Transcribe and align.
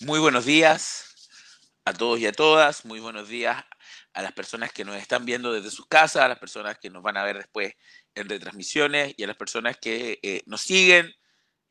Muy 0.00 0.20
buenos 0.20 0.44
días 0.44 1.14
a 1.84 1.92
todos 1.92 2.20
y 2.20 2.26
a 2.26 2.32
todas. 2.32 2.84
Muy 2.84 3.00
buenos 3.00 3.28
días 3.28 3.64
a 4.12 4.22
las 4.22 4.32
personas 4.32 4.72
que 4.72 4.84
nos 4.84 4.96
están 4.96 5.24
viendo 5.24 5.52
desde 5.52 5.70
sus 5.70 5.86
casas, 5.86 6.22
a 6.22 6.28
las 6.28 6.38
personas 6.38 6.78
que 6.78 6.90
nos 6.90 7.02
van 7.02 7.16
a 7.16 7.24
ver 7.24 7.36
después 7.38 7.74
en 8.14 8.28
retransmisiones 8.28 9.14
y 9.16 9.24
a 9.24 9.26
las 9.26 9.36
personas 9.36 9.76
que 9.76 10.20
eh, 10.22 10.42
nos 10.46 10.60
siguen 10.60 11.12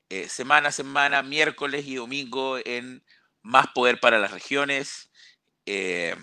eh, 0.09 0.29
semana 0.29 0.71
semana, 0.71 1.23
miércoles 1.23 1.85
y 1.87 1.95
domingo 1.95 2.57
en 2.63 3.03
Más 3.41 3.67
Poder 3.73 3.99
para 3.99 4.19
las 4.19 4.31
Regiones. 4.31 5.11
Eh, 5.65 6.15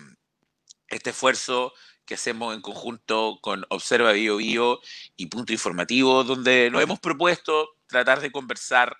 este 0.87 1.09
esfuerzo 1.09 1.73
que 2.05 2.15
hacemos 2.15 2.53
en 2.53 2.61
conjunto 2.61 3.39
con 3.41 3.65
Observa 3.69 4.11
Bio 4.11 4.37
Bio 4.37 4.79
y 5.15 5.27
Punto 5.27 5.53
Informativo, 5.53 6.23
donde 6.23 6.69
nos 6.71 6.83
hemos 6.83 6.99
propuesto 6.99 7.77
tratar 7.87 8.21
de 8.21 8.31
conversar 8.31 8.97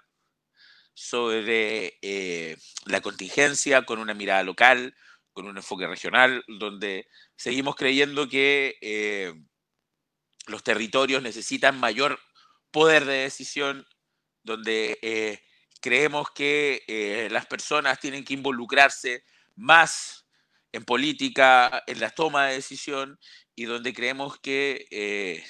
sobre 0.96 2.00
eh, 2.02 2.57
la 2.86 3.02
contingencia 3.02 3.84
con 3.84 4.00
una 4.00 4.14
mirada 4.14 4.43
local, 4.43 4.96
con 5.33 5.46
un 5.46 5.57
enfoque 5.57 5.86
regional, 5.86 6.43
donde 6.47 7.07
seguimos 7.36 7.75
creyendo 7.75 8.29
que 8.29 8.78
eh, 8.82 9.33
los 10.47 10.64
territorios 10.64 11.21
necesitan 11.21 11.79
mayor 11.79 12.18
poder 12.71 13.04
de 13.05 13.18
decisión, 13.18 13.86
donde 14.43 14.97
eh, 15.02 15.43
creemos 15.82 16.32
que 16.32 17.27
las 17.30 17.46
personas 17.46 18.00
tienen 18.00 18.24
que 18.24 18.33
involucrarse 18.33 19.24
más 19.55 20.25
en 20.71 20.86
política, 20.86 21.83
en 21.88 22.00
la 22.00 22.10
toma 22.10 22.47
de 22.47 22.55
decisión, 22.55 23.19
y 23.54 23.66
donde 23.66 23.93
creemos 23.93 24.39
que, 24.39 25.43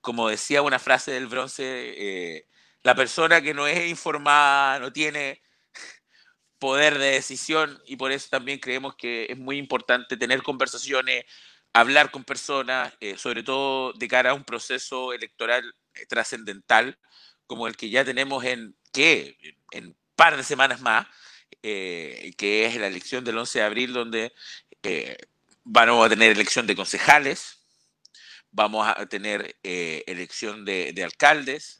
como 0.00 0.28
decía 0.28 0.62
una 0.62 0.78
frase 0.78 1.12
del 1.12 1.26
bronce, 1.26 2.46
la 2.88 2.94
persona 2.94 3.42
que 3.42 3.52
no 3.52 3.66
es 3.66 3.86
informada, 3.86 4.78
no 4.78 4.90
tiene 4.90 5.42
poder 6.58 6.96
de 6.96 7.10
decisión 7.10 7.78
y 7.86 7.96
por 7.96 8.12
eso 8.12 8.28
también 8.30 8.60
creemos 8.60 8.96
que 8.96 9.26
es 9.28 9.36
muy 9.36 9.58
importante 9.58 10.16
tener 10.16 10.42
conversaciones, 10.42 11.26
hablar 11.74 12.10
con 12.10 12.24
personas, 12.24 12.94
eh, 13.00 13.18
sobre 13.18 13.42
todo 13.42 13.92
de 13.92 14.08
cara 14.08 14.30
a 14.30 14.34
un 14.34 14.42
proceso 14.42 15.12
electoral 15.12 15.74
eh, 15.92 16.06
trascendental 16.06 16.98
como 17.46 17.66
el 17.66 17.76
que 17.76 17.90
ya 17.90 18.06
tenemos 18.06 18.42
en 18.44 18.74
qué, 18.90 19.36
en 19.72 19.94
par 20.16 20.38
de 20.38 20.42
semanas 20.42 20.80
más, 20.80 21.06
eh, 21.62 22.32
que 22.38 22.64
es 22.64 22.76
la 22.76 22.86
elección 22.86 23.22
del 23.22 23.36
11 23.36 23.58
de 23.58 23.64
abril, 23.66 23.92
donde 23.92 24.32
vamos 25.62 26.06
a 26.06 26.08
tener 26.08 26.32
elección 26.32 26.66
de 26.66 26.74
concejales, 26.74 27.58
vamos 28.50 28.88
a 28.88 29.04
tener 29.04 29.58
elección 29.62 30.64
de 30.64 31.04
alcaldes, 31.04 31.77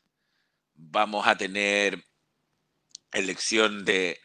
vamos 0.79 1.27
a 1.27 1.37
tener 1.37 2.03
elección 3.12 3.84
de 3.84 4.19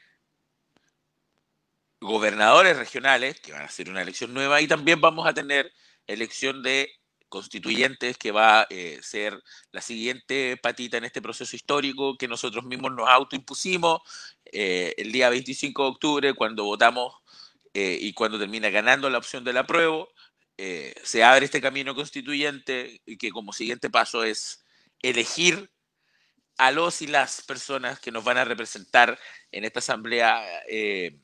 gobernadores 2.00 2.78
regionales, 2.78 3.40
que 3.40 3.54
van 3.54 3.64
a 3.64 3.70
ser 3.70 3.90
una 3.90 4.02
elección 4.02 4.34
nueva, 4.34 4.62
y 4.62 4.68
también 4.68 5.02
vamos 5.02 5.26
a 5.28 5.34
tener 5.34 5.72
elección 6.08 6.62
de 6.62 6.92
constituyentes, 7.30 8.18
que 8.18 8.32
va 8.32 8.62
a 8.62 8.68
eh, 8.70 9.00
ser 9.02 9.42
la 9.72 9.82
siguiente 9.82 10.58
patita 10.58 10.98
en 10.98 11.06
este 11.06 11.22
proceso 11.22 11.56
histórico 11.56 12.16
que 12.18 12.28
nosotros 12.28 12.64
mismos 12.66 12.92
nos 12.92 13.10
autoimpusimos 13.10 14.02
eh, 14.46 14.94
el 14.98 15.12
día 15.12 15.30
25 15.30 15.84
de 15.84 15.90
octubre, 15.90 16.34
cuando 16.36 16.66
votamos 16.66 17.16
eh, 17.74 17.98
y 18.00 18.14
cuando 18.14 18.38
termina 18.38 18.70
ganando 18.70 19.10
la 19.10 19.18
opción 19.18 19.44
del 19.44 19.58
apruebo, 19.58 20.10
se 21.04 21.24
abre 21.24 21.46
este 21.46 21.60
camino 21.60 21.94
constituyente 21.94 23.02
y 23.06 23.18
que 23.18 23.32
como 23.32 23.52
siguiente 23.52 23.90
paso 23.90 24.24
es 24.24 24.64
elegir 25.02 25.73
a 26.58 26.72
los 26.72 27.02
y 27.02 27.08
las 27.08 27.42
personas 27.42 28.00
que 28.00 28.12
nos 28.12 28.24
van 28.24 28.38
a 28.38 28.46
representar 28.46 29.20
en 29.52 29.66
esta 29.66 29.80
asamblea 29.80 30.44
eh, 30.68 31.18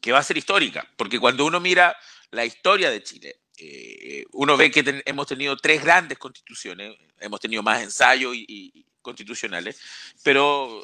que 0.00 0.12
va 0.12 0.18
a 0.18 0.22
ser 0.22 0.38
histórica, 0.38 0.88
porque 0.96 1.20
cuando 1.20 1.44
uno 1.44 1.60
mira 1.60 1.96
la 2.30 2.44
historia 2.44 2.90
de 2.90 3.02
Chile, 3.02 3.40
eh, 3.58 4.24
uno 4.32 4.56
ve 4.56 4.70
que 4.70 5.02
hemos 5.04 5.26
tenido 5.26 5.56
tres 5.56 5.82
grandes 5.82 6.18
constituciones, 6.18 6.96
hemos 7.20 7.40
tenido 7.40 7.62
más 7.62 7.82
ensayos 7.82 8.34
y, 8.34 8.86
constitucionales, 9.02 9.80
pero 10.22 10.82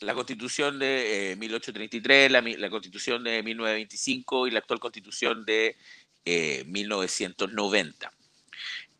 la 0.00 0.14
constitución 0.14 0.78
de 0.78 1.36
1833, 1.38 2.26
eh, 2.26 2.30
la, 2.30 2.40
la, 2.40 2.70
constitución 2.70 3.22
de 3.22 3.42
1925 3.42 4.48
y 4.48 4.50
la 4.50 4.58
actual 4.58 4.80
constitución 4.80 5.44
de 5.44 5.76
1990. 6.66 8.12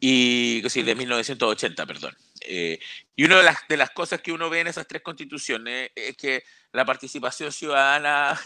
Y, 0.01 0.63
sí, 0.69 0.83
de 0.83 0.95
1980, 0.95 1.87
perdón. 1.87 2.17
Eh, 2.41 2.81
y 3.15 3.25
una 3.25 3.37
de 3.39 3.43
las, 3.45 3.69
de 3.69 3.77
las 3.77 3.91
cosas 3.91 4.23
que 4.23 4.33
uno 4.33 4.49
ve 4.49 4.61
en 4.61 4.69
esas 4.69 4.89
tres 4.89 5.03
constituciones 5.03 5.91
es 5.95 6.17
que 6.17 6.43
la 6.73 6.87
participación 6.87 7.53
ciudadana 7.53 8.41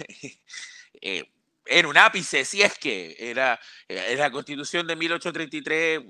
eh, 1.00 1.30
era 1.64 1.88
un 1.88 1.96
ápice, 1.96 2.44
si 2.44 2.60
es 2.60 2.76
que 2.76 3.16
era, 3.18 3.58
en 3.88 4.18
la 4.18 4.30
constitución 4.30 4.86
de 4.86 4.96
1833 4.96 6.00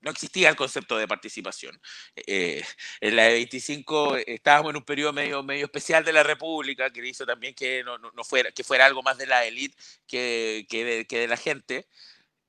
no 0.00 0.10
existía 0.10 0.48
el 0.48 0.56
concepto 0.56 0.96
de 0.96 1.08
participación. 1.08 1.80
Eh, 2.14 2.62
en 3.00 3.16
la 3.16 3.24
de 3.24 3.32
25 3.32 4.16
estábamos 4.16 4.70
en 4.70 4.76
un 4.76 4.84
periodo 4.84 5.12
medio, 5.12 5.42
medio 5.42 5.64
especial 5.64 6.04
de 6.04 6.12
la 6.12 6.22
República, 6.22 6.90
que 6.90 7.06
hizo 7.06 7.26
también 7.26 7.54
que, 7.54 7.82
no, 7.84 7.98
no 7.98 8.24
fuera, 8.24 8.52
que 8.52 8.64
fuera 8.64 8.86
algo 8.86 9.02
más 9.02 9.18
de 9.18 9.26
la 9.26 9.44
élite 9.44 9.76
que, 10.06 10.66
que, 10.68 11.06
que 11.08 11.18
de 11.18 11.28
la 11.28 11.36
gente. 11.36 11.86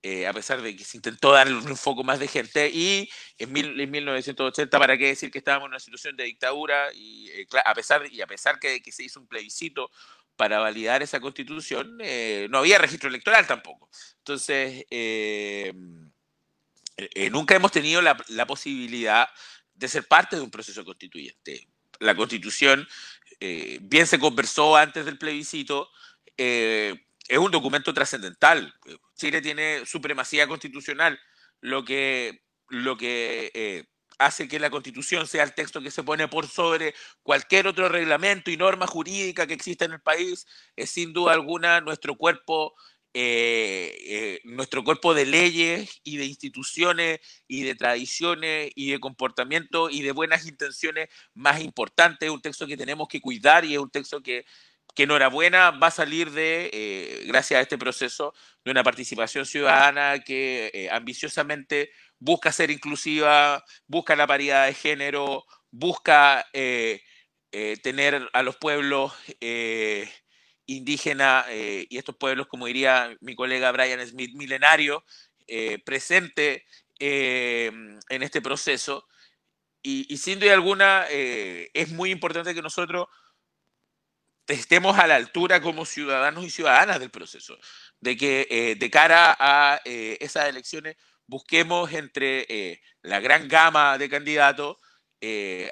Eh, 0.01 0.25
a 0.27 0.33
pesar 0.33 0.61
de 0.61 0.77
que 0.77 0.85
se 0.85 0.95
intentó 0.95 1.33
darle 1.33 1.55
un 1.55 1.75
foco 1.75 2.05
más 2.05 2.19
de 2.19 2.27
gente, 2.29 2.69
y 2.69 3.09
en, 3.37 3.51
1980, 3.51 4.79
¿para 4.79 4.97
qué 4.97 5.07
decir 5.07 5.29
que 5.29 5.39
estábamos 5.39 5.65
en 5.65 5.71
una 5.71 5.79
situación 5.79 6.15
de 6.15 6.23
dictadura? 6.23 6.93
Y, 6.93 7.29
eh, 7.31 7.47
a 7.65 7.75
pesar, 7.75 8.03
y 8.09 8.21
a 8.21 8.27
pesar 8.27 8.59
que, 8.59 8.81
se 8.91 9.03
hizo 9.03 9.19
un 9.19 9.27
plebiscito 9.27 9.91
para 10.37 10.59
validar 10.59 11.03
esa 11.03 11.19
constitución, 11.19 11.97
eh, 12.01 12.47
no 12.49 12.59
había 12.59 12.77
registro 12.77 13.09
electoral 13.09 13.45
tampoco. 13.45 13.89
Entonces, 14.19 14.85
nunca 17.29 17.55
hemos 17.55 17.71
tenido 17.73 18.01
la, 18.01 18.15
posibilidad 18.47 19.27
de 19.73 19.87
ser 19.89 20.07
parte 20.07 20.37
de 20.37 20.41
un 20.41 20.51
proceso 20.51 20.85
constituyente. 20.85 21.67
La 21.99 22.15
constitución, 22.15 22.87
bien 23.81 24.07
se 24.07 24.17
conversó 24.17 24.77
antes 24.77 25.03
del 25.03 25.17
plebiscito, 25.17 25.89
es 27.29 27.37
un 27.37 27.51
documento 27.51 27.93
trascendental. 27.93 28.73
Chile 29.15 29.41
tiene 29.41 29.85
supremacía 29.85 30.47
constitucional, 30.47 31.19
lo 31.61 31.85
que, 31.85 32.41
lo 32.69 32.97
que 32.97 33.51
eh, 33.53 33.85
hace 34.17 34.47
que 34.47 34.59
la 34.59 34.71
constitución 34.71 35.27
sea 35.27 35.43
el 35.43 35.53
texto 35.53 35.79
que 35.79 35.91
se 35.91 36.03
pone 36.03 36.27
por 36.27 36.47
sobre 36.47 36.95
cualquier 37.21 37.67
otro 37.67 37.87
reglamento 37.87 38.49
y 38.49 38.57
norma 38.57 38.87
jurídica 38.87 39.45
que 39.45 39.53
exista 39.53 39.85
en 39.85 39.93
el 39.93 40.01
país, 40.01 40.47
es 40.75 40.89
sin 40.89 41.13
duda 41.13 41.33
alguna 41.33 41.79
nuestro 41.81 42.17
cuerpo. 42.17 42.75
Eh, 43.15 43.97
eh, 44.05 44.39
nuestro 44.43 44.83
cuerpo 44.83 45.15
de 45.15 45.25
leyes 45.25 45.99
y 46.03 46.17
de 46.17 46.25
instituciones 46.25 47.19
y 47.47 47.63
de 47.63 47.73
tradiciones 47.73 48.71
y 48.75 48.91
de 48.91 48.99
comportamiento 48.99 49.89
y 49.89 50.03
de 50.03 50.11
buenas 50.11 50.45
intenciones 50.45 51.09
más 51.33 51.59
importante, 51.59 52.27
es 52.27 52.31
un 52.31 52.39
texto 52.39 52.67
que 52.67 52.77
tenemos 52.77 53.07
que 53.07 53.19
cuidar 53.19 53.65
y 53.65 53.73
es 53.73 53.79
un 53.79 53.89
texto 53.89 54.21
que 54.21 54.45
que 54.95 55.03
enhorabuena 55.03 55.71
va 55.71 55.87
a 55.87 55.91
salir 55.91 56.31
de, 56.31 56.69
eh, 56.73 57.23
gracias 57.25 57.59
a 57.59 57.61
este 57.61 57.77
proceso, 57.77 58.33
de 58.63 58.71
una 58.71 58.83
participación 58.83 59.45
ciudadana 59.45 60.19
que 60.19 60.71
eh, 60.73 60.89
ambiciosamente 60.91 61.91
busca 62.19 62.51
ser 62.51 62.71
inclusiva, 62.71 63.63
busca 63.87 64.15
la 64.15 64.27
paridad 64.27 64.65
de 64.65 64.73
género, 64.73 65.45
busca 65.71 66.45
eh, 66.53 67.01
tener 67.81 68.29
a 68.33 68.43
los 68.43 68.57
pueblos 68.57 69.13
indígenas 70.67 71.47
y 71.49 71.97
estos 71.97 72.15
pueblos, 72.15 72.45
como 72.45 72.67
diría 72.67 73.17
mi 73.21 73.33
colega 73.35 73.71
Brian 73.71 74.05
Smith, 74.05 74.35
milenarios, 74.35 75.01
presente 75.83 76.65
en 76.99 77.99
este 78.09 78.41
proceso. 78.41 79.07
Y, 79.81 80.13
y, 80.13 80.17
sin 80.17 80.39
duda 80.39 80.53
alguna 80.53 81.07
es 81.09 81.89
muy 81.91 82.11
importante 82.11 82.53
que 82.53 82.61
nosotros 82.61 83.07
estemos 84.49 84.97
a 84.97 85.07
la 85.07 85.15
altura 85.15 85.61
como 85.61 85.85
ciudadanos 85.85 86.43
y 86.43 86.49
ciudadanas 86.49 86.99
del 86.99 87.11
proceso, 87.11 87.57
de 87.99 88.17
que 88.17 88.47
eh, 88.49 88.75
de 88.75 88.89
cara 88.89 89.35
a 89.39 89.81
eh, 89.85 90.17
esas 90.21 90.47
elecciones 90.49 90.97
busquemos 91.27 91.93
entre 91.93 92.45
eh, 92.49 92.81
la 93.01 93.19
gran 93.19 93.47
gama 93.47 93.97
de 93.97 94.09
candidatos 94.09 94.77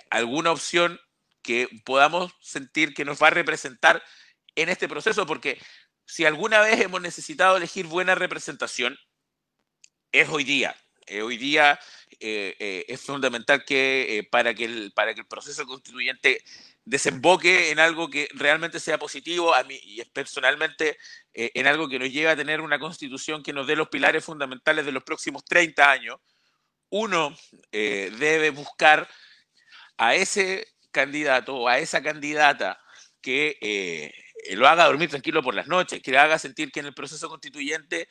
alguna 0.09 0.51
opción 0.51 0.99
que 1.41 1.69
podamos 1.85 2.33
sentir 2.41 2.93
que 2.93 3.05
nos 3.05 3.23
va 3.23 3.27
a 3.27 3.29
representar 3.29 4.03
en 4.55 4.67
este 4.67 4.89
proceso, 4.89 5.25
porque 5.25 5.57
si 6.05 6.25
alguna 6.25 6.59
vez 6.59 6.81
hemos 6.81 6.99
necesitado 6.99 7.55
elegir 7.55 7.85
buena 7.85 8.13
representación, 8.13 8.99
es 10.11 10.27
hoy 10.27 10.43
día. 10.43 10.75
hoy 11.23 11.37
día 11.37 11.79
es 12.19 13.01
fundamental 13.01 13.63
que, 13.63 14.27
para, 14.29 14.53
que 14.53 14.91
para 14.93 15.13
que 15.13 15.21
el 15.21 15.27
proceso 15.27 15.65
constituyente 15.65 16.43
desemboque 16.87 17.71
en 17.71 17.79
algo 17.79 18.09
que 18.09 18.29
realmente 18.33 18.79
sea 18.79 18.97
positivo 18.97 19.53
a 19.53 19.63
mí 19.63 19.77
y 19.83 20.03
personalmente 20.05 20.97
eh, 21.33 21.51
en 21.53 21.67
algo 21.67 21.89
que 21.89 21.99
nos 21.99 22.09
lleve 22.09 22.29
a 22.29 22.35
tener 22.35 22.61
una 22.61 22.79
constitución 22.79 23.43
que 23.43 23.51
nos 23.51 23.67
dé 23.67 23.75
los 23.75 23.89
pilares 23.89 24.23
fundamentales 24.23 24.85
de 24.85 24.93
los 24.93 25.03
próximos 25.03 25.43
30 25.43 25.91
años, 25.91 26.17
uno 26.89 27.35
eh, 27.73 28.09
debe 28.17 28.51
buscar 28.51 29.09
a 29.97 30.15
ese 30.15 30.65
candidato 30.91 31.55
o 31.55 31.67
a 31.67 31.79
esa 31.79 32.01
candidata 32.01 32.79
que 33.21 33.57
eh, 33.59 34.55
lo 34.55 34.67
haga 34.69 34.85
dormir 34.85 35.09
tranquilo 35.09 35.43
por 35.43 35.55
las 35.55 35.67
noches, 35.67 36.01
que 36.01 36.11
le 36.11 36.19
haga 36.19 36.39
sentir 36.39 36.71
que 36.71 36.79
en 36.79 36.85
el 36.85 36.93
proceso 36.93 37.27
constituyente 37.27 38.07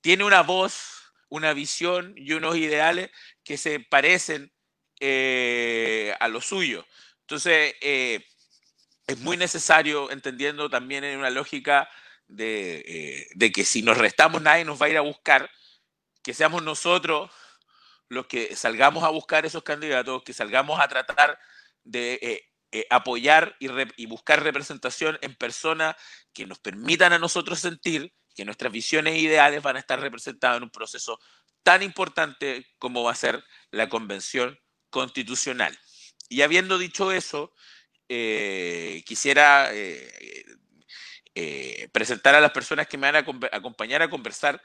tiene 0.00 0.22
una 0.22 0.42
voz, 0.42 1.12
una 1.28 1.52
visión 1.52 2.14
y 2.16 2.32
unos 2.34 2.56
ideales 2.56 3.10
que 3.42 3.56
se 3.56 3.80
parecen 3.80 4.52
eh, 5.00 6.14
a 6.20 6.28
lo 6.28 6.40
suyo. 6.40 6.86
Entonces, 7.24 7.74
eh, 7.80 8.24
es 9.06 9.18
muy 9.18 9.36
necesario, 9.36 10.10
entendiendo 10.10 10.70
también 10.70 11.04
en 11.04 11.18
una 11.18 11.30
lógica 11.30 11.88
de, 12.26 13.28
de, 13.34 13.52
que 13.52 13.64
si 13.64 13.82
nos 13.82 13.98
restamos 13.98 14.40
nadie 14.40 14.64
nos 14.64 14.80
va 14.80 14.86
a 14.86 14.88
ir 14.88 14.96
a 14.96 15.02
buscar, 15.02 15.50
que 16.22 16.32
seamos 16.32 16.62
nosotros 16.62 17.30
los 18.08 18.26
que 18.26 18.56
salgamos 18.56 19.04
a 19.04 19.08
buscar 19.08 19.46
esos 19.46 19.62
candidatos, 19.62 20.22
que 20.22 20.32
salgamos 20.32 20.80
a 20.80 20.88
tratar 20.88 21.38
de 21.82 22.18
eh, 22.22 22.50
eh, 22.72 22.86
apoyar 22.90 23.56
y, 23.58 24.06
buscar 24.06 24.42
representación 24.42 25.18
en 25.20 25.34
personas 25.34 25.96
que 26.32 26.46
nos 26.46 26.58
permitan 26.58 27.12
a 27.12 27.18
nosotros 27.18 27.60
sentir 27.60 28.12
que 28.34 28.44
nuestras 28.44 28.72
visiones 28.72 29.14
e 29.14 29.18
ideales 29.18 29.62
van 29.62 29.76
a 29.76 29.80
estar 29.80 30.00
representadas 30.00 30.56
en 30.56 30.64
un 30.64 30.70
proceso 30.70 31.20
tan 31.62 31.82
importante 31.82 32.66
como 32.78 33.04
va 33.04 33.12
a 33.12 33.16
ser 33.16 33.44
la 33.70 33.88
convención 33.88 34.58
constitucional. 34.90 35.78
Y 36.28 36.42
habiendo 36.42 36.78
dicho 36.78 37.12
eso, 37.12 37.52
eh, 38.08 39.02
quisiera 39.06 39.70
presentar 41.92 42.34
a 42.34 42.40
las 42.40 42.52
personas 42.52 42.86
que 42.86 42.96
me 42.96 43.10
van 43.10 43.24
a 43.24 43.56
acompañar 43.56 44.02
a 44.02 44.10
conversar 44.10 44.62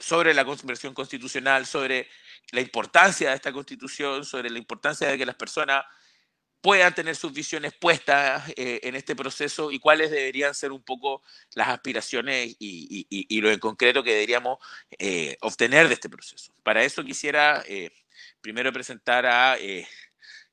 sobre 0.00 0.34
la 0.34 0.44
convención 0.44 0.94
constitucional, 0.94 1.66
sobre 1.66 2.08
la 2.52 2.60
importancia 2.60 3.30
de 3.30 3.36
esta 3.36 3.52
constitución, 3.52 4.24
sobre 4.24 4.50
la 4.50 4.58
importancia 4.58 5.08
de 5.08 5.18
que 5.18 5.26
las 5.26 5.36
personas 5.36 5.84
puedan 6.66 6.94
tener 6.94 7.14
sus 7.14 7.32
visiones 7.32 7.72
puestas 7.74 8.48
eh, 8.56 8.80
en 8.82 8.96
este 8.96 9.14
proceso 9.14 9.70
y 9.70 9.78
cuáles 9.78 10.10
deberían 10.10 10.52
ser 10.52 10.72
un 10.72 10.82
poco 10.82 11.22
las 11.54 11.68
aspiraciones 11.68 12.56
y, 12.58 13.40
lo 13.40 13.52
en 13.52 13.60
concreto 13.60 14.02
que 14.02 14.12
deberíamos 14.12 14.58
eh, 14.98 15.36
obtener 15.42 15.86
de 15.86 15.94
este 15.94 16.08
proceso. 16.08 16.52
Para 16.64 16.82
eso 16.82 17.04
quisiera 17.04 17.62
eh, 17.68 17.92
primero 18.40 18.72
presentar 18.72 19.26
a, 19.26 19.56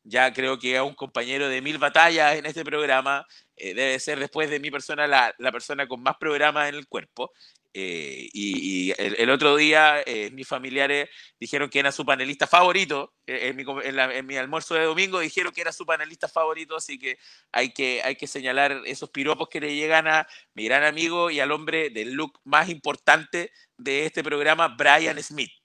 ya 0.04 0.34
creo 0.34 0.60
que 0.60 0.78
a 0.78 0.84
un 0.84 0.96
compañero 0.96 1.48
de 1.50 1.62
mil 1.62 1.78
batallas 1.78 2.36
en 2.36 2.46
este 2.46 2.64
programa, 2.64 3.26
debe 3.58 4.00
ser 4.00 4.20
después 4.20 4.50
de 4.50 4.60
mi 4.60 4.72
persona 4.72 5.08
la, 5.08 5.34
la 5.38 5.52
persona 5.52 5.88
con 5.88 6.02
más 6.02 6.18
programas 6.18 6.70
en 6.70 6.76
el 6.76 6.88
cuerpo, 6.88 7.32
eh, 7.76 8.30
y, 8.34 8.92
el, 9.02 9.32
otro 9.32 9.56
día 9.56 10.04
eh, 10.06 10.30
mis 10.32 10.48
familiares 10.48 11.10
dijeron 11.40 11.72
que 11.72 11.80
era 11.80 11.92
su 11.92 12.06
panelista 12.06 12.46
favorito, 12.46 13.16
eh, 13.26 13.48
en, 13.48 13.56
mi, 13.56 13.64
en, 13.84 14.26
mi, 14.28 14.38
almuerzo 14.38 14.76
de 14.76 14.84
domingo 14.84 15.20
dijeron 15.20 15.52
que 15.52 15.62
era 15.62 15.72
su 15.72 15.84
panelista 15.84 16.28
favorito, 16.28 16.76
así 16.76 17.00
que 17.00 17.18
hay, 17.52 17.74
que 17.74 18.02
hay 18.04 18.16
que 18.16 18.28
señalar 18.28 18.84
esos 18.86 19.10
piropos 19.10 19.50
que 19.50 19.60
le 19.60 19.76
llegan 19.76 20.08
a 20.08 20.28
mi 20.54 20.66
gran 20.66 20.84
amigo 20.84 21.32
y 21.32 21.40
al 21.40 21.52
hombre 21.52 21.90
del 21.90 22.14
look 22.14 22.40
más 22.44 22.70
importante 22.70 23.52
de 23.78 24.06
este 24.06 24.24
programa, 24.24 24.68
Brian 24.68 25.22
Smith. 25.24 25.63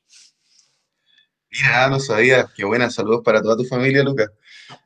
Mira, 1.50 1.88
no 1.88 2.00
sabía. 2.00 2.48
Qué 2.54 2.64
buena. 2.64 2.90
Saludos 2.90 3.22
para 3.24 3.42
toda 3.42 3.56
tu 3.56 3.64
familia, 3.64 4.02
Lucas. 4.02 4.30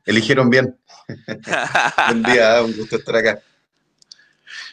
Eligieron 0.05 0.49
bien. 0.49 0.77
Buen 2.07 2.23
día, 2.23 2.61
un 2.63 2.75
gusto 2.75 2.95
estar 2.95 3.15
acá. 3.15 3.41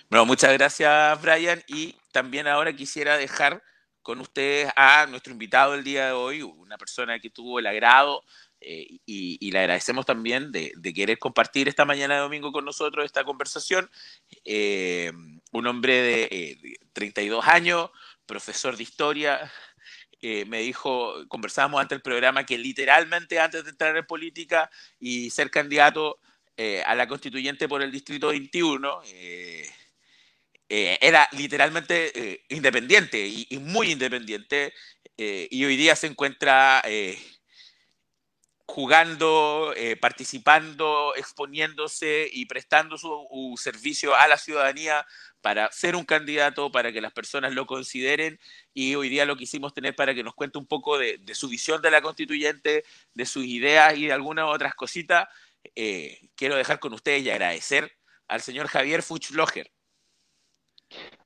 Bueno, 0.09 0.27
muchas 0.27 0.53
gracias, 0.53 1.23
Brian. 1.23 1.63
Y 1.67 1.97
también 2.13 2.47
ahora 2.47 2.73
quisiera 2.73 3.17
dejar 3.17 3.63
con 4.03 4.21
ustedes 4.21 4.73
a 4.77 5.07
nuestro 5.07 5.33
invitado 5.33 5.75
el 5.75 5.85
día 5.85 6.07
de 6.07 6.13
hoy, 6.13 6.43
una 6.43 6.79
persona 6.79 7.19
que 7.21 7.31
tuvo 7.31 7.59
el 7.59 7.67
agrado 7.67 8.25
eh, 8.61 8.99
y, 9.07 9.51
le 9.51 9.59
agradecemos 9.59 10.05
también 10.05 10.53
de, 10.53 10.73
querer 10.95 11.19
compartir 11.19 11.69
esta 11.69 11.85
mañana 11.85 12.15
de 12.15 12.21
domingo 12.21 12.53
con 12.53 12.65
nosotros 12.65 13.05
esta 13.05 13.25
conversación. 13.25 13.91
Eh, 14.45 15.13
un 15.53 15.67
hombre 15.67 16.03
de 16.03 16.79
32 16.93 17.45
eh, 17.45 17.51
años, 17.51 17.91
profesor 18.27 18.77
de 18.77 18.83
historia. 18.83 19.51
Me 20.23 20.61
dijo, 20.61 21.27
conversábamos 21.29 21.81
antes 21.81 21.97
del 21.97 22.03
programa, 22.03 22.45
que 22.45 22.59
literalmente 22.59 23.39
antes 23.41 23.65
de 23.65 23.71
entrar 23.71 23.97
en 23.97 24.07
política 24.07 24.71
y 24.99 25.31
ser 25.31 25.51
candidato 25.51 26.19
a 26.85 26.95
la 26.95 27.09
constituyente 27.09 27.69
por 27.69 27.81
el 27.81 27.91
Distrito 27.91 28.29
21, 28.29 29.01
eh, 30.73 30.99
era 31.01 31.29
literalmente 31.33 32.13
eh, 32.15 32.45
independiente 32.49 33.27
y, 33.27 33.59
muy 33.59 33.91
independiente 33.91 34.73
eh, 35.17 35.49
y 35.51 35.65
hoy 35.65 35.77
día 35.77 35.97
se 35.97 36.07
encuentra 36.07 36.81
jugando, 38.71 39.75
participando, 40.01 41.15
exponiéndose 41.17 42.29
y 42.33 42.47
prestando 42.47 42.97
su, 42.97 43.55
servicio 43.57 44.15
a 44.15 44.29
la 44.29 44.39
ciudadanía 44.39 45.05
para 45.41 45.71
ser 45.73 45.97
un 45.97 46.05
candidato, 46.05 46.71
para 46.71 46.93
que 46.93 47.01
las 47.01 47.13
personas 47.13 47.53
lo 47.53 47.67
consideren 47.67 48.39
y 48.73 48.95
hoy 48.95 49.09
día 49.09 49.25
lo 49.25 49.37
quisimos 49.37 49.75
tener 49.75 49.97
para 49.97 50.15
que 50.15 50.23
nos 50.23 50.35
cuente 50.35 50.59
un 50.59 50.67
poco 50.67 50.99
de, 50.99 51.21
su 51.33 51.49
visión 51.49 51.83
de 51.83 51.91
la 51.91 52.03
constituyente, 52.03 52.85
de 53.15 53.27
sus 53.27 53.45
ideas 53.45 53.97
y 53.97 54.07
de 54.07 54.13
algunas 54.13 54.47
otras 54.47 54.75
cositas. 54.75 55.29
quiero 56.37 56.57
dejar 56.57 56.79
con 56.79 56.93
ustedes 56.93 57.23
y 57.23 57.31
agradecer 57.31 57.93
al 58.29 58.41
señor 58.41 58.69
Javier 58.69 59.03
Fuchloger 59.03 59.71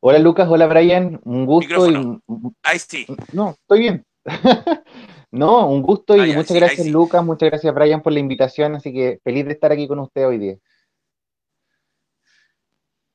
Hola 0.01 0.19
Lucas, 0.19 0.47
hola 0.51 0.67
Brian, 0.67 1.21
un 1.25 1.47
gusto. 1.47 1.91
Y... 1.91 2.21
Ahí 2.63 2.79
sí. 2.79 3.07
No, 3.33 3.57
estoy 3.63 3.81
bien. 3.81 4.07
no, 5.35 5.69
un 5.69 5.83
gusto 5.83 6.17
y 6.17 6.33
muchas 6.33 6.57
gracias 6.57 6.87
Lucas, 6.87 7.25
muchas 7.25 7.51
gracias 7.51 7.75
Brian 7.75 8.01
por 8.01 8.13
la 8.13 8.21
invitación, 8.21 8.77
así 8.77 8.93
que 8.93 9.21
feliz 9.25 9.45
de 9.45 9.53
estar 9.53 9.73
aquí 9.73 9.89
con 9.89 9.99
usted 9.99 10.29
hoy 10.29 10.39
día. 10.39 10.57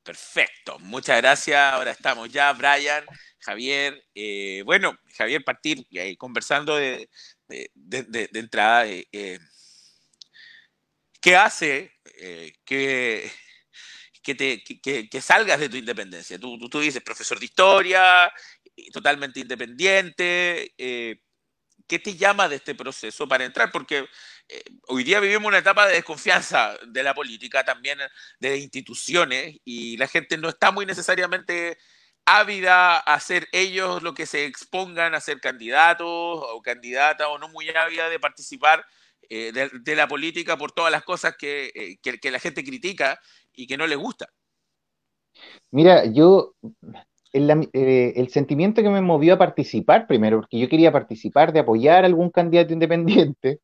Perfecto, 0.02 0.78
muchas 0.80 1.16
gracias. 1.16 1.72
Ahora 1.72 1.92
estamos 1.92 2.28
ya, 2.30 2.52
Brian, 2.52 3.06
Javier. 3.38 4.04
Eh, 4.14 4.62
bueno, 4.66 4.98
Javier, 5.16 5.42
partir 5.44 5.86
eh, 5.92 6.14
conversando 6.18 6.76
de, 6.76 7.08
entrada. 8.34 8.86
Eh, 8.86 9.38
¿Qué 11.22 11.36
hace 11.36 11.92
que 12.66 13.30
que, 14.22 14.34
te, 14.34 15.08
que, 15.08 15.20
salgas 15.22 15.58
de 15.58 15.70
tu 15.70 15.78
independencia. 15.78 16.38
Tú, 16.38 16.58
tú, 16.68 16.80
dices, 16.80 17.02
profesor 17.02 17.38
de 17.38 17.46
historia, 17.46 18.30
totalmente 18.92 19.40
independiente. 19.40 20.74
Eh, 21.90 21.98
¿Qué 21.98 21.98
te 21.98 22.16
llama 22.16 22.48
de 22.48 22.56
este 22.56 22.74
proceso 22.74 23.26
para 23.26 23.44
entrar? 23.44 23.70
Porque 23.72 24.06
eh, 24.48 24.62
hoy 24.88 25.04
día 25.04 25.20
vivimos 25.20 25.48
una 25.48 25.58
etapa 25.58 25.86
de 25.86 25.94
desconfianza 25.94 26.76
de 26.86 27.02
la 27.02 27.14
política, 27.14 27.64
también 27.64 27.98
de 28.38 28.58
instituciones, 28.58 29.56
y 29.64 29.96
la 29.96 30.06
gente 30.06 30.38
no 30.38 30.48
está 30.48 30.70
muy 30.70 30.86
necesariamente 30.86 31.78
ávida 32.24 32.96
a 32.98 33.14
hacer 33.14 33.48
ellos 33.52 34.02
lo 34.02 34.14
que 34.14 34.26
se 34.26 34.44
expongan 34.44 35.14
a 35.14 35.20
ser 35.20 35.40
candidatos 35.40 36.08
o 36.08 36.62
candidatas, 36.62 37.26
o 37.28 37.38
no 37.38 37.48
muy 37.48 37.68
ávida 37.70 38.08
de 38.08 38.20
participar 38.20 38.84
eh, 39.28 39.52
de, 39.52 39.96
la 39.96 40.06
política 40.06 40.56
por 40.56 40.72
todas 40.72 40.92
las 40.92 41.02
cosas 41.02 41.36
que, 41.36 41.98
que 42.02 42.30
la 42.30 42.38
gente 42.38 42.64
critica 42.64 43.20
y 43.52 43.66
que 43.66 43.76
no 43.76 43.86
le 43.86 43.96
gusta. 43.96 44.28
Mira, 45.70 46.04
yo, 46.06 46.54
eh, 47.32 48.12
el, 48.16 48.28
sentimiento 48.30 48.82
que 48.82 48.90
me 48.90 49.00
movió 49.00 49.34
a 49.34 49.38
participar 49.38 50.06
primero, 50.06 50.38
porque 50.40 50.58
yo 50.58 50.68
quería 50.68 50.92
participar 50.92 51.52
de 51.52 51.60
apoyar 51.60 52.04
a 52.04 52.06
algún 52.06 52.30
candidato 52.30 52.72
independiente, 52.74 53.60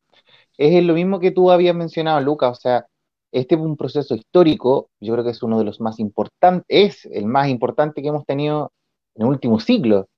es 0.58 0.84
lo 0.84 0.94
mismo 0.94 1.20
que 1.20 1.30
tú 1.32 1.50
habías 1.50 1.74
mencionado, 1.74 2.20
Lucas, 2.20 2.58
o 2.58 2.60
sea, 2.60 2.86
este 3.32 3.54
es 3.56 3.60
un 3.60 3.76
proceso 3.76 4.14
histórico, 4.14 4.90
yo 5.00 5.12
creo 5.14 5.24
que 5.24 5.30
es 5.30 5.42
uno 5.42 5.58
de 5.58 5.64
los 5.64 5.80
más 5.80 5.98
importantes, 6.00 6.64
es 6.68 7.06
el 7.06 7.26
más 7.26 7.48
importante 7.48 8.02
que 8.02 8.08
hemos 8.08 8.24
tenido 8.26 8.72
en 9.14 9.22
el 9.22 9.28
último 9.28 9.60
siglo. 9.60 10.08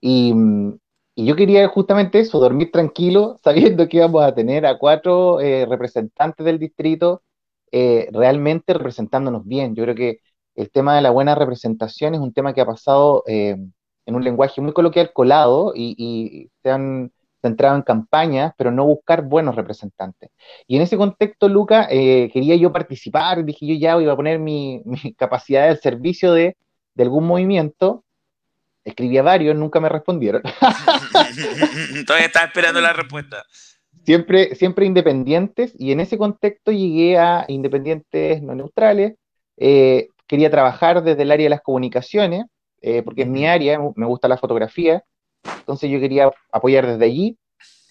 Y, 0.00 0.34
yo 1.18 1.34
quería 1.36 1.66
justamente 1.68 2.20
eso, 2.20 2.38
dormir 2.38 2.70
tranquilo, 2.70 3.38
sabiendo 3.44 3.88
que 3.88 3.98
íbamos 3.98 4.22
a 4.24 4.34
tener 4.34 4.66
a 4.66 4.78
cuatro 4.78 5.40
eh, 5.40 5.66
representantes 5.66 6.44
del 6.44 6.58
distrito 6.58 7.22
eh, 7.72 8.08
realmente 8.12 8.74
representándonos 8.74 9.46
bien. 9.46 9.74
Yo 9.74 9.84
creo 9.84 9.94
que 9.94 10.20
el 10.56 10.70
tema 10.70 10.96
de 10.96 11.02
la 11.02 11.10
buena 11.10 11.34
representación 11.34 12.14
es 12.14 12.20
un 12.20 12.32
tema 12.32 12.52
que 12.54 12.60
ha 12.60 12.66
pasado 12.66 13.22
eh, 13.26 13.56
en 14.06 14.14
un 14.14 14.24
lenguaje 14.24 14.60
muy 14.60 14.72
coloquial 14.72 15.12
colado 15.12 15.72
y, 15.74 16.50
se 16.62 16.70
han 16.70 17.12
centrado 17.42 17.76
en 17.76 17.82
campañas, 17.82 18.52
pero 18.56 18.70
no 18.70 18.84
buscar 18.86 19.22
buenos 19.22 19.54
representantes. 19.54 20.30
Y 20.66 20.76
en 20.76 20.82
ese 20.82 20.96
contexto, 20.96 21.48
Luca, 21.48 21.86
eh, 21.90 22.30
quería 22.32 22.56
yo 22.56 22.72
participar, 22.72 23.44
dije 23.44 23.66
yo 23.66 23.74
ya 23.74 24.00
iba 24.00 24.12
a 24.12 24.16
poner 24.16 24.38
mi, 24.40 24.82
capacidad 25.16 25.68
al 25.68 25.78
servicio 25.78 26.32
de, 26.32 26.56
de 26.94 27.02
algún 27.02 27.26
movimiento, 27.26 28.04
escribí 28.84 29.18
a 29.18 29.22
varios, 29.22 29.56
nunca 29.56 29.80
me 29.80 29.88
respondieron. 29.88 30.42
Todavía 32.06 32.26
estaba 32.26 32.46
esperando 32.46 32.80
la 32.80 32.92
respuesta 32.92 33.44
siempre, 34.06 34.54
siempre 34.54 34.86
independientes, 34.86 35.74
y 35.78 35.92
en 35.92 36.00
ese 36.00 36.16
contexto 36.16 36.70
llegué 36.70 37.18
a 37.18 37.44
independientes 37.48 38.40
no 38.40 38.54
neutrales. 38.54 39.14
Eh, 39.58 40.08
quería 40.26 40.50
trabajar 40.50 41.02
desde 41.02 41.22
el 41.22 41.32
área 41.32 41.44
de 41.44 41.50
las 41.50 41.62
comunicaciones, 41.62 42.44
eh, 42.80 43.02
porque 43.02 43.22
es 43.22 43.28
mi 43.28 43.46
área, 43.46 43.78
me 43.94 44.06
gusta 44.06 44.28
la 44.28 44.36
fotografía, 44.36 45.04
entonces 45.58 45.90
yo 45.90 46.00
quería 46.00 46.30
apoyar 46.52 46.86
desde 46.86 47.04
allí. 47.04 47.38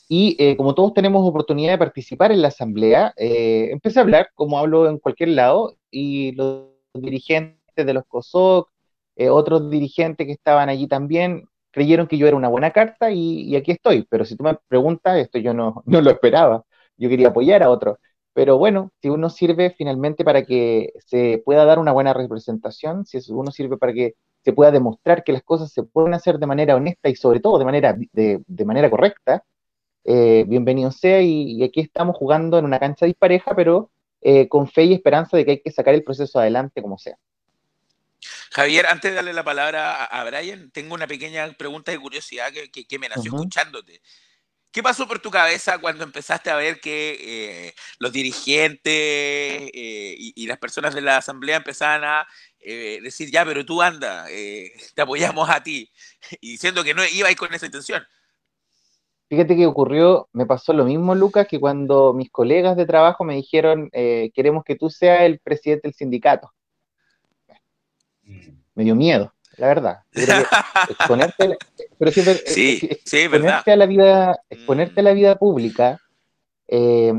Y 0.08 0.36
eh, 0.39 0.56
como 0.56 0.75
todos 0.75 0.94
tenemos 0.94 1.27
oportunidad 1.27 1.74
de 1.74 1.77
participar 1.80 2.32
en 2.32 2.42
la 2.42 2.50
asamblea, 2.50 3.13
empecé 3.18 4.00
a 4.00 4.04
hablar, 4.04 4.30
como 4.36 4.60
hablo 4.60 4.88
en 4.88 5.00
cualquier 5.00 5.30
lado, 5.30 5.75
y 5.89 6.34
lo 6.34 6.75
dirigentes 6.94 7.86
de 7.86 7.94
los 7.94 8.06
COSOC, 8.06 8.70
eh, 9.15 9.30
otros 9.30 9.70
dirigentes 9.70 10.27
que 10.27 10.34
estaban 10.34 10.70
allí 10.70 10.88
también, 10.88 11.48
creyeron 11.72 12.08
que 12.08 12.18
yo 12.18 12.27
era 12.27 12.38
una 12.38 12.50
buena 12.50 12.72
carta 12.72 13.12
y, 13.12 13.56
aquí 13.56 13.72
estoy. 13.72 14.06
Pero 14.10 14.25
si 14.25 14.36
tú 14.36 14.44
me 14.44 14.58
preguntas, 14.68 15.18
esto 15.18 15.39
yo 15.39 15.54
no, 15.54 15.84
no 15.86 16.01
lo 16.01 16.12
esperaba. 16.12 16.63
Yo 16.98 17.10
quería 17.10 17.30
apoyar 17.30 17.63
a 17.63 17.70
otros. 17.70 17.98
Pero 18.36 18.58
bueno, 18.58 18.92
si 19.01 19.08
uno 19.08 19.30
sirve 19.30 19.74
finalmente 19.77 20.25
para 20.25 20.44
que 20.44 20.92
se 21.06 21.42
pueda 21.46 21.63
dar 21.63 21.80
una 21.80 21.94
buena 21.94 22.13
representación, 22.13 23.06
si 23.06 23.18
uno 23.30 23.50
sirve 23.50 23.77
para 23.77 23.94
que 23.94 24.15
se 24.44 24.51
pueda 24.51 24.72
demostrar 24.72 25.24
que 25.24 25.32
las 25.32 25.42
cosas 25.42 25.72
se 25.72 25.84
pueden 25.84 26.13
hacer 26.13 26.38
de 26.38 26.46
manera 26.46 26.75
honesta 26.75 27.08
y 27.08 27.15
sobre 27.15 27.39
todo 27.39 27.58
de 27.58 27.63
manera, 27.63 27.96
de, 28.12 28.65
manera 28.65 28.89
correcta, 28.89 29.46
eh, 30.04 30.44
bienvenido 30.50 30.92
sea 30.92 31.22
y, 31.22 31.63
aquí 31.63 31.80
estamos 31.80 32.18
jugando 32.18 32.60
en 32.60 32.65
una 32.65 32.77
cancha 32.77 33.06
dispareja, 33.06 33.56
pero 33.56 33.89
eh, 34.20 34.50
con 34.50 34.68
fe 34.68 34.84
y 34.84 34.94
esperanza 34.94 35.38
de 35.38 35.46
que 35.46 35.51
hay 35.51 35.62
que 35.62 35.72
sacar 35.72 35.94
el 35.94 36.04
proceso 36.04 36.38
adelante 36.38 36.82
como 36.82 36.98
sea. 36.98 37.15
Javier, 38.51 38.86
antes 38.88 39.12
de 39.12 39.15
darle 39.15 39.32
la 39.32 39.46
palabra 39.46 40.04
a, 40.04 40.24
Brian, 40.25 40.72
tengo 40.72 40.94
una 40.94 41.08
pequeña 41.08 41.54
pregunta 41.54 41.94
de 41.94 42.00
curiosidad 42.00 42.51
que, 42.51 43.00
me 43.00 43.08
nació 43.08 43.34
escuchándote. 43.34 44.01
¿Qué 44.75 44.84
pasó 44.84 45.08
por 45.08 45.20
tu 45.20 45.32
cabeza 45.32 45.77
cuando 45.77 46.03
empezaste 46.03 46.50
a 46.50 46.58
ver 46.58 46.82
que 46.82 47.17
eh, 47.22 47.74
los 47.98 48.12
dirigentes 48.12 48.82
eh, 48.94 50.15
y, 50.17 50.48
las 50.48 50.58
personas 50.58 50.94
de 50.94 51.00
la 51.00 51.15
asamblea 51.15 51.55
empezaban 51.55 52.03
a 52.03 52.27
eh, 52.60 53.00
decir, 53.01 53.32
ya, 53.32 53.46
pero 53.46 53.63
tú 53.63 53.82
anda, 53.82 54.25
te 54.25 55.01
apoyamos 55.01 55.50
a 55.50 55.63
ti, 55.63 55.89
y 56.41 56.51
diciendo 56.51 56.84
que 56.84 56.94
no 56.94 57.03
iba 57.05 57.34
con 57.36 57.53
esa 57.53 57.67
intención? 57.67 58.03
Fíjate 59.29 59.55
que 59.55 59.65
ocurrió, 59.65 60.27
me 60.34 60.46
pasó 60.46 60.74
lo 60.74 60.84
mismo, 60.84 61.15
Lucas, 61.15 61.48
que 61.48 61.58
cuando 61.58 62.12
mis 62.12 62.29
colegas 62.29 62.75
de 62.75 62.86
trabajo 62.86 63.24
me 63.24 63.36
dijeron, 63.36 63.89
queremos 63.91 64.65
que 64.65 64.75
tú 64.75 64.89
seas 64.89 65.22
el 65.22 65.39
presidente 65.39 65.88
del 65.88 65.96
sindicato. 65.96 66.51
Mm. 68.24 68.50
Me 68.74 68.84
dio 68.84 68.94
miedo 68.94 69.35
la 69.58 69.68
verdad. 69.68 70.00
exponerte, 70.90 71.58
pero 71.98 72.12
siempre, 72.12 72.36
sí, 72.46 72.80
exponerte 72.82 73.72
a 73.72 73.76
la 73.76 73.86
vida, 73.86 74.40
exponerte 74.50 75.00
a 75.00 75.04
la 75.04 75.14
vida 75.14 75.36
pública, 75.36 76.00
eh, 76.68 77.14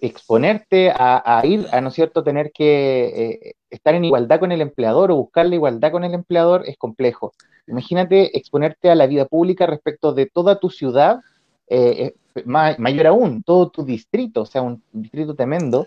exponerte 0.00 0.92
a, 0.94 1.42
ir 1.44 1.66
a, 1.72 1.80
¿no 1.80 1.88
es 1.88 1.94
cierto?, 1.94 2.22
tener 2.22 2.52
que 2.52 3.04
eh, 3.04 3.54
estar 3.70 3.94
en 3.94 4.04
igualdad 4.04 4.38
con 4.38 4.52
el 4.52 4.60
empleador 4.60 5.10
o 5.10 5.16
buscar 5.16 5.46
la 5.46 5.56
igualdad 5.56 5.90
con 5.90 6.04
el 6.04 6.14
empleador 6.14 6.64
es 6.66 6.76
complejo. 6.76 7.32
Imagínate 7.66 8.36
exponerte 8.36 8.90
a 8.90 8.94
la 8.94 9.06
vida 9.06 9.26
pública 9.26 9.66
respecto 9.66 10.12
de 10.12 10.26
toda 10.26 10.58
tu 10.58 10.70
ciudad, 10.70 11.20
eh, 11.68 12.14
mayor 12.44 13.06
aún, 13.06 13.42
todo 13.42 13.70
tu 13.70 13.84
distrito, 13.84 14.42
o 14.42 14.46
sea, 14.46 14.62
un 14.62 14.82
distrito 14.92 15.34
tremendo, 15.34 15.86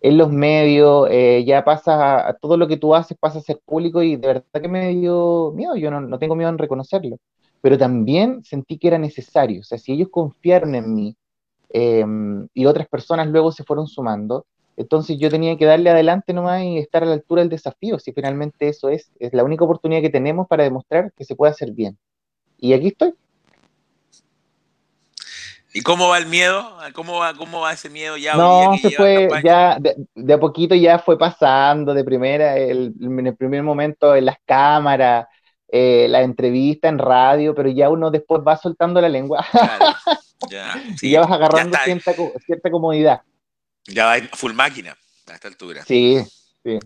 en 0.00 0.18
los 0.18 0.30
medios, 0.30 1.08
eh, 1.10 1.44
ya 1.46 1.64
pasa, 1.64 2.28
a, 2.28 2.34
todo 2.34 2.56
lo 2.56 2.68
que 2.68 2.76
tú 2.76 2.94
haces 2.94 3.16
pasa 3.18 3.38
a 3.38 3.42
ser 3.42 3.60
público 3.64 4.02
y 4.02 4.16
de 4.16 4.26
verdad 4.26 4.44
que 4.60 4.68
me 4.68 4.88
dio 4.94 5.52
miedo, 5.54 5.76
yo 5.76 5.90
no, 5.90 6.18
tengo 6.18 6.36
miedo 6.36 6.50
en 6.50 6.58
reconocerlo, 6.58 7.18
pero 7.60 7.78
también 7.78 8.44
sentí 8.44 8.78
que 8.78 8.88
era 8.88 8.98
necesario, 8.98 9.60
o 9.60 9.64
sea, 9.64 9.78
si 9.78 9.92
ellos 9.92 10.08
confiaron 10.10 10.74
en 10.74 10.94
mí 10.94 11.16
em, 11.70 12.48
y 12.54 12.66
otras 12.66 12.88
personas 12.88 13.28
luego 13.28 13.52
se 13.52 13.64
fueron 13.64 13.86
sumando, 13.86 14.46
entonces 14.76 15.18
yo 15.18 15.30
tenía 15.30 15.56
que 15.56 15.64
darle 15.64 15.90
adelante 15.90 16.32
nomás 16.34 16.62
y 16.62 16.78
estar 16.78 17.02
a 17.02 17.06
la 17.06 17.14
altura 17.14 17.42
del 17.42 17.48
desafío, 17.48 17.98
si 17.98 18.12
finalmente 18.12 18.68
eso 18.68 18.88
es, 18.90 19.10
es 19.18 19.32
la 19.32 19.44
única 19.44 19.64
oportunidad 19.64 20.02
que 20.02 20.10
tenemos 20.10 20.46
para 20.48 20.64
demostrar 20.64 21.12
que 21.16 21.24
se 21.24 21.34
puede 21.34 21.52
hacer 21.52 21.72
bien. 21.72 21.98
Y 22.58 22.72
aquí 22.74 22.88
estoy. 22.88 23.14
¿Y 25.76 25.82
cómo 25.82 26.08
va 26.08 26.16
el 26.16 26.24
miedo? 26.24 26.74
¿Cómo 26.94 27.18
va, 27.18 27.34
cómo 27.34 27.60
va 27.60 27.74
ese 27.74 27.90
miedo 27.90 28.16
ya? 28.16 28.34
No, 28.34 28.78
se 28.80 28.90
fue, 28.92 29.28
ya 29.44 29.76
de, 29.78 30.32
a 30.32 30.40
poquito 30.40 30.74
ya 30.74 30.98
fue 30.98 31.18
pasando 31.18 31.92
de 31.92 32.02
primera, 32.02 32.56
en 32.56 33.26
el 33.26 33.36
primer 33.36 33.62
momento 33.62 34.16
en 34.16 34.24
las 34.24 34.38
cámaras, 34.46 35.26
eh, 35.68 36.06
la 36.08 36.22
entrevista 36.22 36.88
en 36.88 36.96
radio, 36.98 37.54
pero 37.54 37.68
ya 37.68 37.90
uno 37.90 38.10
después 38.10 38.40
va 38.40 38.56
soltando 38.56 39.02
la 39.02 39.10
lengua. 39.10 39.46
ya, 40.50 40.82
y 41.02 41.10
ya 41.10 41.20
vas 41.20 41.32
agarrando 41.32 41.76
cierta, 41.84 42.14
cierta, 42.46 42.70
comodidad. 42.70 43.20
Ya 43.84 44.06
va 44.06 44.16
full 44.32 44.54
máquina 44.54 44.96
a 45.26 45.34
esta 45.34 45.48
altura. 45.48 45.84
Sí, 45.84 46.24
sí. 46.64 46.78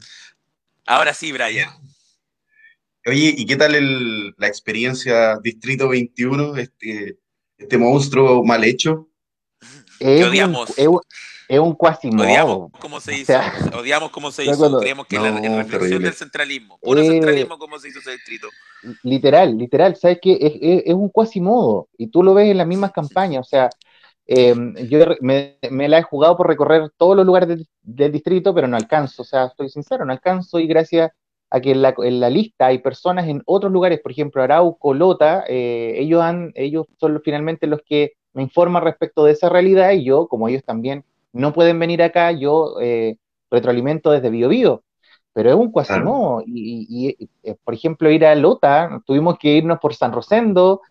Ahora 0.85 1.15
sí, 1.15 1.31
Brian. 1.31 1.71
Oye, 3.07 3.35
¿y 3.37 3.47
qué 3.47 3.55
tal 3.55 3.77
el, 3.77 4.35
la 4.37 4.49
experiencia 4.49 5.39
Distrito 5.41 5.89
21? 5.89 6.57
Este, 6.57 7.21
este 7.61 7.79
monstruo 7.79 8.43
mal 8.43 8.65
hecho. 8.65 9.09
Es 9.99 10.27
odiamos. 10.27 10.71
Un, 10.79 11.01
es, 11.47 11.59
un 11.59 11.75
cuasimodo. 11.75 12.27
Odiamos 12.27 12.73
cómo 12.81 13.01
se 13.01 13.19
hizo. 13.19 13.35
odiamos 13.75 14.11
cómo 14.11 14.31
se 14.31 14.45
hizo. 14.45 14.79
Creemos 14.79 15.07
que 15.07 15.19
la, 15.19 15.63
reflexión 15.63 16.03
del 16.03 16.15
centralismo. 16.15 16.79
Puro 16.81 17.03
centralismo, 17.03 17.59
cómo 17.59 17.79
se 17.79 17.89
hizo 17.89 17.99
ese 17.99 18.13
distrito. 18.13 18.49
Literal, 19.03 19.57
literal. 19.57 19.95
Sabes 19.97 20.19
que 20.23 20.33
es, 20.41 20.85
es, 20.87 20.95
un 20.95 21.11
cuasimodo. 21.11 21.89
Y 21.99 22.09
tú 22.09 22.23
lo 22.23 22.33
ves 22.33 22.51
en 22.51 22.57
las 22.57 22.67
mismas 22.67 22.93
campañas. 22.93 23.47
O 23.47 23.49
sea, 23.49 23.69
eh, 24.27 24.55
yo 24.89 25.05
me, 25.21 25.59
me, 25.71 25.89
la 25.89 25.99
he 25.99 26.03
jugado 26.03 26.37
por 26.37 26.49
recorrer 26.49 26.91
todos 26.97 27.15
los 27.15 27.27
lugares 27.27 27.49
del, 27.49 27.69
del, 27.83 28.13
distrito, 28.13 28.55
pero 28.55 28.69
no 28.69 28.77
alcanzo. 28.77 29.21
O 29.21 29.27
sea, 29.27 29.47
estoy 29.47 29.69
sincero, 29.69 30.07
no 30.07 30.13
alcanzo. 30.13 30.59
Y 30.59 30.67
gracias 30.67 31.11
a 31.51 31.61
que 31.61 31.73
en 31.73 32.21
la, 32.21 32.31
lista 32.31 32.67
hay 32.67 32.79
personas 32.79 33.27
en 33.27 33.43
otros 33.45 33.73
lugares, 33.73 34.01
por 34.01 34.13
ejemplo, 34.13 34.43
Arauco, 34.43 34.95
Lota, 34.95 35.45
eh, 35.49 35.95
ellos, 35.99 36.23
han, 36.23 36.53
ellos 36.55 36.87
son 36.99 37.21
finalmente 37.25 37.67
los 37.67 37.83
que 37.83 38.13
me 38.33 38.43
informan 38.43 38.85
respecto 38.85 39.25
de 39.25 39.33
esa 39.33 39.49
realidad 39.49 39.91
y 39.91 40.05
yo, 40.05 40.29
como 40.29 40.49
ellos 40.49 40.63
también 40.65 41.05
no 41.33 41.53
pueden 41.53 41.79
venir 41.81 42.03
acá, 42.03 42.31
yo 42.31 42.77
eh, 42.81 43.17
retroalimento 43.51 44.13
desde 44.13 44.31
Bio, 44.31 44.85
Pero 45.33 45.51
es 45.51 45.57
un 45.57 45.73
cuasimodo. 45.73 46.45
Y, 46.47 47.17
eh, 47.43 47.57
por 47.65 47.75
ejemplo, 47.75 48.11
ir 48.11 48.25
a 48.25 48.35
Lota, 48.37 49.03
tuvimos 49.05 49.37
que 49.39 49.57
irnos 49.57 49.81
por 49.81 49.95
San 49.95 50.13
Rosendo, 50.13 50.83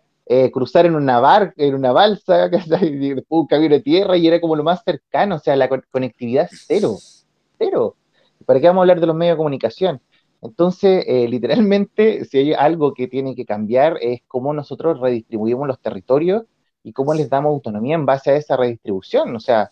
cruzar 0.52 0.86
en 0.86 0.94
una 0.94 1.20
barca, 1.20 1.54
en 1.58 1.74
una 1.74 1.92
balsa, 1.92 2.52
un 3.30 3.48
camino 3.48 3.76
de 3.76 3.82
tierra 3.82 4.16
y 4.18 4.28
era 4.28 4.40
como 4.42 4.56
lo 4.56 4.64
más 4.64 4.84
cercano, 4.84 5.36
o 5.36 5.40
sea, 5.40 5.56
la 5.56 5.70
conectividad 5.70 6.50
cero, 6.52 6.98
cero. 7.58 7.96
¿Para 8.46 8.60
qué 8.60 8.68
vamos 8.68 8.82
a 8.82 8.84
hablar 8.84 9.00
de 9.00 9.08
los 9.08 9.16
medios 9.16 9.34
de 9.34 9.38
comunicación? 9.38 10.02
Entonces, 10.42 11.04
eh, 11.08 11.28
literalmente, 11.28 12.24
si 12.26 12.38
hay 12.38 12.54
algo 12.54 12.94
que 12.94 13.08
tiene 13.08 13.36
que 13.36 13.46
cambiar 13.46 13.98
es 14.02 14.22
cómo 14.28 14.54
nosotros 14.54 15.00
redistribuimos 15.00 15.68
los 15.68 15.80
territorios 15.82 16.44
y 16.84 16.94
cómo 16.94 17.14
les 17.14 17.30
damos 17.30 17.50
autonomía 17.52 17.96
en 17.96 18.06
base 18.06 18.32
a 18.32 18.36
esa 18.38 18.56
redistribución. 18.56 19.36
O 19.36 19.40
sea, 19.40 19.70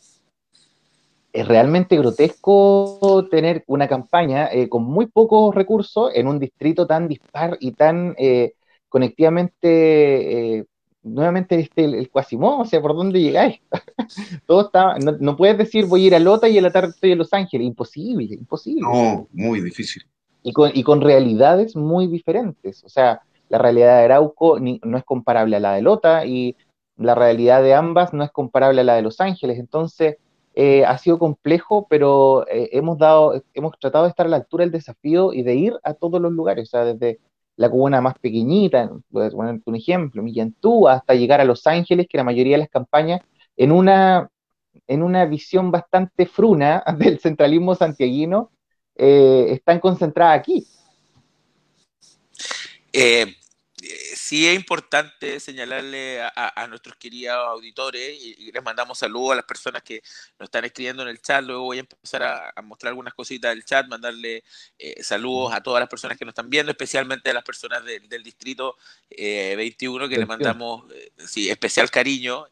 es 1.32 1.48
realmente 1.48 1.98
grotesco 1.98 3.28
tener 3.32 3.64
una 3.68 3.88
campaña 3.88 4.50
eh, 4.52 4.68
con 4.68 4.84
muy 4.84 5.06
pocos 5.08 5.56
recursos 5.56 6.12
en 6.14 6.28
un 6.28 6.40
distrito 6.40 6.86
tan 6.86 7.08
dispar 7.08 7.58
y 7.62 7.72
tan 7.72 8.14
eh, 8.18 8.54
conectivamente, 8.90 10.66
nuevamente 11.04 11.60
este, 11.60 11.86
el, 11.86 11.96
el 11.96 12.10
o 12.14 12.66
sea, 12.66 12.82
¿por 12.82 12.96
dónde 12.96 13.22
llegáis? 13.22 13.62
Todo 14.46 14.66
está, 14.66 14.98
no, 15.00 15.14
no, 15.20 15.38
puedes 15.38 15.58
decir 15.58 15.86
voy 15.86 16.04
a 16.04 16.08
ir 16.08 16.16
a 16.16 16.20
Lota 16.20 16.50
y 16.50 16.58
a 16.58 16.62
la 16.62 16.72
tarde 16.72 16.90
estoy 16.90 17.12
en 17.14 17.20
Los 17.20 17.34
Ángeles, 17.34 17.68
imposible, 17.68 18.36
imposible. 18.36 18.82
No, 18.82 19.30
muy 19.32 19.62
difícil 19.62 20.04
y 20.44 20.54
con, 20.84 21.02
realidades 21.02 21.76
muy 21.76 22.08
diferentes. 22.08 22.84
O 22.84 22.90
sea, 22.90 23.22
la 23.50 23.58
realidad 23.58 23.98
de 23.98 24.06
Arauco 24.06 24.60
no 24.60 24.98
es 24.98 25.04
comparable 25.04 25.56
a 25.56 25.60
la 25.60 25.74
de 25.74 25.82
Lota 25.82 26.26
y 26.26 26.56
la 26.98 27.16
realidad 27.16 27.62
de 27.62 27.74
ambas 27.74 28.14
no 28.14 28.24
es 28.24 28.32
comparable 28.32 28.82
a 28.82 28.84
la 28.84 28.96
de 28.96 29.02
Los 29.02 29.22
Ángeles. 29.22 29.60
Entonces, 29.60 30.18
eh, 30.56 30.86
ha 30.86 30.98
sido 30.98 31.20
complejo, 31.20 31.86
pero 31.90 32.48
eh, 32.48 32.70
hemos, 32.72 32.98
dado, 32.98 33.44
hemos 33.54 33.78
tratado 33.80 34.06
de 34.06 34.10
estar 34.10 34.26
a 34.26 34.30
la 34.30 34.38
altura 34.38 34.64
del 34.64 34.72
desafío 34.72 35.32
y 35.34 35.44
de 35.44 35.56
ir 35.56 35.74
a 35.84 35.94
todos 35.94 36.20
los 36.20 36.32
lugares, 36.32 36.70
o 36.70 36.72
sea, 36.72 36.86
desde 36.86 37.20
la 37.58 37.70
comuna 37.70 38.02
más 38.02 38.18
pequeñita, 38.20 38.90
puedes 39.12 39.34
ponerte 39.34 39.70
un 39.70 39.76
ejemplo, 39.76 40.24
Millantú, 40.24 40.88
hasta 40.88 41.14
llegar 41.16 41.42
a 41.42 41.46
Los 41.46 41.68
Ángeles, 41.68 42.08
que 42.10 42.18
la 42.18 42.24
mayoría 42.24 42.54
de 42.54 42.60
las 42.62 42.70
campañas, 42.70 43.22
en 43.56 43.72
una, 43.72 44.30
en 44.88 45.04
una 45.04 45.26
visión 45.26 45.72
bastante 45.72 46.26
fruna 46.26 46.84
del 46.98 47.20
centralismo 47.20 47.76
santiaguino, 47.76 48.52
eh, 48.98 49.48
están 49.52 49.80
concentradas 49.80 50.40
aquí. 50.40 50.68
Eh, 52.92 53.36
sí 54.16 54.48
es 54.48 54.56
importante 54.56 55.40
señalarle 55.40 56.20
a, 56.24 56.66
nuestros 56.68 56.98
queridos 56.98 57.36
auditores 57.36 58.18
y, 58.20 58.52
les 58.52 58.64
mandamos 58.64 58.98
saludos 58.98 59.34
a 59.34 59.36
las 59.36 59.46
personas 59.46 59.84
que 59.84 60.02
nos 60.40 60.48
están 60.48 60.66
escribiendo 60.66 61.04
en 61.04 61.10
el 61.10 61.22
chat. 61.22 61.44
Luego 61.44 61.66
voy 61.66 61.78
a 61.78 61.82
empezar 61.82 62.24
a, 62.24 62.62
mostrar 62.64 62.90
algunas 62.90 63.14
cositas 63.14 63.52
del 63.52 63.64
chat, 63.66 63.88
mandarle 63.88 64.44
eh, 64.80 65.04
saludos 65.04 65.54
a 65.54 65.62
todas 65.62 65.80
las 65.80 65.90
personas 65.90 66.18
que 66.18 66.26
nos 66.26 66.32
están 66.32 66.50
viendo, 66.50 66.72
especialmente 66.72 67.30
a 67.30 67.34
las 67.34 67.44
personas 67.44 67.84
del 67.86 68.24
distrito 68.24 68.78
21 69.10 70.10
que 70.10 70.18
les 70.18 70.28
mandamos 70.28 70.86
sí, 71.18 71.52
especial 71.52 71.92
cariño. 71.92 72.48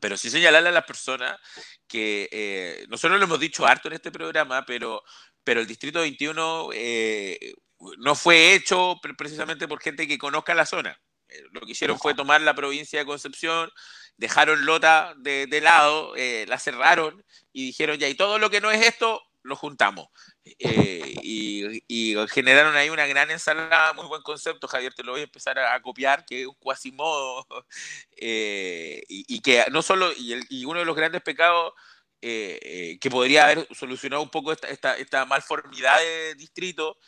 pero 0.00 0.16
sí 0.16 0.30
señalarle 0.30 0.70
a 0.70 0.72
las 0.72 0.84
personas 0.84 1.38
que 1.94 2.28
eh, 2.32 2.86
nosotros 2.88 3.20
lo 3.20 3.24
hemos 3.24 3.38
dicho 3.38 3.64
harto 3.64 3.86
en 3.86 3.94
este 3.94 4.10
programa, 4.10 4.66
pero, 4.66 5.04
pero 5.44 5.60
el 5.60 5.66
Distrito 5.68 6.00
21 6.00 6.70
eh, 6.72 7.54
no 7.98 8.16
fue 8.16 8.52
hecho 8.52 8.96
precisamente 9.16 9.68
por 9.68 9.80
gente 9.80 10.08
que 10.08 10.18
conozca 10.18 10.56
la 10.56 10.66
zona. 10.66 11.00
Eh, 11.28 11.40
lo 11.52 11.60
que 11.60 11.70
hicieron 11.70 11.96
fue 11.96 12.12
tomar 12.12 12.40
la 12.40 12.52
provincia 12.52 12.98
de 12.98 13.06
Concepción, 13.06 13.70
dejaron 14.16 14.66
Lota 14.66 15.14
de, 15.18 15.60
lado, 15.62 16.14
la 16.16 16.58
cerraron 16.58 17.24
y 17.52 17.66
dijeron 17.66 17.96
ya, 17.96 18.08
y 18.08 18.16
todo 18.16 18.40
lo 18.40 18.50
que 18.50 18.60
no 18.60 18.72
es 18.72 18.84
esto, 18.84 19.22
lo 19.44 19.56
juntamos. 19.56 20.08
Eh, 20.58 21.14
y, 21.22 22.14
generaron 22.28 22.74
ahí 22.76 22.90
una 22.90 23.06
gran 23.06 23.30
ensalada, 23.30 23.92
muy 23.92 24.06
buen 24.06 24.22
concepto, 24.22 24.66
Javier, 24.66 24.94
te 24.94 25.04
lo 25.04 25.12
voy 25.12 25.20
a 25.20 25.24
empezar 25.24 25.58
a, 25.58 25.80
copiar, 25.80 26.24
que 26.24 26.42
es 26.42 26.46
un 26.46 26.54
cuasimodo, 26.54 27.46
eh, 28.16 29.02
y, 29.08 29.40
que 29.40 29.64
no 29.70 29.82
solo, 29.82 30.10
y, 30.16 30.64
uno 30.64 30.80
de 30.80 30.84
los 30.84 30.96
grandes 30.96 31.22
pecados 31.22 31.72
eh, 32.20 32.98
que 33.00 33.10
podría 33.10 33.44
haber 33.44 33.68
solucionado 33.74 34.22
un 34.22 34.30
poco 34.30 34.52
esta, 34.52 34.68
esta, 34.68 34.96
esta 34.96 35.24
malformidad 35.26 35.98
de 35.98 36.34
distrito, 36.34 36.98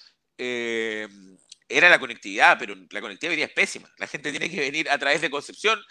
era 1.69 1.89
la 1.89 1.99
conectividad, 1.99 2.59
pero 2.59 2.77
la 2.91 3.01
conectividad 3.01 3.49
es 3.49 3.55
pésima. 3.55 3.91
La 3.97 4.07
gente 4.07 4.31
tiene 4.31 4.51
que 4.51 4.61
venir 4.61 4.89
a 4.91 4.99
través 4.99 5.21
de 5.21 5.31
Concepción 5.31 5.83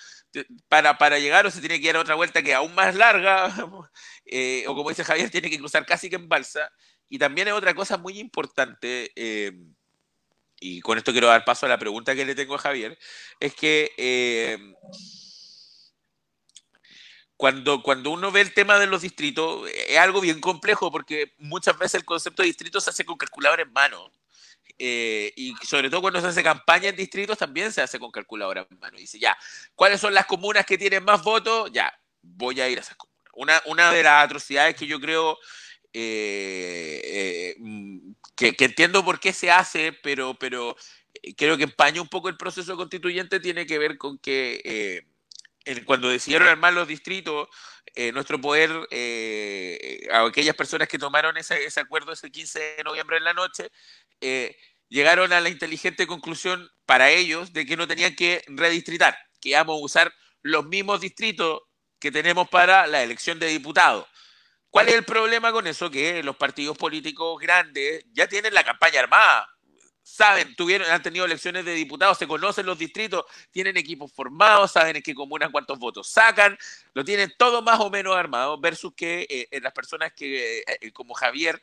para, 0.68 0.98
para 0.98 1.20
llegar 1.20 1.46
o 1.46 1.52
se 1.52 1.60
tiene 1.60 1.80
que 1.80 1.88
dar 1.88 1.98
otra 1.98 2.16
vuelta 2.16 2.42
que 2.44 2.54
aún 2.54 2.74
más 2.76 2.96
larga, 2.96 3.54
eh, 4.26 4.66
o 4.68 4.76
como 4.76 4.90
dice 4.90 5.04
Javier, 5.04 5.30
tiene 5.30 5.50
que 5.50 5.60
cruzar 5.60 5.86
casi 5.86 6.10
que 6.10 6.16
en 6.16 6.30
balsa. 6.30 6.72
Y 7.10 7.20
también 7.20 7.48
es 7.48 7.54
otra 7.54 7.74
cosa 7.76 7.98
muy 7.98 8.20
importante, 8.20 9.12
eh, 9.16 9.52
y 10.60 10.82
con 10.82 10.98
esto 10.98 11.12
quiero 11.12 11.28
dar 11.28 11.46
paso 11.46 11.66
a 11.66 11.70
la 11.70 11.78
pregunta 11.78 12.16
que 12.16 12.26
le 12.26 12.36
tengo 12.36 12.56
a 12.56 12.60
Javier, 12.60 12.98
es 13.40 13.54
que 13.54 13.92
eh, 13.98 14.58
cuando, 17.38 17.84
cuando 17.84 18.12
uno 18.12 18.32
ve 18.32 18.42
el 18.42 18.54
tema 18.54 18.80
de 18.80 18.88
los 18.88 19.02
distritos, 19.02 19.70
es 19.70 19.98
algo 19.98 20.22
bien 20.22 20.40
complejo 20.40 20.92
porque 20.92 21.34
muchas 21.38 21.78
veces 21.78 21.96
el 21.96 22.06
concepto 22.06 22.42
de 22.42 22.48
distrito 22.48 22.80
se 22.80 22.90
hace 22.90 23.06
con 23.06 23.18
calculador 23.18 23.60
en 23.60 23.72
mano. 23.74 24.12
Eh, 24.78 25.32
y 25.38 25.54
sobre 25.64 25.90
todo 25.90 26.02
cuando 26.02 26.20
se 26.20 26.28
hace 26.28 26.44
campaña 26.44 26.90
en 26.90 26.96
distritos 26.96 27.38
también 27.38 27.72
se 27.72 27.82
hace 27.82 28.00
con 28.00 28.12
calculadora 28.12 28.68
en 28.70 28.80
mano. 28.80 28.98
Dice, 28.98 29.20
ya, 29.20 29.38
¿cuáles 29.74 30.02
son 30.02 30.14
las 30.14 30.26
comunas 30.26 30.66
que 30.66 30.78
tienen 30.78 31.04
más 31.04 31.24
votos? 31.24 31.72
Ya, 31.72 31.94
voy 32.22 32.60
a 32.62 32.70
ir 32.70 32.78
a 32.78 32.82
esas 32.82 32.98
comunas. 32.98 33.16
Una, 33.34 33.62
una 33.66 33.92
de 33.92 34.04
las 34.04 34.26
atrocidades 34.26 34.76
que 34.76 34.88
yo 34.88 35.00
creo 35.00 35.38
eh, 35.94 37.02
eh, 37.04 37.56
mm, 37.60 38.12
que, 38.36 38.56
entiendo 38.60 39.04
por 39.04 39.20
qué 39.20 39.34
se 39.34 39.52
hace, 39.52 39.94
pero, 39.94 40.36
pero 40.36 40.76
creo 41.38 41.58
que 41.58 41.64
empaña 41.64 42.02
un 42.02 42.10
poco 42.10 42.30
el 42.30 42.38
proceso 42.38 42.76
constituyente, 42.76 43.40
tiene 43.40 43.66
que 43.66 43.78
ver 43.78 43.98
con 43.98 44.18
que 44.18 45.06
cuando 45.86 46.10
decidieron 46.10 46.48
armar 46.48 46.74
los 46.74 46.88
distritos, 46.88 47.48
nuestro 48.14 48.40
poder, 48.40 48.72
a 50.12 50.26
aquellas 50.26 50.56
personas 50.56 50.88
que 50.88 51.00
tomaron 51.00 51.38
ese, 51.38 51.66
ese, 51.66 51.80
acuerdo 51.80 52.12
ese 52.12 52.32
15 52.32 52.76
de 52.78 52.84
noviembre 52.84 53.18
en 53.18 53.24
la 53.24 53.34
noche, 53.34 53.72
eh, 54.22 54.58
llegaron 54.90 55.34
a 55.34 55.42
la 55.42 55.50
inteligente 55.50 56.08
conclusión 56.08 56.70
para 56.86 57.10
ellos 57.10 57.54
de 57.54 57.66
que 57.66 57.78
no 57.78 57.88
tenían 57.88 58.16
que 58.16 58.44
redistritar, 58.48 59.18
que 59.42 59.50
íbamos 59.50 59.80
a 59.80 59.84
usar 59.84 60.14
los 60.42 60.66
mismos 60.66 61.02
distritos 61.02 61.62
que 62.00 62.12
tenemos 62.12 62.48
para 62.50 62.88
la 62.88 63.04
elección 63.04 63.40
de 63.40 63.48
diputados. 63.48 64.08
¿Cuál 64.70 64.90
es 64.90 64.96
el 64.96 65.06
problema 65.06 65.52
con 65.52 65.68
eso? 65.68 65.90
Que 65.90 66.22
los 66.22 66.36
partidos 66.36 66.78
políticos 66.78 67.40
grandes 67.40 68.06
ya 68.12 68.28
tienen 68.28 68.54
la 68.54 68.64
campaña 68.64 69.00
armada. 69.00 69.48
Saben, 70.08 70.56
tuvieron, 70.56 70.88
han 70.92 71.02
tenido 71.02 71.26
elecciones 71.26 71.66
de 71.66 71.74
diputados, 71.74 72.20
se 72.20 72.28
conocen 72.28 72.68
los 72.68 72.78
distritos, 72.78 73.26
tienen 73.50 73.76
equipos 73.76 74.14
formados, 74.14 74.72
saben 74.72 74.96
en 74.96 75.02
qué 75.02 75.16
comunas 75.16 75.50
cuántos 75.50 75.80
votos 75.80 76.08
sacan, 76.08 76.56
lo 76.94 77.04
tienen 77.04 77.34
todo 77.40 77.64
más 77.64 77.80
o 77.80 77.90
menos 77.90 78.16
armado, 78.16 78.60
versus 78.60 78.94
que 78.94 79.26
eh, 79.28 79.60
las 79.62 79.74
personas 79.74 80.14
que, 80.14 80.60
eh, 80.60 80.92
como 80.92 81.16
Javier, 81.16 81.60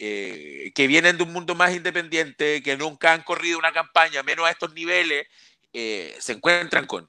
eh, 0.00 0.72
que 0.74 0.88
vienen 0.88 1.16
de 1.16 1.22
un 1.22 1.32
mundo 1.32 1.54
más 1.54 1.72
independiente, 1.72 2.64
que 2.64 2.76
nunca 2.76 3.12
han 3.12 3.22
corrido 3.22 3.60
una 3.60 3.72
campaña, 3.72 4.24
menos 4.24 4.44
a 4.44 4.50
estos 4.50 4.74
niveles, 4.74 5.28
eh, 5.72 6.16
se 6.18 6.32
encuentran 6.32 6.86
con 6.86 7.08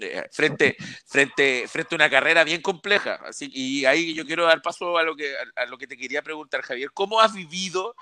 eh, 0.00 0.28
frente, 0.30 0.76
frente, 1.06 1.66
frente 1.68 1.94
a 1.94 1.96
una 1.96 2.10
carrera 2.10 2.44
bien 2.44 2.60
compleja. 2.60 3.14
Así, 3.24 3.50
y 3.52 3.86
ahí 3.86 4.12
yo 4.12 4.26
quiero 4.26 4.44
dar 4.44 4.60
paso 4.60 4.98
a 4.98 5.02
lo 5.02 5.16
que, 5.16 5.34
a 5.56 5.64
lo 5.64 5.78
que 5.78 5.86
te 5.86 5.96
quería 5.96 6.22
preguntar, 6.22 6.60
Javier. 6.60 6.90
¿Cómo 6.92 7.18
has 7.20 7.32
vivido 7.32 7.96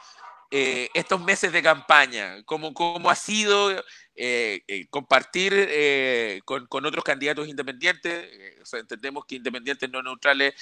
estos 0.51 1.21
meses 1.21 1.53
de 1.53 1.63
campaña? 1.63 2.43
¿Cómo, 2.45 2.73
cómo 2.75 3.11
ha 3.11 3.15
sido 3.15 3.83
eh, 4.19 4.63
eh, 4.67 4.87
compartir 4.89 5.53
eh, 5.55 6.41
con, 6.47 6.67
con, 6.69 6.87
otros 6.87 7.05
candidatos 7.05 7.49
independientes. 7.49 8.27
entendemos 8.73 9.27
que 9.27 9.35
independientes 9.37 9.91
no 9.91 10.03
neutrales 10.03 10.55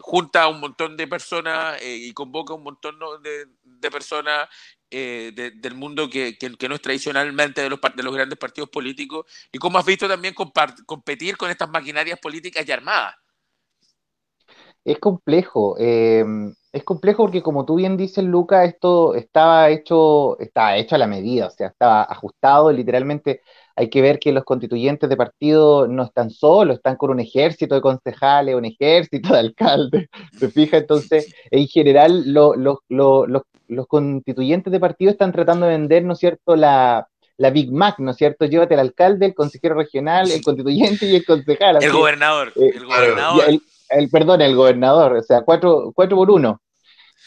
junta 0.00 0.42
a 0.42 0.48
un 0.48 0.58
montón 0.58 0.96
de 0.96 1.06
personas 1.06 1.80
y 1.84 2.12
convoca 2.12 2.52
a 2.52 2.56
un 2.56 2.64
montón 2.64 2.98
de, 3.22 3.46
de 3.62 3.90
personas 3.92 4.48
del 4.90 5.74
mundo 5.76 6.10
que, 6.10 6.36
que, 6.36 6.68
no 6.68 6.74
es 6.74 6.82
tradicionalmente 6.82 7.60
de 7.60 7.70
los, 7.70 7.78
de 7.94 8.02
los 8.02 8.14
grandes 8.14 8.38
partidos 8.38 8.70
políticos. 8.70 9.26
¿Y 9.52 9.58
cómo 9.58 9.78
has 9.78 9.86
visto 9.86 10.08
también 10.08 10.34
competir 10.34 11.36
con 11.36 11.48
estas 11.48 11.70
maquinarias 11.70 12.18
políticas 12.18 12.66
y 12.66 12.72
armadas? 12.72 13.14
Es 14.86 14.98
complejo. 14.98 15.76
es 15.78 16.84
complejo 16.84 17.24
porque, 17.24 17.42
como 17.42 17.64
tú 17.64 17.74
bien 17.74 17.96
dices, 17.96 18.24
Luca, 18.24 18.64
esto 18.64 19.14
estaba 19.14 19.68
hecho, 19.70 20.38
estaba 20.38 20.76
hecho 20.76 20.94
a 20.94 20.98
la 20.98 21.06
medida, 21.06 21.48
o 21.48 21.50
sea, 21.50 21.68
estaba 21.68 22.02
ajustado. 22.02 22.70
Literalmente, 22.70 23.42
hay 23.78 23.90
que 23.90 24.00
ver 24.00 24.18
que 24.18 24.32
los 24.32 24.44
constituyentes 24.44 25.08
de 25.08 25.16
partido 25.18 25.86
no 25.86 26.04
están 26.04 26.30
solos, 26.30 26.76
están 26.76 26.96
con 26.96 27.10
un 27.10 27.20
ejército 27.20 27.74
de 27.74 27.82
concejales, 27.82 28.54
un 28.54 28.64
ejército 28.64 29.34
de 29.34 29.38
alcaldes. 29.38 30.08
¿Se 30.38 30.48
fija? 30.48 30.78
Entonces, 30.78 31.34
en 31.50 31.66
general, 31.66 32.24
los 32.32 33.86
constituyentes 33.86 34.72
de 34.72 34.80
partido 34.80 35.10
están 35.10 35.32
tratando 35.32 35.66
de 35.66 35.72
vender, 35.72 36.04
¿no 36.04 36.14
es 36.14 36.18
cierto?, 36.18 36.56
la, 36.56 37.06
Big 37.52 37.70
Mac, 37.70 37.98
¿no 37.98 38.12
es 38.12 38.16
cierto? 38.16 38.46
Llévate 38.46 38.72
el 38.72 38.80
alcalde, 38.80 39.26
el 39.26 39.34
consejero 39.34 39.74
regional, 39.74 40.30
el 40.30 40.42
constituyente 40.44 41.04
y 41.04 41.16
el 41.16 41.26
concejal. 41.26 41.82
El 41.82 41.92
gobernador. 41.92 42.52
Eh, 42.56 42.72
el 42.74 42.86
gobernador 42.86 43.44
el, 43.46 43.60
perdón, 44.10 44.40
el 44.42 44.56
gobernador, 44.56 45.14
o 45.14 45.22
sea, 45.22 45.42
cuatro, 45.42 45.92
cuatro 45.94 46.16
por 46.16 46.30
uno. 46.30 46.60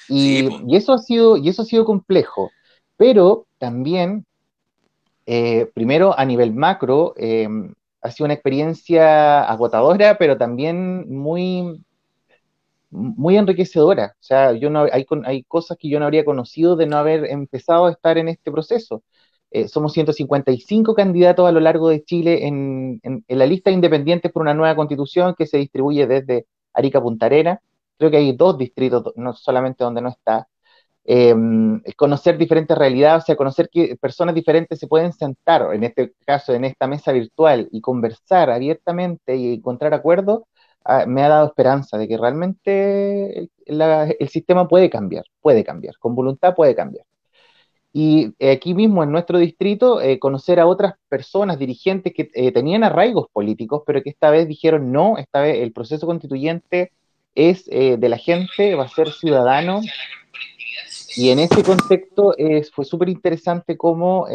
Y, 0.09 0.75
eso 0.75 0.93
ha 0.93 0.97
sido, 0.97 1.37
y 1.37 1.49
eso 1.49 1.61
ha 1.61 1.65
sido 1.65 1.85
complejo. 1.85 2.51
Pero 2.97 3.47
también, 3.57 4.25
eh, 5.25 5.69
primero 5.73 6.17
a 6.17 6.25
nivel 6.25 6.53
macro, 6.53 7.13
em, 7.17 7.73
ha 8.01 8.11
sido 8.11 8.25
una 8.25 8.33
experiencia 8.33 9.43
agotadora, 9.43 10.17
pero 10.17 10.37
también 10.37 11.09
muy, 11.09 11.83
muy 12.89 13.37
enriquecedora. 13.37 14.15
O 14.19 14.23
sea, 14.23 14.53
yo 14.53 14.69
no, 14.69 14.87
hay, 14.91 15.05
hay 15.25 15.43
cosas 15.43 15.77
que 15.77 15.89
yo 15.89 15.99
no 15.99 16.05
habría 16.05 16.25
conocido 16.25 16.75
de 16.75 16.87
no 16.87 16.97
haber 16.97 17.25
empezado 17.25 17.85
a 17.87 17.91
estar 17.91 18.17
en 18.17 18.29
este 18.29 18.51
proceso. 18.51 19.03
Eh, 19.51 19.67
somos 19.67 19.93
155 19.93 20.93
candidatos 20.93 21.47
a 21.47 21.51
lo 21.51 21.59
largo 21.59 21.89
de 21.89 22.03
Chile 22.03 22.45
en, 22.47 23.01
la 23.27 23.45
lista 23.45 23.69
de 23.71 23.75
independientes 23.75 24.31
por 24.31 24.43
una 24.43 24.53
nueva 24.53 24.75
constitución 24.75 25.35
que 25.37 25.47
se 25.47 25.57
distribuye 25.57 26.05
desde 26.07 26.45
Arica 26.73 26.99
a 26.99 27.01
Punta 27.01 27.25
Arena. 27.27 27.61
Creo 27.97 28.11
que 28.11 28.17
hay 28.17 28.33
dos 28.33 28.57
distritos, 28.57 29.13
no 29.15 29.33
solamente 29.33 29.83
donde 29.83 30.01
no 30.01 30.09
está. 30.09 30.47
Em, 31.05 31.81
conocer 31.97 32.37
diferentes 32.37 32.77
realidades, 32.77 33.23
o 33.23 33.25
sea, 33.25 33.35
conocer 33.35 33.69
que 33.71 33.95
personas 33.97 34.35
diferentes 34.35 34.77
se 34.79 34.87
pueden 34.87 35.11
sentar, 35.13 35.73
en 35.73 35.83
este 35.83 36.13
caso, 36.25 36.53
en 36.53 36.65
esta 36.65 36.87
mesa 36.87 37.11
virtual 37.11 37.67
y 37.71 37.81
conversar 37.81 38.49
abiertamente 38.51 39.35
y 39.35 39.55
encontrar 39.55 39.93
acuerdos, 39.93 40.43
ah, 40.85 41.05
me 41.07 41.23
ha 41.23 41.29
dado 41.29 41.47
esperanza 41.47 41.97
de 41.97 42.07
que 42.07 42.17
realmente 42.17 43.49
el 43.65 44.29
sistema 44.29 44.67
puede 44.67 44.89
cambiar, 44.89 45.25
puede 45.41 45.63
cambiar, 45.63 45.97
con 45.97 46.15
voluntad 46.15 46.55
puede 46.55 46.75
cambiar. 46.75 47.05
Y 47.91 48.33
eh, 48.37 48.51
aquí 48.51 48.73
mismo 48.73 49.03
en 49.03 49.11
nuestro 49.11 49.39
distrito, 49.39 49.99
eh, 49.99 50.19
conocer 50.19 50.59
a 50.59 50.67
otras 50.67 50.93
personas, 51.09 51.57
dirigentes 51.57 52.13
que 52.13 52.29
eh, 52.33 52.51
tenían 52.51 52.83
arraigos 52.83 53.27
políticos, 53.33 53.81
pero 53.85 54.03
que 54.03 54.11
esta 54.11 54.29
vez 54.29 54.47
dijeron 54.47 54.91
no, 54.91 55.17
esta 55.17 55.41
vez 55.41 55.57
el 55.59 55.71
proceso 55.71 56.05
constituyente 56.05 56.91
es 57.35 57.65
de 57.67 58.09
la 58.09 58.17
gente, 58.17 58.75
va 58.75 58.83
a 58.83 58.89
ser 58.89 59.11
ciudadano. 59.13 59.79
Y 61.15 61.29
en 61.29 61.39
ese 61.39 61.63
contexto 61.63 62.35
fue 62.73 62.83
súper 62.83 63.07
interesante 63.07 63.77
cómo 63.77 64.25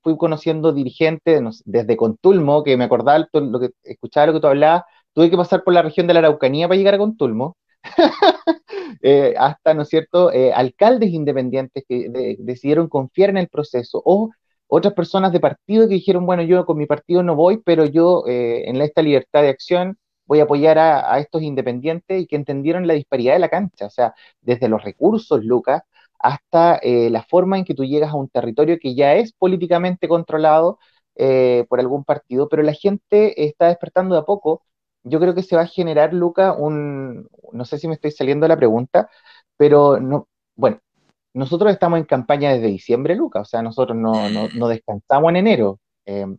fui 0.00 0.16
conociendo 0.16 0.72
dirigentes 0.72 1.62
desde 1.66 1.98
Contulmo, 1.98 2.64
que 2.64 2.78
me 2.78 2.84
acordaba 2.84 3.28
lo 3.32 3.60
que 3.60 3.70
escuchaba 3.82 4.28
lo 4.28 4.32
que 4.34 4.40
tú 4.40 4.46
hablabas, 4.46 4.84
tuve 5.12 5.28
que 5.28 5.36
pasar 5.36 5.64
por 5.64 5.74
la 5.74 5.82
región 5.82 6.06
de 6.06 6.14
la 6.14 6.20
Araucanía 6.20 6.66
para 6.66 6.78
llegar 6.78 6.94
a 6.94 6.98
Contulmo. 6.98 7.56
Eh, 9.02 9.34
hasta, 9.38 9.74
¿no 9.74 9.82
es 9.82 9.88
cierto?, 9.88 10.32
eh, 10.32 10.52
alcaldes 10.52 11.10
independientes 11.10 11.84
que 11.88 12.36
decidieron 12.38 12.88
confiar 12.88 13.30
en 13.30 13.36
el 13.38 13.48
proceso 13.48 14.00
o 14.04 14.30
otras 14.66 14.94
personas 14.94 15.32
de 15.32 15.40
partido 15.40 15.88
que 15.88 15.94
dijeron, 15.94 16.24
bueno, 16.26 16.42
yo 16.42 16.64
con 16.64 16.78
mi 16.78 16.86
partido 16.86 17.22
no 17.22 17.36
voy, 17.36 17.58
pero 17.64 17.84
yo 17.84 18.24
eh, 18.26 18.68
en 18.68 18.80
esta 18.80 19.02
libertad 19.02 19.42
de 19.42 19.50
acción 19.50 19.98
voy 20.26 20.40
a 20.40 20.44
apoyar 20.44 20.78
a, 20.78 21.18
estos 21.18 21.42
independientes 21.42 22.22
y 22.22 22.26
que 22.26 22.36
entendieron 22.36 22.86
la 22.86 22.94
disparidad 22.94 23.34
de 23.34 23.40
la 23.40 23.50
cancha, 23.50 23.86
o 23.86 23.90
sea, 23.90 24.14
desde 24.40 24.68
los 24.68 24.82
recursos, 24.82 25.44
Lucas, 25.44 25.82
hasta 26.18 26.80
la 26.82 27.22
forma 27.24 27.58
en 27.58 27.64
que 27.64 27.74
tú 27.74 27.84
llegas 27.84 28.10
a 28.10 28.16
un 28.16 28.28
territorio 28.30 28.78
que 28.80 28.94
ya 28.94 29.14
es 29.16 29.32
políticamente 29.34 30.08
controlado 30.08 30.78
por 31.68 31.80
algún 31.80 32.04
partido, 32.04 32.48
pero 32.48 32.62
la 32.62 32.72
gente 32.72 33.44
está 33.44 33.68
despertando 33.68 34.14
de 34.14 34.22
a 34.22 34.24
poco 34.24 34.62
yo 35.04 35.20
creo 35.20 35.34
que 35.34 35.42
se 35.42 35.56
va 35.56 35.62
a 35.62 35.66
generar, 35.66 36.12
Luca, 36.14 36.52
un, 36.54 37.28
no 37.52 37.64
sé 37.64 37.78
si 37.78 37.86
me 37.86 37.94
estoy 37.94 38.10
saliendo 38.10 38.44
de 38.44 38.48
la 38.48 38.56
pregunta, 38.56 39.08
pero 39.56 40.00
no, 40.00 40.28
bueno, 40.56 40.80
nosotros 41.34 41.72
estamos 41.72 41.98
en 41.98 42.06
campaña 42.06 42.52
desde 42.52 42.68
diciembre, 42.68 43.14
Luca, 43.14 43.40
o 43.40 43.44
sea, 43.44 43.62
nosotros 43.62 43.96
no, 43.96 44.28
no, 44.30 44.68
descansamos 44.68 45.30
en 45.30 45.36
enero. 45.36 45.80
Em, 46.06 46.38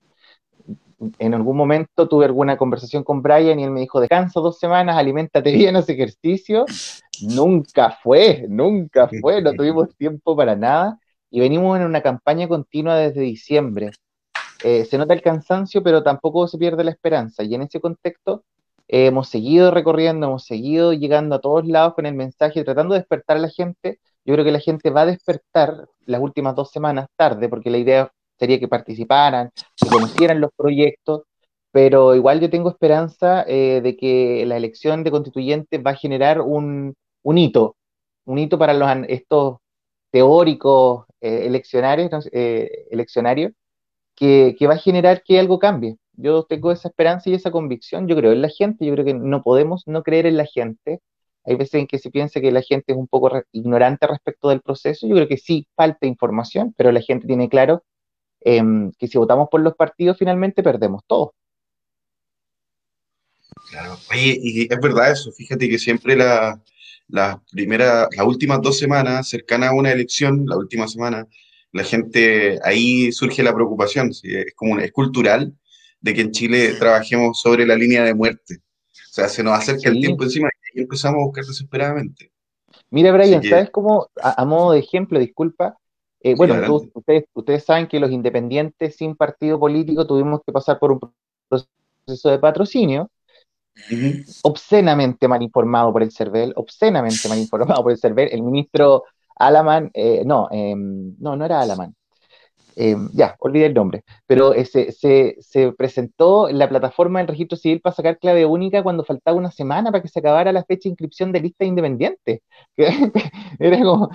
en 1.19 1.33
algún 1.33 1.57
momento 1.57 2.07
tuve 2.07 2.25
alguna 2.25 2.57
conversación 2.57 3.03
con 3.03 3.21
Brian 3.21 3.59
y 3.59 3.63
él 3.63 3.71
me 3.71 3.81
dijo, 3.81 3.99
descansa 3.99 4.39
dos 4.39 4.57
semanas, 4.57 4.97
alimentate 4.97 5.51
bien, 5.51 5.75
haz 5.75 5.89
ejercicio. 5.89 6.65
Nunca 7.21 7.97
fue, 8.01 8.45
nunca 8.49 9.09
fue, 9.21 9.41
no 9.41 9.53
tuvimos 9.55 9.95
tiempo 9.95 10.35
para 10.35 10.55
nada 10.55 10.99
y 11.29 11.39
venimos 11.39 11.77
en 11.77 11.85
una 11.85 12.01
campaña 12.01 12.47
continua 12.47 12.95
desde 12.95 13.21
diciembre. 13.21 13.91
Eh, 14.63 14.85
se 14.85 14.97
nota 14.97 15.13
el 15.13 15.21
cansancio, 15.21 15.83
pero 15.83 16.01
tampoco 16.01 16.47
se 16.47 16.57
pierde 16.57 16.83
la 16.83 16.91
esperanza. 16.91 17.43
Y 17.43 17.53
en 17.53 17.63
ese 17.63 17.79
contexto 17.79 18.43
hemos 18.87 19.29
seguido 19.29 19.71
recorriendo, 19.71 20.27
hemos 20.27 20.45
seguido 20.45 20.93
llegando 20.93 21.35
a 21.35 21.41
todos 21.41 21.65
lados 21.65 21.93
con 21.95 22.05
el 22.05 22.15
mensaje, 22.15 22.63
tratando 22.63 22.93
de 22.93 23.01
despertar 23.01 23.37
a 23.37 23.39
la 23.41 23.49
gente. 23.49 23.99
Yo 24.25 24.33
creo 24.33 24.45
que 24.45 24.51
la 24.51 24.59
gente 24.59 24.89
va 24.89 25.01
a 25.01 25.05
despertar 25.07 25.87
las 26.05 26.21
últimas 26.21 26.55
dos 26.55 26.71
semanas 26.71 27.07
tarde, 27.15 27.49
porque 27.49 27.69
la 27.69 27.77
idea 27.77 28.11
sería 28.37 28.59
que 28.59 28.67
participaran, 28.67 29.51
que 29.75 29.89
conocieran 29.89 30.41
los 30.41 30.51
proyectos, 30.55 31.23
pero 31.71 32.15
igual 32.15 32.39
yo 32.39 32.49
tengo 32.49 32.69
esperanza 32.69 33.43
eh, 33.47 33.81
de 33.81 33.97
que 33.97 34.45
la 34.45 34.57
elección 34.57 35.03
de 35.03 35.11
constituyentes 35.11 35.81
va 35.85 35.91
a 35.91 35.95
generar 35.95 36.41
un, 36.41 36.95
hito, 37.23 37.75
un 38.25 38.39
hito 38.39 38.57
para 38.57 38.73
los, 38.73 38.89
estos 39.09 39.57
teóricos 40.11 41.05
eh, 41.21 41.45
eleccionarios, 41.47 42.29
eh, 42.31 42.87
eleccionarios 42.91 43.51
que, 44.15 44.55
va 44.67 44.75
a 44.75 44.77
generar 44.77 45.23
que 45.23 45.39
algo 45.39 45.59
cambie. 45.59 45.97
Yo 46.17 46.43
tengo 46.43 46.71
esa 46.71 46.89
esperanza 46.89 47.29
y 47.29 47.33
esa 47.33 47.51
convicción, 47.51 48.07
yo 48.07 48.15
creo 48.15 48.31
en 48.31 48.41
la 48.41 48.49
gente, 48.49 48.85
yo 48.85 48.93
creo 48.93 49.05
que 49.05 49.13
no 49.13 49.43
podemos 49.43 49.83
no 49.87 50.03
creer 50.03 50.25
en 50.25 50.37
la 50.37 50.45
gente. 50.45 51.01
Hay 51.43 51.55
veces 51.55 51.75
en 51.75 51.87
que 51.87 51.99
se 51.99 52.11
piensa 52.11 52.41
que 52.41 52.51
la 52.51 52.61
gente 52.61 52.93
es 52.93 52.97
un 52.97 53.07
poco 53.07 53.31
ignorante 53.51 54.07
respecto 54.07 54.49
del 54.49 54.61
proceso. 54.61 55.07
Yo 55.07 55.15
creo 55.15 55.27
que 55.27 55.37
sí, 55.37 55.67
falta 55.75 56.07
información, 56.07 56.73
pero 56.77 56.91
la 56.91 57.01
gente 57.01 57.27
tiene 57.27 57.49
claro 57.49 57.83
Em, 58.47 58.91
que 58.99 59.07
si 59.07 59.17
votamos 59.17 59.49
por 59.49 59.59
los 59.61 59.75
partidos 59.75 60.19
finalmente 60.19 60.61
perdemos 60.61 61.01
todo. 61.07 61.33
Claro, 63.71 63.97
oye, 64.11 64.37
y 64.39 64.71
es 64.71 64.79
verdad 64.79 65.11
eso, 65.11 65.31
fíjate 65.31 65.67
que 65.67 65.79
siempre 65.79 66.15
la, 66.15 66.61
la 67.07 67.41
primera, 67.51 68.07
las 68.15 68.27
últimas 68.27 68.61
dos 68.61 68.77
semanas, 68.77 69.29
cercanas 69.29 69.69
a 69.69 69.73
una 69.73 69.91
elección, 69.91 70.45
la 70.45 70.57
última 70.57 70.87
semana, 70.87 71.25
la 71.71 71.83
gente, 71.83 72.59
ahí 72.63 73.11
surge 73.11 73.41
la 73.41 73.55
preocupación, 73.55 74.11
es 74.21 74.53
como 74.55 74.77
es 74.77 74.91
cultural 74.91 75.51
de 76.05 76.13
que 76.13 76.21
en 76.21 76.31
Chile 76.31 76.73
trabajemos 76.77 77.41
sobre 77.41 77.65
la 77.65 77.75
línea 77.75 78.03
de 78.03 78.13
muerte. 78.13 78.57
O 78.57 79.13
sea, 79.15 79.27
se 79.27 79.43
nos 79.43 79.57
acerca 79.57 79.89
el 79.89 79.99
tiempo 79.99 80.23
encima 80.23 80.49
y 80.71 80.81
empezamos 80.81 81.19
a 81.19 81.25
buscar 81.25 81.43
desesperadamente. 81.43 82.31
Mira, 82.91 83.11
Brian, 83.11 83.41
¿sabes 83.41 83.71
cómo, 83.71 84.07
a, 84.21 84.45
modo 84.45 84.73
de 84.73 84.79
ejemplo, 84.79 85.17
disculpa, 85.17 85.79
eh, 86.21 86.35
bueno, 86.35 86.55
ustedes, 86.93 87.25
ustedes 87.33 87.63
saben 87.63 87.87
que 87.87 87.99
los 87.99 88.11
independientes 88.11 88.95
sin 88.95 89.15
partido 89.15 89.59
político 89.59 90.05
tuvimos 90.05 90.41
que 90.45 90.51
pasar 90.51 90.77
por 90.77 90.91
un 90.91 90.99
proceso 91.49 92.29
de 92.29 92.37
patrocinio, 92.37 93.09
obscenamente 94.43 95.27
mal 95.27 95.41
informado 95.41 95.91
por 95.91 96.03
el 96.03 96.11
CERVEL, 96.11 96.53
obscenamente 96.55 97.27
mal 97.27 97.39
informado 97.39 97.81
por 97.81 97.91
el 97.91 97.97
CERVEL, 97.97 98.29
el 98.31 98.43
ministro 98.43 99.05
Alaman, 99.37 99.89
eh, 99.95 100.21
no, 100.23 100.49
em, 100.51 101.15
no, 101.17 101.35
no 101.35 101.45
era 101.45 101.61
Alaman, 101.61 101.95
em, 102.75 103.09
ya, 103.13 103.35
olvidé 103.39 103.67
el 103.67 103.73
nombre, 103.73 104.03
pero 104.27 104.53
se, 104.65 104.91
se, 104.91 105.71
presentó 105.77 106.49
la 106.49 106.69
plataforma 106.69 107.19
del 107.19 107.27
registro 107.29 107.57
civil 107.57 107.81
para 107.81 107.95
sacar 107.95 108.19
clave 108.19 108.45
única 108.45 108.83
cuando 108.83 109.03
faltaba 109.03 109.37
una 109.37 109.51
semana 109.51 109.91
para 109.91 110.01
que 110.01 110.09
se 110.09 110.19
acabara 110.19 110.51
la 110.51 110.63
fecha 110.63 110.83
de 110.83 110.89
inscripción 110.89 111.31
de 111.31 111.41
lista 111.41 111.65
independiente. 111.65 112.41
Era 113.59 113.79
como, 113.79 114.09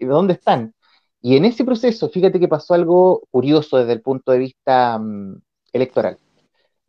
¿dónde 0.00 0.34
están? 0.34 0.74
Y 1.20 1.36
en 1.36 1.44
ese 1.44 1.64
proceso, 1.64 2.08
fíjate 2.10 2.40
que 2.40 2.48
pasó 2.48 2.74
algo 2.74 3.22
curioso 3.30 3.78
desde 3.78 3.92
el 3.92 4.02
punto 4.02 4.32
de 4.32 4.38
vista 4.38 4.98
mm, 4.98 5.40
electoral. 5.72 6.18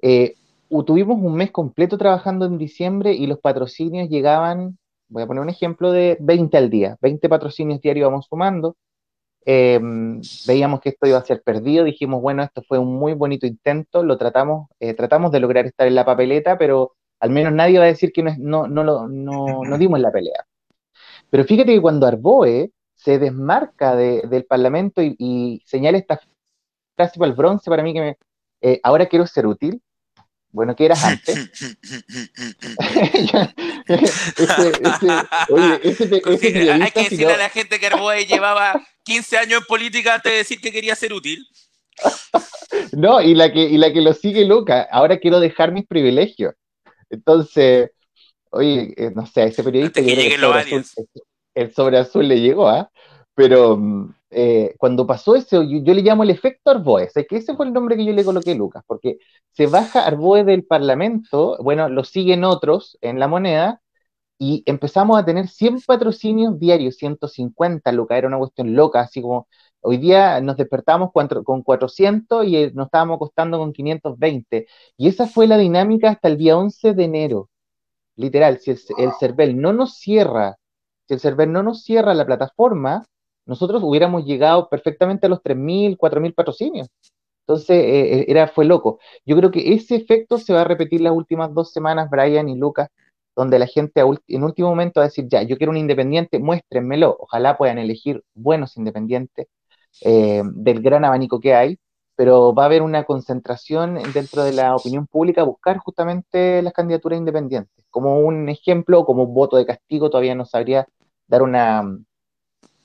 Eh, 0.01 0.35
tuvimos 0.85 1.19
un 1.21 1.35
mes 1.35 1.51
completo 1.51 1.97
trabajando 1.97 2.45
en 2.45 2.57
diciembre 2.57 3.13
y 3.13 3.27
los 3.27 3.39
patrocinios 3.39 4.09
llegaban, 4.09 4.79
voy 5.07 5.23
a 5.23 5.27
poner 5.27 5.43
un 5.43 5.49
ejemplo 5.49 5.91
de 5.91 6.17
20 6.19 6.57
al 6.57 6.69
día, 6.71 6.97
20 7.01 7.29
patrocinios 7.29 7.79
diarios 7.81 8.03
íbamos 8.07 8.25
sumando. 8.27 8.75
Em, 9.45 10.21
veíamos 10.47 10.79
que 10.79 10.89
esto 10.89 11.07
iba 11.07 11.17
a 11.17 11.25
ser 11.25 11.41
perdido, 11.43 11.83
dijimos, 11.83 12.21
bueno, 12.21 12.43
esto 12.43 12.61
fue 12.67 12.77
un 12.79 12.95
muy 12.95 13.13
bonito 13.13 13.45
intento, 13.45 14.03
lo 14.03 14.17
tratamos, 14.17 14.69
eh, 14.79 14.93
tratamos 14.93 15.31
de 15.31 15.39
lograr 15.39 15.65
estar 15.65 15.85
en 15.87 15.95
la 15.95 16.05
papeleta, 16.05 16.57
pero 16.57 16.93
al 17.19 17.29
menos 17.29 17.53
nadie 17.53 17.79
va 17.79 17.85
a 17.85 17.87
decir 17.87 18.11
que 18.13 18.23
no, 18.23 18.35
no, 18.37 18.67
no, 18.67 19.07
no, 19.07 19.63
no 19.63 19.77
dimos 19.77 19.99
la 19.99 20.11
pelea. 20.11 20.45
Pero 21.29 21.45
fíjate 21.45 21.73
que 21.73 21.81
cuando 21.81 22.05
Arboe 22.05 22.71
se 22.95 23.19
desmarca 23.19 23.95
del 23.95 24.45
Parlamento 24.45 25.01
y, 25.01 25.61
señala 25.65 25.97
esta 25.97 26.19
frase 26.95 27.19
para 27.19 27.29
el 27.29 27.35
bronce 27.35 27.69
para 27.69 27.83
mí 27.83 27.93
que 27.93 27.99
me, 27.99 28.17
eh, 28.61 28.79
ahora 28.83 29.07
quiero 29.07 29.27
ser 29.27 29.45
útil. 29.47 29.81
Bueno, 30.53 30.75
¿qué 30.75 30.85
eras 30.85 31.03
antes? 31.03 31.35
Hay 36.79 36.91
que 36.91 37.03
decirle 37.03 37.33
a 37.33 37.37
la 37.37 37.49
gente 37.49 37.79
que 37.79 37.87
Arboe 37.87 38.25
llevaba 38.27 38.79
15 39.01 39.37
años 39.39 39.61
en 39.61 39.67
política 39.67 40.13
antes 40.13 40.31
de 40.31 40.37
decir 40.37 40.61
que 40.61 40.71
quería 40.71 40.95
ser 40.95 41.11
útil. 41.11 41.43
no, 42.93 43.19
y 43.19 43.33
la, 43.33 43.51
que, 43.51 43.63
y 43.63 43.77
la 43.77 43.91
que 43.91 44.01
lo 44.01 44.13
sigue 44.13 44.45
Luca, 44.45 44.87
ahora 44.91 45.17
quiero 45.17 45.39
dejar 45.39 45.71
mis 45.71 45.87
privilegios. 45.87 46.53
Entonces, 47.09 47.89
oye, 48.51 48.93
eh, 48.95 49.11
no 49.15 49.25
sé, 49.25 49.45
ese 49.45 49.63
periodista... 49.63 50.01
que 50.01 50.15
lleguen 50.15 50.39
los 50.39 50.55
el 51.55 51.73
sobre 51.73 51.97
azul 51.97 52.27
le 52.27 52.39
llegó, 52.39 52.69
¿ah? 52.69 52.91
Pero 53.33 53.77
mm, 53.77 54.13
eh, 54.35 54.75
cuando 54.77 55.07
pasó 55.07 55.35
eso, 55.35 55.63
yo, 55.63 55.93
le 55.93 56.01
llamo 56.01 56.23
el 56.23 56.29
efecto 56.29 56.71
Arboe, 56.71 57.09
es 57.13 57.27
que 57.27 57.37
ese 57.37 57.55
fue 57.55 57.65
el 57.65 57.73
nombre 57.73 57.95
que 57.97 58.05
yo 58.05 58.13
le 58.13 58.25
coloqué 58.25 58.55
Lucas, 58.55 58.83
porque 58.87 59.17
se 59.51 59.67
baja 59.67 60.05
Arboe 60.05 60.43
del 60.43 60.65
Parlamento, 60.65 61.57
bueno, 61.61 61.89
lo 61.89 62.03
siguen 62.03 62.43
otros 62.43 62.97
en 63.01 63.19
la 63.19 63.27
moneda, 63.27 63.81
y 64.39 64.63
empezamos 64.65 65.19
a 65.19 65.25
tener 65.25 65.47
100 65.47 65.81
patrocinios 65.87 66.59
diarios, 66.59 66.97
150, 66.97 67.91
Lucas, 67.91 68.17
era 68.17 68.27
una 68.27 68.37
cuestión 68.39 68.75
loca, 68.75 69.01
así 69.01 69.21
como 69.21 69.47
hoy 69.81 69.97
día 69.97 70.41
nos 70.41 70.57
despertamos 70.57 71.11
con 71.45 71.63
400 71.63 72.45
y 72.45 72.57
eh, 72.57 72.71
nos 72.73 72.87
estábamos 72.87 73.17
acostando 73.17 73.59
con 73.59 73.73
520, 73.73 74.67
y 74.97 75.07
esa 75.07 75.27
fue 75.27 75.47
la 75.47 75.57
dinámica 75.57 76.09
hasta 76.09 76.27
el 76.27 76.37
día 76.37 76.57
11 76.57 76.93
de 76.93 77.03
enero, 77.03 77.49
literal, 78.15 78.59
si 78.59 78.71
el, 78.71 78.79
el 78.97 79.11
CERVEL 79.19 79.59
no 79.59 79.73
nos 79.73 79.95
cierra 79.97 80.57
si 81.07 81.13
el 81.13 81.19
server 81.19 81.47
no 81.47 81.63
nos 81.63 81.83
cierra 81.83 82.13
la 82.13 82.25
plataforma, 82.25 83.05
nosotros 83.45 83.81
hubiéramos 83.83 84.25
llegado 84.25 84.69
perfectamente 84.69 85.27
a 85.27 85.29
los 85.29 85.41
3.000, 85.41 85.97
4.000 85.97 86.33
patrocinios. 86.33 86.87
Entonces, 87.47 87.77
eh, 87.77 88.19
eh, 88.21 88.25
era, 88.29 88.47
fue 88.47 88.65
loco. 88.65 88.99
Yo 89.25 89.35
creo 89.37 89.51
que 89.51 89.73
ese 89.73 89.95
efecto 89.95 90.37
se 90.37 90.53
va 90.53 90.61
a 90.61 90.63
repetir 90.65 91.01
las 91.01 91.13
últimas 91.13 91.53
dos 91.53 91.71
semanas, 91.71 92.09
Brian 92.09 92.49
y 92.49 92.55
Lucas, 92.57 92.89
donde 93.35 93.59
la 93.59 93.67
gente 93.67 94.01
en 94.27 94.43
último 94.43 94.69
momento 94.69 94.99
va 94.99 95.05
a 95.05 95.09
decir, 95.09 95.27
ya, 95.27 95.43
yo 95.43 95.57
quiero 95.57 95.71
un 95.71 95.77
independiente, 95.77 96.39
muéstrenmelo. 96.39 97.17
Ojalá 97.19 97.57
puedan 97.57 97.79
elegir 97.79 98.23
buenos 98.33 98.77
independientes 98.77 99.47
eh, 100.01 100.43
del 100.45 100.81
gran 100.81 101.05
abanico 101.05 101.39
que 101.39 101.53
hay, 101.55 101.79
pero 102.15 102.53
va 102.53 102.63
a 102.63 102.65
haber 102.67 102.81
una 102.81 103.03
concentración 103.05 103.99
dentro 104.13 104.43
de 104.43 104.53
la 104.53 104.75
opinión 104.75 105.07
pública 105.07 105.41
a 105.41 105.45
buscar 105.45 105.77
justamente 105.79 106.61
las 106.61 106.73
candidaturas 106.73 107.19
independientes 107.19 107.83
como 107.93 108.19
un 108.21 108.49
ejemplo, 108.49 109.05
como 109.05 109.23
un 109.23 109.35
voto 109.35 109.55
de 109.55 109.67
castigo, 109.67 110.09
todavía 110.09 110.33
no 110.33 110.45
sabría 110.45 110.87
dar 111.27 111.43
una, 111.43 111.83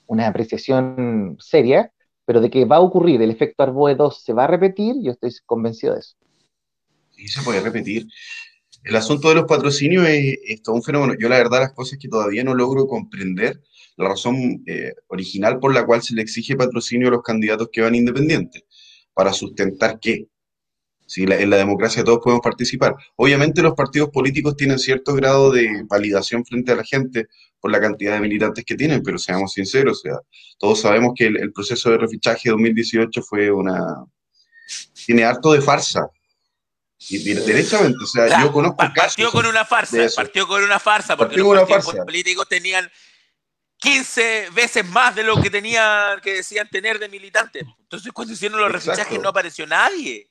una 0.09 0.27
apreciación 0.27 1.37
seria, 1.39 1.93
pero 2.25 2.41
de 2.41 2.51
que 2.51 2.65
va 2.65 2.77
a 2.77 2.81
ocurrir 2.81 3.23
el 3.23 3.31
efecto 3.31 3.63
Arboe 3.63 3.95
2 3.95 4.23
se 4.23 4.33
va 4.33 4.45
a 4.45 4.49
repetir, 4.49 4.97
yo 5.01 5.13
estoy 5.13 5.31
convencido 5.47 5.95
de 5.95 6.01
eso. 6.01 6.17
Sí, 7.11 7.29
se 7.29 7.43
puede 7.43 7.61
repetir. 7.61 8.07
El 8.85 8.97
asunto 8.97 9.29
de 9.29 9.37
los 9.37 9.45
patrocinios 9.45 10.07
es, 10.09 10.61
un 10.69 10.83
fenómeno. 10.83 11.15
Yo 11.19 11.29
la 11.29 11.39
verdad 11.39 11.61
las 11.61 11.73
cosas 11.73 11.99
que 11.99 12.09
todavía 12.09 12.45
no 12.45 12.55
logro 12.55 12.87
comprender, 12.87 13.61
la 13.97 14.09
razón 14.09 14.63
eh, 14.67 14.95
original 15.09 15.59
por 15.59 15.75
la 15.75 15.85
cual 15.85 16.03
se 16.03 16.15
le 16.15 16.23
exige 16.23 16.57
patrocinio 16.57 17.09
a 17.09 17.13
los 17.13 17.23
candidatos 17.23 17.69
que 17.73 17.81
van 17.81 17.95
independientes, 17.95 18.63
para 19.13 19.33
sustentar 19.33 19.99
qué, 20.01 20.29
¿sí? 21.09 21.25
en 21.29 21.51
la 21.51 21.57
democracia 21.57 22.05
todos 22.05 22.21
podemos 22.23 22.43
participar. 22.43 22.95
Obviamente 23.17 23.63
los 23.63 23.75
partidos 23.75 24.11
políticos 24.11 24.57
tienen 24.57 24.79
cierto 24.79 25.15
grado 25.15 25.51
de 25.51 25.83
validación 25.89 26.45
frente 26.45 26.73
a 26.73 26.77
la 26.77 26.85
gente 26.85 27.27
por 27.59 27.73
la 27.73 27.81
cantidad 27.81 28.13
de 28.13 28.21
militantes 28.21 28.65
que 28.65 28.77
tienen, 28.77 29.03
pero 29.03 29.19
seamos 29.19 29.53
sinceros, 29.55 29.99
o 29.99 30.01
sea, 30.03 30.19
todos 30.59 30.81
sabemos 30.81 31.13
que 31.17 31.27
el, 31.27 31.53
proceso 31.53 31.91
de 31.91 31.99
refichaje 31.99 32.51
2018 32.51 33.23
fue 33.23 33.51
una... 33.51 34.05
tiene 35.07 35.25
harto 35.25 35.53
de 35.53 35.61
farsa. 35.61 36.09
Y, 37.01 37.33
derechamente, 37.33 37.99
o 38.03 38.07
sea, 38.07 38.43
yo 38.43 38.53
conozco 38.53 38.77
Partió 38.77 39.31
con 39.31 39.47
una 39.47 39.65
farsa, 39.65 39.99
partió 40.15 40.47
con 40.47 40.63
una 40.63 40.79
farsa, 40.79 41.17
porque 41.17 41.37
los 41.37 41.69
partidos 41.69 42.05
políticos 42.05 42.49
tenían 42.49 42.89
15 43.79 44.51
veces 44.51 44.85
más 44.85 45.15
de 45.15 45.23
lo 45.23 45.41
que 45.41 45.49
tenían, 45.49 46.21
que 46.21 46.35
decían 46.35 46.69
tener 46.69 46.99
de 46.99 47.09
militantes. 47.09 47.65
Entonces, 47.81 48.13
cuando 48.13 48.35
hicieron 48.35 48.61
los 48.61 48.71
refichajes 48.71 49.21
no 49.21 49.29
apareció 49.29 49.67
nadie. 49.67 50.29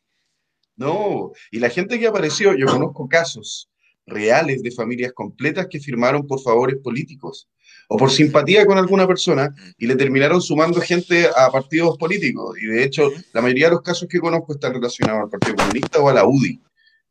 No, 0.78 1.32
y 1.52 1.60
la 1.60 1.70
gente 1.70 2.00
que 2.00 2.08
apareció, 2.08 2.56
yo 2.56 2.68
conozco 2.68 3.08
casos 3.10 3.70
reales 4.06 4.62
de 4.64 4.72
familias 4.72 5.12
completas 5.12 5.68
que 5.70 5.80
firmaron 5.80 6.26
por 6.26 6.40
favores 6.42 6.78
políticos. 6.82 7.50
o 7.90 7.98
por 7.98 8.12
simpatía 8.12 8.66
con 8.66 8.78
alguna 8.78 9.08
persona 9.08 9.50
y 9.78 9.88
le 9.88 9.96
terminaron 9.96 10.42
sumando 10.42 10.82
gente 10.82 11.30
a 11.36 11.50
partidos 11.50 11.98
políticos. 11.98 12.58
Y 12.62 12.66
de 12.68 12.84
hecho, 12.84 13.10
la 13.34 13.42
mayoría 13.42 13.68
de 13.68 13.76
los 13.76 13.82
casos 13.82 14.08
que 14.10 14.20
conozco 14.20 14.54
están 14.54 14.74
relacionados 14.74 15.24
al 15.24 15.30
Partido 15.30 15.56
Comunista 15.56 16.00
o 16.00 16.10
a 16.10 16.14
la 16.14 16.26
UDI. 16.26 16.62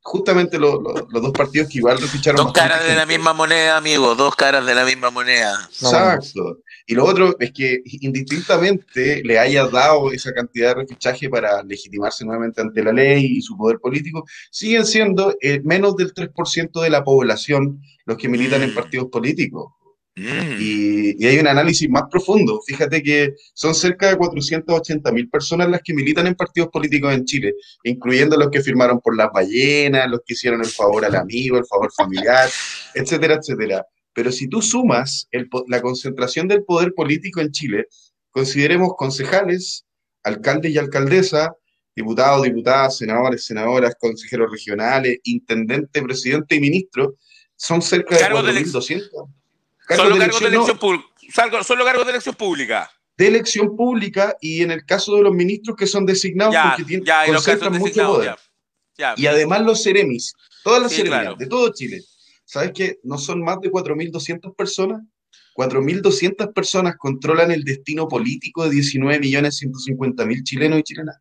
Justamente 0.00 0.58
los 0.58 0.78
dos 1.10 1.32
partidos 1.32 1.68
que 1.68 1.78
igual 1.78 1.98
ficharon. 1.98 2.44
Dos 2.44 2.52
caras 2.52 2.84
de 2.84 2.94
la 2.94 3.06
misma 3.06 3.32
moneda, 3.32 3.76
amigo, 3.78 4.14
dos 4.14 4.36
caras 4.36 4.64
de 4.64 4.74
la 4.74 4.84
misma 4.84 5.10
moneda. 5.10 5.68
Exacto. 5.72 6.58
Y 6.86 6.94
lo 6.94 7.04
otro 7.04 7.34
es 7.40 7.50
que 7.52 7.82
indistintamente 7.84 9.22
le 9.24 9.38
haya 9.38 9.66
dado 9.66 10.12
esa 10.12 10.32
cantidad 10.32 10.68
de 10.68 10.82
refichaje 10.82 11.28
para 11.28 11.62
legitimarse 11.64 12.24
nuevamente 12.24 12.60
ante 12.60 12.84
la 12.84 12.92
ley 12.92 13.24
y 13.24 13.42
su 13.42 13.56
poder 13.56 13.78
político, 13.80 14.24
siguen 14.50 14.86
siendo 14.86 15.34
eh, 15.40 15.60
menos 15.64 15.96
del 15.96 16.14
3% 16.14 16.80
de 16.80 16.90
la 16.90 17.02
población 17.02 17.82
los 18.04 18.16
que 18.16 18.28
militan 18.28 18.62
en 18.62 18.70
mm. 18.70 18.74
partidos 18.74 19.08
políticos. 19.10 19.72
Mm. 20.14 20.56
Y, 20.60 21.26
hay 21.26 21.38
un 21.38 21.48
análisis 21.48 21.88
más 21.90 22.04
profundo. 22.10 22.60
Fíjate 22.64 23.02
que 23.02 23.34
son 23.52 23.74
cerca 23.74 24.08
de 24.08 24.16
480 24.16 25.12
mil 25.12 25.28
personas 25.28 25.68
las 25.68 25.82
que 25.82 25.92
militan 25.92 26.26
en 26.26 26.34
partidos 26.34 26.70
políticos 26.70 27.12
en 27.12 27.24
Chile, 27.24 27.54
incluyendo 27.82 28.36
los 28.36 28.48
que 28.48 28.62
firmaron 28.62 29.00
por 29.00 29.16
las 29.16 29.30
ballenas, 29.32 30.08
los 30.08 30.20
que 30.24 30.34
hicieron 30.34 30.60
el 30.60 30.70
favor 30.70 31.04
al 31.04 31.16
amigo, 31.16 31.58
el 31.58 31.66
favor 31.66 31.92
familiar, 31.92 32.48
etcétera, 32.94 33.34
etcétera. 33.34 33.84
Pero 34.16 34.32
si 34.32 34.48
tú 34.48 34.62
sumas 34.62 35.28
la 35.68 35.82
concentración 35.82 36.48
del 36.48 36.64
poder 36.64 36.94
político 36.94 37.42
en 37.42 37.52
Chile, 37.52 37.86
consideremos 38.30 38.94
concejales, 38.96 39.84
alcaldes 40.22 40.72
y 40.72 40.78
alcaldesa, 40.78 41.54
diputados, 41.94 42.44
diputadas, 42.44 42.96
senadores, 42.96 43.44
senadoras, 43.44 43.94
consejeros 44.00 44.50
regionales, 44.50 45.18
intendente, 45.24 46.00
presidente 46.00 46.54
y 46.54 46.60
ministro, 46.60 47.16
son 47.56 47.82
cerca 47.82 48.16
de 48.16 48.22
4.200. 48.22 49.10
Solo 49.10 50.16
cargos 50.16 50.40
de 50.40 50.48
elección. 50.48 50.78
Solo 51.62 51.84
cargos 51.84 52.06
de 52.06 52.12
elección 52.12 52.34
pública. 52.36 52.90
De 53.18 53.26
elección 53.26 53.76
pública 53.76 54.34
y 54.40 54.62
en 54.62 54.70
el 54.70 54.86
caso 54.86 55.14
de 55.16 55.24
los 55.24 55.34
ministros 55.34 55.76
que 55.76 55.86
son 55.86 56.06
designados 56.06 56.56
porque 56.70 56.84
tienen, 56.84 57.06
concentran 57.26 57.74
mucho 57.74 58.06
poder. 58.06 58.36
y 59.18 59.26
además 59.26 59.60
los 59.60 59.82
seremis, 59.82 60.32
todas 60.64 60.80
las 60.80 60.92
sí, 60.92 61.02
de 61.02 61.46
todo 61.46 61.70
Chile. 61.74 62.00
¿Sabes 62.46 62.70
qué? 62.72 63.00
No 63.02 63.18
son 63.18 63.42
más 63.42 63.60
de 63.60 63.70
4.200 63.70 64.54
personas. 64.54 65.02
4.200 65.54 66.52
personas 66.52 66.96
controlan 66.96 67.50
el 67.50 67.64
destino 67.64 68.06
político 68.08 68.68
de 68.68 68.76
19.150.000 68.76 70.42
chilenos 70.44 70.78
y 70.78 70.82
chilenas. 70.82 71.16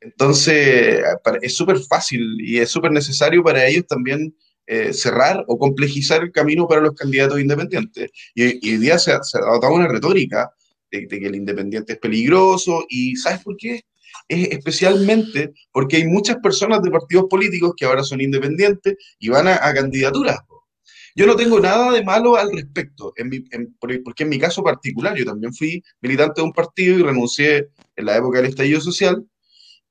Entonces, 0.00 1.02
es 1.42 1.56
súper 1.56 1.78
fácil 1.78 2.40
y 2.40 2.58
es 2.58 2.68
súper 2.68 2.92
necesario 2.92 3.42
para 3.42 3.66
ellos 3.66 3.86
también 3.86 4.36
eh, 4.66 4.92
cerrar 4.92 5.44
o 5.46 5.58
complejizar 5.58 6.22
el 6.22 6.32
camino 6.32 6.66
para 6.66 6.80
los 6.80 6.94
candidatos 6.94 7.40
independientes. 7.40 8.10
Y, 8.34 8.42
hoy 8.44 8.78
día 8.78 8.98
se, 8.98 9.12
ha 9.12 9.20
adoptado 9.48 9.74
una 9.74 9.88
retórica 9.88 10.50
de, 10.90 11.06
que 11.06 11.26
el 11.26 11.36
independiente 11.36 11.94
es 11.94 11.98
peligroso 11.98 12.84
y 12.88 13.14
¿sabes 13.16 13.42
por 13.44 13.56
qué? 13.56 13.84
Es 14.28 14.48
especialmente 14.50 15.52
porque 15.72 15.96
hay 15.96 16.06
muchas 16.06 16.36
personas 16.36 16.82
de 16.82 16.90
partidos 16.90 17.26
políticos 17.30 17.74
que 17.76 17.84
ahora 17.84 18.02
son 18.02 18.20
independientes 18.20 18.96
y 19.18 19.28
van 19.28 19.48
a, 19.48 19.58
candidaturas. 19.72 20.38
Yo 21.14 21.26
no 21.26 21.36
tengo 21.36 21.58
nada 21.60 21.92
de 21.92 22.04
malo 22.04 22.36
al 22.36 22.52
respecto, 22.52 23.14
porque 24.04 24.24
en 24.24 24.28
mi 24.28 24.38
caso 24.38 24.62
particular, 24.62 25.16
yo 25.16 25.24
también 25.24 25.54
fui 25.54 25.82
militante 26.02 26.40
de 26.40 26.44
un 26.44 26.52
partido 26.52 26.98
y 26.98 27.02
renuncié 27.02 27.68
en 27.96 28.04
la 28.04 28.16
época 28.16 28.38
del 28.38 28.50
estallido 28.50 28.80
social, 28.80 29.24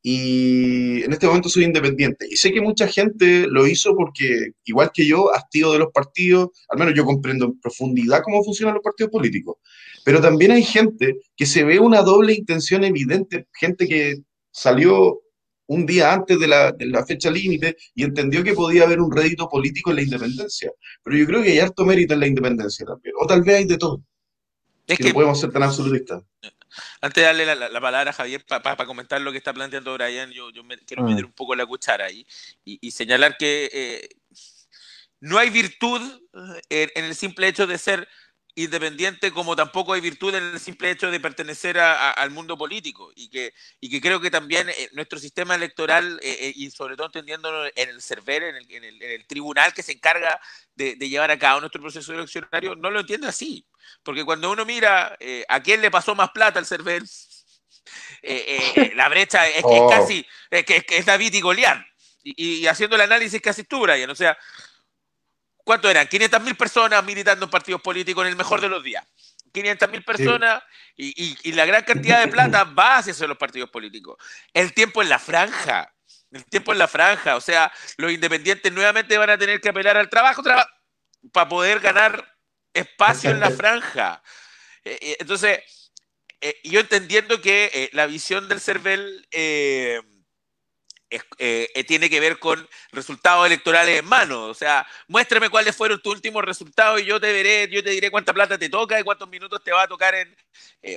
y 0.08 1.02
en 1.04 1.14
este 1.14 1.26
momento 1.26 1.50
soy 1.50 1.64
independiente. 1.64 2.28
Y 2.30 2.36
sé 2.38 2.54
que 2.54 2.62
mucha 2.62 2.88
gente 2.88 3.48
lo 3.48 3.66
hizo 3.66 3.96
porque, 3.96 4.52
igual 4.64 4.92
que 4.94 5.08
yo, 5.08 5.34
hastío 5.34 5.72
de 5.72 5.80
los 5.80 5.92
partidos, 5.92 6.50
al 6.70 6.78
menos 6.78 6.94
yo 6.94 7.06
comprendo 7.06 7.46
en 7.46 7.60
profundidad 7.60 8.22
cómo 8.24 8.44
funcionan 8.44 8.76
los 8.76 8.84
partidos 8.84 9.12
políticos. 9.12 9.56
Pero 10.04 10.22
también 10.22 10.52
hay 10.52 10.62
gente 10.62 11.22
que 11.36 11.48
se 11.48 11.64
ve 11.64 11.80
una 11.80 12.04
doble 12.04 12.34
intención 12.34 12.84
evidente, 12.84 13.48
gente 13.52 13.88
que 13.88 14.18
salió 14.52 15.22
un 15.66 15.88
día 15.88 16.14
antes 16.14 16.40
de 16.40 16.50
la, 16.50 16.72
de 16.72 16.86
la 16.86 17.04
fecha 17.04 17.32
límite 17.32 17.76
y 17.96 18.04
entendió 18.04 18.44
que 18.44 18.54
podía 18.54 18.84
haber 18.84 19.02
un 19.02 19.12
rédito 19.12 19.50
político 19.50 19.90
en 19.90 19.96
la 19.96 20.04
independencia. 20.04 20.72
Pero 21.04 21.18
yo 21.18 21.26
creo 21.26 21.42
que 21.42 21.50
hay 21.50 21.58
harto 21.58 21.84
mérito 21.84 22.14
en 22.14 22.20
la 22.20 22.28
independencia 22.28 22.86
también. 22.86 23.16
O 23.20 23.26
tal 23.26 23.42
vez 23.42 23.56
hay 23.56 23.66
de 23.66 23.78
todo. 23.78 24.04
Es 24.86 25.00
que, 25.00 25.06
no 25.06 25.14
podemos 25.16 25.40
ser 25.40 25.52
tan 25.52 25.64
absolutistas. 25.64 26.22
Antes 27.02 27.22
de 27.22 27.26
darle 27.26 27.56
la, 27.56 27.82
palabra 27.82 28.12
a 28.12 28.14
Javier 28.14 28.46
para 28.46 28.86
comentar 28.86 29.22
lo 29.22 29.32
que 29.32 29.38
está 29.38 29.54
planteando 29.54 29.94
Brian, 29.94 30.32
yo, 30.32 30.50
yo 30.52 30.64
me, 30.64 30.78
quiero 30.80 31.04
mm. 31.04 31.10
meter 31.10 31.26
un 31.26 31.34
poco 31.34 31.56
la 31.56 31.66
cuchara 31.66 32.06
ahí 32.06 32.26
y, 32.64 32.92
señalar 32.92 33.38
que 33.38 33.70
eh, 33.72 34.10
no 35.20 35.38
hay 35.38 35.50
virtud 35.50 36.02
eh, 36.70 36.92
en, 36.96 37.06
el 37.06 37.16
simple 37.16 37.48
hecho 37.48 37.68
de 37.68 37.78
ser 37.78 38.08
independiente 38.56 39.32
como 39.32 39.56
tampoco 39.56 39.94
hay 39.94 40.02
virtud 40.02 40.34
en 40.34 40.44
el 40.44 40.60
simple 40.60 40.92
hecho 40.92 41.12
de 41.12 41.20
pertenecer 41.20 41.78
al 41.78 42.32
mundo 42.32 42.58
político 42.58 43.12
y 43.16 43.30
que, 43.30 43.54
y 43.82 43.90
que 43.90 44.02
creo 44.02 44.22
que 44.22 44.32
también 44.32 44.70
eh, 44.70 44.90
nuestro 44.94 45.20
sistema 45.20 45.56
electoral 45.56 46.20
y 46.22 46.72
sobre 46.72 46.96
todo 46.96 47.08
entendiéndolo 47.08 47.66
en 47.76 47.90
el 47.90 48.02
server, 48.02 48.44
en 48.44 48.56
el, 48.56 48.72
en 48.72 49.12
el, 49.12 49.28
tribunal 49.28 49.74
que 49.74 49.84
se 49.84 49.92
encarga 49.92 50.40
de, 50.74 50.96
de, 50.96 51.10
llevar 51.10 51.32
a 51.32 51.40
cabo 51.40 51.60
nuestro 51.60 51.82
proceso 51.82 52.14
eleccionario, 52.14 52.76
no 52.76 52.90
lo 52.90 53.02
entiende 53.02 53.28
así. 53.28 53.66
Porque 54.04 54.24
cuando 54.24 54.52
uno 54.52 54.66
mira 54.66 55.16
eh, 55.20 55.46
a 55.48 55.62
quién 55.62 55.82
le 55.82 55.92
pasó 55.92 56.16
más 56.16 56.32
plata 56.32 56.60
al 56.60 56.66
Cervel, 56.66 57.04
eh, 58.22 58.74
eh, 58.76 58.92
la 58.96 59.10
brecha 59.10 59.48
es, 59.48 59.64
oh. 59.64 59.90
casi, 59.90 60.26
que, 60.50 60.86
es 60.88 61.06
David 61.06 61.34
y 61.34 61.42
Goliat. 61.42 61.80
Y, 62.24 62.66
haciendo 62.66 62.96
el 62.96 63.04
análisis 63.04 63.40
casi 63.40 63.64
tú, 63.64 63.82
Brian. 63.82 64.10
O 64.10 64.16
sea, 64.16 64.36
¿cuánto 65.66 65.90
eran? 65.90 66.08
500.000 66.08 66.56
personas 66.56 67.04
militando 67.04 67.46
en 67.46 67.52
partidos 67.52 67.82
políticos 67.82 68.24
en 68.24 68.30
el 68.30 68.38
mejor 68.38 68.62
de 68.62 68.70
los 68.70 68.82
días. 68.82 69.06
500.000 69.52 70.06
personas 70.06 70.64
y, 70.96 71.52
la 71.52 71.66
gran 71.66 71.84
cantidad 71.84 72.22
de 72.22 72.32
plata 72.32 72.64
va 72.64 72.98
hacia 72.98 73.28
los 73.28 73.38
partidos 73.38 73.70
políticos. 73.70 74.18
El 74.54 74.74
tiempo 74.74 75.02
en 75.02 75.10
la 75.10 75.20
franja. 75.20 75.94
El 76.32 76.46
tiempo 76.46 76.72
en 76.72 76.80
la 76.80 76.88
franja. 76.88 77.36
O 77.36 77.42
sea, 77.42 77.72
los 77.98 78.12
independientes 78.12 78.72
nuevamente 78.72 79.18
van 79.18 79.30
a 79.30 79.38
tener 79.38 79.60
que 79.60 79.70
apelar 79.70 79.98
al 79.98 80.10
trabajo 80.10 80.44
para 81.32 81.50
poder 81.50 81.80
ganar 81.80 82.36
espacio 82.74 83.32
en 83.32 83.40
la 83.40 83.52
franja. 83.52 84.22
Eh, 84.84 85.00
eh, 85.02 85.18
entonces, 85.20 85.92
eh, 86.42 86.60
yo 86.64 86.80
entendiendo 86.80 87.42
que 87.42 87.90
la 87.94 88.06
visión 88.06 88.48
del 88.48 88.62
CERVEL 88.62 89.28
tiene 91.88 92.10
que 92.10 92.20
ver 92.20 92.40
con 92.40 92.68
resultados 92.92 93.46
electorales 93.46 94.00
en 94.00 94.06
mano. 94.06 94.46
O 94.46 94.54
sea, 94.54 94.86
muéstrame 95.08 95.50
cuáles 95.50 95.76
fueron 95.76 96.02
tus 96.02 96.14
últimos 96.14 96.44
resultados 96.44 97.02
y 97.02 97.06
yo 97.06 97.20
te 97.20 97.32
veré, 97.32 97.70
yo 97.70 97.84
te 97.84 97.92
diré 97.92 98.12
cuánta 98.12 98.34
plata 98.34 98.58
te 98.58 98.70
toca 98.70 99.00
y 99.00 99.04
cuántos 99.04 99.30
minutos 99.30 99.64
te 99.64 99.72
va 99.72 99.84
a 99.84 99.88
tocar 99.88 100.16
en, 100.16 100.36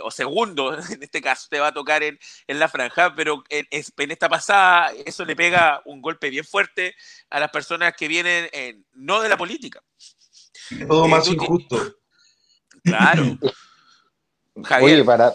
o 0.03 0.11
segundos, 0.11 0.91
en 0.91 1.03
este 1.03 1.21
caso, 1.21 1.47
te 1.51 1.61
va 1.61 1.69
a 1.69 1.75
tocar 1.75 2.03
en, 2.03 2.19
la 2.47 2.69
franja. 2.69 3.15
Pero 3.15 3.45
en, 3.49 3.67
en, 3.71 4.11
esta 4.11 4.29
pasada, 4.29 4.93
eso 5.05 5.25
le 5.25 5.37
pega 5.37 5.83
un 5.85 6.01
golpe 6.01 6.31
bien 6.31 6.45
fuerte 6.45 6.95
a 7.31 7.41
las 7.41 7.51
personas 7.51 7.95
que 7.97 8.09
vienen 8.09 8.49
no 8.93 9.21
de 9.21 9.29
la 9.29 9.37
política, 9.37 9.83
todo 10.87 11.07
eh, 11.07 11.09
más 11.09 11.29
injusto. 11.29 11.97
Claro. 12.83 13.25
Oye, 14.83 15.05
para, 15.05 15.35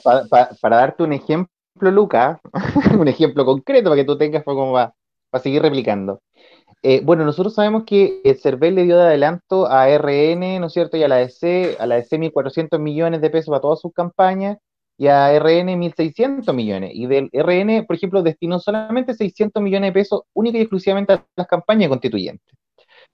darte 0.62 1.04
un 1.04 1.14
ejemplo, 1.14 1.54
Luca, 1.80 2.40
un 3.00 3.08
ejemplo 3.08 3.46
concreto 3.46 3.90
para 3.90 4.02
que 4.02 4.06
tú 4.06 4.18
tengas 4.18 4.44
para, 4.44 4.58
va, 4.58 4.96
para 5.30 5.44
seguir 5.44 5.62
replicando. 5.62 6.22
Eh, 6.84 7.02
bueno, 7.04 7.26
nosotros 7.26 7.56
sabemos 7.56 7.84
que 7.86 8.22
el 8.24 8.38
CERVEL 8.38 8.76
le 8.76 8.84
dio 8.84 8.98
de 8.98 9.04
adelanto 9.04 9.68
a 9.68 9.90
RN, 9.90 10.60
¿no 10.60 10.68
es 10.68 10.74
cierto? 10.74 10.98
Y 10.98 11.04
a 11.04 11.08
la 11.08 11.18
DC, 11.18 11.78
a 11.80 11.86
la 11.88 11.96
DC 11.96 12.18
1.400 12.20 12.80
millones 12.80 13.22
de 13.22 13.30
pesos 13.30 13.50
para 13.50 13.62
todas 13.62 13.80
sus 13.82 13.94
campañas 13.94 14.58
y 14.98 15.08
a 15.08 15.34
RN 15.34 15.78
1.600 15.78 16.54
millones. 16.54 16.92
Y 16.94 17.08
del 17.08 17.30
RN, 17.34 17.86
por 17.86 17.96
ejemplo, 17.96 18.22
destinó 18.24 18.60
solamente 18.60 19.14
600 19.14 19.62
millones 19.64 19.90
de 19.90 19.94
pesos 19.94 20.24
única 20.34 20.58
y 20.58 20.62
exclusivamente 20.62 21.14
a 21.14 21.26
las 21.36 21.48
campañas 21.48 21.90
constituyentes 21.90 22.56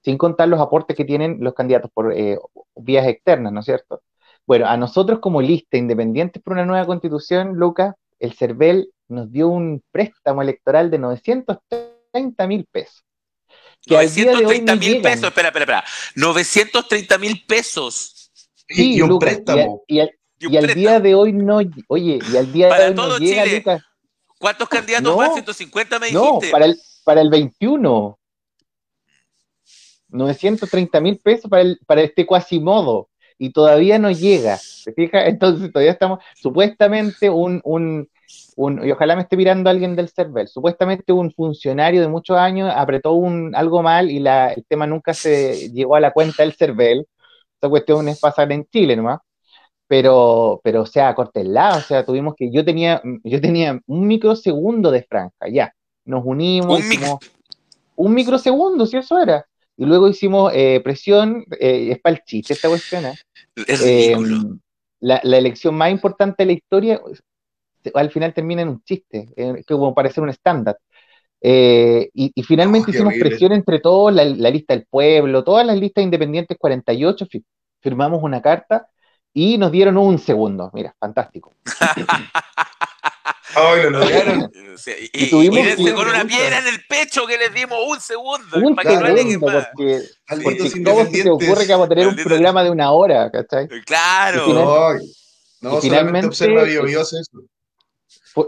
sin 0.03 0.17
contar 0.17 0.47
los 0.47 0.59
aportes 0.61 0.95
que 0.95 1.05
tienen 1.05 1.37
los 1.41 1.53
candidatos 1.53 1.91
por 1.93 2.13
eh, 2.13 2.37
vías 2.75 3.07
externas, 3.07 3.51
¿no 3.53 3.59
es 3.61 3.65
cierto? 3.65 4.01
Bueno, 4.45 4.67
a 4.67 4.77
nosotros 4.77 5.19
como 5.19 5.41
lista 5.41 5.77
independientes 5.77 6.41
por 6.41 6.53
una 6.53 6.65
nueva 6.65 6.85
constitución, 6.85 7.55
Lucas, 7.55 7.95
el 8.19 8.33
CERVEL 8.33 8.91
nos 9.07 9.31
dio 9.31 9.47
un 9.47 9.83
préstamo 9.91 10.41
electoral 10.41 10.91
de 10.91 10.99
930 10.99 12.47
mil 12.47 12.65
pesos. 12.71 13.03
930 13.87 14.75
mil 14.75 15.01
pesos, 15.01 15.23
espera, 15.23 15.47
espera, 15.47 15.63
espera. 15.63 15.83
930 16.15 17.17
mil 17.17 17.45
pesos. 17.45 18.31
Sí, 18.67 18.95
y 18.95 19.01
un 19.01 19.17
préstamo. 19.17 19.83
Y, 19.87 19.99
al, 19.99 20.73
día 20.73 20.99
de 20.99 21.15
hoy 21.15 21.33
no, 21.33 21.59
oye, 21.87 22.19
y 22.31 22.37
al 22.37 22.51
día 22.53 22.73
de 22.73 22.87
hoy 22.89 22.93
no 22.93 23.17
llega, 23.17 23.45
Lucas. 23.45 23.81
¿Cuántos 24.37 24.69
candidatos 24.69 25.17
más? 25.17 25.33
150 25.33 25.99
me 25.99 26.07
dijiste. 26.07 26.25
No, 26.25 26.39
para 26.51 26.65
el, 26.65 26.79
para 27.03 27.21
el 27.21 27.29
21. 27.29 28.19
930 30.11 31.01
mil 31.01 31.19
pesos 31.19 31.49
para, 31.49 31.61
el, 31.61 31.79
para 31.85 32.01
este 32.01 32.25
cuasimodo 32.25 33.08
y 33.39 33.51
todavía 33.51 33.97
no 33.97 34.11
llega. 34.11 34.57
¿Se 34.57 34.93
fija? 34.93 35.25
Entonces 35.25 35.71
todavía 35.71 35.93
estamos, 35.93 36.19
supuestamente 36.35 37.29
un, 37.31 37.61
un, 37.63 38.07
un, 38.55 38.85
y 38.85 38.91
ojalá 38.91 39.15
me 39.15 39.23
esté 39.23 39.37
mirando 39.37 39.69
alguien 39.69 39.95
del 39.95 40.09
CERVEL, 40.09 40.47
supuestamente 40.47 41.11
un 41.11 41.31
funcionario 41.31 42.01
de 42.01 42.09
muchos 42.09 42.37
años 42.37 42.71
apretó 42.75 43.13
un, 43.13 43.55
algo 43.55 43.81
mal 43.81 44.11
y 44.11 44.19
la, 44.19 44.53
el 44.53 44.63
tema 44.65 44.85
nunca 44.85 45.15
se 45.15 45.71
llegó 45.71 45.95
a 45.95 45.99
la 45.99 46.11
cuenta 46.11 46.43
del 46.43 46.53
CERVEL, 46.53 47.07
esa 47.59 47.69
cuestión 47.69 48.07
es 48.09 48.19
pasar 48.19 48.51
en 48.51 48.65
Chile 48.65 48.95
nomás. 48.95 49.19
Pero, 49.87 50.61
pero, 50.63 50.83
o 50.83 50.85
sea, 50.85 51.15
lado, 51.45 51.79
o 51.79 51.81
sea, 51.81 52.05
tuvimos 52.05 52.35
que, 52.35 52.51
yo 52.51 52.63
tenía, 52.63 53.01
yo 53.23 53.41
tenía 53.41 53.79
un 53.87 54.05
microsegundo 54.05 54.91
de 54.91 55.01
franja, 55.01 55.47
ya, 55.51 55.73
nos 56.05 56.23
unimos, 56.23 56.79
un, 56.79 57.17
un 57.95 58.13
microsegundo, 58.13 58.85
si 58.85 58.97
eso 58.97 59.19
era. 59.19 59.45
Y 59.79 59.85
luego 59.85 60.09
hicimos 60.09 60.51
eh, 60.53 60.81
presión, 60.83 61.45
eh, 61.57 61.91
es 61.91 62.01
para 62.01 62.17
el 62.17 62.23
chiste 62.25 62.51
esta 62.51 62.67
cuestión. 62.67 63.05
¿eh? 63.05 63.13
Es 63.55 63.81
eh, 63.85 64.15
la, 64.99 65.19
la, 65.23 65.37
elección 65.37 65.75
más 65.75 65.91
importante 65.91 66.43
de 66.43 66.47
la 66.47 66.53
historia 66.53 67.01
al 67.93 68.11
final 68.11 68.33
termina 68.33 68.61
en 68.61 68.69
un 68.69 68.83
chiste, 68.83 69.29
que 69.35 69.63
como 69.63 69.95
parecer 69.95 70.21
un 70.21 70.29
estándar. 70.29 70.77
y, 71.41 72.09
y, 72.13 72.43
finalmente 72.43 72.91
hicimos 72.91 73.13
presión 73.19 73.53
entre 73.53 73.79
todos, 73.79 74.13
la, 74.13 74.25
la, 74.25 74.49
lista 74.49 74.73
del 74.73 74.85
pueblo, 74.85 75.43
todas 75.43 75.65
las 75.65 75.77
listas 75.77 76.03
independientes 76.03 76.57
48, 76.59 77.25
firmamos 77.81 78.21
una 78.21 78.41
carta 78.41 78.87
y 79.33 79.57
nos 79.57 79.71
dieron 79.71 79.97
un 79.97 80.17
segundo. 80.17 80.69
Mira, 80.73 80.93
fantástico. 80.99 81.53
Ay, 83.55 83.83
lo 83.83 83.89
lograron. 83.91 84.51
y, 84.53 85.23
y, 85.25 85.29
tuvimos 85.29 85.59
y 85.77 85.91
con 85.91 86.07
una 86.07 86.25
piedra 86.25 86.59
en 86.59 86.67
el 86.67 86.83
pecho 86.87 87.25
que 87.25 87.37
les 87.37 87.53
dimos 87.53 87.77
un 87.87 87.99
segundo. 87.99 88.57
Un 88.57 88.75
segundo, 88.75 89.39
porque, 89.39 90.01
porque 90.27 90.83
¿cómo 90.83 91.05
se 91.05 91.23
te 91.23 91.29
ocurre 91.29 91.65
que 91.65 91.71
vamos 91.71 91.87
a 91.87 91.89
tener 91.89 92.07
un 92.07 92.15
programa 92.15 92.63
de 92.63 92.69
una 92.69 92.91
hora? 92.91 93.29
¿cachai? 93.31 93.67
Claro. 93.85 94.45
Final, 94.45 95.01
no, 95.61 95.81
finalmente, 95.81 96.27
observa 96.27 96.63
bio, 96.63 96.83
bio 96.83 97.01
eso. 97.01 97.17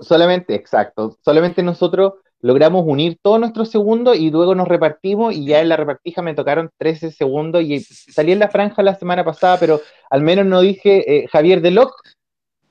Solamente, 0.02 0.56
exacto. 0.56 1.18
Solamente 1.24 1.64
nosotros 1.64 2.14
logramos 2.42 2.84
unir 2.86 3.18
todos 3.22 3.40
nuestros 3.40 3.70
segundos 3.70 4.18
y 4.18 4.32
luego 4.32 4.56
nos 4.56 4.68
repartimos 4.68 5.34
y 5.34 5.46
ya 5.46 5.62
en 5.62 5.70
la 5.70 5.78
repartija 5.78 6.22
me 6.22 6.34
tocaron 6.34 6.72
13 6.78 7.12
segundos 7.12 7.64
y 7.64 7.80
salí 7.80 8.32
en 8.32 8.40
la 8.40 8.50
franja 8.50 8.82
la 8.82 8.96
semana 8.96 9.24
pasada, 9.24 9.58
pero 9.60 9.82
al 10.10 10.22
menos 10.22 10.46
no 10.46 10.62
dije 10.62 11.18
eh, 11.18 11.28
Javier 11.28 11.62
Deloc, 11.62 11.94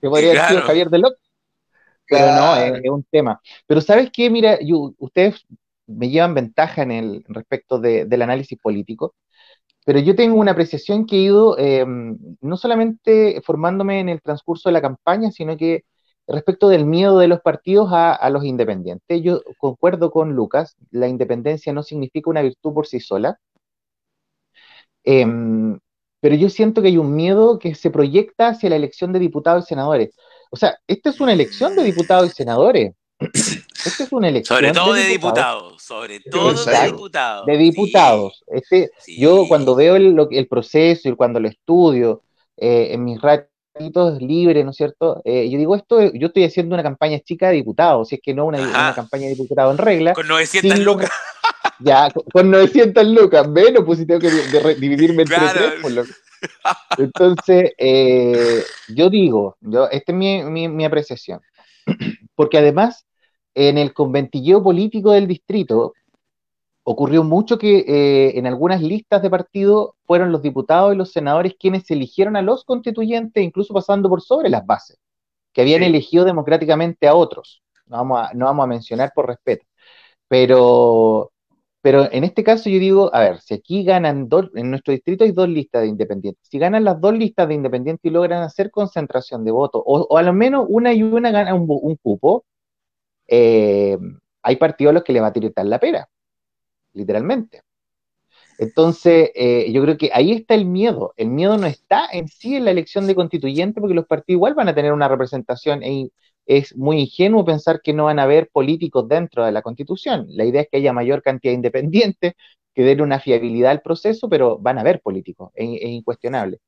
que 0.01 0.09
podría 0.09 0.43
decir. 0.43 0.61
Javier 0.61 0.91
Deloc, 0.91 1.15
pero 2.11 2.35
no, 2.35 2.57
es, 2.57 2.91
un 2.91 3.05
tema. 3.05 3.41
Pero 3.67 3.81
¿sabes 3.81 4.11
qué? 4.13 4.31
Mira, 4.31 4.59
yo, 4.61 4.93
ustedes 4.99 5.47
me 5.87 6.11
llevan 6.11 6.35
ventaja 6.35 6.83
en 6.83 6.91
el 6.91 7.25
respecto 7.29 7.79
de, 7.79 8.05
del 8.05 8.23
análisis 8.23 8.59
político, 8.59 9.15
pero 9.87 9.99
yo 10.01 10.15
tengo 10.15 10.37
una 10.37 10.53
apreciación 10.53 11.07
que 11.07 11.17
he 11.17 11.21
ido 11.21 11.57
eh, 11.59 11.85
no 11.87 12.57
solamente 12.57 13.41
formándome 13.45 14.01
en 14.01 14.09
el 14.09 14.21
transcurso 14.23 14.69
de 14.69 14.75
la 14.75 14.83
campaña, 14.83 15.31
sino 15.31 15.57
que 15.57 15.85
respecto 16.27 16.69
del 16.69 16.87
miedo 16.87 17.19
de 17.19 17.29
los 17.29 17.41
partidos 17.41 17.93
a, 17.93 18.13
a, 18.13 18.31
los 18.31 18.45
independientes. 18.45 19.23
Yo 19.23 19.41
concuerdo 19.59 20.11
con 20.11 20.35
Lucas, 20.35 20.77
la 20.91 21.09
independencia 21.09 21.73
no 21.73 21.83
significa 21.83 22.31
una 22.31 22.43
virtud 22.43 22.75
por 22.75 22.87
sí 22.87 23.01
sola, 23.01 23.39
eh, 25.05 25.27
pero 26.21 26.35
yo 26.35 26.51
siento 26.51 26.83
que 26.83 26.89
hay 26.89 26.99
un 26.99 27.15
miedo 27.15 27.59
que 27.59 27.75
se 27.75 27.91
proyecta 27.91 28.49
hacia 28.49 28.71
la 28.71 28.77
elección 28.77 29.13
de 29.13 29.19
diputados 29.19 29.65
y 29.65 29.69
senadores. 29.69 30.15
O 30.51 30.57
sea, 30.57 30.79
esta 30.87 31.11
es 31.11 31.21
una 31.21 31.33
elección 31.33 31.77
de 31.77 31.85
diputados 31.85 32.31
y 32.31 32.35
senadores. 32.35 32.93
Esta 33.85 34.05
es 34.05 34.13
una 34.13 34.29
elección. 34.29 34.59
Sobre 34.59 34.73
todo 34.73 34.93
de 34.95 35.05
diputados. 35.05 35.83
sobre 35.83 36.21
todo 36.21 36.53
de 36.53 36.87
diputados. 36.87 37.47
De 37.47 37.57
diputados. 37.57 38.43
Sí. 38.47 38.57
Este, 38.57 38.91
sí. 38.99 39.21
Yo 39.21 39.47
cuando 39.47 39.75
veo 39.75 39.97
el, 39.97 40.17
el, 40.31 40.49
proceso 40.49 41.09
y 41.09 41.15
cuando 41.15 41.39
lo 41.39 41.49
estudio 41.49 42.23
eh, 42.57 42.89
en 42.93 43.05
mis 43.05 43.21
ratitos 43.21 44.21
libres, 44.21 44.65
¿no 44.65 44.73
es 44.73 44.77
cierto? 44.77 45.23
Eh, 45.25 45.49
yo 45.51 45.59
digo, 45.59 45.77
esto, 45.77 46.13
yo 46.13 46.29
estoy 46.29 46.45
haciendo 46.45 46.75
una 46.75 46.83
campaña 46.83 47.21
chica 47.21 47.49
de 47.49 47.55
diputados, 47.55 48.09
si 48.09 48.17
es 48.17 48.21
que 48.23 48.35
no 48.35 48.47
una, 48.47 48.61
una 48.61 48.95
campaña 48.95 49.29
de 49.29 49.35
diputados 49.35 49.73
en 49.73 49.79
regla. 49.79 50.13
Con 50.15 50.29
900 50.29 50.79
lucas. 50.81 51.11
Ya, 51.83 52.11
con, 52.11 52.25
con 52.31 52.51
900 52.51 53.07
lucas, 53.07 53.49
menos, 53.49 53.85
pues 53.87 54.01
si 54.01 54.07
tengo 54.07 54.21
que 54.21 54.29
dividirme 54.75 55.23
entre 55.23 55.37
claro. 55.39 55.59
tres, 55.59 55.81
por 55.81 55.91
lo 55.93 56.05
entonces, 56.99 57.73
eh, 57.79 58.63
yo 58.89 59.11
digo, 59.11 59.57
yo, 59.61 59.89
esta 59.91 60.13
es 60.13 60.19
mi, 60.19 60.43
mi, 60.45 60.69
mi, 60.69 60.85
apreciación, 60.85 61.41
porque 62.35 62.59
además 62.59 63.07
en 63.55 63.79
el 63.79 63.93
conventilleo 63.93 64.63
político 64.63 65.13
del 65.13 65.27
distrito 65.27 65.93
ocurrió 66.83 67.23
mucho 67.25 67.59
que 67.59 67.85
eh, 67.87 68.39
en 68.39 68.47
algunas 68.47 68.83
listas 68.83 69.23
de 69.23 69.31
partido 69.31 69.97
fueron 70.07 70.33
los 70.33 70.43
diputados 70.43 70.95
y 70.95 70.97
los 70.97 71.13
senadores 71.13 71.55
quienes 71.59 71.91
eligieron 71.91 72.37
a 72.37 72.43
los 72.43 72.65
constituyentes, 72.65 73.43
incluso 73.43 73.75
pasando 73.75 74.09
por 74.09 74.23
sobre 74.23 74.49
las 74.49 74.67
bases, 74.67 74.99
que 75.53 75.63
habían 75.63 75.81
sí. 75.81 75.87
elegido 75.87 76.25
democráticamente 76.25 77.07
a 77.07 77.15
otros. 77.15 77.63
No 77.87 77.99
vamos 77.99 78.21
a, 78.21 78.35
no 78.35 78.47
vamos 78.47 78.65
a 78.65 78.69
mencionar 78.69 79.13
por 79.15 79.27
respeto. 79.27 79.67
Pero 80.29 81.33
pero 81.83 82.11
en 82.13 82.25
este 82.25 82.45
caso 82.45 82.69
yo 82.71 82.79
digo, 82.79 83.15
a 83.15 83.21
ver, 83.21 83.41
si 83.41 83.55
aquí 83.55 83.85
ganan 83.85 84.29
dos, 84.29 84.51
en 84.55 84.71
nuestro 84.71 84.93
distrito 84.93 85.25
hay 85.25 85.33
dos 85.33 85.49
listas 85.49 85.83
de 85.83 85.89
independientes, 85.89 86.47
si 86.49 86.59
ganan 86.59 86.85
las 86.85 87.01
dos 87.01 87.15
listas 87.15 87.49
de 87.49 87.55
independientes 87.55 88.05
y 88.05 88.11
logran 88.11 88.43
hacer 88.43 88.71
concentración 88.71 89.45
de 89.45 89.51
votos, 89.53 89.83
o, 89.87 90.01
o 90.11 90.19
a 90.19 90.23
lo 90.23 90.33
menos 90.33 90.67
una 90.69 90.93
y 90.95 91.03
una 91.03 91.31
gana 91.31 91.55
un, 91.55 91.67
un 91.69 91.97
cupo, 91.97 92.45
eh, 93.29 93.99
hay 94.43 94.57
partidos 94.57 94.91
a 94.93 94.95
los 94.95 95.05
que 95.05 95.13
le 95.15 95.21
va 95.21 95.29
a 95.29 95.33
tirar 95.33 95.67
la 95.67 95.81
pera, 95.81 96.09
literalmente. 96.95 97.63
Entonces, 98.59 99.31
eh, 99.35 99.73
yo 99.73 99.83
creo 99.83 99.97
que 99.97 100.11
ahí 100.13 100.33
está 100.33 100.55
el 100.55 100.67
miedo. 100.67 101.15
El 101.17 101.29
miedo 101.31 101.57
no 101.59 101.67
está 101.67 102.07
en 102.13 102.29
sí 102.29 102.57
en 102.57 102.65
la 102.67 102.71
elección 102.73 103.07
de 103.07 103.15
constituyente, 103.15 103.81
porque 103.81 103.95
los 103.95 104.07
partidos 104.07 104.37
igual 104.37 104.55
van 104.55 104.69
a 104.69 104.75
tener 104.75 104.93
una 104.93 105.09
representación 105.09 105.83
e 105.83 106.11
es 106.51 106.77
muy 106.77 107.01
ingenuo 107.03 107.45
pensar 107.45 107.81
que 107.81 107.93
no 107.93 108.07
van 108.07 108.19
a 108.19 108.25
haber 108.25 108.51
políticos 108.51 109.07
dentro 109.09 109.45
de 109.47 109.53
la 109.53 109.63
constitución. 109.63 110.27
La 110.31 110.45
idea 110.45 110.63
es 110.63 110.69
que 110.69 110.79
haya 110.79 110.93
mayor 110.93 111.23
cantidad 111.23 111.53
de 111.53 111.57
independientes, 111.57 112.35
que 112.75 112.83
den 112.83 113.01
una 113.03 113.21
fiabilidad 113.21 113.71
al 113.71 113.83
proceso, 113.83 114.29
pero 114.29 114.59
van 114.59 114.79
a 114.79 114.81
haber 114.81 115.01
políticos, 115.01 115.53
es, 115.55 115.69
es, 115.81 115.91
incuestionable. 115.91 116.59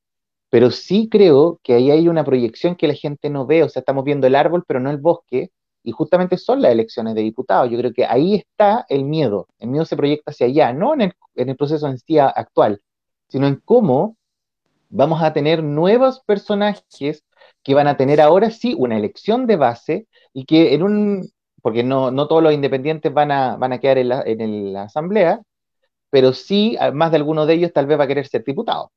Pero 0.51 0.71
sí 0.71 1.09
creo 1.11 1.61
que 1.65 1.75
ahí 1.75 1.91
hay 1.91 2.09
una 2.09 2.25
proyección 2.25 2.77
que 2.77 2.89
la 2.89 2.95
gente 2.95 3.31
no 3.31 3.47
ve, 3.47 3.65
o 3.65 3.69
sea, 3.69 3.81
estamos 3.81 4.05
viendo 4.05 4.27
el 4.29 4.37
árbol, 4.37 4.65
pero 4.69 4.81
no 4.81 4.91
el 4.91 4.99
bosque, 4.99 5.51
y 5.83 5.93
justamente 5.93 6.39
son 6.39 6.63
las 6.63 6.73
elecciones 6.73 7.15
de 7.17 7.23
diputados. 7.23 7.71
Yo 7.71 7.79
creo 7.79 7.93
que 7.93 8.05
ahí 8.07 8.37
está 8.37 8.87
el 8.89 9.05
miedo. 9.05 9.49
El 9.59 9.71
miedo 9.71 9.85
se 9.85 9.97
proyecta 9.97 10.31
hacia 10.31 10.47
allá, 10.47 10.73
no 10.73 10.95
en 10.95 11.03
el, 11.03 11.13
en 11.35 11.49
el 11.49 11.57
proceso 11.57 11.89
en 11.89 11.99
sí 11.99 12.19
actual, 12.19 12.81
sino 13.29 13.49
en 13.49 13.57
cómo 13.57 14.17
vamos 14.91 15.23
a 15.23 15.33
tener 15.33 15.65
nuevos 15.65 16.21
personajes 16.21 17.25
que 17.63 17.75
van 17.75 17.87
a 17.87 17.97
tener 17.97 18.21
ahora 18.21 18.51
sí 18.51 18.75
una 18.77 18.97
elección 18.97 19.47
de 19.47 19.57
base 19.57 20.07
y 20.33 20.45
que 20.45 20.75
en 20.75 20.83
un, 20.83 21.31
porque 21.63 21.83
no, 21.83 22.11
no 22.11 22.27
todos 22.29 22.43
los 22.43 22.53
independientes 22.53 23.13
van 23.13 23.31
a, 23.31 23.57
van 23.57 23.73
a 23.73 23.79
quedar 23.79 23.99
en 23.99 24.09
la, 24.09 24.23
en 24.25 24.73
la 24.73 24.85
asamblea, 24.85 25.41
pero 26.11 26.33
sí, 26.33 26.77
más 26.93 27.11
de 27.11 27.17
alguno 27.17 27.47
de 27.47 27.55
ellos 27.55 27.73
tal 27.73 27.87
vez 27.87 27.99
va 27.99 28.05
a 28.05 28.09
querer 28.09 28.27
ser 28.27 28.45
diputado. 28.45 28.93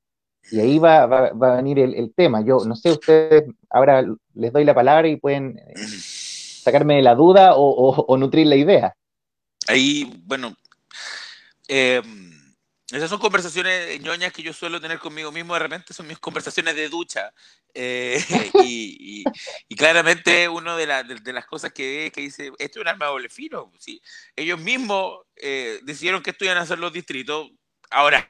Y 0.51 0.59
ahí 0.59 0.79
va, 0.79 1.05
va, 1.05 1.53
a 1.53 1.55
venir 1.55 1.79
el, 1.79 2.13
tema. 2.13 2.41
Yo 2.41 2.59
no 2.65 2.75
sé, 2.75 2.91
ustedes 2.91 3.45
ahora 3.69 4.05
les 4.35 4.53
doy 4.53 4.63
la 4.63 4.75
palabra 4.75 5.07
y 5.07 5.15
pueden 5.15 5.57
eh, 5.57 5.73
sacarme 5.77 7.01
la 7.01 7.15
duda 7.15 7.55
o, 7.55 7.63
o, 7.63 8.05
o 8.05 8.17
nutrir 8.17 8.45
la 8.47 8.55
idea. 8.55 8.95
Ahí, 9.67 10.21
bueno, 10.25 10.55
eh, 11.67 12.01
esas 12.91 13.09
son 13.09 13.19
conversaciones 13.19 13.99
ñoñas 14.01 14.31
que 14.31 14.43
yo 14.43 14.53
suelo 14.53 14.79
tener 14.79 14.99
conmigo 14.99 15.31
mismo, 15.31 15.55
de 15.55 15.59
repente 15.59 15.93
son 15.93 16.07
mis 16.07 16.19
conversaciones 16.19 16.75
de 16.75 16.87
ducha. 16.87 17.33
Eh, 17.73 18.23
y, 18.63 19.21
y, 19.21 19.23
y, 19.67 19.75
claramente 19.75 20.47
una 20.47 20.77
de, 20.77 20.85
la, 20.85 21.03
de, 21.03 21.15
de, 21.15 21.33
las 21.33 21.45
cosas 21.45 21.73
que 21.73 22.11
que 22.13 22.21
dice, 22.21 22.51
esto 22.59 22.79
es 22.79 22.81
un 22.81 22.87
arma 22.87 23.05
de 23.05 23.11
doble 23.11 23.29
filo. 23.29 23.71
¿sí? 23.79 24.01
Ellos 24.35 24.59
mismos 24.59 25.21
eh, 25.35 25.79
decidieron 25.83 26.21
que 26.21 26.29
esto 26.29 26.45
iban 26.45 26.57
a 26.57 26.61
hacer 26.61 26.79
los 26.79 26.93
distritos. 26.93 27.49
Ahora, 27.95 28.29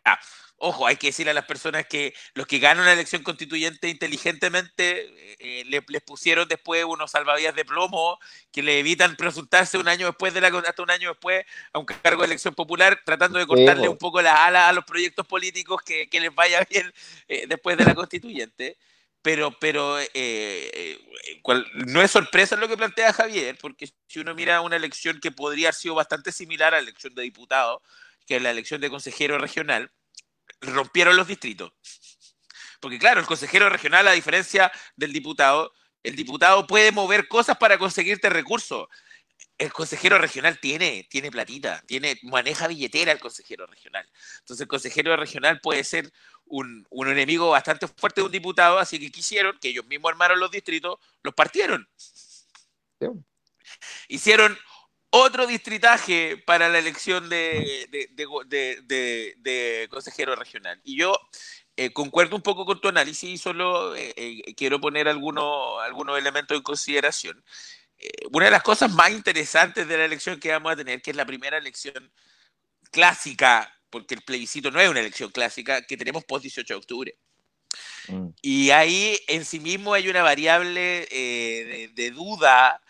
ojo, 0.57 0.85
hay 0.85 0.95
que 0.95 1.07
decirle 1.07 1.31
a 1.31 1.33
las 1.33 1.45
personas 1.45 1.87
que 1.87 2.13
los 2.35 2.45
que 2.45 2.59
ganan 2.59 2.83
una 2.83 2.93
elección 2.93 3.23
constituyente 3.23 3.89
inteligentemente 3.89 5.35
eh, 5.39 5.63
le, 5.65 5.83
les 5.87 6.01
pusieron 6.03 6.47
después 6.47 6.85
unos 6.85 7.09
salvavidas 7.09 7.55
de 7.55 7.65
plomo 7.65 8.19
que 8.51 8.61
le 8.61 8.79
evitan 8.79 9.15
presentarse 9.15 9.79
un 9.79 9.87
año 9.87 10.05
después 10.05 10.35
de 10.35 10.41
la 10.41 10.47
hasta 10.47 10.83
un 10.83 10.91
año 10.91 11.09
después 11.09 11.45
a 11.73 11.79
un 11.79 11.85
cargo 11.85 12.21
de 12.21 12.27
elección 12.27 12.53
popular, 12.53 13.01
tratando 13.03 13.39
de 13.39 13.47
cortarle 13.47 13.83
sí, 13.83 13.89
un 13.89 13.97
poco 13.97 14.21
las 14.21 14.39
alas 14.39 14.69
a 14.69 14.73
los 14.73 14.85
proyectos 14.85 15.25
políticos 15.25 15.81
que, 15.83 16.07
que 16.09 16.19
les 16.19 16.33
vaya 16.33 16.65
bien 16.69 16.93
eh, 17.27 17.45
después 17.47 17.75
de 17.75 17.85
la 17.85 17.95
constituyente. 17.95 18.77
Pero, 19.23 19.57
pero 19.59 19.99
eh, 19.99 20.07
eh, 20.13 20.99
cual, 21.41 21.65
no 21.73 22.03
es 22.03 22.11
sorpresa 22.11 22.55
lo 22.55 22.67
que 22.67 22.77
plantea 22.77 23.11
Javier, 23.11 23.57
porque 23.59 23.89
si 24.07 24.19
uno 24.19 24.35
mira 24.35 24.61
una 24.61 24.75
elección 24.75 25.19
que 25.19 25.31
podría 25.31 25.69
haber 25.69 25.73
sido 25.73 25.95
bastante 25.95 26.31
similar 26.31 26.75
a 26.75 26.77
la 26.77 26.83
elección 26.83 27.15
de 27.15 27.23
diputado, 27.23 27.81
que 28.25 28.37
es 28.37 28.41
la 28.41 28.51
elección 28.51 28.81
de 28.81 28.89
consejero 28.89 29.37
regional, 29.37 29.91
rompieron 30.61 31.15
los 31.15 31.27
distritos. 31.27 31.73
Porque 32.79 32.99
claro, 32.99 33.19
el 33.19 33.25
consejero 33.25 33.69
regional, 33.69 34.07
a 34.07 34.11
diferencia 34.11 34.71
del 34.95 35.13
diputado, 35.13 35.73
el 36.03 36.15
diputado 36.15 36.67
puede 36.67 36.91
mover 36.91 37.27
cosas 37.27 37.57
para 37.57 37.77
conseguirte 37.77 38.29
recursos. 38.29 38.87
El 39.57 39.71
consejero 39.71 40.17
regional 40.17 40.59
tiene, 40.59 41.07
tiene 41.09 41.31
platita, 41.31 41.81
tiene, 41.87 42.19
maneja 42.23 42.67
billetera 42.67 43.11
el 43.11 43.19
consejero 43.19 43.65
regional. 43.65 44.07
Entonces 44.39 44.61
el 44.61 44.67
consejero 44.67 45.15
regional 45.15 45.59
puede 45.61 45.83
ser 45.83 46.11
un, 46.45 46.85
un 46.89 47.07
enemigo 47.07 47.49
bastante 47.49 47.87
fuerte 47.87 48.21
de 48.21 48.25
un 48.25 48.31
diputado, 48.31 48.77
así 48.77 48.99
que 48.99 49.11
quisieron, 49.11 49.57
que 49.59 49.69
ellos 49.69 49.85
mismos 49.85 50.11
armaron 50.11 50.39
los 50.39 50.51
distritos, 50.51 50.99
los 51.23 51.33
partieron. 51.33 51.87
Sí. 51.95 53.07
Hicieron 54.07 54.57
otro 55.09 55.47
distritaje 55.47 56.37
para 56.37 56.69
la 56.69 56.79
elección 56.79 57.29
de, 57.29 57.87
de, 57.89 58.09
de, 58.85 59.35
de, 59.37 59.87
consejero 59.89 60.35
regional. 60.35 60.79
Y 60.83 60.97
yo 60.97 61.17
eh, 61.77 61.91
concuerdo 61.91 62.35
un 62.35 62.41
poco 62.41 62.65
con 62.65 62.79
tu 62.79 62.87
análisis 62.87 63.29
y 63.29 63.37
solo 63.37 63.95
eh, 63.95 64.13
eh, 64.15 64.55
quiero 64.55 64.79
poner 64.79 65.07
algunos, 65.07 65.81
algunos 65.83 66.17
elementos 66.17 66.55
en 66.55 66.63
consideración. 66.63 67.43
una 68.31 68.45
de 68.45 68.51
las 68.51 68.63
cosas 68.63 68.91
más 68.91 69.11
interesantes 69.11 69.87
de 69.87 69.97
la 69.97 70.05
elección 70.05 70.39
que 70.39 70.51
vamos 70.51 70.71
a 70.71 70.75
tener, 70.75 71.01
que 71.01 71.11
es 71.11 71.17
la 71.17 71.25
primera 71.25 71.57
elección 71.57 72.11
clásica, 72.91 73.71
porque 73.89 74.15
el 74.15 74.21
plebiscito 74.21 74.71
no 74.71 74.79
es 74.79 74.89
una 74.89 74.99
elección 74.99 75.31
clásica, 75.31 75.81
que 75.81 75.97
tenemos 75.97 76.23
post 76.25 76.43
18 76.43 76.73
de 76.73 76.77
octubre. 76.77 77.15
Mm. 78.07 78.27
Y 78.41 78.69
ahí 78.71 79.17
en 79.27 79.45
sí 79.45 79.59
mismo 79.59 79.93
hay 79.93 80.09
una 80.09 80.23
variable 80.23 81.07
de, 81.09 82.11
duda 82.11 82.81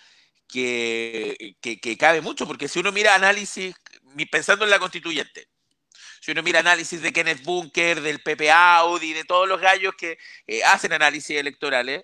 que, 0.48 1.56
que, 1.62 1.80
que, 1.80 1.98
cabe 1.98 2.22
mucho, 2.22 2.48
porque 2.48 2.68
si 2.68 2.80
uno 2.80 2.92
mira 2.92 3.16
análisis, 3.16 3.76
pensando 4.32 4.66
en 4.66 4.72
la 4.72 4.80
constituyente, 4.80 5.48
si 6.22 6.32
uno 6.32 6.42
mira 6.44 6.60
análisis 6.60 7.02
de 7.02 7.14
Kenneth 7.14 7.44
Bunker, 7.44 8.02
del 8.02 8.20
Pepe 8.20 8.52
Audi, 8.52 9.14
de 9.14 9.26
todos 9.26 9.48
los 9.48 9.62
gallos 9.62 9.94
que 9.96 10.18
eh, 10.48 10.64
hacen 10.64 10.94
análisis 10.94 11.38
electorales, 11.38 12.04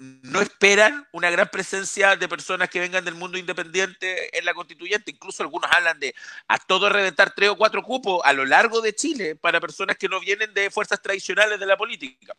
no 0.00 0.40
esperan 0.40 1.06
una 1.12 1.30
gran 1.30 1.48
presencia 1.48 2.16
de 2.16 2.28
personas 2.28 2.70
que 2.70 2.80
vengan 2.80 3.04
del 3.04 3.14
mundo 3.14 3.38
independiente 3.38 4.36
en 4.36 4.44
la 4.44 4.54
constituyente. 4.54 5.10
Incluso 5.10 5.42
algunos 5.42 5.70
hablan 5.70 6.00
de 6.00 6.14
a 6.48 6.58
todo 6.58 6.88
reventar 6.88 7.34
tres 7.34 7.50
o 7.50 7.56
cuatro 7.56 7.82
cupos 7.82 8.20
a 8.24 8.32
lo 8.32 8.44
largo 8.46 8.80
de 8.80 8.94
Chile 8.94 9.36
para 9.36 9.60
personas 9.60 9.96
que 9.96 10.08
no 10.08 10.18
vienen 10.18 10.54
de 10.54 10.70
fuerzas 10.70 11.02
tradicionales 11.02 11.60
de 11.60 11.66
la 11.66 11.76
política. 11.76 12.34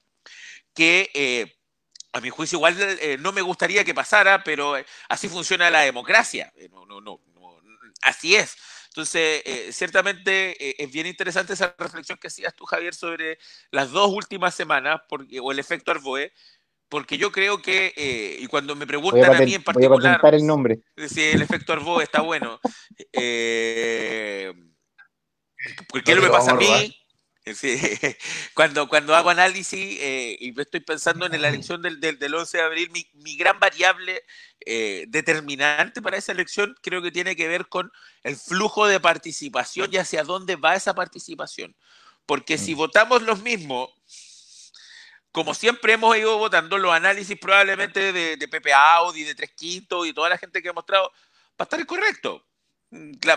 Que 0.73 1.09
eh, 1.13 1.55
a 2.13 2.21
mi 2.21 2.29
juicio 2.29 2.57
igual 2.57 2.75
eh, 2.79 3.17
no 3.19 3.31
me 3.31 3.41
gustaría 3.41 3.83
que 3.83 3.93
pasara, 3.93 4.43
pero 4.43 4.75
así 5.09 5.29
funciona 5.29 5.69
la 5.69 5.81
democracia. 5.81 6.51
no, 6.71 6.85
no, 6.85 7.01
no, 7.01 7.21
así 8.01 8.35
es. 8.35 8.57
Entonces, 8.91 9.41
eh, 9.45 9.69
ciertamente 9.71 10.51
eh, 10.59 10.75
es 10.77 10.91
bien 10.91 11.07
interesante 11.07 11.53
esa 11.53 11.73
reflexión 11.77 12.17
que 12.17 12.27
hacías 12.27 12.53
tú, 12.53 12.65
Javier, 12.65 12.93
sobre 12.93 13.39
las 13.71 13.89
dos 13.91 14.11
últimas 14.11 14.53
semanas 14.53 14.99
porque, 15.07 15.39
o 15.39 15.53
el 15.53 15.59
efecto 15.59 15.91
Arboe, 15.91 16.33
porque 16.89 17.17
yo 17.17 17.31
creo 17.31 17.61
que, 17.61 17.93
eh, 17.95 18.35
y 18.37 18.47
cuando 18.47 18.75
me 18.75 18.85
preguntan 18.85 19.33
a, 19.33 19.39
mí 19.39 19.53
en 19.53 19.63
particular, 19.63 20.19
voy 20.21 20.31
a 20.31 20.35
el 20.35 20.45
nombre. 20.45 20.81
si 21.07 21.23
el 21.23 21.41
efecto 21.41 21.71
Arboe 21.71 22.03
está 22.03 22.19
bueno, 22.19 22.59
¿por 25.87 26.03
qué 26.03 26.13
no 26.13 26.21
me 26.21 26.29
pasa 26.29 26.51
a 26.51 26.55
mí? 26.55 27.00
Cuando, 28.53 28.87
cuando 28.87 29.15
hago 29.15 29.29
análisis 29.29 29.97
eh, 29.99 30.37
y 30.39 30.59
estoy 30.59 30.81
pensando 30.81 31.25
en 31.25 31.41
la 31.41 31.49
elección 31.49 31.81
del, 31.81 31.99
del, 31.99 32.35
11 32.35 32.57
de 32.57 32.63
abril, 32.63 32.91
mi, 32.91 33.35
gran 33.35 33.59
variable 33.59 34.23
eh, 34.65 35.05
determinante 35.07 36.01
para 36.01 36.17
esa 36.17 36.31
elección 36.31 36.75
creo 36.83 37.01
que 37.01 37.11
tiene 37.11 37.35
que 37.35 37.47
ver 37.47 37.67
con 37.67 37.91
el 38.23 38.35
flujo 38.35 38.85
de 38.87 38.99
participación 38.99 39.89
y 39.91 39.97
hacia 39.97 40.23
dónde 40.23 40.55
va 40.55 40.75
esa 40.75 40.93
participación. 40.93 41.75
Porque 42.25 42.57
si 42.57 42.75
mm. 42.75 42.77
votamos 42.77 43.23
los 43.23 43.41
mismos, 43.41 43.89
como 45.31 45.53
siempre 45.53 45.93
hemos 45.93 46.15
ido 46.17 46.37
votando, 46.37 46.77
los 46.77 46.93
análisis 46.93 47.37
probablemente 47.39 48.13
de, 48.13 48.37
de 48.37 48.47
Pepe 48.47 48.73
Audi, 48.73 49.23
de 49.23 49.33
Tres 49.33 49.51
Quintos 49.55 50.05
y 50.05 50.13
toda 50.13 50.29
la 50.29 50.37
gente 50.37 50.61
que 50.61 50.69
ha 50.69 50.73
mostrado, 50.73 51.09
va 51.09 51.59
a 51.59 51.63
estar 51.63 51.79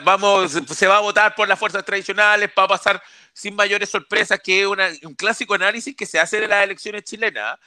Vamos, 0.03 0.51
se 0.53 0.87
va 0.89 0.97
a 0.97 1.01
votar 1.01 1.33
por 1.37 1.47
las 1.47 1.57
fuerzas 1.57 1.85
tradicionales, 1.85 2.51
va 2.59 2.65
a 2.65 2.69
pasar 2.69 3.01
sin 3.33 3.55
mayores 3.55 3.89
sorpresas, 3.89 4.41
que 4.43 4.63
es 4.63 4.67
un 4.67 5.15
clásico 5.15 5.55
análisis 5.55 5.95
que 5.95 6.07
se 6.07 6.19
hace 6.19 6.41
de 6.41 6.49
las 6.49 6.65
elecciones 6.65 7.05
chilenas. 7.05 7.59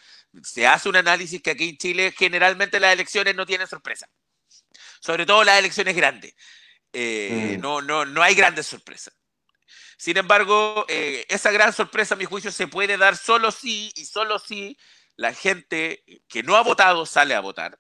Se 0.44 0.68
hace 0.68 0.90
un 0.90 0.98
análisis 0.98 1.42
que 1.42 1.52
aquí 1.52 1.70
en 1.70 1.78
Chile 1.78 2.14
generalmente 2.18 2.82
las 2.82 2.92
elecciones 2.92 3.36
no 3.36 3.46
tienen 3.46 3.68
sorpresa, 3.68 4.10
sobre 5.00 5.26
todo 5.26 5.46
las 5.46 5.60
elecciones 5.60 5.96
grandes. 5.96 6.36
Eh, 6.92 7.56
mm. 7.58 7.62
no, 7.62 7.82
no, 7.82 8.06
no 8.06 8.22
hay 8.22 8.36
grandes 8.36 8.68
sorpresas. 8.68 9.14
Sin 9.98 10.18
embargo, 10.18 10.86
eh, 10.90 11.26
esa 11.30 11.52
gran 11.52 11.72
sorpresa, 11.72 12.16
a 12.16 12.18
mi 12.18 12.26
juicio, 12.26 12.52
se 12.52 12.68
puede 12.68 12.98
dar 12.98 13.16
solo 13.16 13.52
si 13.52 13.92
y 13.96 14.06
solo 14.06 14.40
si 14.40 14.78
la 15.16 15.34
gente 15.34 16.04
que 16.28 16.44
no 16.44 16.58
ha 16.58 16.62
votado 16.64 17.06
sale 17.06 17.34
a 17.34 17.40
votar 17.40 17.80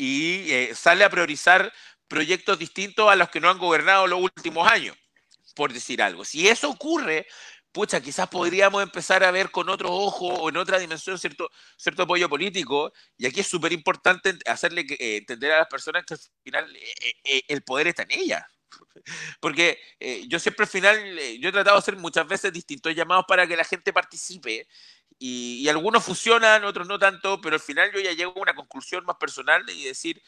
y 0.00 0.50
eh, 0.50 0.74
sale 0.74 1.04
a 1.04 1.10
priorizar 1.10 1.70
proyectos 2.10 2.58
distintos 2.58 3.08
a 3.08 3.14
los 3.14 3.30
que 3.30 3.40
no 3.40 3.48
han 3.48 3.58
gobernado 3.58 4.08
los 4.08 4.20
últimos 4.20 4.68
años, 4.68 4.96
por 5.54 5.72
decir 5.72 6.02
algo. 6.02 6.24
Si 6.24 6.48
eso 6.48 6.68
ocurre, 6.68 7.28
pucha, 7.70 8.00
quizás 8.00 8.28
podríamos 8.28 8.82
empezar 8.82 9.22
a 9.22 9.30
ver 9.30 9.52
con 9.52 9.68
otro 9.68 9.92
ojo 9.92 10.26
o 10.26 10.48
en 10.48 10.56
otra 10.56 10.80
dimensión 10.80 11.18
cierto, 11.20 11.48
cierto 11.76 12.02
apoyo 12.02 12.28
político. 12.28 12.92
Y 13.16 13.26
aquí 13.26 13.40
es 13.40 13.46
súper 13.46 13.72
importante 13.72 14.36
hacerle 14.44 14.84
eh, 14.98 15.18
entender 15.18 15.52
a 15.52 15.58
las 15.58 15.68
personas 15.68 16.04
que 16.04 16.14
al 16.14 16.20
final 16.42 16.76
eh, 16.76 17.14
eh, 17.22 17.42
el 17.46 17.62
poder 17.62 17.86
está 17.86 18.02
en 18.02 18.10
ellas. 18.10 18.42
Porque 19.40 19.78
yo 20.26 20.40
siempre 20.40 20.64
al 20.64 20.70
final, 20.70 21.18
yo 21.38 21.48
he 21.48 21.52
tratado 21.52 21.76
de 21.76 21.80
hacer 21.80 21.96
muchas 21.96 22.26
veces 22.26 22.52
distintos 22.52 22.92
llamados 22.92 23.24
para 23.26 23.46
que 23.46 23.56
la 23.56 23.64
gente 23.64 23.92
participe 23.92 24.66
y, 25.18 25.60
y, 25.62 25.68
algunos 25.68 26.04
funcionan, 26.04 26.64
otros 26.64 26.88
no 26.88 26.98
tanto, 26.98 27.40
pero 27.40 27.54
al 27.54 27.60
final 27.60 27.92
yo 27.92 28.00
ya 28.00 28.12
llego 28.12 28.32
a 28.36 28.42
una 28.42 28.54
conclusión 28.54 29.04
más 29.04 29.16
personal 29.16 29.68
y 29.68 29.84
decir, 29.84 30.22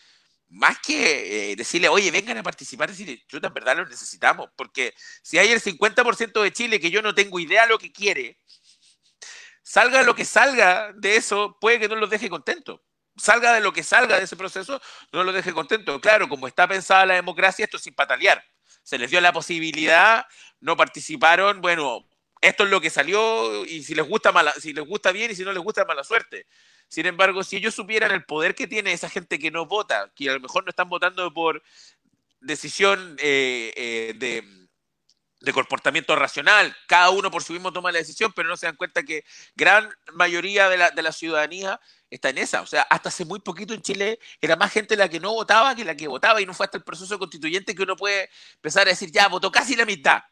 más 0.53 0.79
que 0.81 1.53
eh, 1.53 1.57
decirle, 1.57 1.89
oye, 1.89 2.11
vengan 2.11 2.37
a 2.37 2.43
participar, 2.43 2.91
decirle, 2.91 3.25
yo 3.27 3.39
en 3.43 3.55
verdad 3.55 3.77
lo 3.77 3.87
necesitamos, 3.87 4.51
porque 4.55 4.95
si 5.23 5.39
hay 5.39 5.49
el 5.51 5.63
50% 5.63 6.43
de 6.43 6.53
Chile 6.53 6.79
que 6.79 6.91
yo 6.91 7.01
no 7.01 7.15
tengo 7.15 7.41
idea 7.41 7.65
lo 7.67 7.79
que 7.79 7.91
quiere, 7.91 8.39
salga 9.63 10.03
lo 10.03 10.15
que 10.15 10.27
salga 10.27 10.93
de 10.95 11.17
eso, 11.17 11.57
puede 11.59 11.81
que 11.81 11.89
no 11.89 11.97
los 11.97 12.11
deje 12.11 12.29
contentos. 12.29 12.81
Salga 13.17 13.55
de 13.55 13.61
lo 13.61 13.73
que 13.73 13.83
salga 13.83 14.19
de 14.19 14.25
ese 14.25 14.37
proceso, 14.37 14.81
no 15.11 15.25
los 15.25 15.35
deje 15.35 15.53
contentos. 15.53 16.01
Claro, 16.01 16.29
como 16.29 16.47
está 16.47 16.69
pensada 16.69 17.07
la 17.07 17.15
democracia, 17.15 17.65
esto 17.65 17.79
es 17.79 17.83
sin 17.83 17.95
patalear. 17.95 18.43
Se 18.83 18.99
les 18.99 19.11
dio 19.11 19.21
la 19.21 19.33
posibilidad, 19.33 20.27
no 20.61 20.77
participaron, 20.77 21.63
bueno, 21.63 22.09
esto 22.43 22.65
es 22.65 22.71
lo 22.71 22.81
que 22.81 22.91
salió 22.91 23.65
y 23.65 23.83
si 23.85 23.95
les 23.95 24.07
gusta 24.07 24.33
mala, 24.33 24.53
si 24.53 24.75
les 24.75 24.87
gusta 24.87 25.13
bien 25.13 25.31
y 25.31 25.35
si 25.35 25.45
no 25.45 25.53
les 25.53 25.63
gusta 25.63 25.85
mala 25.87 26.05
suerte. 26.05 26.47
Sin 26.93 27.07
embargo, 27.07 27.43
si 27.43 27.57
ellos 27.57 27.75
supieran 27.75 28.11
el 28.11 28.23
poder 28.23 28.55
que 28.55 28.67
tiene 28.67 28.93
esa 28.93 29.09
gente 29.09 29.39
que 29.39 29.51
no 29.51 29.65
vota, 29.65 30.13
que 30.15 30.29
a 30.29 30.35
lo 30.35 30.41
mejor 30.41 30.63
no 30.63 30.69
están 30.69 30.91
votando 30.91 31.33
por 31.33 31.63
decisión 32.39 33.17
eh, 33.19 33.73
eh, 33.75 34.43
de, 35.41 35.53
comportamiento 35.55 36.15
racional, 36.17 36.77
cada 36.87 37.09
uno 37.09 37.31
por 37.31 37.43
sí 37.43 37.55
mismo 37.55 37.73
toma 37.73 37.93
la 37.93 37.97
decisión, 37.97 38.35
pero 38.37 38.47
no 38.47 38.59
se 38.59 38.67
dan 38.67 38.77
cuenta 38.77 39.05
que 39.05 39.25
gran 39.55 39.89
mayoría 40.13 40.69
de 40.69 40.77
la, 40.77 41.13
ciudadanía 41.13 41.81
está 42.11 42.29
en 42.29 42.37
esa. 42.37 42.61
O 42.61 42.67
sea, 42.67 42.83
hasta 42.83 43.09
hace 43.09 43.25
muy 43.25 43.41
poquito 43.41 43.73
en 43.73 43.81
Chile 43.81 44.19
era 44.43 44.57
más 44.57 44.71
gente 44.71 44.95
la 44.95 45.09
que 45.09 45.19
no 45.19 45.33
votaba 45.33 45.75
que 45.75 45.87
la 45.87 45.95
que 45.95 46.09
votaba 46.09 46.43
y 46.43 46.47
no 46.47 46.53
fue 46.53 46.67
hasta 46.67 46.77
el 46.77 46.85
proceso 46.85 47.19
constituyente 47.19 47.75
que 47.75 47.85
uno 47.85 47.97
puede 47.97 48.29
empezar 48.57 48.87
a 48.87 48.91
decir, 48.91 49.11
ya, 49.11 49.29
votó 49.29 49.51
casi 49.51 49.77
la 49.77 49.87
mitad. 49.87 50.25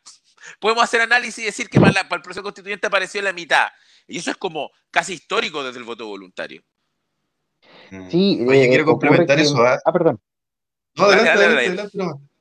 Podemos 0.58 0.84
hacer 0.84 1.00
análisis 1.00 1.38
y 1.38 1.46
decir 1.46 1.70
que 1.70 1.80
para 1.80 2.02
el 2.02 2.22
proceso 2.22 2.42
constituyente 2.42 2.86
apareció 2.86 3.22
la 3.22 3.32
mitad. 3.32 3.70
Y 4.10 4.18
eso 4.18 4.32
es 4.32 4.36
como 4.36 4.70
casi 4.90 5.14
histórico 5.14 5.62
desde 5.62 5.78
el 5.78 5.84
voto 5.84 6.06
voluntario. 6.06 6.62
Sí, 8.10 8.44
Oye, 8.46 8.64
eh, 8.64 8.68
quiero 8.68 8.84
complementar 8.84 9.38
eso. 9.38 9.56
¿ah? 9.62 9.78
ah, 9.84 9.92
perdón. 9.92 10.20
No, 10.96 11.04
adelante, 11.04 11.44
adelante, 11.44 11.98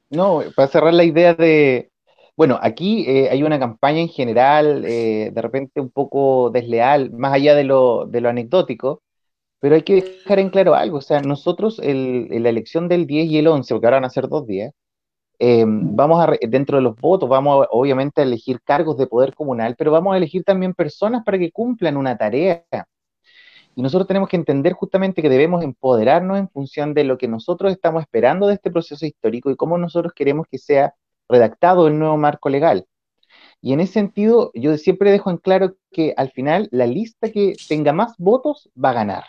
no. 0.09 0.41
para 0.55 0.67
cerrar 0.67 0.93
la 0.93 1.03
idea 1.03 1.36
de. 1.36 1.91
Bueno, 2.36 2.57
aquí 2.61 3.05
eh, 3.07 3.30
hay 3.30 3.43
una 3.43 3.59
campaña 3.59 3.99
en 3.99 4.09
general, 4.09 4.84
eh, 4.86 5.30
de 5.32 5.41
repente 5.41 5.82
un 5.82 5.91
poco 5.91 6.49
desleal, 6.49 7.11
más 7.11 7.34
allá 7.34 7.53
de 7.53 7.65
lo, 7.65 8.05
de 8.05 8.22
lo 8.22 8.30
anecdótico, 8.30 9.03
pero 9.59 9.76
hay 9.76 9.84
que 9.84 9.95
dejar 9.95 10.39
en 10.39 10.49
claro 10.49 10.74
algo. 10.74 10.97
O 10.97 11.01
sea, 11.01 11.22
nosotros 11.22 11.80
en 11.84 12.41
la 12.41 12.49
elección 12.49 12.88
del 12.88 13.05
10 13.05 13.28
y 13.30 13.38
el 13.38 13.47
11, 13.47 13.74
porque 13.74 13.86
ahora 13.86 13.97
van 13.97 14.05
a 14.05 14.09
ser 14.09 14.30
dos 14.30 14.47
días, 14.47 14.74
eh, 15.40 15.64
vamos 15.66 16.22
a, 16.22 16.34
dentro 16.48 16.78
de 16.78 16.84
los 16.84 16.96
votos, 16.98 17.30
vamos 17.30 17.66
obviamente 17.72 18.22
a 18.22 18.26
elegir 18.26 18.62
cargos 18.62 18.98
de 18.98 19.08
poder 19.08 19.34
comunal, 19.34 19.76
pero 19.78 19.92
vamos 19.92 20.14
a 20.14 20.18
elegir 20.18 20.44
también 20.44 20.74
personas 20.74 21.24
para 21.24 21.40
que 21.40 21.52
cumplan 21.52 21.96
una 21.98 22.18
tarea. 22.18 22.66
Y 23.76 23.82
nosotros 23.82 24.08
tenemos 24.08 24.28
que 24.28 24.36
entender 24.36 24.74
justamente 24.74 25.22
que 25.22 25.30
debemos 25.30 25.64
empoderarnos 25.64 26.38
en 26.38 26.50
función 26.50 26.94
de 26.94 27.06
lo 27.06 27.18
que 27.18 27.30
nosotros 27.30 27.72
estamos 27.72 28.02
esperando 28.02 28.48
de 28.48 28.56
este 28.56 28.70
proceso 28.70 29.06
histórico 29.06 29.50
y 29.50 29.56
cómo 29.56 29.78
nosotros 29.78 30.12
queremos 30.14 30.48
que 30.52 30.58
sea 30.58 30.96
redactado 31.30 31.88
el 31.88 31.98
nuevo 31.98 32.18
marco 32.18 32.50
legal. 32.50 32.86
Y 33.62 33.72
en 33.72 33.80
ese 33.80 33.94
sentido, 33.94 34.52
yo 34.54 34.78
siempre 34.78 35.12
dejo 35.12 35.30
en 35.30 35.38
claro 35.38 35.78
que 35.92 36.14
al 36.18 36.32
final 36.32 36.68
la 36.72 36.88
lista 36.88 37.32
que 37.32 37.56
tenga 37.70 37.94
más 37.94 38.16
votos 38.18 38.70
va 38.76 38.90
a 38.90 38.94
ganar. 38.94 39.24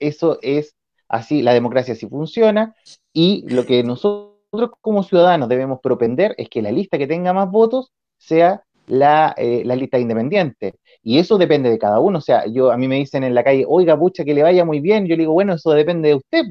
Eso 0.00 0.38
es 0.42 0.74
así, 1.08 1.42
la 1.42 1.54
democracia 1.54 1.94
así 1.94 2.08
funciona 2.08 2.74
y 3.12 3.44
lo 3.48 3.66
que 3.66 3.84
nosotros 3.84 4.31
nosotros 4.52 4.78
como 4.82 5.02
ciudadanos 5.02 5.48
debemos 5.48 5.80
propender 5.80 6.34
es 6.36 6.48
que 6.48 6.62
la 6.62 6.70
lista 6.70 6.98
que 6.98 7.06
tenga 7.06 7.32
más 7.32 7.50
votos 7.50 7.90
sea 8.18 8.62
la, 8.86 9.34
eh, 9.38 9.64
lista 9.64 9.98
independiente. 9.98 10.74
Y 11.02 11.18
eso 11.18 11.38
depende 11.38 11.70
de 11.70 11.78
cada 11.78 12.00
uno. 12.00 12.18
O 12.18 12.20
sea, 12.20 12.46
yo 12.46 12.70
a 12.70 12.76
mí 12.76 12.86
me 12.86 12.96
dicen 12.96 13.24
en 13.24 13.34
la 13.34 13.44
calle, 13.44 13.64
oiga, 13.66 13.98
pucha, 13.98 14.24
que 14.24 14.34
le 14.34 14.42
vaya 14.42 14.64
muy 14.64 14.80
bien. 14.80 15.06
Yo 15.06 15.16
le 15.16 15.22
digo, 15.22 15.32
bueno, 15.32 15.54
eso 15.54 15.70
depende 15.72 16.10
de 16.10 16.14
usted. 16.16 16.44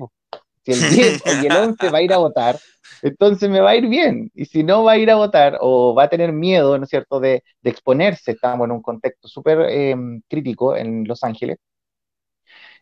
Si 0.65 0.71
el 0.71 0.79
10 0.89 1.23
y 1.43 1.47
el 1.47 1.55
11 1.55 1.89
va 1.91 1.99
a 1.99 2.01
ir 2.01 2.13
a 2.13 2.17
votar, 2.17 2.57
entonces 3.03 3.49
me 3.49 3.59
va 3.59 3.71
a 3.71 3.75
ir 3.75 3.87
bien. 3.87 4.31
Y 4.33 4.45
si 4.45 4.63
no 4.63 4.83
va 4.83 4.93
a 4.93 4.97
ir 4.97 5.11
a 5.11 5.15
votar 5.15 5.57
o 5.61 5.93
va 5.93 6.03
a 6.03 6.09
tener 6.09 6.33
miedo, 6.33 6.77
¿no 6.77 6.85
es 6.85 6.89
cierto?, 6.89 7.19
de, 7.19 7.43
exponerse, 7.63 8.31
estamos 8.31 8.65
en 8.65 8.71
un 8.71 8.81
contexto 8.81 9.27
súper 9.27 9.59
em, 9.69 10.21
crítico 10.27 10.75
en 10.75 11.07
Los 11.07 11.23
Ángeles, 11.23 11.57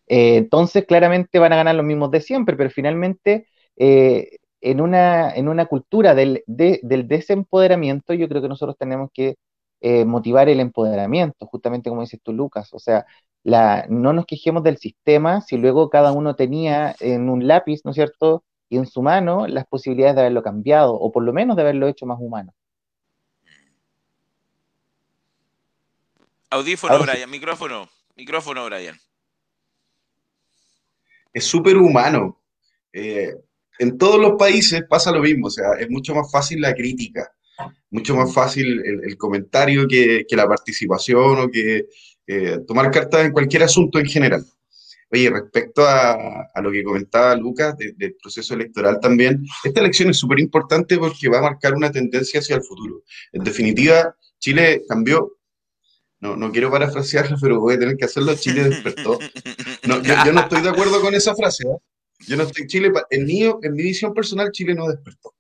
eh, 0.08 0.38
entonces 0.38 0.86
claramente 0.86 1.40
van 1.40 1.54
a 1.54 1.58
ganar 1.58 1.76
los 1.76 1.86
mismos 1.86 2.12
de 2.12 2.22
siempre, 2.22 2.56
pero 2.56 2.70
finalmente 2.72 3.48
eh, 3.78 4.40
en 4.62 4.82
una, 4.82 5.32
en 5.34 5.48
una 5.48 5.66
cultura 5.66 6.16
del, 6.16 6.44
del 6.48 7.08
desempoderamiento, 7.08 8.14
yo 8.14 8.28
creo 8.28 8.42
que 8.42 8.50
nosotros 8.50 8.78
tenemos 8.78 9.10
que 9.14 9.38
eh, 9.82 10.04
motivar 10.06 10.50
el 10.50 10.60
empoderamiento, 10.60 11.46
justamente 11.46 11.90
como 11.90 12.02
dices 12.02 12.20
tú, 12.22 12.34
Lucas. 12.34 12.74
O 12.74 12.80
sea, 12.80 13.06
la, 13.44 13.86
no 13.90 14.12
nos 14.14 14.26
quejemos 14.26 14.64
del 14.64 14.78
sistema 14.78 15.42
si 15.42 15.58
luego 15.58 15.90
cada 15.90 16.12
uno 16.12 16.36
tenía 16.36 16.96
en 17.00 17.30
un 17.30 17.48
lápiz, 17.48 17.82
¿no 17.86 17.92
es 17.92 17.96
cierto? 17.96 18.44
Y 18.68 18.78
en 18.78 18.86
su 18.86 19.02
mano 19.02 19.48
las 19.48 19.66
posibilidades 19.66 20.16
de 20.16 20.22
haberlo 20.22 20.44
cambiado, 20.44 20.94
o 20.94 21.12
por 21.12 21.24
lo 21.24 21.34
menos 21.34 21.56
de 21.56 21.62
haberlo 21.62 21.88
hecho 21.88 22.06
más 22.06 22.20
humano. 22.20 22.54
Audífono, 26.52 27.00
Brian, 27.00 27.30
micrófono, 27.30 27.88
micrófono, 28.16 28.66
Brian. 28.66 28.98
Es 31.32 31.46
súper 31.46 31.78
humano. 31.78 32.38
Eh, 32.92 33.36
en 33.80 33.98
todos 33.98 34.20
los 34.20 34.34
países 34.38 34.84
pasa 34.88 35.12
lo 35.12 35.22
mismo, 35.22 35.48
o 35.48 35.50
sea, 35.50 35.72
es 35.80 35.90
mucho 35.90 36.14
más 36.14 36.32
fácil 36.32 36.62
la 36.62 36.76
crítica, 36.76 37.32
mucho 37.90 38.16
más 38.16 38.34
fácil 38.34 38.82
el, 38.86 39.18
comentario 39.18 39.88
que, 39.88 40.26
la 40.32 40.48
participación 40.48 41.40
o 41.40 41.50
que 41.50 41.88
eh, 42.28 42.60
tomar 42.68 42.92
cartas 42.92 43.26
en 43.26 43.32
cualquier 43.32 43.64
asunto 43.64 44.00
en 44.00 44.06
general. 44.06 44.46
Oye, 45.12 45.30
respecto 45.32 45.82
a, 45.88 46.46
lo 46.62 46.72
que 46.72 46.84
comentaba 46.84 47.36
Lucas 47.36 47.76
del 47.78 48.16
proceso 48.22 48.54
electoral 48.54 49.00
también, 49.00 49.44
esta 49.64 49.80
elección 49.80 50.10
es 50.12 50.18
súper 50.20 50.40
importante 50.40 51.00
porque 51.00 51.30
va 51.30 51.40
a 51.40 51.44
marcar 51.44 51.74
una 51.74 51.92
tendencia 51.92 52.42
hacia 52.42 52.58
el 52.58 52.64
futuro. 52.64 53.04
En 53.32 53.44
definitiva, 53.44 54.16
Chile 54.38 54.84
cambió 54.88 55.40
no, 56.22 56.36
no 56.36 56.52
quiero 56.52 56.70
parafrasearlo, 56.70 57.38
pero 57.40 57.62
voy 57.62 57.76
a 57.76 57.80
tener 57.80 57.96
que 57.96 58.06
hacerlo. 58.06 58.36
Chile 58.36 58.66
despertó. 58.66 59.20
No, 59.88 60.02
yo, 60.04 60.34
no 60.34 60.42
estoy 60.42 60.62
de 60.62 60.70
acuerdo 60.70 61.00
con 61.02 61.16
esa 61.16 61.34
frase. 61.34 61.64
¿eh? 61.64 61.78
Yo 62.28 62.38
no 62.38 62.44
estoy 62.44 62.68
Chile, 62.68 62.92
en 63.10 63.26
mi, 63.26 63.44
en 63.44 63.74
mi 63.74 63.84
visión 63.84 64.14
personal, 64.14 64.52
Chile 64.52 64.76
no 64.76 64.88
despertó. 64.88 65.34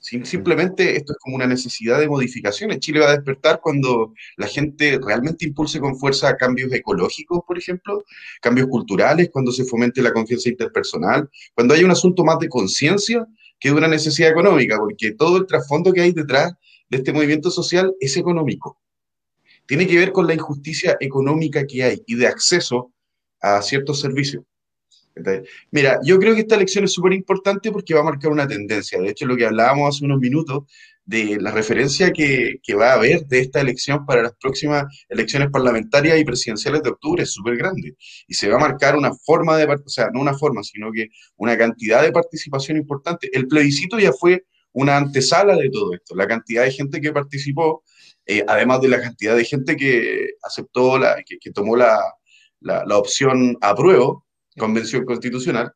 Simplemente 0.00 0.96
esto 0.96 1.12
es 1.12 1.18
como 1.18 1.36
una 1.36 1.46
necesidad 1.46 1.98
de 1.98 2.08
modificaciones. 2.08 2.78
Chile 2.78 3.00
va 3.00 3.08
a 3.08 3.16
despertar 3.16 3.60
cuando 3.60 4.14
la 4.36 4.46
gente 4.46 4.98
realmente 5.04 5.44
impulse 5.44 5.80
con 5.80 5.98
fuerza 5.98 6.36
cambios 6.36 6.72
ecológicos, 6.72 7.40
por 7.46 7.58
ejemplo, 7.58 8.04
cambios 8.40 8.68
culturales, 8.68 9.28
cuando 9.32 9.50
se 9.50 9.64
fomente 9.64 10.00
la 10.00 10.12
confianza 10.12 10.48
interpersonal, 10.48 11.28
cuando 11.54 11.74
haya 11.74 11.84
un 11.84 11.90
asunto 11.90 12.24
más 12.24 12.38
de 12.38 12.48
conciencia 12.48 13.26
que 13.58 13.70
de 13.70 13.74
una 13.74 13.88
necesidad 13.88 14.30
económica, 14.30 14.78
porque 14.78 15.12
todo 15.12 15.36
el 15.36 15.46
trasfondo 15.46 15.92
que 15.92 16.00
hay 16.00 16.12
detrás 16.12 16.52
de 16.88 16.98
este 16.98 17.12
movimiento 17.12 17.50
social 17.50 17.92
es 18.00 18.16
económico 18.16 18.78
tiene 19.68 19.86
que 19.86 19.98
ver 19.98 20.12
con 20.12 20.26
la 20.26 20.32
injusticia 20.32 20.96
económica 20.98 21.66
que 21.66 21.84
hay 21.84 22.02
y 22.06 22.14
de 22.14 22.26
acceso 22.26 22.90
a 23.38 23.60
ciertos 23.60 24.00
servicios. 24.00 24.42
Mira, 25.70 25.98
yo 26.04 26.18
creo 26.18 26.34
que 26.34 26.42
esta 26.42 26.56
elección 26.56 26.84
es 26.84 26.92
súper 26.92 27.12
importante 27.12 27.70
porque 27.72 27.94
va 27.94 28.00
a 28.00 28.04
marcar 28.04 28.30
una 28.30 28.46
tendencia. 28.46 29.00
De 29.00 29.10
hecho, 29.10 29.26
lo 29.26 29.36
que 29.36 29.46
hablábamos 29.46 29.96
hace 29.96 30.04
unos 30.04 30.18
minutos 30.18 30.64
de 31.04 31.38
la 31.40 31.50
referencia 31.50 32.12
que, 32.12 32.56
que 32.62 32.74
va 32.74 32.90
a 32.90 32.94
haber 32.94 33.26
de 33.26 33.40
esta 33.40 33.60
elección 33.60 34.04
para 34.04 34.22
las 34.22 34.32
próximas 34.40 34.84
elecciones 35.08 35.48
parlamentarias 35.50 36.18
y 36.18 36.24
presidenciales 36.24 36.82
de 36.82 36.90
octubre 36.90 37.22
es 37.22 37.32
súper 37.32 37.56
grande. 37.56 37.96
Y 38.26 38.34
se 38.34 38.48
va 38.48 38.56
a 38.56 38.60
marcar 38.60 38.96
una 38.96 39.12
forma 39.14 39.56
de, 39.56 39.64
o 39.64 39.88
sea, 39.88 40.10
no 40.12 40.20
una 40.20 40.34
forma, 40.34 40.62
sino 40.62 40.92
que 40.92 41.08
una 41.36 41.56
cantidad 41.56 42.02
de 42.02 42.12
participación 42.12 42.76
importante. 42.76 43.30
El 43.32 43.48
plebiscito 43.48 43.98
ya 43.98 44.12
fue 44.12 44.44
una 44.72 44.96
antesala 44.96 45.56
de 45.56 45.70
todo 45.70 45.94
esto. 45.94 46.14
La 46.14 46.26
cantidad 46.26 46.64
de 46.64 46.72
gente 46.72 47.00
que 47.00 47.12
participó 47.12 47.82
eh, 48.30 48.44
además 48.46 48.82
de 48.82 48.88
la 48.88 49.00
cantidad 49.00 49.34
de 49.34 49.44
gente 49.44 49.74
que 49.74 50.32
aceptó, 50.42 50.98
la, 50.98 51.16
que, 51.24 51.50
tomó 51.50 51.76
la, 51.76 51.98
la, 52.60 52.98
opción 52.98 53.56
apruebo, 53.62 54.26
convención 54.58 55.04
constitucional, 55.04 55.72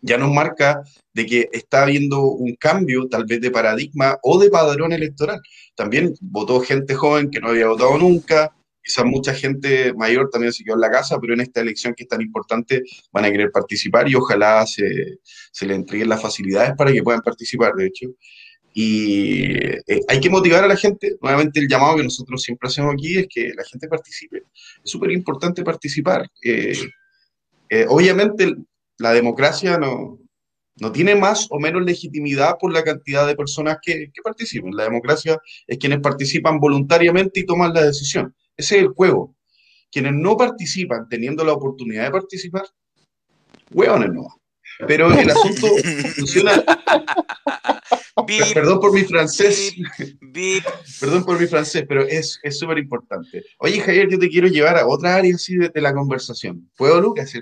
ya 0.00 0.18
nos 0.18 0.32
marca 0.32 0.82
de 1.14 1.26
que 1.26 1.48
está 1.52 1.82
habiendo 1.82 2.22
un 2.22 2.54
cambio 2.56 3.08
tal 3.08 3.24
vez 3.24 3.40
de 3.40 3.50
paradigma 3.50 4.18
o 4.22 4.38
de 4.38 4.50
padrón 4.50 4.92
electoral. 4.92 5.40
También 5.74 6.14
votó 6.20 6.60
gente 6.60 6.94
joven 6.94 7.30
que 7.30 7.40
no 7.40 7.48
había 7.48 7.68
votado 7.68 7.96
nunca, 7.98 8.54
quizás 8.82 9.06
mucha 9.06 9.32
gente 9.32 9.94
mayor 9.94 10.28
también 10.30 10.52
se 10.52 10.62
quedó 10.62 10.74
en 10.74 10.82
la 10.82 10.90
casa, 10.90 11.18
pero 11.18 11.32
en 11.32 11.40
esta 11.40 11.62
elección 11.62 11.94
que 11.94 12.02
es 12.02 12.08
tan 12.08 12.20
importante 12.20 12.82
van 13.10 13.24
a 13.24 13.30
querer 13.30 13.50
participar 13.50 14.08
y 14.08 14.14
ojalá 14.14 14.66
se, 14.66 15.18
se 15.22 15.66
le 15.66 15.74
entreguen 15.74 16.10
las 16.10 16.20
facilidades 16.20 16.74
para 16.76 16.92
que 16.92 17.02
puedan 17.02 17.22
participar, 17.22 17.72
de 17.74 17.86
hecho. 17.86 18.08
Y 18.74 19.44
eh, 19.54 20.00
hay 20.08 20.20
que 20.20 20.28
motivar 20.28 20.64
a 20.64 20.68
la 20.68 20.76
gente. 20.76 21.16
Nuevamente 21.22 21.60
el 21.60 21.68
llamado 21.68 21.96
que 21.96 22.02
nosotros 22.02 22.42
siempre 22.42 22.68
hacemos 22.68 22.92
aquí 22.92 23.16
es 23.18 23.26
que 23.32 23.52
la 23.56 23.64
gente 23.64 23.88
participe. 23.88 24.42
Es 24.84 24.90
súper 24.90 25.12
importante 25.12 25.62
participar. 25.62 26.28
Eh, 26.42 26.76
eh, 27.68 27.86
obviamente 27.88 28.54
la 28.98 29.12
democracia 29.12 29.78
no, 29.78 30.18
no, 30.76 30.92
tiene 30.92 31.14
más 31.14 31.46
o 31.50 31.58
menos 31.58 31.84
legitimidad 31.84 32.56
por 32.58 32.72
la 32.72 32.84
cantidad 32.84 33.26
de 33.26 33.36
personas 33.36 33.78
que, 33.82 34.10
que, 34.12 34.22
participan. 34.22 34.70
La 34.72 34.84
democracia 34.84 35.38
es 35.66 35.78
quienes 35.78 36.00
participan 36.00 36.60
voluntariamente 36.60 37.40
y 37.40 37.46
toman 37.46 37.74
la 37.74 37.84
decisión. 37.84 38.34
Ese 38.56 38.76
es 38.76 38.82
el 38.82 38.88
juego. 38.88 39.36
Quienes 39.90 40.12
no 40.14 40.36
participan 40.36 41.08
teniendo 41.08 41.44
la 41.44 41.52
oportunidad 41.52 42.04
de 42.04 42.10
participar, 42.10 42.64
hueones 43.70 44.12
no. 44.12 44.26
Pero 44.86 45.12
el 45.12 45.30
asunto 45.30 45.68
funciona. 46.16 46.64
Perdón 48.54 48.80
por 48.80 48.92
mi 48.92 49.02
francés. 49.02 49.74
Perdón 51.00 51.24
por 51.24 51.40
mi 51.40 51.46
francés, 51.46 51.84
pero 51.88 52.02
es 52.02 52.40
súper 52.50 52.78
importante. 52.78 53.44
Oye, 53.58 53.80
Javier, 53.80 54.08
yo 54.10 54.18
te 54.18 54.28
quiero 54.28 54.48
llevar 54.48 54.76
a 54.76 54.86
otra 54.86 55.16
área 55.16 55.34
así 55.34 55.56
de, 55.56 55.80
la 55.80 55.92
conversación. 55.92 56.70
¿Puedo, 56.76 57.00
Lucas? 57.00 57.32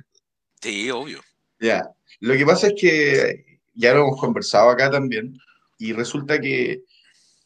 Sí, 0.63 0.91
obvio. 0.91 1.21
Ya. 1.61 1.91
Lo 2.21 2.35
que 2.35 2.47
pasa 2.47 2.69
es 2.69 2.75
que 2.81 3.61
ya 3.75 3.95
lo 3.95 4.03
hemos 4.03 4.21
conversado 4.21 4.71
acá 4.71 4.91
también, 4.91 5.37
y 5.79 5.93
resulta 5.93 6.41
que 6.41 6.83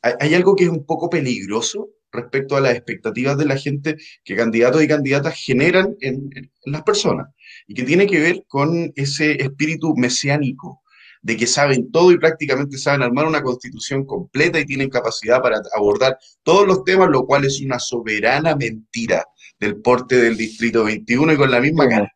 hay, 0.02 0.34
algo 0.34 0.54
que 0.54 0.64
es 0.64 0.70
un 0.70 0.84
poco 0.84 1.08
peligroso 1.10 1.88
respecto 2.12 2.56
a 2.56 2.60
las 2.60 2.74
expectativas 2.74 3.36
de 3.38 3.46
la 3.46 3.56
gente 3.56 3.96
que 4.24 4.36
candidatos 4.36 4.82
y 4.82 4.88
candidatas 4.88 5.34
generan 5.34 5.96
en 6.00 6.30
las 6.64 6.82
personas, 6.82 7.28
y 7.66 7.74
que 7.74 7.84
tiene 7.84 8.06
que 8.06 8.20
ver 8.20 8.44
con 8.48 8.92
ese 8.96 9.42
espíritu 9.42 9.94
mesiánico 9.96 10.82
de 11.22 11.36
que 11.36 11.46
saben 11.46 11.90
todo 11.90 12.12
y 12.12 12.18
prácticamente 12.18 12.78
saben 12.78 13.02
armar 13.02 13.26
una 13.26 13.42
constitución 13.42 14.04
completa 14.04 14.60
y 14.60 14.66
tienen 14.66 14.90
capacidad 14.90 15.42
para 15.42 15.60
abordar 15.74 16.18
todos 16.42 16.66
los 16.66 16.84
temas, 16.84 17.08
lo 17.10 17.26
cual 17.26 17.44
es 17.44 17.60
una 17.62 17.78
soberana 17.78 18.54
mentira 18.54 19.24
del 19.58 19.80
porte 19.80 20.16
del 20.16 20.36
Distrito 20.36 20.84
21 20.84 21.32
y 21.32 21.36
con 21.36 21.50
la 21.50 21.60
misma 21.60 21.88
cara. 21.88 22.15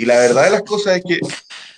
Y 0.00 0.06
la 0.06 0.16
verdad 0.20 0.44
de 0.44 0.50
las 0.50 0.62
cosas 0.62 0.98
es 0.98 1.02
que 1.04 1.20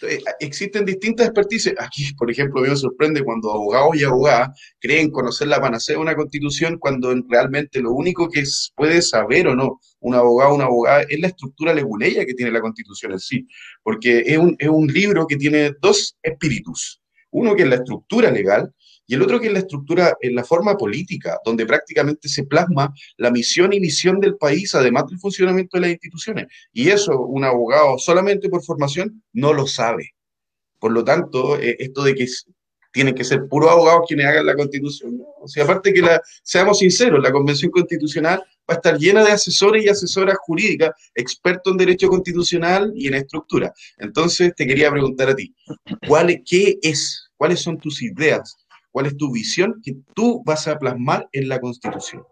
eh, 0.06 0.22
existen 0.40 0.84
distintas 0.84 1.28
expertices. 1.28 1.72
Aquí, 1.78 2.12
por 2.12 2.30
ejemplo, 2.30 2.60
me 2.60 2.76
sorprende 2.76 3.24
cuando 3.24 3.50
abogados 3.50 3.96
y 3.96 4.04
abogadas 4.04 4.50
creen 4.78 5.10
conocer 5.10 5.48
la 5.48 5.58
panacea 5.58 5.96
de 5.96 6.02
una 6.02 6.14
constitución 6.14 6.76
cuando 6.78 7.14
realmente 7.30 7.80
lo 7.80 7.92
único 7.92 8.28
que 8.28 8.42
puede 8.76 9.00
saber 9.00 9.48
o 9.48 9.56
no 9.56 9.80
un 10.00 10.14
abogado 10.14 10.50
o 10.50 10.54
una 10.56 10.64
abogada 10.64 11.02
es 11.08 11.18
la 11.18 11.28
estructura 11.28 11.72
leguleya 11.72 12.26
que 12.26 12.34
tiene 12.34 12.52
la 12.52 12.60
constitución 12.60 13.12
en 13.12 13.20
sí. 13.20 13.46
Porque 13.82 14.22
es 14.26 14.36
un, 14.36 14.54
es 14.58 14.68
un 14.68 14.86
libro 14.86 15.26
que 15.26 15.36
tiene 15.36 15.72
dos 15.80 16.18
espíritus. 16.22 17.00
Uno 17.30 17.56
que 17.56 17.62
es 17.62 17.68
la 17.70 17.76
estructura 17.76 18.30
legal 18.30 18.70
y 19.10 19.14
el 19.14 19.22
otro 19.22 19.40
que 19.40 19.48
es 19.48 19.52
la 19.52 19.58
estructura 19.58 20.16
en 20.20 20.36
la 20.36 20.44
forma 20.44 20.76
política, 20.76 21.40
donde 21.44 21.66
prácticamente 21.66 22.28
se 22.28 22.44
plasma 22.44 22.94
la 23.16 23.32
misión 23.32 23.72
y 23.72 23.80
visión 23.80 24.20
del 24.20 24.36
país, 24.36 24.72
además 24.76 25.08
del 25.08 25.18
funcionamiento 25.18 25.76
de 25.76 25.80
las 25.80 25.90
instituciones. 25.90 26.46
Y 26.72 26.90
eso 26.90 27.18
un 27.18 27.42
abogado 27.42 27.98
solamente 27.98 28.48
por 28.48 28.62
formación 28.62 29.20
no 29.32 29.52
lo 29.52 29.66
sabe. 29.66 30.14
Por 30.78 30.92
lo 30.92 31.02
tanto, 31.02 31.58
eh, 31.58 31.74
esto 31.80 32.04
de 32.04 32.14
que 32.14 32.24
tienen 32.92 33.16
que 33.16 33.24
ser 33.24 33.48
puros 33.48 33.72
abogados 33.72 34.02
quienes 34.06 34.26
hagan 34.26 34.46
la 34.46 34.54
constitución. 34.54 35.20
O 35.40 35.48
sea, 35.48 35.64
aparte 35.64 35.92
que 35.92 36.02
la, 36.02 36.22
seamos 36.44 36.78
sinceros, 36.78 37.20
la 37.20 37.32
convención 37.32 37.72
constitucional 37.72 38.38
va 38.38 38.74
a 38.74 38.76
estar 38.76 38.96
llena 38.96 39.24
de 39.24 39.32
asesores 39.32 39.84
y 39.84 39.88
asesoras 39.88 40.36
jurídicas, 40.38 40.90
expertos 41.16 41.72
en 41.72 41.78
derecho 41.78 42.08
constitucional 42.08 42.92
y 42.94 43.08
en 43.08 43.14
estructura. 43.14 43.74
Entonces, 43.98 44.52
te 44.54 44.68
quería 44.68 44.88
preguntar 44.88 45.30
a 45.30 45.34
ti, 45.34 45.52
¿cuál, 46.06 46.44
¿qué 46.46 46.78
es? 46.80 47.28
¿Cuáles 47.36 47.58
son 47.58 47.76
tus 47.76 48.02
ideas 48.02 48.56
¿Cuál 48.92 49.06
es 49.06 49.16
tu 49.16 49.32
visión 49.32 49.80
que 49.82 49.96
tú 50.14 50.42
vas 50.44 50.66
a 50.66 50.78
plasmar 50.78 51.28
en 51.32 51.48
la 51.48 51.60
Constitución? 51.60 52.24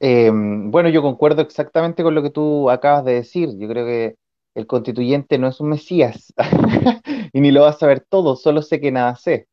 Em, 0.00 0.70
bueno, 0.70 0.88
yo 0.88 1.00
concuerdo 1.00 1.42
exactamente 1.42 2.02
con 2.02 2.14
lo 2.14 2.22
que 2.22 2.30
tú 2.30 2.68
acabas 2.70 3.04
de 3.04 3.14
decir. 3.14 3.50
Yo 3.56 3.68
creo 3.68 3.86
que 3.86 4.16
el 4.54 4.66
constituyente 4.66 5.38
no 5.38 5.48
es 5.48 5.60
un 5.60 5.70
mesías 5.70 6.34
y 7.32 7.40
ni 7.40 7.52
lo 7.52 7.62
va 7.62 7.70
a 7.70 7.72
saber 7.72 8.04
todo, 8.08 8.36
solo 8.36 8.62
sé 8.62 8.80
que 8.80 8.90
nada 8.90 9.16
sé. 9.16 9.46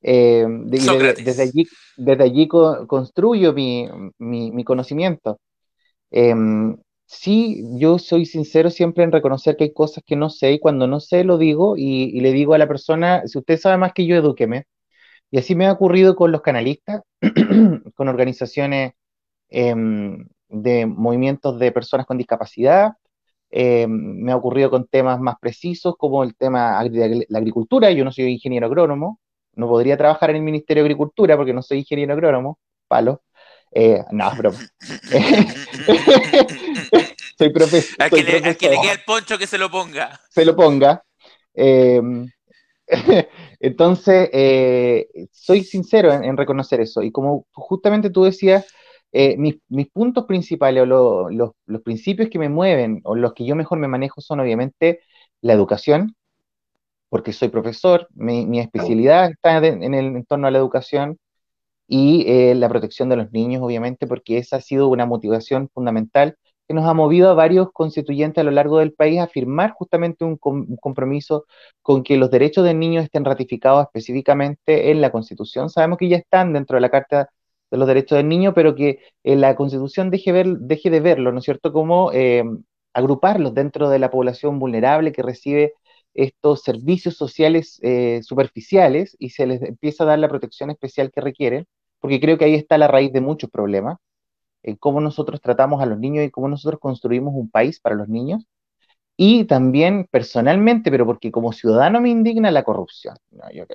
Desde, 0.00 1.42
allí, 1.42 1.66
desde 1.96 2.22
allí 2.22 2.46
construyo 2.46 3.52
mi, 3.52 4.64
conocimiento. 4.64 5.40
Em, 6.10 6.76
sí, 7.06 7.64
yo 7.76 7.98
soy 7.98 8.24
sincero 8.24 8.70
siempre 8.70 9.04
en 9.04 9.12
reconocer 9.12 9.56
que 9.56 9.64
hay 9.64 9.72
cosas 9.72 10.04
que 10.06 10.16
no 10.16 10.30
sé 10.30 10.52
y 10.52 10.60
cuando 10.60 10.86
no 10.86 11.00
sé 11.00 11.24
lo 11.24 11.38
digo 11.38 11.76
y, 11.76 12.04
y 12.16 12.20
le 12.20 12.32
digo 12.32 12.54
a 12.54 12.58
la 12.58 12.68
persona, 12.68 13.22
si 13.26 13.36
usted 13.38 13.58
sabe 13.58 13.76
más 13.78 13.92
que 13.92 14.06
yo, 14.06 14.16
edúqueme. 14.16 14.66
Y 15.30 15.38
así 15.38 15.54
me 15.54 15.66
ha 15.66 15.72
ocurrido 15.72 16.16
con 16.16 16.32
los 16.32 16.42
canalistas, 16.42 17.02
con 17.94 18.08
organizaciones 18.08 18.92
em, 19.50 20.26
de 20.48 20.86
movimientos 20.86 21.58
de 21.58 21.72
personas 21.72 22.06
con 22.06 22.16
discapacidad. 22.16 22.92
Em, 23.50 23.90
me 24.22 24.32
ha 24.32 24.36
ocurrido 24.36 24.70
con 24.70 24.86
temas 24.86 25.20
más 25.20 25.36
precisos 25.40 25.94
como 25.98 26.22
el 26.22 26.36
tema 26.36 26.82
de 26.84 27.26
la 27.28 27.38
agricultura. 27.38 27.90
Yo 27.90 28.04
no 28.04 28.12
soy 28.12 28.26
ingeniero 28.26 28.66
agrónomo, 28.66 29.20
no 29.54 29.68
podría 29.68 29.96
trabajar 29.96 30.30
en 30.30 30.36
el 30.36 30.42
Ministerio 30.42 30.82
de 30.82 30.86
Agricultura 30.86 31.36
porque 31.36 31.52
no 31.52 31.62
soy 31.62 31.80
ingeniero 31.80 32.14
agrónomo, 32.14 32.58
palo. 32.86 33.22
Eh, 33.72 34.02
no, 34.12 34.30
pero... 34.36 34.52
soy, 37.36 37.50
profesor. 37.50 38.02
A 38.02 38.08
que, 38.08 38.22
le, 38.22 38.56
quede 38.56 38.92
el 38.92 39.00
poncho 39.04 39.36
que 39.36 39.46
se 39.46 39.58
lo 39.58 39.70
ponga. 39.70 40.18
Se 40.30 40.44
lo 40.44 40.56
ponga. 40.56 41.04
Eh, 41.54 42.00
entonces, 43.60 44.30
eh, 44.32 45.08
soy 45.32 45.64
sincero 45.64 46.12
en, 46.12 46.36
reconocer 46.36 46.80
eso. 46.80 47.02
Y 47.02 47.10
como 47.12 47.46
justamente 47.52 48.10
tú 48.10 48.24
decías, 48.24 48.66
mis, 49.12 49.56
puntos 49.92 50.26
principales 50.26 50.84
o 50.90 51.30
los 51.30 51.82
principios 51.82 52.28
que 52.30 52.38
me 52.38 52.48
mueven 52.48 53.00
o 53.04 53.14
los 53.16 53.34
que 53.34 53.44
yo 53.46 53.56
mejor 53.56 53.78
me 53.78 53.88
manejo 53.88 54.20
son 54.20 54.40
obviamente 54.40 55.00
la 55.40 55.54
educación, 55.54 56.14
porque 57.08 57.32
soy 57.32 57.48
profesor, 57.48 58.08
mi, 58.14 58.60
especialidad 58.60 59.30
está 59.30 59.58
en 59.66 59.94
el 59.94 60.16
entorno 60.16 60.46
a 60.46 60.50
la 60.50 60.58
educación 60.58 61.18
y 61.88 62.24
eh, 62.28 62.54
la 62.54 62.68
protección 62.68 63.08
de 63.08 63.16
los 63.16 63.32
niños, 63.32 63.62
obviamente, 63.62 64.06
porque 64.06 64.38
esa 64.38 64.56
ha 64.56 64.60
sido 64.60 64.88
una 64.88 65.06
motivación 65.06 65.68
fundamental 65.72 66.36
que 66.68 66.74
nos 66.74 66.86
ha 66.86 66.94
movido 66.94 67.30
a 67.30 67.34
varios 67.34 67.72
constituyentes 67.72 68.42
a 68.42 68.44
lo 68.44 68.50
largo 68.50 68.78
del 68.78 68.92
país 68.92 69.20
a 69.20 69.26
firmar 69.26 69.72
justamente 69.72 70.24
un, 70.24 70.36
compromiso 70.36 71.46
con 71.82 72.02
que 72.04 72.18
los 72.18 72.30
derechos 72.30 72.64
del 72.64 72.78
niño 72.78 73.00
estén 73.00 73.24
ratificados 73.24 73.84
específicamente 73.86 74.90
en 74.90 75.00
la 75.00 75.10
Constitución. 75.10 75.70
Sabemos 75.70 75.98
que 75.98 76.08
ya 76.08 76.18
están 76.18 76.52
dentro 76.52 76.76
de 76.76 76.82
la 76.82 76.90
Carta 76.90 77.30
de 77.70 77.78
los 77.78 77.88
Derechos 77.88 78.18
del 78.18 78.28
Niño, 78.28 78.54
pero 78.54 78.74
que 78.74 79.00
eh, 79.24 79.36
la 79.36 79.56
Constitución 79.56 80.10
deje 80.10 80.32
de 80.32 81.00
verlo, 81.00 81.32
¿no 81.32 81.38
es 81.38 81.44
cierto?, 81.44 81.72
como 81.72 82.12
eh, 82.12 82.44
agruparlos 82.92 83.54
dentro 83.54 83.88
de 83.88 83.98
la 83.98 84.10
población 84.10 84.58
vulnerable 84.58 85.12
que 85.12 85.22
recibe 85.22 85.72
estos 86.14 86.62
servicios 86.62 87.16
sociales 87.16 87.78
eh, 87.82 88.20
superficiales 88.22 89.16
y 89.18 89.30
se 89.30 89.46
les 89.46 89.62
empieza 89.62 90.04
a 90.04 90.08
dar 90.08 90.18
la 90.18 90.28
protección 90.28 90.70
especial 90.70 91.10
que 91.12 91.20
requieren, 91.20 91.66
porque 92.00 92.20
creo 92.20 92.38
que 92.38 92.44
ahí 92.44 92.54
está 92.54 92.76
la 92.78 92.88
raíz 92.88 93.12
de 93.12 93.20
muchos 93.20 93.50
problemas, 93.50 93.98
en 94.68 94.76
cómo 94.76 95.00
nosotros 95.00 95.40
tratamos 95.40 95.82
a 95.82 95.86
los 95.86 95.98
niños 95.98 96.24
y 96.24 96.30
cómo 96.30 96.48
nosotros 96.48 96.80
construimos 96.80 97.34
un 97.34 97.50
país 97.50 97.80
para 97.80 97.94
los 97.96 98.08
niños. 98.08 98.44
Y 99.16 99.44
también 99.46 100.06
personalmente, 100.10 100.90
pero 100.90 101.04
porque 101.06 101.32
como 101.32 101.52
ciudadano 101.52 102.00
me 102.00 102.10
indigna 102.10 102.50
la 102.52 102.62
corrupción. 102.62 103.16
yo, 103.52 103.66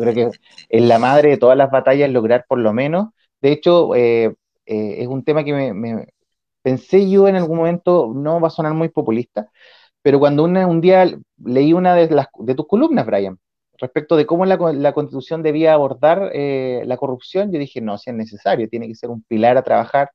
creo, 0.00 0.14
que 0.14 0.30
es 0.68 0.82
la 0.82 0.98
madre 0.98 1.30
de 1.30 1.36
todas 1.36 1.56
las 1.58 1.70
batallas 1.70 2.10
lograr 2.10 2.46
por 2.48 2.58
lo 2.58 2.72
menos. 2.72 3.08
De 3.42 3.52
hecho, 3.52 3.94
eh, 3.94 4.34
eh, 4.66 5.02
es 5.02 5.06
un 5.06 5.22
tema 5.24 5.44
que 5.44 5.52
me, 5.52 6.06
pensé 6.62 7.10
yo 7.10 7.28
en 7.28 7.36
algún 7.36 7.58
momento, 7.58 8.12
no 8.14 8.40
va 8.40 8.48
a 8.48 8.50
sonar 8.50 8.74
muy 8.74 8.88
populista, 8.88 9.50
pero 10.02 10.18
cuando 10.18 10.44
un 10.44 10.80
día 10.80 11.06
leí 11.44 11.72
una 11.72 11.94
de, 11.94 12.08
las, 12.10 12.28
de 12.38 12.54
tus 12.54 12.66
columnas, 12.66 13.06
Brian, 13.06 13.38
respecto 13.78 14.16
de 14.16 14.26
cómo 14.26 14.44
la, 14.44 14.92
constitución 14.92 15.42
debía 15.42 15.74
abordar 15.74 16.30
eh, 16.34 16.82
la 16.86 16.96
corrupción, 16.96 17.52
yo 17.52 17.58
dije, 17.58 17.80
no, 17.80 17.98
si 17.98 18.10
es 18.10 18.16
necesario, 18.16 18.68
tiene 18.68 18.88
que 18.88 18.94
ser 18.94 19.10
un 19.10 19.22
pilar 19.22 19.56
a 19.56 19.62
trabajar, 19.62 20.10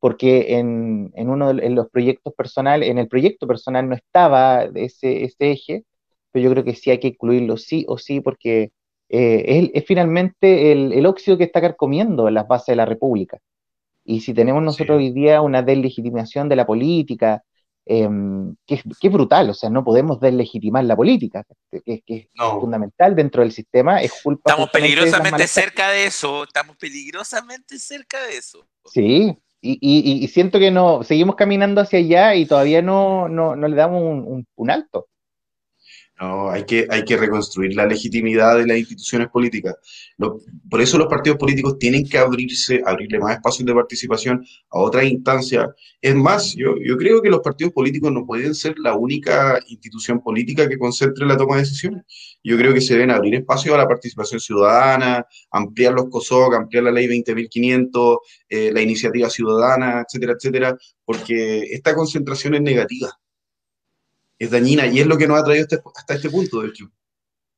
porque 0.00 0.58
en, 0.58 1.12
uno 1.14 1.52
de 1.54 1.70
los 1.70 1.88
proyectos 1.90 2.34
personales, 2.34 2.88
en 2.88 2.98
el 2.98 3.08
proyecto 3.08 3.46
personal 3.46 3.88
no 3.88 3.94
estaba 3.96 4.64
ese, 4.74 5.24
ese 5.24 5.50
eje, 5.52 5.84
pero 6.30 6.44
yo 6.44 6.50
creo 6.52 6.64
que 6.64 6.74
sí 6.74 6.90
hay 6.90 7.00
que 7.00 7.08
incluirlo 7.08 7.56
sí 7.56 7.84
o 7.88 7.98
sí, 7.98 8.20
porque 8.20 8.72
eh, 9.08 9.70
es, 9.74 9.84
finalmente 9.86 10.72
el, 10.72 10.92
el, 10.92 11.06
óxido 11.06 11.38
que 11.38 11.44
está 11.44 11.60
carcomiendo 11.60 12.30
las 12.30 12.46
bases 12.46 12.68
de 12.68 12.76
la 12.76 12.86
República. 12.86 13.38
Y 14.04 14.20
si 14.20 14.34
tenemos 14.34 14.62
nosotros 14.62 14.98
hoy 14.98 15.12
día 15.12 15.42
una 15.42 15.62
deslegitimación 15.62 16.48
de 16.48 16.56
la 16.56 16.66
política, 16.66 17.42
Em, 17.90 18.54
que, 18.66 18.74
es 18.74 19.10
brutal, 19.10 19.48
o 19.48 19.54
sea, 19.54 19.70
no 19.70 19.82
podemos 19.82 20.20
deslegitimar 20.20 20.84
la 20.84 20.94
política, 20.94 21.42
que, 21.70 22.02
es 22.06 22.26
fundamental 22.36 23.16
dentro 23.16 23.40
del 23.40 23.50
sistema, 23.50 24.02
es 24.02 24.12
culpa. 24.22 24.50
Estamos 24.50 24.68
peligrosamente 24.68 25.48
cerca 25.48 25.88
de 25.88 26.04
eso, 26.04 26.44
estamos 26.44 26.76
peligrosamente 26.76 27.78
cerca 27.78 28.22
de 28.26 28.36
eso. 28.36 28.66
Sí, 28.92 29.34
y, 29.62 30.28
siento 30.28 30.58
que 30.58 30.70
no, 30.70 31.02
seguimos 31.02 31.34
caminando 31.36 31.80
hacia 31.80 32.00
allá 32.00 32.34
y 32.34 32.44
todavía 32.44 32.82
no, 32.82 33.26
no, 33.26 33.56
le 33.56 33.74
damos 33.74 34.44
un 34.54 34.70
alto. 34.70 35.08
No, 36.20 36.50
hay 36.50 36.64
que, 36.64 36.84
hay 36.90 37.04
que 37.04 37.16
reconstruir 37.16 37.76
la 37.76 37.86
legitimidad 37.86 38.58
de 38.58 38.66
las 38.66 38.78
instituciones 38.78 39.28
políticas. 39.28 39.76
por 40.68 40.80
eso 40.80 40.98
los 40.98 41.06
partidos 41.06 41.38
políticos 41.38 41.78
tienen 41.78 42.08
que 42.08 42.18
abrirse, 42.18 42.82
abrirle 42.84 43.20
más 43.20 43.36
espacios 43.36 43.64
de 43.66 43.74
participación 43.74 44.44
a 44.70 44.80
otras 44.80 45.04
instancias. 45.04 45.68
Es 46.00 46.16
más, 46.16 46.54
yo, 46.56 46.74
yo 46.84 46.96
creo 46.96 47.22
que 47.22 47.30
los 47.30 47.40
partidos 47.40 47.72
políticos 47.72 48.10
no 48.10 48.26
pueden 48.26 48.54
ser 48.54 48.74
la 48.78 48.94
única 48.94 49.60
institución 49.68 50.20
política 50.20 50.68
que 50.68 50.76
concentre 50.76 51.24
la 51.24 51.36
toma 51.36 51.54
de 51.54 51.62
decisiones. 51.62 52.02
Yo 52.42 52.56
creo 52.56 52.74
que 52.74 52.80
se 52.80 52.94
deben 52.94 53.12
abrir 53.12 53.36
espacios 53.36 53.74
a 53.74 53.78
la 53.78 53.86
participación 53.86 54.40
ciudadana, 54.40 55.24
ampliar 55.52 55.92
los 55.94 56.08
COSOC, 56.08 56.54
ampliar 56.54 56.84
la 56.84 56.90
ley 56.90 57.06
20.500, 57.06 58.18
eh, 58.48 58.72
la 58.72 58.82
iniciativa 58.82 59.30
ciudadana, 59.30 60.02
etcétera, 60.02 60.32
etcétera, 60.36 60.76
porque 61.04 61.60
esta 61.70 61.94
concentración 61.94 62.56
es 62.56 62.62
negativa 62.62 63.08
es 64.38 64.50
dañina 64.50 64.86
y 64.86 65.00
es 65.00 65.06
lo 65.06 65.18
que 65.18 65.26
nos 65.26 65.40
ha 65.40 65.44
traído 65.44 65.62
este, 65.62 65.80
hasta 65.94 66.14
este 66.14 66.30
punto, 66.30 66.60
de 66.60 66.68
hecho. 66.68 66.90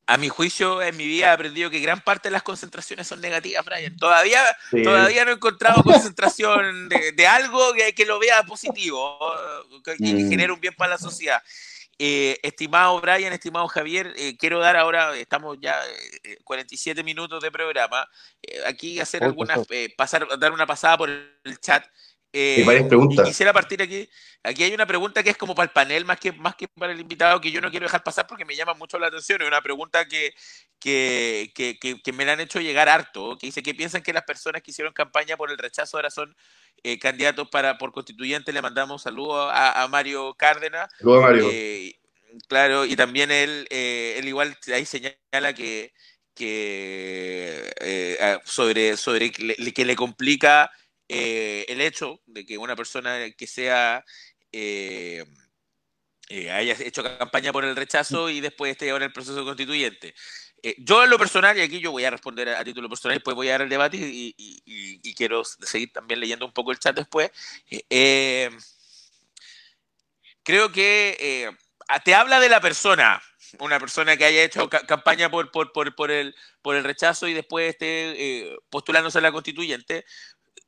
A 0.06 0.16
mi 0.16 0.28
juicio, 0.28 0.82
en 0.82 0.96
mi 0.96 1.06
vida 1.06 1.26
he 1.26 1.30
aprendido 1.30 1.70
que 1.70 1.78
gran 1.78 2.00
parte 2.00 2.28
de 2.28 2.32
las 2.32 2.42
concentraciones 2.42 3.06
son 3.06 3.20
negativas, 3.20 3.64
Brian. 3.64 3.96
Todavía, 3.96 4.40
todavía 4.82 5.24
no 5.24 5.30
he 5.30 5.34
encontrado 5.34 5.84
concentración 5.84 6.88
de, 6.88 7.26
algo 7.28 7.72
que, 7.94 8.04
lo 8.04 8.18
vea 8.18 8.42
positivo 8.42 9.18
y 9.70 9.82
que 9.82 10.24
mm. 10.24 10.30
genere 10.30 10.52
un 10.52 10.60
bien 10.60 10.74
para 10.74 10.92
la 10.92 10.98
sociedad. 10.98 11.40
Eh, 12.02 12.40
estimado 12.42 12.98
Brian, 12.98 13.30
estimado 13.32 13.68
Javier, 13.68 14.14
eh, 14.16 14.34
quiero 14.38 14.58
dar 14.58 14.74
ahora, 14.74 15.14
estamos 15.16 15.58
ya 15.60 15.78
47 16.44 16.98
eh, 16.98 17.04
minutos 17.04 17.42
de 17.42 17.52
programa, 17.52 18.08
aquí 18.66 18.98
hacer 18.98 19.22
algunas, 19.22 19.66
pasar, 19.98 20.26
dar 20.38 20.50
una 20.52 20.66
pasada 20.66 20.96
por 20.96 21.10
el 21.10 21.60
chat. 21.60 21.84
Eh, 22.32 22.62
varias 22.64 22.86
preguntas. 22.86 23.26
Y 23.26 23.30
quisiera 23.30 23.52
partir 23.52 23.82
aquí. 23.82 24.08
Aquí 24.42 24.62
hay 24.62 24.72
una 24.72 24.86
pregunta 24.86 25.22
que 25.22 25.30
es 25.30 25.36
como 25.36 25.54
para 25.54 25.64
el 25.64 25.72
panel, 25.72 26.04
más 26.04 26.18
que, 26.18 26.32
más 26.32 26.54
que 26.54 26.68
para 26.68 26.92
el 26.92 27.00
invitado, 27.00 27.40
que 27.40 27.50
yo 27.50 27.60
no 27.60 27.70
quiero 27.70 27.84
dejar 27.84 28.02
pasar 28.02 28.26
porque 28.26 28.44
me 28.44 28.56
llama 28.56 28.74
mucho 28.74 28.98
la 28.98 29.08
atención. 29.08 29.42
Es 29.42 29.48
una 29.48 29.60
pregunta 29.60 30.06
que, 30.06 30.32
que, 30.78 31.50
que, 31.52 32.12
me 32.12 32.24
la 32.24 32.32
han 32.32 32.40
hecho 32.40 32.60
llegar 32.60 32.88
harto, 32.88 33.36
que 33.36 33.48
dice 33.48 33.62
que 33.62 33.74
piensan 33.74 34.02
que 34.02 34.12
las 34.12 34.24
personas 34.24 34.62
que 34.62 34.70
hicieron 34.70 34.92
campaña 34.94 35.36
por 35.36 35.50
el 35.50 35.58
rechazo 35.58 35.96
ahora 35.96 36.10
son 36.10 36.34
eh, 36.84 36.98
candidatos 36.98 37.48
para 37.50 37.76
por 37.78 37.92
constituyente. 37.92 38.52
Le 38.52 38.62
mandamos 38.62 39.02
saludos 39.02 39.50
a, 39.52 39.82
a 39.82 39.88
Mario 39.88 40.34
Cárdenas. 40.34 40.88
Saludos, 40.98 41.22
Mario. 41.22 41.48
Eh, 41.50 41.96
claro, 42.48 42.86
y 42.86 42.96
también 42.96 43.30
él, 43.30 43.66
él 43.70 44.26
igual 44.26 44.56
ahí 44.72 44.86
señala 44.86 45.52
que, 45.54 45.92
que 46.34 47.74
sobre, 48.44 48.96
sobre 48.96 49.32
que 49.32 49.84
le 49.84 49.96
complica 49.96 50.70
eh, 51.12 51.64
el 51.66 51.80
hecho 51.80 52.20
de 52.26 52.46
que 52.46 52.56
una 52.56 52.76
persona 52.76 53.32
que 53.36 53.48
sea 53.48 54.04
eh, 54.52 55.24
eh, 56.28 56.48
haya 56.52 56.76
hecho 56.78 57.02
campaña 57.02 57.52
por 57.52 57.64
el 57.64 57.74
rechazo 57.74 58.30
y 58.30 58.40
después 58.40 58.70
esté 58.70 58.90
ahora 58.90 59.06
en 59.06 59.08
el 59.08 59.12
proceso 59.12 59.44
constituyente. 59.44 60.14
yo 60.78 61.02
en 61.02 61.10
lo 61.10 61.18
personal, 61.18 61.58
y 61.58 61.62
aquí 61.62 61.80
yo 61.80 61.90
voy 61.90 62.04
a 62.04 62.10
responder 62.10 62.50
a, 62.50 62.62
título 62.62 62.88
personal, 62.88 63.16
después 63.16 63.34
voy 63.34 63.48
a 63.48 63.52
dar 63.52 63.62
el 63.62 63.68
debate 63.68 63.96
y, 63.98 65.14
quiero 65.16 65.42
seguir 65.44 65.92
también 65.92 66.20
leyendo 66.20 66.46
un 66.46 66.52
poco 66.52 66.70
el 66.70 66.78
chat 66.78 66.94
después. 66.94 67.32
creo 70.44 70.70
que 70.70 71.50
te 72.04 72.14
habla 72.14 72.38
de 72.38 72.48
la 72.48 72.60
persona, 72.60 73.20
una 73.58 73.80
persona 73.80 74.16
que 74.16 74.26
haya 74.26 74.44
hecho 74.44 74.70
campaña 74.70 75.28
por, 75.28 75.50
por, 75.50 75.72
por, 75.72 75.92
por, 75.96 76.12
el, 76.12 76.36
por 76.62 76.76
el 76.76 76.84
rechazo 76.84 77.26
y 77.26 77.34
después 77.34 77.70
esté 77.70 78.56
postulándose 78.70 79.18
a 79.18 79.22
la 79.22 79.32
constituyente, 79.32 80.04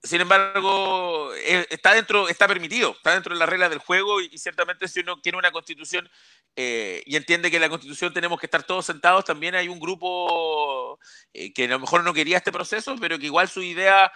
sin 0.03 0.21
embargo, 0.21 1.33
eh, 1.35 1.67
está 1.71 1.95
dentro, 1.95 2.29
está 2.29 2.49
permitido, 2.49 2.91
está 2.91 3.15
dentro 3.15 3.35
de 3.35 3.39
las 3.39 3.49
reglas 3.49 3.71
del 3.71 3.79
juego 3.79 4.21
y, 4.21 4.37
ciertamente 4.37 4.89
si 4.89 5.01
uno 5.01 5.21
quiere 5.21 5.39
una 5.39 5.53
constitución 5.53 6.11
eh, 6.57 7.03
y 7.07 7.15
entiende 7.17 7.51
que 7.51 7.57
en 7.57 7.63
la 7.63 7.69
constitución 7.69 8.13
tenemos 8.13 8.41
que 8.41 8.47
estar 8.47 8.65
todos 8.65 8.85
sentados, 8.85 9.25
también 9.25 9.55
hay 9.55 9.69
un 9.69 9.79
grupo 9.79 10.99
eh, 11.33 11.53
que 11.53 11.65
a 11.65 11.69
lo 11.69 11.79
mejor 11.79 12.03
no 12.03 12.13
quería 12.13 12.39
este 12.39 12.51
proceso, 12.51 12.97
pero 13.01 13.19
que 13.19 13.27
igual 13.27 13.49
su 13.49 13.63
idea 13.63 14.13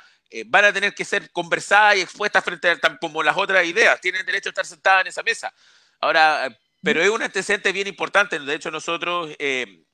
van 0.47 0.65
a 0.65 0.73
tener 0.73 0.93
que 0.93 1.05
ser 1.05 1.31
conversadas 1.31 1.97
y 1.97 2.01
expuestas 2.01 2.43
frente 2.43 2.69
a 2.69 2.99
como 2.99 3.23
las 3.23 3.37
otras 3.37 3.65
ideas, 3.65 4.01
tienen 4.01 4.27
derecho 4.27 4.49
a 4.49 4.51
estar 4.51 4.67
sentadas 4.67 5.03
en 5.03 5.07
esa 5.07 5.23
mesa. 5.23 5.55
Ahora, 6.01 6.49
pero 6.83 7.01
es 7.01 7.09
un 7.09 7.23
antecedente 7.23 7.73
bien 7.73 7.87
importante, 7.87 8.39
de 8.39 8.55
hecho 8.55 8.71
nosotros 8.71 9.31
eh, 9.39 9.86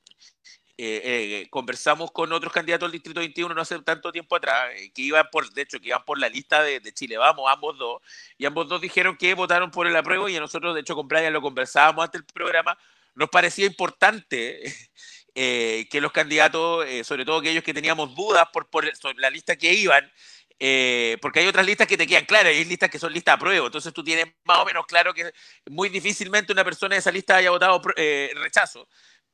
eh, 0.85 1.47
conversamos 1.51 2.11
con 2.11 2.33
otros 2.33 2.53
candidatos 2.53 2.87
al 2.87 2.93
Distrito 2.93 3.21
21 3.21 3.55
no 3.55 3.61
hace 3.61 3.79
tanto 3.81 4.11
tiempo 4.11 4.35
atrás, 4.37 4.71
eh, 4.75 4.91
que 4.93 5.03
iban 5.03 5.29
por, 5.31 5.49
de 5.53 5.63
hecho, 5.63 5.79
que 5.81 5.89
iban 5.89 6.05
por 6.05 6.19
la 6.19 6.29
lista 6.29 6.63
de, 6.63 6.81
Chile 6.93 7.19
Vamos, 7.19 7.51
ambos 7.51 7.79
dos, 7.79 8.03
y 8.37 8.47
ambos 8.47 8.69
dos 8.69 8.81
dijeron 8.81 9.17
que 9.17 9.35
votaron 9.35 9.71
por 9.71 9.87
el 9.87 9.95
apruebo 9.95 10.29
y 10.29 10.39
nosotros, 10.41 10.75
de 10.75 10.81
hecho, 10.81 10.95
con 10.95 11.07
Brian 11.07 11.33
lo 11.33 11.41
conversábamos 11.41 12.05
antes 12.05 12.21
del 12.21 12.33
programa, 12.33 12.77
nos 13.15 13.29
parecía 13.29 13.67
importante 13.67 14.63
que 15.35 16.01
los 16.01 16.11
candidatos, 16.11 16.87
sobre 17.05 17.25
todo 17.25 17.39
aquellos 17.39 17.63
que 17.63 17.75
teníamos 17.75 18.15
dudas 18.15 18.49
por, 18.53 18.69
por 18.69 18.85
la 19.19 19.31
lista 19.31 19.57
que 19.57 19.73
iban, 19.73 20.11
porque 21.21 21.41
hay 21.41 21.47
otras 21.47 21.65
listas 21.65 21.87
que 21.87 21.97
te 21.97 22.07
quedan 22.07 22.25
claras, 22.25 22.53
hay 22.53 22.65
listas 22.65 22.91
que 22.91 22.99
son 22.99 23.13
listas 23.13 23.35
a 23.35 23.39
prueba, 23.39 23.67
entonces 23.67 23.93
tú 23.93 24.03
tienes 24.03 24.27
más 24.45 24.59
o 24.59 24.65
menos 24.65 24.85
claro 24.87 25.15
que 25.15 25.33
muy 25.71 25.89
difícilmente 25.89 26.53
una 26.53 26.65
persona 26.65 26.97
de 26.97 27.01
esa 27.01 27.13
lista 27.13 27.37
haya 27.37 27.51
votado 27.51 27.81
rechazo 28.35 28.89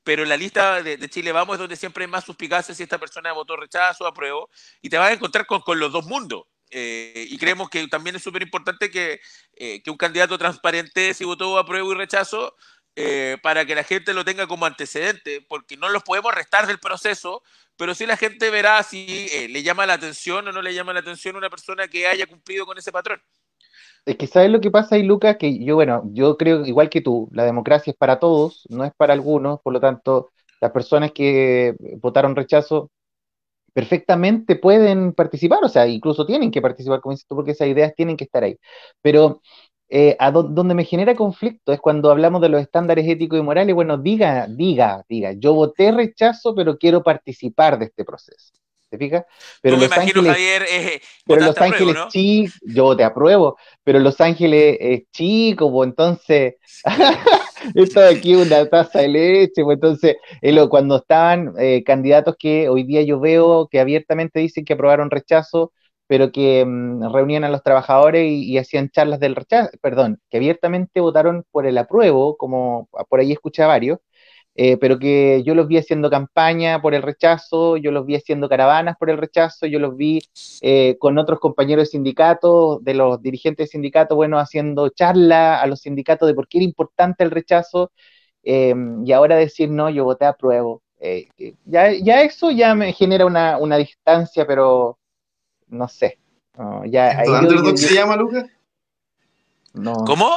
pero 0.09 0.25
la 0.25 0.39
lista 0.39 0.83
de, 0.83 1.07
Chile 1.11 1.33
Vamos 1.33 1.57
es 1.57 1.59
donde 1.59 1.77
siempre 1.77 2.03
hay 2.03 2.11
más 2.11 2.25
suspicacia 2.25 2.75
si 2.75 2.83
esta 2.83 2.97
persona 2.97 3.31
votó 3.35 3.57
rechazo 3.59 4.05
o 4.05 4.07
apruebo, 4.07 4.49
y 4.81 4.89
te 4.89 4.97
vas 4.97 5.11
a 5.11 5.13
encontrar 5.13 5.45
con, 5.45 5.61
con 5.61 5.79
los 5.79 5.93
dos 5.93 6.07
mundos. 6.07 6.45
Eh, 6.71 7.27
y 7.29 7.37
creemos 7.37 7.69
que 7.69 7.87
también 7.89 8.17
es 8.17 8.23
súper 8.23 8.41
importante 8.41 8.91
que, 8.91 9.21
eh, 9.57 9.83
que, 9.83 9.91
un 9.91 9.99
candidato 9.99 10.39
transparente 10.39 11.13
si 11.13 11.25
votó 11.25 11.59
apruebo 11.59 11.93
y 11.93 11.95
rechazo 11.95 12.57
eh, 12.97 13.37
para 13.43 13.67
que 13.67 13.75
la 13.75 13.85
gente 13.85 14.15
lo 14.15 14.25
tenga 14.25 14.47
como 14.47 14.65
antecedente, 14.65 15.45
porque 15.47 15.77
no 15.77 15.91
los 15.91 16.03
podemos 16.05 16.35
restar 16.35 16.67
del 16.67 16.79
proceso, 16.79 17.43
pero 17.77 17.95
sí 17.95 18.07
la 18.07 18.17
gente 18.17 18.49
verá 18.49 18.83
si 18.85 19.29
le 19.51 19.63
llama 19.63 19.85
la 19.85 19.93
atención 19.93 20.49
o 20.49 20.53
no 20.53 20.63
le 20.63 20.73
llama 20.73 20.95
la 20.95 21.01
atención 21.01 21.37
una 21.37 21.51
persona 21.51 21.87
que 21.87 22.07
haya 22.07 22.27
cumplido 22.27 22.65
con 22.65 22.79
ese 22.79 22.93
patrón. 22.93 23.23
Es 24.05 24.17
que 24.17 24.27
sabes 24.27 24.51
lo 24.51 24.61
que 24.61 24.71
pasa 24.71 24.95
ahí, 24.97 25.03
Lucas, 25.03 25.37
que 25.39 25.63
yo, 25.65 25.75
bueno, 25.75 26.03
yo 26.13 26.37
creo 26.39 26.65
igual 26.65 26.89
que 26.91 27.01
tú, 27.03 27.29
la 27.33 27.45
democracia 27.45 27.91
es 27.91 27.97
para 27.97 28.19
todos, 28.19 28.65
no 28.71 28.85
es 28.85 28.93
para 28.97 29.13
algunos, 29.13 29.61
por 29.61 29.73
lo 29.75 29.81
tanto, 29.81 30.31
las 30.61 30.71
personas 30.73 31.13
que 31.13 31.75
votaron 32.01 32.35
rechazo 32.35 32.91
perfectamente 33.75 34.57
pueden 34.57 35.13
participar, 35.15 35.61
o 35.65 35.69
sea, 35.69 35.87
incluso 35.89 36.27
tienen 36.27 36.51
que 36.51 36.63
participar, 36.63 37.01
como 37.01 37.13
dices 37.15 37.27
tú, 37.29 37.37
porque 37.37 37.53
esas 37.53 37.69
ideas 37.69 37.95
tienen 37.97 38.17
que 38.17 38.25
estar 38.25 38.45
ahí. 38.45 38.59
Pero 39.03 39.43
eh, 39.91 40.17
donde 40.51 40.75
me 40.75 40.85
genera 40.85 41.17
conflicto 41.17 41.73
es 41.73 41.81
cuando 41.81 42.11
hablamos 42.11 42.41
de 42.43 42.51
los 42.51 42.61
estándares 42.63 43.07
éticos 43.09 43.39
y 43.39 43.43
morales, 43.43 43.75
bueno, 43.75 43.99
diga, 43.99 44.47
diga, 44.49 45.05
diga, 45.09 45.33
yo 45.35 45.55
voté 45.55 45.93
rechazo, 45.93 46.55
pero 46.55 46.79
quiero 46.79 47.03
participar 47.05 47.79
de 47.79 47.87
este 47.87 48.05
proceso. 48.05 48.53
¿Te 48.91 48.97
fijas? 48.97 49.25
Pero 49.61 49.77
Los 49.77 49.93
Ángeles, 49.93 50.33
Javier, 50.33 50.63
eh, 50.71 51.01
pero 51.27 51.43
Los 51.43 51.59
Ángeles 51.59 51.97
chicos, 52.09 52.59
yo 52.63 52.97
te 52.97 53.05
apruebo, 53.05 53.59
pero 53.85 53.99
Los 53.99 54.21
Ángeles 54.21 54.79
es 54.81 55.03
chico, 55.13 55.71
pues 55.71 55.89
entonces, 55.91 56.55
esto 57.75 58.01
de 58.01 58.09
aquí 58.09 58.35
una 58.35 58.65
taza 58.67 59.01
de 59.01 59.09
leche, 59.09 59.63
pues 59.63 59.77
entonces, 59.77 60.17
cuando 60.71 60.97
estaban 60.97 61.53
eh, 61.59 61.85
candidatos 61.85 62.37
que 62.39 62.69
hoy 62.71 62.85
día 62.85 63.03
yo 63.03 63.21
veo 63.21 63.69
que 63.69 63.79
abiertamente 63.79 64.41
dicen 64.41 64.65
que 64.65 64.73
aprobaron 64.73 65.11
rechazo, 65.11 65.73
pero 66.07 66.33
que 66.33 66.65
mm, 66.67 67.13
reunían 67.13 67.45
a 67.45 67.51
los 67.51 67.63
trabajadores 67.63 68.27
y, 68.31 68.57
hacían 68.59 68.89
charlas 68.89 69.21
del 69.21 69.37
rechazo, 69.37 69.71
perdón, 69.83 70.21
que 70.31 70.39
abiertamente 70.39 71.01
votaron 71.01 71.45
por 71.51 71.67
el 71.67 71.77
apruebo, 71.79 72.37
como 72.39 72.89
por 73.09 73.21
ahí 73.21 73.33
escuché 73.33 73.63
a 73.63 73.67
varios, 73.67 73.99
eh, 74.61 74.77
pero 74.77 74.99
que 74.99 75.45
yo 75.45 75.55
los 75.55 75.69
vi 75.69 75.79
haciendo 75.79 76.11
campaña 76.11 76.83
por 76.83 76.93
el 76.93 77.03
rechazo, 77.03 77.77
yo 77.77 77.93
los 77.93 78.05
vi 78.05 78.17
haciendo 78.17 78.49
caravanas 78.49 78.97
por 78.99 79.09
el 79.09 79.17
rechazo, 79.17 79.67
yo 79.67 79.79
los 79.79 79.97
vi 79.97 80.19
eh, 80.63 80.97
con 80.99 81.17
otros 81.17 81.39
compañeros 81.39 81.85
de 81.85 81.91
sindicatos, 81.93 82.83
de 82.83 82.95
los 82.95 83.23
dirigentes 83.23 83.69
de 83.69 83.71
sindicatos, 83.71 84.17
bueno, 84.17 84.41
haciendo 84.41 84.89
charla 84.89 85.61
a 85.61 85.67
los 85.69 85.83
sindicatos 85.83 86.27
de 86.27 86.35
por 86.35 86.49
qué 86.49 86.59
era 86.59 86.65
importante 86.65 87.23
el 87.23 87.31
rechazo, 87.31 87.93
eh, 88.43 88.75
y 89.05 89.13
ahora 89.13 89.37
decir, 89.37 89.71
no, 89.71 89.91
yo 89.91 90.03
voté 90.03 90.25
a 90.25 90.33
prueba. 90.33 90.77
ya, 91.65 91.93
ya 91.93 92.23
eso 92.23 92.51
ya 92.51 92.75
me 92.75 92.93
genera 92.93 93.27
una, 93.27 93.59
una 93.59 93.77
distancia, 93.77 94.45
pero 94.45 94.99
no 95.69 95.87
sé. 95.87 96.19
ya, 96.87 97.23
¿Underdog 97.29 97.79
se 97.79 97.95
llama, 97.95 98.17
Lucas? 98.17 98.47
No. 99.73 100.05
¿Cómo? 100.05 100.33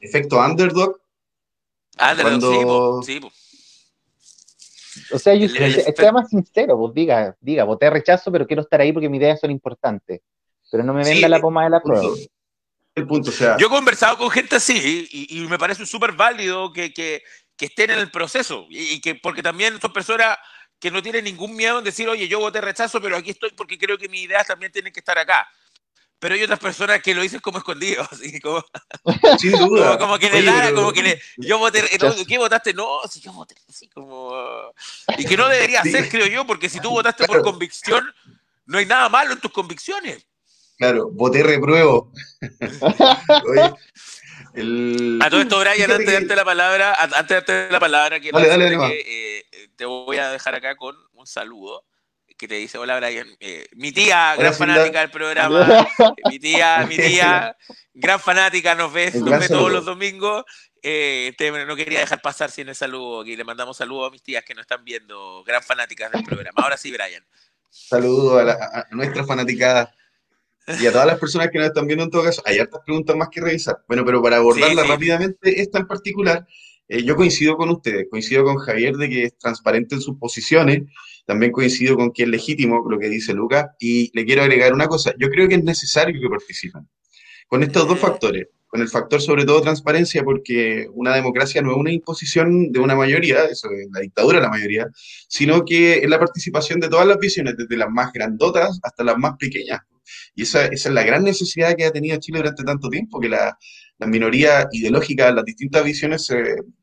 Efecto 0.00 0.40
underdog. 0.40 0.98
Ah, 1.98 2.16
cuando... 2.20 3.02
sí, 3.02 3.20
O 5.12 5.18
sea, 5.18 5.34
yo 5.34 5.46
estoy 5.46 6.12
más 6.12 6.28
sincero, 6.28 6.78
pues 6.78 6.94
diga, 6.94 7.36
diga, 7.40 7.64
voté 7.64 7.90
rechazo, 7.90 8.30
pero 8.30 8.46
quiero 8.46 8.62
estar 8.62 8.80
ahí 8.80 8.92
porque 8.92 9.08
mis 9.08 9.20
ideas 9.20 9.40
son 9.40 9.50
importantes. 9.50 10.20
Pero 10.70 10.84
no 10.84 10.92
me 10.92 11.04
venda 11.04 11.28
la 11.28 11.40
poma 11.40 11.64
de 11.64 11.70
la 11.70 11.82
prueba. 11.82 12.08
El 12.94 13.06
punto, 13.06 13.30
o 13.30 13.32
sea. 13.32 13.56
Yo 13.58 13.68
he 13.68 13.70
conversado 13.70 14.18
con 14.18 14.30
gente 14.30 14.56
así 14.56 15.08
y, 15.10 15.40
me 15.46 15.58
parece 15.58 15.86
súper 15.86 16.12
válido 16.12 16.72
que, 16.72 16.92
que, 16.92 17.22
que, 17.56 17.66
estén 17.66 17.90
en 17.90 17.98
el 17.98 18.10
proceso. 18.10 18.66
Y, 18.68 19.00
que, 19.00 19.14
porque 19.14 19.42
también 19.42 19.80
son 19.80 19.92
personas 19.92 20.36
que 20.78 20.90
no 20.90 21.02
tienen 21.02 21.24
ningún 21.24 21.56
miedo 21.56 21.78
en 21.78 21.84
decir, 21.84 22.08
oye, 22.08 22.28
yo 22.28 22.38
voté 22.38 22.60
rechazo, 22.60 23.00
pero 23.00 23.16
aquí 23.16 23.30
estoy 23.30 23.50
porque 23.56 23.78
creo 23.78 23.98
que 23.98 24.08
mis 24.08 24.24
ideas 24.24 24.46
también 24.46 24.70
tienen 24.70 24.92
que 24.92 25.00
estar 25.00 25.18
acá 25.18 25.48
pero 26.18 26.34
hay 26.34 26.42
otras 26.42 26.58
personas 26.58 27.00
que 27.02 27.14
lo 27.14 27.22
dicen 27.22 27.40
como 27.40 27.58
escondido, 27.58 28.02
así 28.10 28.40
como... 28.40 28.64
Sin 29.38 29.52
duda. 29.52 29.98
Como, 29.98 30.18
que 30.18 30.30
le 30.30 30.42
da, 30.42 30.72
como 30.72 30.92
que 30.92 31.02
le... 31.02 31.20
Yo 31.36 31.58
voté... 31.58 31.82
¿Qué 32.26 32.38
votaste? 32.38 32.74
No, 32.74 33.00
si 33.08 33.20
yo 33.20 33.32
voté 33.32 33.54
así 33.68 33.88
como... 33.88 34.32
Y 35.16 35.24
que 35.24 35.36
no 35.36 35.48
debería 35.48 35.82
ser, 35.82 36.08
creo 36.08 36.26
yo, 36.26 36.46
porque 36.46 36.68
si 36.68 36.80
tú 36.80 36.90
votaste 36.90 37.26
por 37.26 37.42
convicción, 37.42 38.04
no 38.66 38.78
hay 38.78 38.86
nada 38.86 39.08
malo 39.08 39.32
en 39.32 39.40
tus 39.40 39.52
convicciones. 39.52 40.26
Claro, 40.76 41.10
voté 41.10 41.42
repruebo. 41.42 42.12
Oye, 43.50 43.74
el... 44.54 45.18
A 45.22 45.30
todo 45.30 45.40
esto, 45.40 45.58
Brian, 45.58 45.90
antes 45.90 46.06
de 46.06 46.12
darte 46.12 46.36
la 46.36 46.44
palabra, 46.44 46.94
antes 46.94 47.28
de 47.28 47.34
darte 47.34 47.68
la 47.70 47.80
palabra, 47.80 48.20
quiero 48.20 48.38
dale, 48.38 48.76
que 48.76 49.40
eh, 49.50 49.68
te 49.76 49.84
voy 49.84 50.18
a 50.18 50.30
dejar 50.30 50.54
acá 50.54 50.76
con 50.76 50.96
un 51.14 51.26
saludo 51.26 51.84
que 52.38 52.48
te 52.48 52.54
dice, 52.54 52.78
hola 52.78 52.96
Brian, 52.98 53.28
eh, 53.40 53.66
mi 53.72 53.90
tía, 53.92 54.36
gran 54.36 54.54
fanática 54.54 55.00
del 55.00 55.10
programa, 55.10 55.86
mi 56.30 56.38
tía, 56.38 56.86
mi 56.88 56.96
tía, 56.96 57.56
gran 57.92 58.20
fanática, 58.20 58.76
nos 58.76 58.92
ve, 58.92 59.10
nos 59.12 59.40
ve 59.40 59.48
todos 59.48 59.72
los 59.72 59.84
domingos. 59.84 60.44
Eh, 60.80 61.34
no 61.66 61.74
quería 61.74 61.98
dejar 61.98 62.22
pasar 62.22 62.52
sin 62.52 62.68
el 62.68 62.76
saludo 62.76 63.22
aquí. 63.22 63.36
Le 63.36 63.42
mandamos 63.42 63.76
saludos 63.76 64.08
a 64.08 64.12
mis 64.12 64.22
tías 64.22 64.44
que 64.44 64.54
nos 64.54 64.62
están 64.62 64.84
viendo, 64.84 65.42
gran 65.44 65.62
fanáticas 65.62 66.12
del 66.12 66.22
programa. 66.22 66.62
Ahora 66.62 66.76
sí, 66.76 66.92
Brian. 66.92 67.26
Saludos 67.68 68.40
a, 68.48 68.86
nuestra 68.92 69.24
fanaticada 69.24 69.92
y 70.80 70.86
a 70.86 70.92
todas 70.92 71.08
las 71.08 71.18
personas 71.18 71.48
que 71.50 71.58
nos 71.58 71.66
están 71.66 71.88
viendo 71.88 72.04
en 72.04 72.10
todo 72.10 72.22
caso. 72.22 72.40
Hay 72.46 72.60
hartas 72.60 72.80
preguntas 72.86 73.16
más 73.16 73.28
que 73.30 73.40
revisar. 73.40 73.82
Bueno, 73.88 74.04
pero 74.04 74.22
para 74.22 74.36
abordarla 74.36 74.84
rápidamente, 74.84 75.60
esta 75.60 75.80
en 75.80 75.88
particular, 75.88 76.46
eh, 76.88 77.02
yo 77.04 77.16
coincido 77.16 77.56
con 77.56 77.70
ustedes, 77.70 78.06
coincido 78.10 78.44
con 78.44 78.56
Javier 78.56 78.96
de 78.96 79.08
que 79.08 79.24
es 79.24 79.38
transparente 79.38 79.94
en 79.94 80.00
sus 80.00 80.18
posiciones 80.18 80.82
también 81.28 81.52
coincido 81.52 81.94
con 81.94 82.10
que 82.10 82.22
es 82.22 82.28
legítimo 82.30 82.82
lo 82.88 82.98
que 82.98 83.10
dice 83.10 83.34
Lucas 83.34 83.66
y 83.78 84.10
le 84.16 84.24
quiero 84.24 84.42
agregar 84.42 84.72
una 84.72 84.86
cosa. 84.88 85.12
Yo 85.18 85.28
creo 85.28 85.46
que 85.46 85.56
es 85.56 85.62
necesario 85.62 86.18
que 86.18 86.26
participen. 86.26 86.88
Con 87.46 87.62
estos 87.62 87.86
dos 87.86 87.98
factores, 87.98 88.46
con 88.66 88.80
el 88.80 88.88
factor 88.88 89.20
sobre 89.20 89.44
todo 89.44 89.60
transparencia, 89.60 90.24
porque 90.24 90.86
una 90.94 91.14
democracia 91.14 91.60
no 91.60 91.72
es 91.72 91.76
una 91.76 91.92
imposición 91.92 92.72
de 92.72 92.80
una 92.80 92.94
mayoría, 92.94 93.44
eso 93.44 93.68
es 93.70 93.88
la 93.92 94.00
dictadura 94.00 94.40
la 94.40 94.48
mayoría, 94.48 94.86
sino 95.28 95.66
que 95.66 95.98
es 95.98 96.08
la 96.08 96.18
participación 96.18 96.80
de 96.80 96.88
todas 96.88 97.06
las 97.06 97.18
visiones, 97.18 97.56
desde 97.58 97.76
las 97.76 97.90
más 97.90 98.10
grandotas 98.10 98.80
hasta 98.82 99.04
las 99.04 99.18
más 99.18 99.34
pequeñas. 99.38 99.80
Y 100.34 100.44
esa, 100.44 100.64
esa 100.64 100.88
es 100.88 100.94
la 100.94 101.02
gran 101.02 101.24
necesidad 101.24 101.76
que 101.76 101.84
ha 101.84 101.90
tenido 101.90 102.16
Chile 102.20 102.38
durante 102.38 102.64
tanto 102.64 102.88
tiempo, 102.88 103.20
que 103.20 103.28
la, 103.28 103.58
las 103.98 104.08
minorías 104.08 104.66
ideológicas, 104.72 105.34
las 105.34 105.44
distintas 105.44 105.84
visiones 105.84 106.32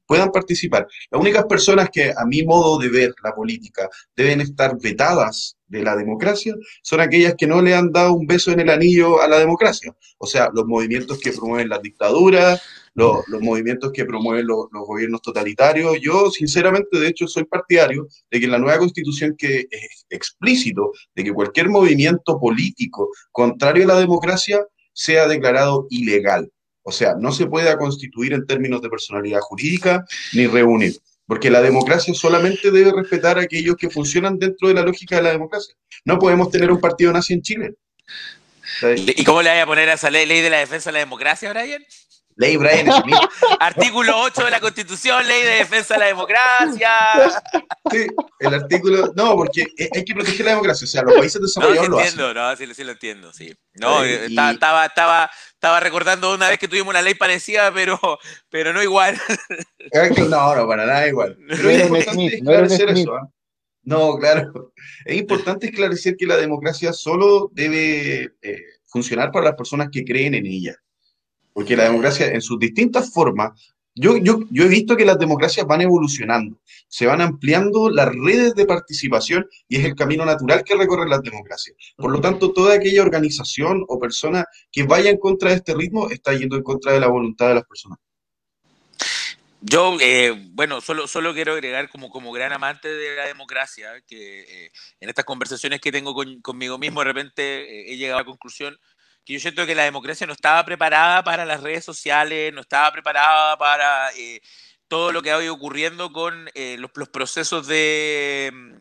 puedan 0.05 0.31
participar. 0.31 0.87
Las 1.09 1.21
únicas 1.21 1.45
personas 1.45 1.89
que, 1.89 2.11
a 2.15 2.25
mi 2.25 2.43
modo 2.43 2.77
de 2.77 2.89
ver 2.89 3.13
la 3.23 3.33
política, 3.33 3.89
deben 4.15 4.41
estar 4.41 4.77
vetadas 4.79 5.57
de 5.67 5.81
la 5.81 5.95
democracia 5.95 6.53
son 6.83 6.99
aquellas 6.99 7.33
que 7.35 7.47
no 7.47 7.61
le 7.61 7.73
han 7.73 7.91
dado 7.91 8.13
un 8.13 8.27
beso 8.27 8.51
en 8.51 8.59
el 8.59 8.69
anillo 8.69 9.21
a 9.21 9.27
la 9.27 9.39
democracia. 9.39 9.95
O 10.17 10.27
sea, 10.27 10.49
los 10.53 10.65
movimientos 10.65 11.19
que 11.19 11.31
promueven 11.31 11.69
las 11.69 11.81
dictaduras, 11.81 12.61
los, 12.93 13.25
movimientos 13.41 13.91
que 13.91 14.05
promueven 14.05 14.47
los, 14.47 14.67
gobiernos 14.71 15.21
totalitarios. 15.21 15.99
Yo, 16.01 16.31
sinceramente, 16.31 16.99
de 16.99 17.07
hecho, 17.07 17.27
soy 17.27 17.45
partidario 17.45 18.07
de 18.31 18.39
que 18.39 18.47
la 18.47 18.59
nueva 18.59 18.79
constitución 18.79 19.35
que 19.37 19.67
es 19.69 20.05
explícito 20.09 20.91
de 21.13 21.23
que 21.23 21.33
cualquier 21.33 21.69
movimiento 21.69 22.39
político 22.39 23.09
contrario 23.31 23.83
a 23.85 23.87
la 23.87 23.99
democracia 23.99 24.65
sea 24.93 25.27
declarado 25.27 25.87
ilegal. 25.89 26.49
O 26.87 26.91
sea, 26.91 27.15
no 27.19 27.31
se 27.31 27.47
pueda 27.47 27.77
constituir 27.77 28.33
en 28.33 28.45
términos 28.45 28.79
de 28.79 28.89
personalidad 28.89 29.39
jurídica 29.41 30.05
ni 30.33 30.45
reunir, 30.45 30.95
porque 31.25 31.49
la 31.49 31.59
democracia 31.59 32.13
solamente 32.13 32.69
debe 32.69 32.91
respetar 32.91 33.39
a 33.39 33.41
aquellos 33.41 33.75
que 33.75 33.89
funcionan 33.89 34.37
dentro 34.37 34.67
de 34.67 34.75
la 34.75 34.83
lógica 34.83 35.15
de 35.15 35.23
la 35.23 35.31
democracia. 35.31 35.73
No 36.03 36.19
podemos 36.19 36.51
tener 36.51 36.71
un 36.71 36.79
partido 36.79 37.11
nazi 37.11 37.33
en 37.33 37.41
Chile. 37.41 37.73
¿Y 38.97 39.23
cómo 39.23 39.41
le 39.41 39.49
voy 39.49 39.59
a 39.59 39.65
poner 39.65 39.89
a 39.89 39.93
esa 39.93 40.11
ley, 40.11 40.27
ley 40.27 40.41
de 40.41 40.51
la 40.51 40.59
defensa 40.59 40.91
de 40.91 40.93
la 40.93 40.99
democracia, 40.99 41.49
Brian? 41.49 41.83
Ley 42.37 42.57
Brian 42.57 42.91
Smith. 43.01 43.15
Artículo 43.59 44.19
8 44.23 44.45
de 44.45 44.51
la 44.51 44.59
Constitución, 44.59 45.25
Ley 45.27 45.43
de 45.43 45.51
Defensa 45.51 45.93
de 45.93 46.01
la 46.01 46.05
Democracia. 46.07 46.89
Sí, 47.89 48.07
el 48.39 48.53
artículo. 48.53 49.13
No, 49.15 49.35
porque 49.35 49.65
hay 49.93 50.03
que 50.03 50.13
proteger 50.13 50.45
la 50.45 50.51
democracia. 50.51 50.85
O 50.85 50.87
sea, 50.87 51.03
los 51.03 51.15
países 51.15 51.41
desarrollados 51.41 51.89
no, 51.89 51.97
sí 51.97 52.07
entiendo, 52.07 52.33
No, 52.33 52.55
sí, 52.55 52.73
sí, 52.73 52.83
lo 52.83 52.91
entiendo, 52.91 53.33
sí. 53.33 53.55
No, 53.75 54.03
eh, 54.03 54.25
estaba, 54.25 54.85
estaba, 54.85 55.29
estaba 55.53 55.79
recordando 55.79 56.33
una 56.33 56.49
vez 56.49 56.59
que 56.59 56.67
tuvimos 56.67 56.89
una 56.89 57.01
ley 57.01 57.13
parecida, 57.13 57.73
pero, 57.73 57.99
pero 58.49 58.73
no 58.73 58.83
igual. 58.83 59.19
No, 60.29 60.55
no, 60.55 60.67
para 60.67 60.85
nada 60.85 61.07
igual. 61.07 61.37
Pero 61.47 61.69
es 61.69 61.83
importante 61.85 62.35
esclarecer 62.35 62.89
eso. 62.89 63.31
No, 63.83 64.17
claro. 64.17 64.73
Es 65.05 65.15
importante 65.15 65.67
esclarecer 65.67 66.17
que 66.17 66.25
la 66.25 66.37
democracia 66.37 66.91
solo 66.91 67.51
debe 67.53 68.31
eh, 68.41 68.61
funcionar 68.87 69.31
para 69.31 69.45
las 69.45 69.55
personas 69.55 69.89
que 69.91 70.03
creen 70.03 70.33
en 70.33 70.47
ella 70.47 70.75
porque 71.55 71.77
la 71.77 71.85
democracia 71.85 72.27
en 72.27 72.41
sus 72.41 72.59
distintas 72.59 73.13
formas, 73.13 73.73
yo, 73.95 74.17
yo, 74.17 74.39
yo 74.51 74.65
he 74.65 74.67
visto 74.67 74.97
que 74.97 75.05
las 75.05 75.17
democracias 75.17 75.65
van 75.65 75.79
evolucionando, 75.79 76.57
se 76.89 77.05
van 77.05 77.21
ampliando 77.21 77.89
las 77.89 78.13
redes 78.13 78.55
de 78.55 78.65
participación 78.65 79.47
y 79.69 79.77
es 79.77 79.85
el 79.85 79.95
camino 79.95 80.25
natural 80.25 80.65
que 80.65 80.75
recorren 80.75 81.09
las 81.09 81.21
democracias. 81.21 81.77
Por 81.95 82.11
lo 82.11 82.19
tanto, 82.19 82.51
toda 82.51 82.75
aquella 82.75 83.01
organización 83.01 83.85
o 83.87 83.97
persona 83.97 84.43
que 84.69 84.83
vaya 84.83 85.09
en 85.09 85.17
contra 85.17 85.51
de 85.51 85.55
este 85.55 85.73
ritmo 85.73 86.09
está 86.09 86.33
yendo 86.33 86.57
en 86.57 86.63
contra 86.63 86.91
de 86.91 86.99
la 86.99 87.07
voluntad 87.07 87.47
de 87.47 87.55
las 87.55 87.63
personas. 87.63 87.99
Yo, 89.61 89.97
eh, 90.01 90.33
bueno, 90.51 90.81
solo, 90.81 91.07
solo 91.07 91.33
quiero 91.33 91.53
agregar 91.53 91.89
como, 91.89 92.09
como 92.09 92.33
gran 92.33 92.51
amante 92.51 92.89
de 92.89 93.15
la 93.15 93.27
democracia, 93.27 93.93
que 94.05 94.41
eh, 94.41 94.71
en 94.99 95.07
estas 95.07 95.23
conversaciones 95.23 95.79
que 95.79 95.93
tengo 95.93 96.13
conmigo 96.41 96.77
mismo, 96.77 96.99
de 96.99 97.05
repente 97.05 97.93
he 97.93 97.95
llegado 97.95 98.19
a 98.19 98.23
la 98.23 98.27
conclusión 98.27 98.77
que 99.25 99.33
yo 99.33 99.39
siento 99.39 99.65
que 99.65 99.75
la 99.75 99.83
democracia 99.83 100.27
no 100.27 100.33
estaba 100.33 100.63
preparada 100.65 101.23
para 101.23 101.45
las 101.45 101.61
redes 101.61 101.83
sociales, 101.83 102.53
no 102.53 102.61
estaba 102.61 102.91
preparada 102.91 103.57
para 103.57 104.11
todo 104.87 105.11
lo 105.11 105.21
que 105.21 105.31
ha 105.31 105.43
ido 105.43 105.53
ocurriendo 105.53 106.11
con 106.11 106.45
los, 106.53 106.91
los, 106.93 107.09
procesos 107.09 107.67
de 107.67 108.79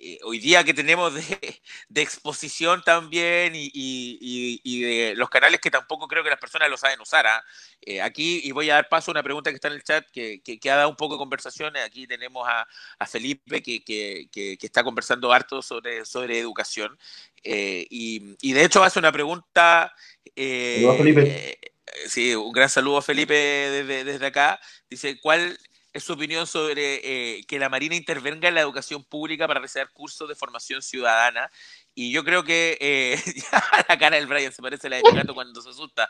eh, 0.00 0.18
hoy 0.22 0.38
día 0.38 0.62
que 0.62 0.74
tenemos 0.74 1.12
de, 1.14 1.60
exposición 1.96 2.82
también 2.84 3.52
y, 3.54 4.80
de 4.82 5.14
los 5.16 5.28
canales 5.28 5.60
que 5.60 5.70
tampoco 5.70 6.06
creo 6.06 6.22
que 6.22 6.30
las 6.30 6.38
personas 6.38 6.70
lo 6.70 6.76
saben 6.76 7.00
usar. 7.00 7.26
¿ah? 7.26 7.42
Eh, 7.82 8.00
aquí, 8.00 8.40
y 8.44 8.52
voy 8.52 8.70
a 8.70 8.74
dar 8.74 8.88
paso 8.88 9.10
a 9.10 9.12
una 9.12 9.22
pregunta 9.22 9.50
que 9.50 9.56
está 9.56 9.68
en 9.68 9.74
el 9.74 9.82
chat 9.82 10.06
que, 10.10 10.40
ha 10.70 10.76
dado 10.76 10.88
un 10.88 10.96
poco 10.96 11.14
de 11.14 11.18
conversaciones. 11.18 11.84
Aquí 11.84 12.06
tenemos 12.06 12.46
a, 12.48 12.66
Felipe 13.06 13.62
que, 13.62 14.28
está 14.60 14.84
conversando 14.84 15.32
harto 15.32 15.62
sobre, 15.62 16.04
sobre 16.04 16.38
educación. 16.38 16.96
Eh, 17.42 17.86
y, 17.90 18.52
de 18.52 18.64
hecho 18.64 18.82
hace 18.82 18.98
una 18.98 19.12
pregunta... 19.12 19.92
Felipe. 20.34 21.58
Sí, 22.06 22.34
un 22.34 22.52
gran 22.52 22.68
saludo 22.68 22.98
a 22.98 23.02
Felipe 23.02 23.34
desde, 23.34 24.04
desde 24.04 24.26
acá. 24.26 24.60
Dice, 24.88 25.18
¿cuál 25.20 25.58
su 26.00 26.12
opinión 26.12 26.46
sobre 26.46 27.00
eh, 27.02 27.44
que 27.46 27.58
la 27.58 27.68
Marina 27.68 27.94
intervenga 27.94 28.48
en 28.48 28.54
la 28.54 28.60
educación 28.60 29.04
pública 29.04 29.46
para 29.46 29.60
realizar 29.60 29.90
cursos 29.92 30.28
de 30.28 30.34
formación 30.34 30.82
ciudadana. 30.82 31.50
Y 31.94 32.12
yo 32.12 32.24
creo 32.24 32.44
que 32.44 32.78
eh, 32.80 33.20
la 33.88 33.98
cara 33.98 34.16
del 34.16 34.26
Brian 34.26 34.52
se 34.52 34.62
parece 34.62 34.86
a 34.86 34.90
la 34.90 34.96
de 34.96 35.02
gato 35.02 35.34
cuando 35.34 35.60
se 35.60 35.70
asusta. 35.70 36.08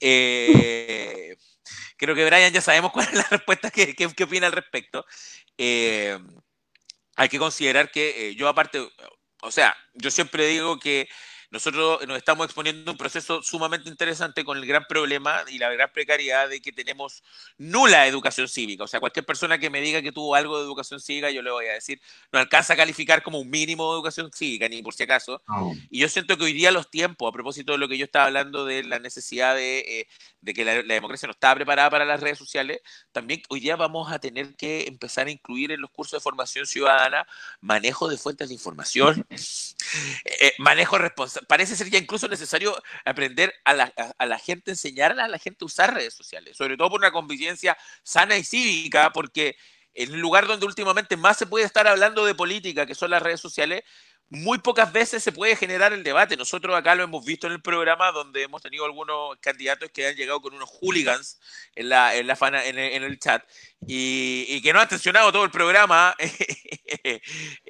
Eh, 0.00 1.36
creo 1.96 2.14
que 2.14 2.24
Brian 2.24 2.52
ya 2.52 2.60
sabemos 2.60 2.92
cuál 2.92 3.08
es 3.08 3.14
la 3.14 3.26
respuesta 3.30 3.70
que, 3.70 3.94
que, 3.94 4.24
opina 4.24 4.46
al 4.46 4.52
respecto. 4.52 5.04
hay 5.56 7.28
que 7.28 7.38
considerar 7.38 7.90
que 7.90 8.34
yo 8.34 8.48
aparte, 8.48 8.86
o 9.42 9.50
sea, 9.50 9.76
yo 9.94 10.10
siempre 10.10 10.46
digo 10.46 10.78
que 10.78 11.08
nosotros 11.50 12.06
nos 12.06 12.16
estamos 12.16 12.44
exponiendo 12.44 12.92
un 12.92 12.96
proceso 12.96 13.42
sumamente 13.42 13.88
interesante 13.88 14.44
con 14.44 14.56
el 14.56 14.66
gran 14.66 14.84
problema 14.88 15.42
y 15.48 15.58
la 15.58 15.68
gran 15.70 15.90
precariedad 15.92 16.48
de 16.48 16.62
que 16.62 16.70
tenemos 16.70 17.24
nula 17.58 18.06
educación 18.06 18.48
cívica. 18.48 18.84
O 18.84 18.86
sea, 18.86 19.00
cualquier 19.00 19.26
persona 19.26 19.58
que 19.58 19.68
me 19.68 19.80
diga 19.80 20.00
que 20.00 20.12
tuvo 20.12 20.36
algo 20.36 20.58
de 20.58 20.64
educación 20.64 21.00
cívica, 21.00 21.30
yo 21.30 21.42
le 21.42 21.50
voy 21.50 21.66
a 21.66 21.72
decir, 21.72 22.00
no 22.32 22.38
alcanza 22.38 22.74
a 22.74 22.76
calificar 22.76 23.22
como 23.22 23.40
un 23.40 23.50
mínimo 23.50 23.90
de 23.90 23.96
educación 23.96 24.30
cívica, 24.32 24.68
ni 24.68 24.80
por 24.80 24.94
si 24.94 25.02
acaso. 25.02 25.42
Y 25.90 25.98
yo 25.98 26.08
siento 26.08 26.36
que 26.36 26.44
hoy 26.44 26.52
día 26.52 26.70
los 26.70 26.88
tiempos, 26.88 27.28
a 27.28 27.32
propósito 27.32 27.72
de 27.72 27.78
lo 27.78 27.88
que 27.88 27.98
yo 27.98 28.04
estaba 28.04 28.26
hablando 28.26 28.64
de 28.64 28.84
la 28.84 29.00
necesidad 29.00 29.56
de, 29.56 29.80
eh, 29.80 30.08
de 30.40 30.54
que 30.54 30.64
la, 30.64 30.82
democracia 30.82 31.26
no 31.26 31.32
estaba 31.32 31.56
preparada 31.56 31.90
para 31.90 32.04
las 32.04 32.20
redes 32.20 32.38
sociales, 32.38 32.80
también 33.10 33.42
hoy 33.48 33.58
día 33.58 33.74
vamos 33.74 34.12
a 34.12 34.20
tener 34.20 34.54
que 34.54 34.86
empezar 34.86 35.26
a 35.26 35.30
incluir 35.32 35.72
en 35.72 35.80
los 35.80 35.90
cursos 35.90 36.20
de 36.20 36.22
formación 36.22 36.66
ciudadana 36.66 37.26
manejo 37.60 38.08
de 38.08 38.16
fuentes 38.16 38.48
de 38.48 38.54
información, 38.54 39.26
eh, 40.24 40.52
manejo 40.58 40.96
responsable 40.96 41.39
parece 41.48 41.76
ser 41.76 41.90
ya 41.90 41.98
incluso 41.98 42.28
necesario 42.28 42.80
aprender 43.04 43.52
a 43.64 43.74
la, 43.74 43.92
a, 44.18 44.26
la, 44.26 44.38
gente, 44.38 44.70
enseñar 44.72 45.18
a 45.18 45.28
la 45.28 45.38
gente 45.38 45.64
a 45.64 45.66
usar 45.66 45.94
redes 45.94 46.14
sociales, 46.14 46.56
sobre 46.56 46.76
todo 46.76 46.90
por 46.90 47.00
una 47.00 47.12
convivencia 47.12 47.76
sana 48.02 48.36
y 48.36 48.44
cívica, 48.44 49.10
porque 49.12 49.56
el 49.94 50.18
lugar 50.20 50.46
donde 50.46 50.66
últimamente 50.66 51.16
más 51.16 51.36
se 51.36 51.46
puede 51.46 51.64
estar 51.64 51.86
hablando 51.86 52.24
de 52.24 52.34
política, 52.34 52.86
que 52.86 52.94
son 52.94 53.10
las 53.10 53.22
redes 53.22 53.40
sociales, 53.40 53.82
muy 54.30 54.58
pocas 54.58 54.92
veces 54.92 55.24
se 55.24 55.32
puede 55.32 55.56
generar 55.56 55.92
el 55.92 56.04
debate. 56.04 56.36
Nosotros 56.36 56.76
acá 56.76 56.94
lo 56.94 57.02
hemos 57.02 57.24
visto 57.24 57.48
en 57.48 57.52
el 57.52 57.60
programa 57.60 58.12
donde 58.12 58.44
hemos 58.44 58.62
tenido 58.62 58.84
algunos 58.84 59.36
candidatos 59.40 59.90
que 59.90 60.06
han 60.06 60.14
llegado 60.14 60.40
con 60.40 60.54
unos 60.54 60.70
hooligans 60.70 61.40
en, 61.74 61.88
la, 61.88 62.14
en, 62.14 62.28
la 62.28 62.38
en, 62.40 63.02
el, 63.02 63.18
chat 63.18 63.42
y, 63.84 64.62
que 64.62 64.72
no 64.72 64.80
han 64.80 64.88
tensionado 64.88 65.32
todo 65.32 65.44
el 65.44 65.50
programa. 65.50 66.14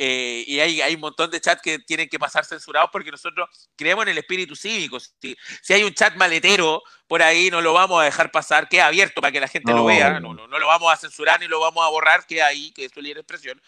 Eh, 0.02 0.44
y 0.46 0.60
hay, 0.60 0.80
hay 0.80 0.94
un 0.94 1.00
montón 1.02 1.30
de 1.30 1.40
chats 1.40 1.60
que 1.60 1.78
tienen 1.78 2.08
que 2.08 2.18
pasar 2.18 2.44
censurados 2.44 2.88
porque 2.90 3.10
nosotros 3.10 3.48
creemos 3.76 4.04
en 4.04 4.10
el 4.10 4.18
espíritu 4.18 4.56
cívico. 4.56 4.98
Si, 4.98 5.36
si 5.62 5.74
hay 5.74 5.82
un 5.82 5.92
chat 5.92 6.14
maletero 6.16 6.82
por 7.06 7.22
ahí, 7.22 7.50
no 7.50 7.60
lo 7.60 7.72
vamos 7.74 8.00
a 8.00 8.04
dejar 8.04 8.30
pasar, 8.30 8.68
queda 8.68 8.86
abierto 8.86 9.20
para 9.20 9.32
que 9.32 9.40
la 9.40 9.48
gente 9.48 9.72
lo 9.72 9.84
vea. 9.84 10.20
No, 10.20 10.32
no, 10.32 10.46
no, 10.46 10.58
lo 10.58 10.66
vamos 10.68 10.92
a 10.92 10.96
censurar 10.96 11.38
ni 11.38 11.48
lo 11.48 11.60
vamos 11.60 11.84
a 11.84 11.90
borrar, 11.90 12.26
queda 12.26 12.46
ahí, 12.46 12.72
que 12.72 12.86
esto 12.86 13.00
es 13.00 13.04
libre 13.04 13.20
expresión 13.20 13.60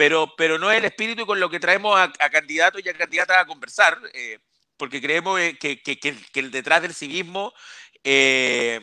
pero, 0.00 0.34
pero 0.34 0.58
no 0.58 0.70
es 0.70 0.78
el 0.78 0.86
espíritu 0.86 1.26
con 1.26 1.38
lo 1.38 1.50
que 1.50 1.60
traemos 1.60 2.00
a, 2.00 2.30
candidatos 2.30 2.80
y 2.82 2.88
a 2.88 2.94
candidatas 2.94 3.36
a 3.36 3.44
conversar, 3.44 4.00
eh, 4.14 4.38
porque 4.78 4.98
creemos 4.98 5.38
eh, 5.38 5.58
que, 5.60 5.82
que, 5.82 5.98
que, 5.98 6.42
detrás 6.44 6.80
del 6.80 6.94
civismo 6.94 7.52
eh, 8.02 8.80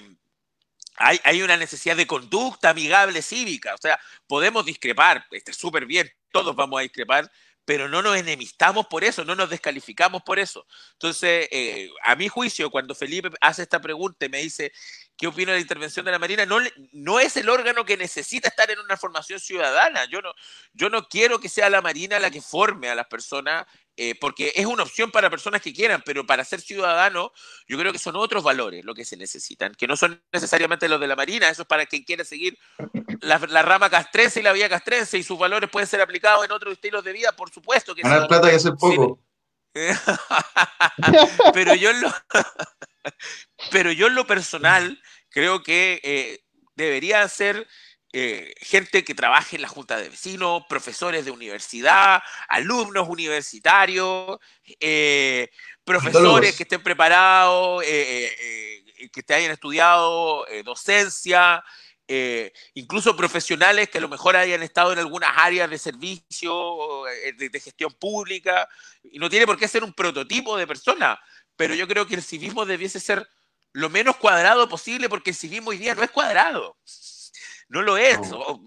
hay, 0.95 1.19
hay, 1.23 1.41
una 1.41 1.57
necesidad 1.57 1.97
de 1.97 2.05
conducta 2.05 2.69
amigable 2.69 3.23
cívica. 3.23 3.73
O 3.73 3.79
sea, 3.81 3.99
podemos 4.27 4.63
discrepar, 4.63 5.25
está 5.31 5.51
súper 5.53 5.87
bien, 5.87 6.07
todos 6.31 6.55
vamos 6.55 6.77
a 6.77 6.83
discrepar, 6.83 7.31
pero 7.65 7.89
no 7.89 8.03
nos 8.03 8.15
enemistamos 8.15 8.85
por 8.85 9.03
eso, 9.03 9.25
no 9.25 9.33
nos 9.33 9.49
descalificamos 9.49 10.21
por 10.21 10.37
eso. 10.37 10.67
Entonces, 10.93 11.49
a 12.03 12.15
mi 12.15 12.27
juicio, 12.27 12.69
cuando 12.69 12.93
Felipe 12.93 13.31
hace 13.41 13.63
esta 13.63 13.81
pregunta 13.81 14.27
y 14.27 14.29
me 14.29 14.43
dice, 14.43 14.71
qué 15.17 15.27
opino 15.27 15.51
de 15.51 15.57
la 15.57 15.61
intervención 15.61 16.05
de 16.05 16.11
la 16.11 16.19
Marina, 16.19 16.45
no, 16.45 16.59
no 16.91 17.19
es 17.19 17.35
el 17.37 17.49
órgano 17.49 17.83
que 17.85 17.97
necesita 17.97 18.49
estar 18.49 18.69
en 18.69 18.79
una 18.79 18.97
formación 18.97 19.39
ciudadana. 19.39 20.05
Yo 20.05 20.21
no, 20.21 20.31
yo 20.73 20.89
no 20.89 21.07
quiero 21.07 21.39
que 21.39 21.49
sea 21.49 21.69
la 21.69 21.81
Marina 21.81 22.19
la 22.19 22.29
que 22.29 22.41
forme 22.41 22.89
a 22.89 22.95
las 22.95 23.07
personas, 23.07 23.65
eh, 23.95 24.13
porque 24.21 24.53
es 24.55 24.67
una 24.67 24.83
opción 24.83 25.09
para 25.09 25.31
personas 25.31 25.61
que 25.61 25.73
quieran, 25.73 26.03
pero 26.05 26.25
para 26.27 26.43
ser 26.43 26.61
ciudadano, 26.61 27.31
yo 27.67 27.79
creo 27.79 27.91
que 27.91 27.97
son 27.97 28.15
otros 28.15 28.43
valores 28.43 28.85
lo 28.85 28.93
que 28.93 29.05
se 29.05 29.17
necesitan, 29.17 29.73
que 29.73 29.87
no 29.87 29.97
son 29.97 30.21
necesariamente 30.31 30.87
los 30.87 30.99
de 30.99 31.07
la 31.07 31.15
Marina, 31.15 31.49
eso 31.49 31.63
es 31.63 31.67
para 31.67 31.87
quien 31.87 32.03
quiera 32.03 32.23
seguir 32.23 32.57
la, 33.21 33.37
rama 33.63 33.89
castrense 33.89 34.39
y 34.39 34.43
la 34.43 34.53
vía 34.53 34.69
castrense, 34.69 35.17
y 35.17 35.23
sus 35.23 35.39
valores 35.39 35.69
pueden 35.71 35.87
ser 35.87 36.01
aplicados 36.01 36.45
en 36.45 36.51
otros 36.51 36.73
estilos 36.73 37.03
de 37.03 37.13
vida, 37.13 37.31
por 37.31 37.49
supuesto 37.49 37.95
que 37.95 38.03
Ganar 38.03 38.27
plata 38.27 38.51
y 38.51 38.55
hacer 38.55 38.73
poco. 38.79 39.19
pero 41.53 41.75
yo 41.75 41.93
lo 41.93 42.13
pero 43.71 43.91
yo 43.91 44.07
en 44.07 44.15
lo 44.15 44.25
personal 44.25 45.01
creo 45.29 45.63
que 45.63 45.99
eh, 46.03 46.39
debería 46.75 47.27
ser 47.27 47.67
eh, 48.13 48.53
gente 48.59 49.03
que 49.03 49.13
trabaje 49.13 49.55
en 49.57 49.61
la 49.61 49.67
junta 49.67 49.97
de 49.97 50.09
vecinos, 50.09 50.63
profesores 50.67 51.25
de 51.25 51.31
universidad, 51.31 52.21
alumnos 52.47 53.07
universitarios, 53.09 54.39
eh, 54.79 55.49
profesores 55.83 56.55
que 56.55 56.63
estén 56.63 56.81
preparados, 56.81 57.83
que 57.83 59.23
te 59.25 59.33
hayan 59.33 59.51
estudiado 59.51 60.45
docencia, 60.63 61.63
incluso 62.73 63.15
profesionales 63.15 63.89
que 63.89 63.97
a 63.97 64.01
lo 64.01 64.07
mejor 64.07 64.35
hayan 64.35 64.63
estado 64.63 64.93
en 64.93 64.99
algunas 64.99 65.31
áreas 65.35 65.69
de 65.69 65.77
servicio, 65.77 67.03
de, 67.37 67.59
gestión 67.59 67.93
pública, 67.93 68.67
y 69.03 69.19
no 69.19 69.29
tiene 69.29 69.45
por 69.45 69.57
qué 69.57 69.67
ser 69.67 69.83
un 69.83 69.93
prototipo 69.93 70.57
de 70.57 70.67
persona, 70.67 71.19
pero 71.55 71.75
yo 71.75 71.87
creo 71.87 72.07
que 72.07 72.15
el 72.15 72.23
civismo 72.23 72.65
debiese 72.65 72.99
ser 72.99 73.27
lo 73.73 73.89
menos 73.89 74.15
cuadrado 74.17 74.69
posible 74.69 75.09
porque 75.09 75.31
el 75.31 75.35
civismo 75.35 75.71
hoy 75.71 75.77
día 75.77 75.95
no 75.95 76.03
es 76.03 76.11
cuadrado. 76.11 76.77
No 77.69 77.81
lo 77.81 77.97
es, 77.97 78.17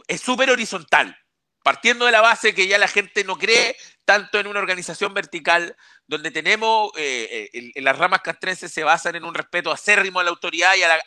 es 0.07 0.21
súper 0.21 0.51
horizontal. 0.51 1.17
Partiendo 1.63 2.07
de 2.07 2.13
la 2.13 2.21
base 2.21 2.55
que 2.55 2.67
ya 2.67 2.79
la 2.79 2.89
gente 2.89 3.25
no 3.25 3.37
cree 3.37 3.77
tanto 4.11 4.41
en 4.41 4.49
una 4.49 4.59
organización 4.59 5.15
vertical, 5.15 5.77
donde 6.09 6.33
tenemos, 6.33 6.91
eh, 6.97 7.49
eh 7.53 7.81
las 7.81 7.97
ramas 7.97 8.23
castrenses 8.23 8.73
se 8.73 8.83
basan 8.83 9.15
en 9.15 9.25
un 9.25 9.33
respeto 9.33 9.71
acérrimo 9.71 10.19
a 10.19 10.25
la 10.25 10.31
autoridad 10.31 10.75
y 10.75 10.83
a 10.83 10.89
la, 10.89 11.01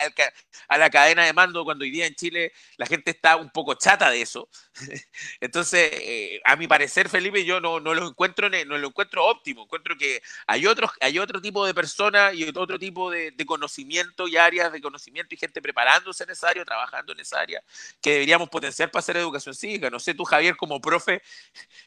a 0.69 0.77
la, 0.77 0.89
cadena 0.89 1.25
de 1.25 1.33
mando, 1.33 1.65
cuando 1.65 1.83
hoy 1.83 1.91
día 1.91 2.05
en 2.05 2.15
Chile 2.15 2.53
la 2.77 2.85
gente 2.85 3.11
está 3.11 3.35
un 3.35 3.49
poco 3.49 3.73
chata 3.73 4.09
de 4.09 4.21
eso. 4.21 4.47
Entonces, 5.41 5.89
eh, 5.91 6.39
a 6.45 6.55
mi 6.55 6.65
parecer, 6.65 7.09
Felipe, 7.09 7.43
yo 7.43 7.59
no, 7.59 7.81
no, 7.81 7.93
lo 7.93 8.07
encuentro, 8.07 8.49
no 8.49 8.77
lo 8.77 8.87
encuentro 8.87 9.25
óptimo. 9.25 9.63
Encuentro 9.63 9.97
que 9.97 10.21
hay, 10.47 10.65
otros, 10.65 10.91
hay 11.01 11.19
otro 11.19 11.41
tipo 11.41 11.65
de 11.65 11.73
personas 11.73 12.33
y 12.33 12.45
otro 12.45 12.79
tipo 12.79 13.11
de, 13.11 13.35
conocimiento 13.45 14.29
y 14.29 14.37
áreas 14.37 14.71
de 14.71 14.79
conocimiento 14.79 15.35
y 15.35 15.37
gente 15.37 15.61
preparándose 15.61 16.23
en 16.23 16.29
esa 16.29 16.47
área, 16.47 16.63
trabajando 16.63 17.11
en 17.11 17.19
esa 17.19 17.41
área, 17.41 17.61
que 18.01 18.11
deberíamos 18.11 18.47
potenciar 18.47 18.89
para 18.89 19.01
hacer 19.01 19.17
educación 19.17 19.53
cívica. 19.53 19.89
No 19.89 19.99
sé 19.99 20.13
tú, 20.13 20.23
Javier, 20.23 20.55
como 20.55 20.79
profe, 20.79 21.21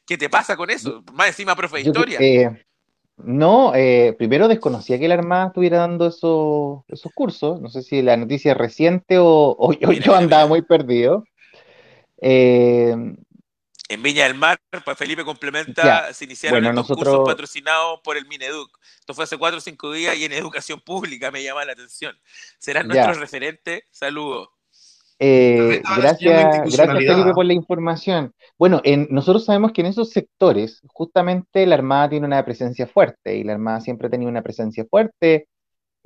¿qué 0.05 0.19
te 0.19 0.29
pasa 0.29 0.55
con 0.59 0.69
eso? 0.69 1.03
Más 1.13 1.29
encima, 1.29 1.55
profe 1.57 1.77
de 1.77 1.83
historia. 1.83 2.19
No, 3.17 3.75
eh, 3.75 4.15
primero 4.19 4.47
desconocía 4.47 4.99
que 4.99 5.09
la 5.09 5.15
Armada 5.15 5.47
estuviera 5.47 5.79
dando 5.79 6.07
esos, 6.07 6.85
esos 6.89 7.11
cursos. 7.13 7.61
No 7.61 7.71
sé 7.71 7.83
si 7.83 8.03
la 8.03 8.17
noticia 8.17 8.53
es 8.53 8.59
reciente 8.59 9.17
o, 9.19 9.73
yo, 9.73 10.15
andaba 10.15 10.47
muy 10.47 10.63
perdido. 10.63 11.25
Eh, 12.21 12.95
en 13.89 14.03
Viña 14.03 14.25
del 14.25 14.35
Mar, 14.35 14.61
pues 14.85 14.99
Felipe 14.99 15.25
complementa, 15.25 16.13
se 16.13 16.25
iniciaron 16.25 16.75
los 16.75 16.87
cursos 16.87 17.23
patrocinados 17.25 18.01
por 18.03 18.17
el 18.17 18.27
Mineduc. 18.27 18.77
Esto 18.99 19.15
fue 19.15 19.25
hace 19.25 19.39
cuatro 19.39 19.59
o 19.59 19.61
cinco 19.61 19.93
días 19.93 20.17
y 20.17 20.25
en 20.25 20.33
educación 20.33 20.81
pública 20.81 21.31
me 21.31 21.43
llama 21.43 21.65
la 21.65 21.73
atención. 21.73 22.19
¿Serán 22.59 22.89
nuestros 22.89 23.19
referentes? 23.19 23.85
Saludos. 23.93 24.49
Eh, 25.19 25.83
gracias, 25.97 26.77
gracias 26.77 27.05
Felipe 27.05 27.33
por 27.33 27.47
la 27.47 27.55
información. 27.55 28.33
Bueno, 28.59 28.81
en, 28.85 29.09
nosotros 29.11 29.45
sabemos 29.45 29.73
que 29.73 29.81
en 29.81 29.87
esos 29.87 30.11
sectores 30.11 30.83
justamente 30.89 31.67
la 31.67 31.77
Armada 31.77 32.11
tiene 32.11 32.27
una 32.27 32.45
presencia 32.45 32.87
fuerte 32.87 33.37
y 33.37 33.45
la 33.45 33.55
Armada 33.55 33.81
siempre 33.81 34.09
ha 34.09 34.11
tenido 34.11 34.31
una 34.31 34.43
presencia 34.43 34.85
fuerte 34.85 35.49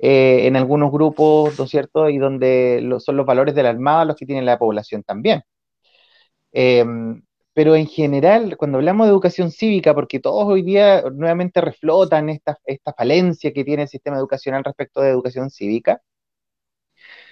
en 0.03 0.55
algunos 0.55 0.91
grupos, 0.91 1.59
¿no 1.59 1.65
es 1.65 1.69
cierto? 1.69 2.09
Y 2.09 2.17
donde 2.17 2.83
son 2.99 3.17
los 3.17 3.25
valores 3.25 3.53
de 3.53 3.63
la 3.63 3.69
Armada 3.69 4.05
los 4.05 4.15
que 4.15 4.25
tiene 4.25 4.41
la 4.41 4.57
población 4.57 5.03
también. 5.03 5.43
Em, 6.51 7.21
pero 7.53 7.75
en 7.75 7.87
general, 7.87 8.57
cuando 8.57 8.77
hablamos 8.77 9.07
de 9.07 9.11
educación 9.11 9.51
cívica, 9.51 9.93
porque 9.93 10.19
todos 10.19 10.45
hoy 10.47 10.61
día 10.63 11.03
nuevamente 11.13 11.61
reflotan 11.61 12.29
esta, 12.29 12.57
esta 12.65 12.93
falencia 12.93 13.51
que 13.53 13.63
tiene 13.63 13.83
el 13.83 13.89
sistema 13.89 14.17
educacional 14.17 14.63
respecto 14.63 15.01
de 15.01 15.09
educación 15.09 15.49
cívica, 15.49 16.01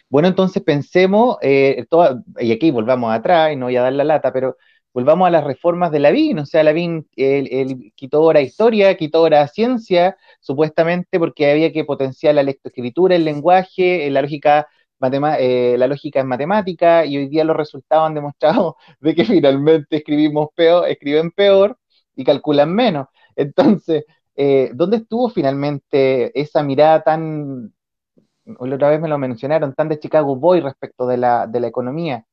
bueno, 0.09 0.27
entonces 0.27 0.63
pensemos, 0.63 1.37
eh, 1.41 1.85
y 2.39 2.51
aquí 2.51 2.71
volvamos 2.71 3.13
atrás, 3.13 3.53
y 3.53 3.55
no 3.55 3.67
voy 3.67 3.77
a 3.77 3.83
dar 3.83 3.93
la 3.93 4.03
lata, 4.03 4.33
pero 4.33 4.57
volvamos 4.93 5.27
a 5.27 5.31
las 5.31 5.43
reformas 5.43 5.91
de 5.91 5.99
Lavín, 5.99 6.39
o 6.39 6.45
sea, 6.45 6.63
Lavín 6.63 7.07
él, 7.15 7.93
quitó 7.95 8.17
ahora 8.19 8.41
historia, 8.41 8.97
quitó 8.97 9.19
ahora 9.19 9.47
ciencia, 9.47 10.17
supuestamente 10.39 11.19
porque 11.19 11.51
había 11.51 11.71
que 11.71 11.85
potenciar 11.85 12.35
la 12.35 12.43
lectoescritura, 12.43 13.15
el 13.15 13.25
lenguaje, 13.25 14.09
la 14.09 14.21
lógica 14.21 14.67
eh, 15.39 15.75
la 15.77 15.87
lógica 15.87 16.19
es 16.19 16.25
matemática 16.25 17.05
y 17.05 17.17
hoy 17.17 17.27
día 17.29 17.43
los 17.45 17.55
resultados 17.55 18.07
han 18.07 18.15
demostrado 18.15 18.75
de 18.99 19.15
que 19.15 19.25
finalmente 19.25 19.97
escribimos 19.97 20.49
peor, 20.55 20.89
escriben 20.89 21.31
peor 21.31 21.77
y 22.15 22.23
calculan 22.23 22.73
menos. 22.73 23.07
Entonces, 23.35 24.03
eh, 24.35 24.71
¿dónde 24.73 24.97
estuvo 24.97 25.29
finalmente 25.29 26.37
esa 26.39 26.63
mirada 26.63 27.01
tan, 27.01 27.73
la 28.59 28.75
otra 28.75 28.89
vez 28.89 28.99
me 29.01 29.07
lo 29.07 29.17
mencionaron, 29.17 29.73
tan 29.73 29.89
de 29.89 29.99
Chicago 29.99 30.35
Boy 30.35 30.61
respecto 30.61 31.07
de 31.07 31.17
la, 31.17 31.47
de 31.47 31.59
la 31.59 31.67
economía, 31.67 32.25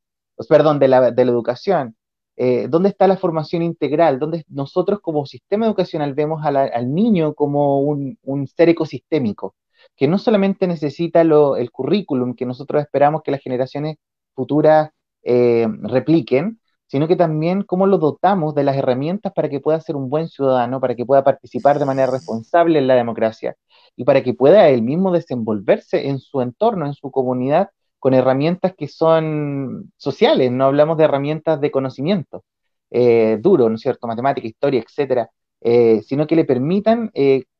perdón, 0.49 0.79
de 0.79 0.89
la, 0.89 1.11
de 1.11 1.25
la 1.25 1.31
educación? 1.31 1.97
Eh, 2.37 2.69
¿Dónde 2.69 2.91
está 2.91 3.09
la 3.09 3.17
formación 3.17 3.63
integral? 3.63 4.19
¿Dónde 4.19 4.45
nosotros 4.49 5.01
como 5.01 5.27
sistema 5.27 5.67
educacional 5.67 6.15
vemos 6.15 6.45
al 6.45 6.95
niño 6.95 7.35
como 7.35 7.81
un, 7.81 8.19
un 8.23 8.47
ser 8.47 8.69
ecosistémico? 8.69 9.55
que 9.95 10.09
no 10.09 10.19
solamente 10.19 10.67
necesita 10.67 11.21
el 11.23 11.71
currículum 11.71 12.35
que 12.35 12.47
nosotros 12.47 12.83
esperamos 12.83 13.23
que 13.23 13.31
las 13.31 13.41
generaciones 13.43 13.97
futuras 14.35 14.91
eh, 15.23 15.67
repliquen, 15.83 16.61
sino 16.87 17.09
que 17.09 17.17
también 17.17 17.63
cómo 17.63 17.87
lo 17.87 17.99
dotamos 17.99 18.55
de 18.55 18.65
las 18.65 18.77
herramientas 18.77 19.33
para 19.33 19.49
que 19.49 19.61
pueda 19.61 19.81
ser 19.81 19.97
un 19.97 20.09
buen 20.09 20.29
ciudadano, 20.29 20.81
para 20.81 20.95
que 20.95 21.07
pueda 21.07 21.25
participar 21.25 21.79
de 21.79 21.85
manera 21.85 22.11
responsable 22.11 22.79
en 22.79 22.87
la 22.87 22.95
democracia 22.95 23.57
y 23.97 24.05
para 24.05 24.23
que 24.23 24.35
pueda 24.35 24.69
él 24.69 24.83
mismo 24.83 25.13
desenvolverse 25.13 26.09
en 26.09 26.19
su 26.19 26.41
entorno, 26.41 26.87
en 26.87 26.95
su 26.95 27.11
comunidad, 27.11 27.71
con 27.99 28.15
herramientas 28.15 28.75
que 28.77 28.89
son 28.89 29.93
sociales, 29.97 30.53
no 30.53 30.67
hablamos 30.67 30.99
de 30.99 31.05
herramientas 31.05 31.61
de 31.61 31.71
conocimiento 31.71 32.45
eh, 32.91 33.39
duro, 33.41 33.69
¿no 33.69 33.77
es 33.77 33.81
cierto?, 33.81 34.07
matemática, 34.07 34.47
historia, 34.47 34.81
etcétera, 34.83 35.31
eh, 35.61 36.03
sino 36.03 36.27
que 36.27 36.37
le 36.37 36.45
permitan 36.45 37.11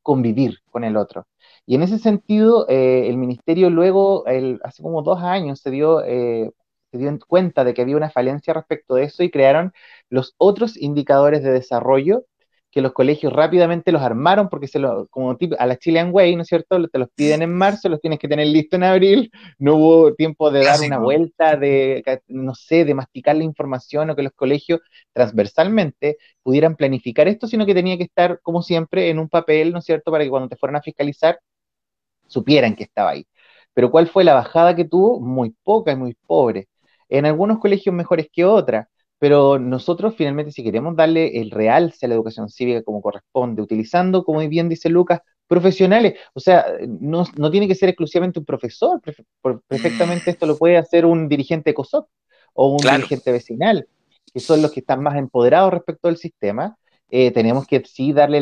convivir 0.03 0.59
con 0.71 0.85
el 0.85 0.97
otro. 0.97 1.27
Y 1.67 1.75
en 1.75 1.83
ese 1.83 1.99
sentido, 1.99 2.69
eh, 2.69 3.09
el 3.09 3.17
ministerio 3.17 3.71
luego, 3.71 4.25
hace 4.63 4.83
como 4.83 5.03
dos 5.03 5.21
años, 5.23 5.61
se 5.61 5.71
dio, 5.73 6.05
eh, 6.05 6.53
se 6.93 6.99
dio 6.99 7.19
cuenta 7.27 7.65
de 7.65 7.75
que 7.75 7.83
había 7.83 7.97
una 7.97 8.11
falencia 8.11 8.55
respecto 8.55 8.95
de 8.95 9.05
eso 9.05 9.25
y 9.25 9.31
crearon 9.31 9.73
los 10.09 10.35
otros 10.39 10.77
indicadores 10.77 11.43
de 11.43 11.51
desarrollo 11.51 12.25
que 12.77 12.83
los 12.83 12.93
colegios 12.93 13.33
rápidamente 13.33 13.91
los 13.91 14.03
armaron 14.03 14.51
porque 14.51 14.69
se 14.69 14.79
lo, 14.79 15.07
como 15.07 15.35
tipo, 15.39 15.57
a 15.59 15.65
la 15.65 15.79
Chilean 15.79 16.11
Way, 16.13 16.37
¿no 16.37 16.43
es 16.43 16.49
cierto? 16.49 16.87
Te 16.89 16.99
los 16.99 17.09
piden 17.15 17.41
en 17.41 17.55
marzo, 17.55 17.89
los 17.89 18.03
tienes 18.03 18.19
que 18.19 18.29
tener 18.29 18.49
listo 18.49 18.77
en 18.77 18.85
abril, 18.85 19.33
no 19.59 19.77
hubo 19.77 20.15
tiempo 20.15 20.51
de 20.51 20.63
dar 20.63 20.79
una 20.83 20.99
vuelta, 20.99 21.57
de, 21.57 22.05
no 22.27 22.55
sé, 22.55 22.85
de 22.85 22.93
masticar 22.93 23.35
la 23.35 23.45
información 23.45 24.11
o 24.11 24.15
que 24.15 24.23
los 24.23 24.35
colegios 24.35 24.81
transversalmente 25.15 26.19
pudieran 26.43 26.77
planificar 26.77 27.29
esto, 27.29 27.47
sino 27.47 27.65
que 27.65 27.73
tenía 27.73 27.97
que 27.97 28.03
estar, 28.03 28.41
como 28.43 28.61
siempre, 28.61 29.09
en 29.09 29.21
un 29.21 29.31
papel, 29.31 29.73
¿no 29.73 29.79
es 29.79 29.87
cierto?, 29.87 30.11
para 30.11 30.25
que 30.25 30.29
cuando 30.29 30.51
te 30.51 30.57
fueran 30.57 30.77
a 30.77 30.83
fiscalizar 30.83 31.41
supieran 32.27 32.77
que 32.77 32.85
estaba 32.85 33.13
ahí. 33.13 33.27
Pero 33.73 33.91
¿cuál 33.91 34.07
fue 34.07 34.23
la 34.23 34.35
bajada 34.35 34.77
que 34.77 34.85
tuvo? 34.85 35.19
Muy 35.19 35.55
poca 35.65 35.93
y 35.93 35.97
muy 35.97 36.15
pobre. 36.27 36.69
En 37.09 37.25
algunos 37.25 37.59
colegios 37.59 37.95
mejores 37.95 38.29
que 38.31 38.45
otras, 38.45 38.87
pero 39.19 39.59
nosotros 39.59 40.15
finalmente 40.17 40.53
si 40.53 40.63
queremos 40.63 40.97
darle 40.97 41.41
el 41.41 41.51
realce 41.51 42.07
a 42.07 42.09
la 42.09 42.15
educación 42.15 42.49
cívica 42.49 42.83
como 42.83 43.01
corresponde, 43.01 43.63
utilizando, 43.63 44.25
como 44.25 44.47
bien 44.49 44.69
dice 44.69 44.89
Lucas, 44.89 45.21
profesionales, 45.47 46.19
o 46.35 46.41
sea, 46.41 46.67
no, 46.87 47.25
tiene 47.51 47.69
que 47.69 47.75
ser 47.75 47.89
exclusivamente 47.89 48.39
un 48.39 48.45
profesor, 48.45 49.01
perfectamente 49.69 50.31
esto 50.31 50.47
lo 50.47 50.59
puede 50.59 50.77
hacer 50.77 51.07
un 51.07 51.29
dirigente 51.29 51.73
COSOC 51.75 52.09
o 52.55 52.69
un 52.73 52.79
dirigente 52.79 53.33
vecinal, 53.33 53.89
que 54.33 54.41
son 54.41 54.63
los 54.63 54.73
que 54.73 54.81
están 54.81 55.03
más 55.03 55.17
empoderados 55.17 55.73
respecto 55.73 56.09
al 56.09 56.17
sistema, 56.17 56.77
eh, 57.09 57.31
tenemos 57.31 57.67
que 57.67 57.83
sí 57.85 58.13
darle 58.13 58.39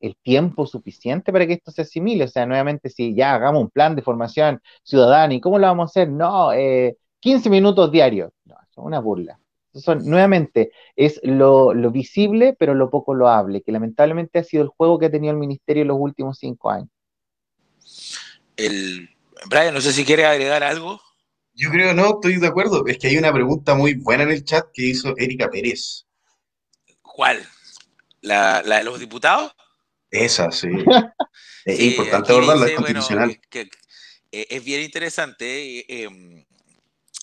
el 0.00 0.16
tiempo 0.22 0.66
suficiente 0.66 1.32
para 1.32 1.46
que 1.46 1.54
esto 1.54 1.70
se 1.70 1.82
asimile. 1.82 2.24
O 2.24 2.28
sea, 2.28 2.46
nuevamente, 2.46 2.90
si 2.90 3.14
ya 3.14 3.34
hagamos 3.34 3.62
un 3.62 3.70
plan 3.70 3.94
de 3.94 4.02
formación 4.02 4.60
ciudadana, 4.82 5.34
¿y 5.34 5.40
cómo 5.40 5.58
lo 5.58 5.68
vamos 5.68 5.84
a 5.84 5.90
hacer? 5.92 6.10
No, 6.10 6.50
15 7.20 7.48
eh, 7.48 7.50
minutos 7.50 7.92
diarios. 7.92 8.32
No, 8.44 8.56
es 8.60 8.76
una 8.76 8.98
burla. 9.00 9.38
Son, 9.78 10.04
nuevamente, 10.04 10.72
es 10.96 11.20
lo, 11.22 11.72
visible, 11.90 12.54
pero 12.58 12.74
lo 12.74 12.90
poco 12.90 13.14
lo 13.14 13.28
hable, 13.28 13.62
que 13.62 13.72
lamentablemente 13.72 14.38
ha 14.38 14.44
sido 14.44 14.62
el 14.62 14.68
juego 14.68 14.98
que 14.98 15.06
ha 15.06 15.10
tenido 15.10 15.32
el 15.32 15.38
ministerio 15.38 15.82
en 15.82 15.88
los 15.88 15.98
últimos 15.98 16.38
cinco 16.38 16.70
años. 16.70 16.90
El, 18.56 19.08
Brian, 19.46 19.74
no 19.74 19.80
sé 19.80 19.92
si 19.92 20.04
quiere 20.04 20.26
agregar 20.26 20.62
algo. 20.62 21.00
Yo 21.54 21.70
creo 21.70 21.92
no, 21.94 22.14
estoy 22.14 22.36
de 22.36 22.46
acuerdo. 22.46 22.86
Es 22.86 22.98
que 22.98 23.08
hay 23.08 23.16
una 23.16 23.32
pregunta 23.32 23.74
muy 23.74 23.94
buena 23.94 24.22
en 24.22 24.30
el 24.30 24.44
chat 24.44 24.66
que 24.72 24.84
hizo 24.86 25.14
Erika 25.16 25.50
Pérez. 25.50 26.06
¿Cuál? 27.02 27.44
¿La, 28.20 28.62
de 28.62 28.84
los 28.84 29.00
diputados? 29.00 29.52
Esa, 30.10 30.50
sí. 30.52 30.68
es 31.64 31.80
importante 31.80 32.32
abordarla, 32.32 32.66
es 32.66 32.74
constitucional. 32.76 33.40
que, 33.50 33.68
eh, 34.30 34.46
es 34.50 34.64
bien 34.64 34.82
interesante. 34.82 35.80
Eh, 35.80 36.04
em, 36.04 36.44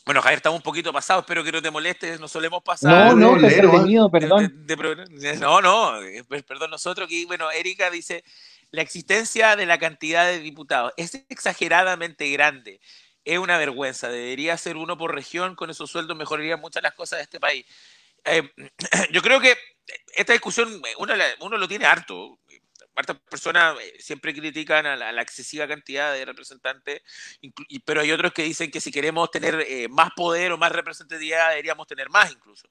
bueno, 0.06 0.22
Javier, 0.22 0.38
estamos 0.38 0.60
un 0.60 0.64
poquito 0.64 0.94
pasados, 0.94 1.24
espero 1.24 1.44
que 1.44 1.52
no 1.52 1.62
te 1.62 1.72
molestes, 1.72 2.20
no 2.20 2.28
solemos 2.28 2.62
pasar. 2.62 3.16
No, 3.16 3.36
no, 3.36 4.10
perdón. 4.12 4.54
no, 5.40 5.62
no, 5.62 6.02
eh, 6.04 6.24
perdón, 6.48 6.70
nosotros 6.70 7.08
aquí, 7.08 7.26
bueno, 7.26 7.50
Erika 7.50 7.90
dice, 7.90 8.24
la 8.70 8.84
existencia 8.84 9.56
de 9.56 9.66
la 9.66 9.80
cantidad 9.80 10.28
de 10.28 10.40
diputados 10.40 10.94
es 10.98 11.26
exageradamente 11.30 12.30
grande. 12.30 12.80
Es 13.24 13.40
una 13.40 13.58
vergüenza, 13.58 14.08
debería 14.10 14.56
ser 14.58 14.78
uno 14.78 14.96
por 14.96 15.16
región, 15.16 15.56
con 15.56 15.72
esos 15.72 15.90
sueldos 15.90 16.16
mejoraría 16.16 16.58
muchas 16.58 16.84
las 16.84 16.94
cosas 16.94 17.18
de 17.18 17.24
este 17.24 17.40
país. 17.40 17.66
yo 19.12 19.22
creo 19.22 19.40
que 19.40 19.56
esta 20.16 20.34
discusión 20.34 20.82
uno, 20.98 21.14
uno 21.42 21.58
lo 21.58 21.68
tiene 21.68 21.86
harto. 21.86 22.38
Hartas 22.96 23.18
personas 23.30 23.78
eh, 23.82 23.94
siempre 24.00 24.34
critican 24.34 24.86
a 24.86 24.96
la, 24.96 25.22
excesiva 25.22 25.68
cantidad 25.68 26.14
de 26.14 26.24
representantes, 26.24 27.02
pero 27.84 28.02
hay 28.02 28.12
otros 28.12 28.32
que 28.32 28.44
dicen 28.44 28.72
que 28.72 28.80
si 28.80 28.92
queremos 28.92 29.30
tener 29.32 29.66
eh, 29.68 29.88
más 29.90 30.12
poder 30.16 30.54
o 30.54 30.58
más 30.58 30.72
representatividad 30.72 31.50
deberíamos 31.50 31.88
tener 31.88 32.10
más 32.10 32.32
incluso. 32.32 32.70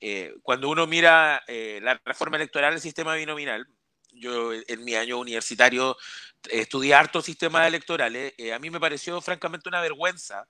Eh, 0.00 0.34
cuando 0.42 0.68
uno 0.68 0.86
mira 0.86 1.42
la 1.48 2.00
reforma 2.04 2.36
electoral 2.36 2.72
del 2.72 2.80
sistema 2.80 3.14
binominal, 3.14 3.66
yo 4.12 4.52
en 4.52 4.84
mi 4.84 4.94
año 4.94 5.18
universitario 5.18 5.96
estudié 6.48 6.94
hartos 6.94 7.24
sistemas 7.24 7.66
electorales, 7.66 8.32
a 8.54 8.58
mí 8.60 8.70
me 8.70 8.78
pareció 8.78 9.20
francamente 9.20 9.68
una 9.68 9.80
vergüenza 9.80 10.46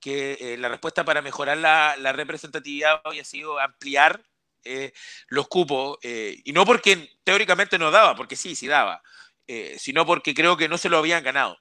que 0.00 0.56
la 0.58 0.68
respuesta 0.68 1.04
para 1.04 1.22
mejorar 1.22 1.58
la, 1.58 1.96
la 1.98 2.12
representatividad 2.12 3.00
haya 3.04 3.24
sido 3.24 3.60
ampliar 3.60 4.24
eh, 4.64 4.92
los 5.28 5.48
cupos, 5.48 5.98
eh, 6.02 6.40
y 6.44 6.52
no 6.52 6.64
porque 6.64 7.10
teóricamente 7.22 7.78
no 7.78 7.90
daba, 7.90 8.16
porque 8.16 8.36
sí, 8.36 8.54
sí 8.54 8.66
daba, 8.66 9.02
eh, 9.46 9.76
sino 9.78 10.06
porque 10.06 10.34
creo 10.34 10.56
que 10.56 10.68
no 10.68 10.78
se 10.78 10.88
lo 10.88 10.98
habían 10.98 11.22
ganado. 11.22 11.58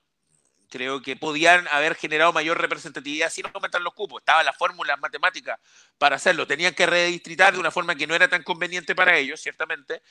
Creo 0.69 1.01
que 1.01 1.15
podían 1.15 1.67
haber 1.67 1.95
generado 1.95 2.33
mayor 2.33 2.59
representatividad 2.59 3.29
sin 3.29 3.45
aumentar 3.53 3.81
los 3.81 3.93
cupos. 3.93 4.21
Estaban 4.21 4.45
las 4.45 4.57
fórmulas 4.57 4.99
matemáticas 4.99 5.59
para 5.99 6.15
hacerlo. 6.15 6.47
Tenían 6.47 6.73
que 6.73 6.87
redistritar 6.87 7.53
de 7.53 7.59
una 7.59 7.69
forma 7.69 7.95
que 7.95 8.07
no 8.07 8.15
era 8.15 8.27
tan 8.27 8.41
conveniente 8.41 8.95
para 8.95 9.15
ellos, 9.17 9.39
ciertamente, 9.39 10.01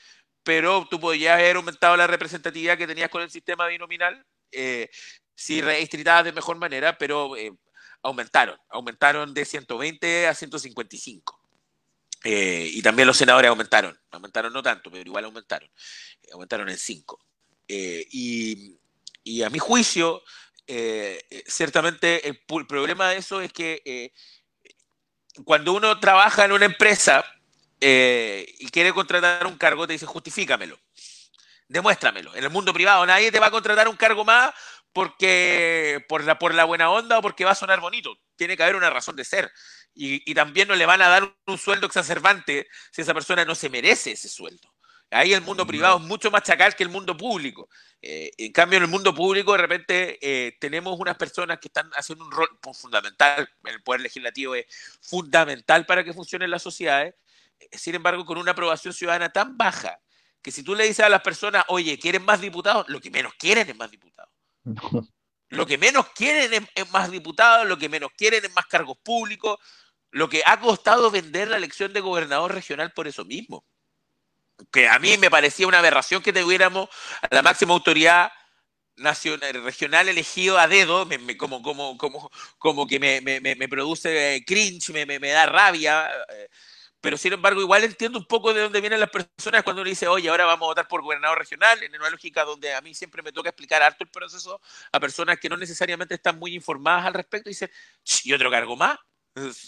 pero 0.44 0.86
tú 0.88 1.00
podías 1.00 1.34
haber 1.34 1.56
aumentado 1.56 1.96
la 1.96 2.06
representatividad 2.06 2.78
que 2.78 2.86
tenías 2.86 3.10
con 3.10 3.22
el 3.22 3.30
sistema 3.30 3.66
binominal 3.66 4.24
si 5.34 5.60
redistritabas 5.62 6.24
de 6.26 6.32
mejor 6.32 6.56
manera, 6.58 6.96
pero 6.96 7.34
aumentaron. 8.02 8.56
Aumentaron 8.68 9.34
de 9.34 9.44
120 9.44 10.28
a 10.28 10.34
155. 10.34 11.41
Eh, 12.24 12.70
y 12.72 12.82
también 12.82 13.06
los 13.06 13.16
senadores 13.16 13.48
aumentaron, 13.48 13.98
aumentaron 14.10 14.52
no 14.52 14.62
tanto, 14.62 14.90
pero 14.90 15.02
igual 15.04 15.24
aumentaron, 15.24 15.68
aumentaron 16.32 16.68
en 16.68 16.78
cinco. 16.78 17.18
Eh, 17.66 18.06
y, 18.10 19.42
a 19.42 19.50
mi 19.50 19.58
juicio, 19.58 20.22
eh, 20.66 21.24
ciertamente 21.46 22.28
el, 22.28 22.40
problema 22.66 23.10
de 23.10 23.16
eso 23.16 23.40
es 23.40 23.52
que 23.52 24.12
cuando 25.44 25.72
uno 25.72 25.98
trabaja 25.98 26.44
en 26.44 26.52
una 26.52 26.66
empresa 26.66 27.24
y 27.80 28.68
quiere 28.70 28.92
contratar 28.92 29.46
un 29.46 29.58
cargo, 29.58 29.86
te 29.86 29.94
dice 29.94 30.06
justifícamelo, 30.06 30.78
demuéstramelo. 31.68 32.34
En 32.36 32.44
el 32.44 32.50
mundo 32.50 32.72
privado 32.72 33.04
nadie 33.06 33.32
te 33.32 33.40
va 33.40 33.46
a 33.46 33.50
contratar 33.50 33.88
un 33.88 33.96
cargo 33.96 34.24
más 34.24 34.52
porque 34.92 36.04
por 36.08 36.22
la, 36.22 36.38
por 36.38 36.54
la 36.54 36.64
buena 36.64 36.90
onda 36.90 37.18
o 37.18 37.22
porque 37.22 37.44
va 37.44 37.52
a 37.52 37.56
sonar 37.56 37.80
bonito. 37.80 38.16
Tiene 38.36 38.56
que 38.56 38.62
haber 38.62 38.76
una 38.76 38.90
razón 38.90 39.16
de 39.16 39.24
ser 39.24 39.50
y, 39.94 40.34
también 40.34 40.68
no 40.68 40.74
le 40.74 40.86
van 40.86 41.02
a 41.02 41.08
dar 41.08 41.34
un 41.46 41.58
sueldo 41.58 41.86
exacerbante 41.86 42.66
si 42.90 43.02
esa 43.02 43.14
persona 43.14 43.44
no 43.44 43.54
se 43.54 43.68
merece 43.68 44.12
ese 44.12 44.28
sueldo. 44.28 44.72
Ahí 45.10 45.34
el 45.34 45.42
mundo 45.42 45.66
privado 45.66 45.98
es 45.98 46.02
mucho 46.04 46.30
más 46.30 46.42
chacal 46.42 46.74
que 46.74 46.82
el 46.82 46.88
mundo 46.88 47.14
público. 47.14 47.68
Eh, 48.00 48.30
en 48.38 48.50
cambio, 48.50 48.78
en 48.78 48.84
el 48.84 48.88
mundo 48.88 49.14
público, 49.14 49.52
de 49.52 49.58
repente, 49.58 50.18
eh, 50.22 50.56
tenemos 50.58 50.98
unas 50.98 51.18
personas 51.18 51.58
que 51.58 51.68
están 51.68 51.90
haciendo 51.94 52.24
un 52.24 52.32
rol 52.32 52.48
fundamental. 52.72 53.46
El 53.64 53.82
poder 53.82 54.00
legislativo 54.00 54.54
es 54.54 54.64
fundamental 55.02 55.84
para 55.84 56.02
que 56.02 56.14
funcionen 56.14 56.50
las 56.50 56.62
sociedades. 56.62 57.14
Sin 57.72 57.94
embargo, 57.94 58.24
con 58.24 58.38
una 58.38 58.52
aprobación 58.52 58.94
ciudadana 58.94 59.30
tan 59.30 59.58
baja, 59.58 60.00
que 60.40 60.50
si 60.50 60.62
tú 60.62 60.74
le 60.74 60.84
dices 60.84 61.04
a 61.04 61.10
las 61.10 61.20
personas, 61.20 61.64
oye, 61.68 61.98
¿quieren 61.98 62.24
más 62.24 62.40
diputados? 62.40 62.88
Lo 62.88 62.98
que 62.98 63.10
menos 63.10 63.34
quieren 63.38 63.68
es 63.68 63.76
más 63.76 63.90
diputados. 63.90 64.32
Lo 65.52 65.66
que 65.66 65.76
menos 65.76 66.06
quieren 66.14 66.66
es, 66.74 66.90
más 66.90 67.10
diputados, 67.10 67.68
lo 67.68 67.76
que 67.76 67.90
menos 67.90 68.10
quieren 68.16 68.42
es 68.42 68.50
más 68.54 68.64
cargos 68.64 68.96
públicos, 69.02 69.58
lo 70.12 70.28
que 70.28 70.42
ha 70.46 70.60
costado 70.60 71.10
vender 71.10 71.48
la 71.48 71.56
elección 71.56 71.92
de 71.92 72.00
gobernador 72.00 72.54
regional 72.54 72.92
por 72.92 73.08
eso 73.08 73.24
mismo. 73.24 73.64
Que 74.70 74.88
a 74.88 74.98
mí 74.98 75.16
me 75.18 75.30
parecía 75.30 75.66
una 75.66 75.78
aberración 75.78 76.22
que 76.22 76.32
tuviéramos 76.32 76.88
a 77.22 77.34
la 77.34 77.42
máxima 77.42 77.72
autoridad 77.72 78.30
nacional, 78.96 79.64
regional 79.64 80.08
elegido 80.08 80.58
a 80.58 80.68
dedo, 80.68 81.08
como, 81.38 81.62
como, 81.62 81.96
como, 81.96 82.30
como 82.58 82.86
que 82.86 83.00
me, 83.00 83.68
produce 83.68 84.44
cringe, 84.46 84.90
me, 84.90 85.18
da 85.18 85.46
rabia. 85.46 86.10
Eh, 86.28 86.48
pero 87.00 87.16
sin 87.16 87.32
embargo, 87.32 87.60
igual 87.62 87.82
entiendo 87.82 88.18
un 88.18 88.26
poco 88.26 88.52
de 88.52 88.60
dónde 88.60 88.80
vienen 88.82 89.00
las 89.00 89.10
personas 89.10 89.64
cuando 89.64 89.80
uno 89.80 89.88
dice, 89.88 90.06
oye, 90.06 90.28
ahora 90.28 90.44
vamos 90.44 90.66
a 90.66 90.68
votar 90.68 90.88
por 90.88 91.02
gobernador 91.02 91.38
regional, 91.38 91.82
en 91.82 91.96
una 91.96 92.10
lógica 92.10 92.44
donde 92.44 92.74
a 92.74 92.80
mí 92.82 92.94
siempre 92.94 93.22
me 93.22 93.32
toca 93.32 93.48
explicar 93.48 93.82
harto 93.82 94.04
el 94.04 94.10
proceso 94.10 94.60
a 94.92 95.00
personas 95.00 95.38
que 95.38 95.48
no 95.48 95.56
necesariamente 95.56 96.14
están 96.14 96.38
muy 96.38 96.54
informadas 96.54 97.06
al 97.06 97.14
respecto 97.14 97.48
y 97.48 97.52
dicen, 97.52 97.70
¿y 98.24 98.32
otro 98.34 98.50
cargo 98.50 98.76
más? 98.76 98.98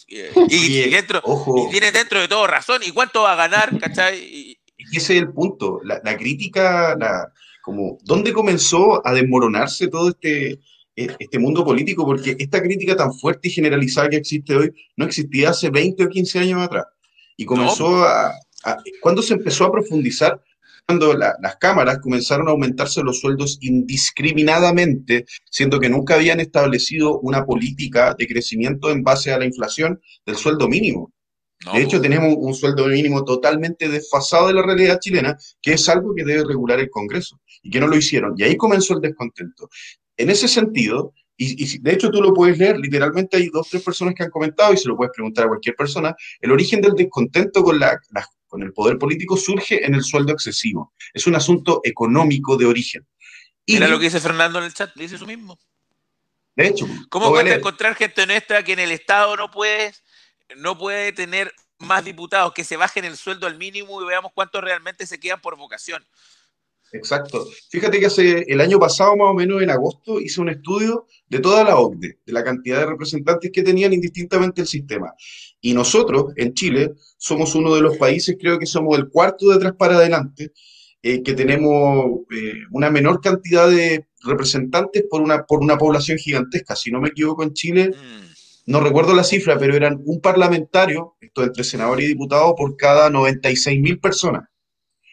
Y, 0.07 0.91
dentro, 0.91 1.23
y 1.57 1.71
tiene 1.71 1.91
dentro 1.91 2.21
de 2.21 2.29
todo 2.29 2.47
razón, 2.47 2.83
¿y 2.85 2.91
cuánto 2.91 3.23
va 3.23 3.33
a 3.33 3.37
ganar? 3.37 3.79
¿Cachai? 3.81 4.19
Y, 4.19 4.59
ese 4.93 5.17
es 5.17 5.23
el 5.23 5.33
punto, 5.33 5.81
la, 5.85 6.17
crítica, 6.17 6.95
la, 6.99 7.33
como, 7.62 7.99
¿dónde 8.03 8.33
comenzó 8.33 9.07
a 9.07 9.15
desmoronarse 9.15 9.89
todo 9.89 10.11
este, 10.11 10.61
e, 10.95 11.17
este 11.19 11.39
mundo 11.39 11.65
político? 11.65 12.05
Porque 12.05 12.37
esta 12.39 12.61
crítica 12.61 12.95
tan 12.95 13.15
fuerte 13.15 13.49
y 13.49 13.53
generalizada 13.53 14.11
que 14.11 14.17
existe 14.17 14.55
hoy 14.55 14.73
no 14.97 15.07
existía 15.07 15.51
hace 15.51 15.71
20 15.71 16.05
o 16.05 16.09
15 16.09 16.39
años 16.41 16.61
atrás. 16.61 16.85
Y 17.37 17.47
comenzó 17.47 18.05
a, 18.05 18.35
Cuando 19.01 19.23
se 19.23 19.35
empezó 19.35 19.65
a 19.65 19.73
profundizar, 19.73 20.41
cuando 20.87 21.14
las 21.14 21.57
cámaras 21.57 21.99
comenzaron 21.99 22.49
a 22.49 22.51
aumentarse 22.51 23.03
los 23.03 23.20
sueldos 23.20 23.59
indiscriminadamente, 23.62 25.24
siendo 25.51 25.80
que 25.80 25.89
nunca 25.89 26.14
habían 26.14 26.41
establecido 26.41 27.20
una 27.20 27.45
política 27.47 28.14
de 28.18 28.26
crecimiento 28.26 28.91
en 28.91 29.03
base 29.03 29.32
a 29.32 29.39
la 29.39 29.47
inflación 29.47 30.01
del 30.26 30.37
sueldo 30.37 30.68
mínimo. 30.68 31.12
de 31.72 31.82
hecho, 31.82 32.01
tenemos 32.01 32.35
un 32.37 32.53
sueldo 32.55 32.87
mínimo 32.89 33.24
totalmente 33.24 33.89
desfasado 33.89 34.49
de 34.49 34.55
la 34.55 34.62
realidad 34.62 34.99
chilena, 35.01 35.39
que 35.62 35.72
es 35.72 35.89
algo 35.89 36.14
que 36.14 36.24
debe 36.24 36.45
regular 36.45 36.78
el 36.78 36.91
Congreso, 36.91 37.41
y 37.62 37.70
que 37.70 37.80
no 37.80 37.87
lo 37.87 37.97
hicieron. 37.97 38.35
Y 38.37 38.43
ahí 38.43 38.57
comenzó 38.57 38.95
el 38.95 39.01
descontento. 39.01 39.70
En 40.18 40.28
ese 40.28 40.47
sentido, 40.47 41.14
y, 41.37 41.78
de 41.78 41.93
hecho 41.93 42.11
tú 42.11 42.20
lo 42.20 42.35
puedes 42.35 42.59
leer, 42.59 42.78
literalmente 42.78 43.39
hay 43.39 43.49
dos, 43.49 43.68
tres 43.70 43.82
personas 43.82 44.14
que 44.14 44.22
han 44.22 44.30
comentado 44.30 44.72
y 44.74 44.76
se 44.76 44.89
lo 44.89 44.97
puedes 44.97 45.12
preguntar 45.14 45.47
a 45.47 45.49
cualquier 45.49 45.74
persona, 45.74 46.14
el 46.41 46.53
origen 46.53 46.80
del 46.82 46.93
descontento 46.93 47.64
con, 47.64 47.78
la, 47.78 47.99
con 48.55 48.63
el 48.63 48.73
poder 48.73 48.99
político 48.99 49.37
surge 49.37 49.85
en 49.85 49.97
el 49.97 50.05
sueldo 50.05 50.33
excesivo. 50.33 50.93
Es 51.13 51.27
un 51.27 51.35
asunto 51.35 51.81
económico 51.83 52.57
de 52.57 52.67
origen. 52.67 53.05
Y 53.67 53.73
Mira 53.75 53.89
lo 53.89 53.99
que 53.99 54.05
dice 54.05 54.21
Fernando 54.21 54.61
en 54.61 54.67
el 54.67 54.73
chat, 54.73 54.95
dice 54.95 55.17
eso 55.17 55.27
mismo. 55.27 55.59
De 56.55 56.69
hecho. 56.69 56.87
¿Cómo 57.09 57.31
puedes 57.31 57.59
encontrar 57.59 57.97
gente 57.97 58.23
honesta 58.23 58.63
que 58.63 58.75
en 58.75 58.79
el 58.79 58.93
Estado 58.93 59.37
no 59.37 59.51
puede, 59.51 59.93
no 60.57 60.79
puede 60.79 61.13
tener 61.13 61.53
más 61.79 62.05
diputados, 62.05 62.53
que 62.55 62.63
se 62.63 62.77
bajen 62.77 63.05
el 63.05 63.17
sueldo 63.17 63.49
al 63.49 63.59
mínimo 63.59 64.01
y 64.01 64.07
veamos 64.07 64.31
cuántos 64.33 64.63
realmente 64.63 65.05
se 65.05 65.19
quedan 65.19 65.41
por 65.41 65.57
vocación? 65.57 66.07
Exacto. 66.93 67.45
Fíjate 67.71 67.99
que 67.99 68.07
hace 68.07 68.45
el 68.47 68.61
año 68.61 68.79
pasado, 68.79 69.17
más 69.17 69.31
o 69.31 69.35
menos 69.35 69.61
en 69.61 69.71
agosto, 69.71 70.21
hice 70.21 70.41
un 70.41 70.51
estudio 70.51 71.09
de 71.27 71.41
toda 71.41 71.65
la 71.65 71.77
OCDE, 71.77 72.21
de 72.25 72.33
la 72.33 72.45
cantidad 72.45 72.79
de 72.79 72.87
representantes 72.87 73.51
que 73.53 73.65
tenían 73.65 73.93
indistintamente 73.93 74.61
el 74.61 74.69
sistema. 74.69 75.13
Y 75.65 75.73
nosotros, 75.73 76.35
en 76.37 76.53
Chile, 76.53 76.93
somos 77.17 77.55
uno 77.55 77.75
de 77.75 77.81
los 77.81 77.97
países, 77.97 78.37
creo 78.39 78.59
que 78.59 78.67
somos 78.67 78.99
el 78.99 79.09
cuarto 79.09 79.49
de 79.49 79.55
atrás 79.55 79.73
para 79.79 79.97
adelante, 79.97 80.53
eh, 81.03 81.23
que 81.23 81.33
tenemos 81.33 82.21
eh, 82.31 82.65
una 82.71 82.91
menor 82.91 83.23
cantidad 83.23 83.67
de 83.71 84.07
representantes 84.25 85.05
por 85.09 85.23
una, 85.23 85.47
por 85.47 85.61
una 85.61 85.79
población 85.79 86.19
gigantesca. 86.19 86.77
Si 86.77 86.91
no 86.91 87.01
me 87.01 87.09
equivoco, 87.09 87.43
en 87.43 87.55
Chile, 87.55 87.89
mm. 87.89 88.71
no 88.73 88.81
recuerdo 88.81 89.15
la 89.15 89.25
cifra, 89.25 89.59
pero 89.59 89.75
eran 89.75 90.03
un 90.05 90.21
parlamentario, 90.21 91.17
esto 91.19 91.43
entre 91.43 91.65
senador 91.65 91.99
y 92.03 92.09
diputado, 92.09 92.55
por 92.55 92.77
cada 92.77 93.09
96 93.09 93.81
mil 93.81 93.99
personas. 93.99 94.45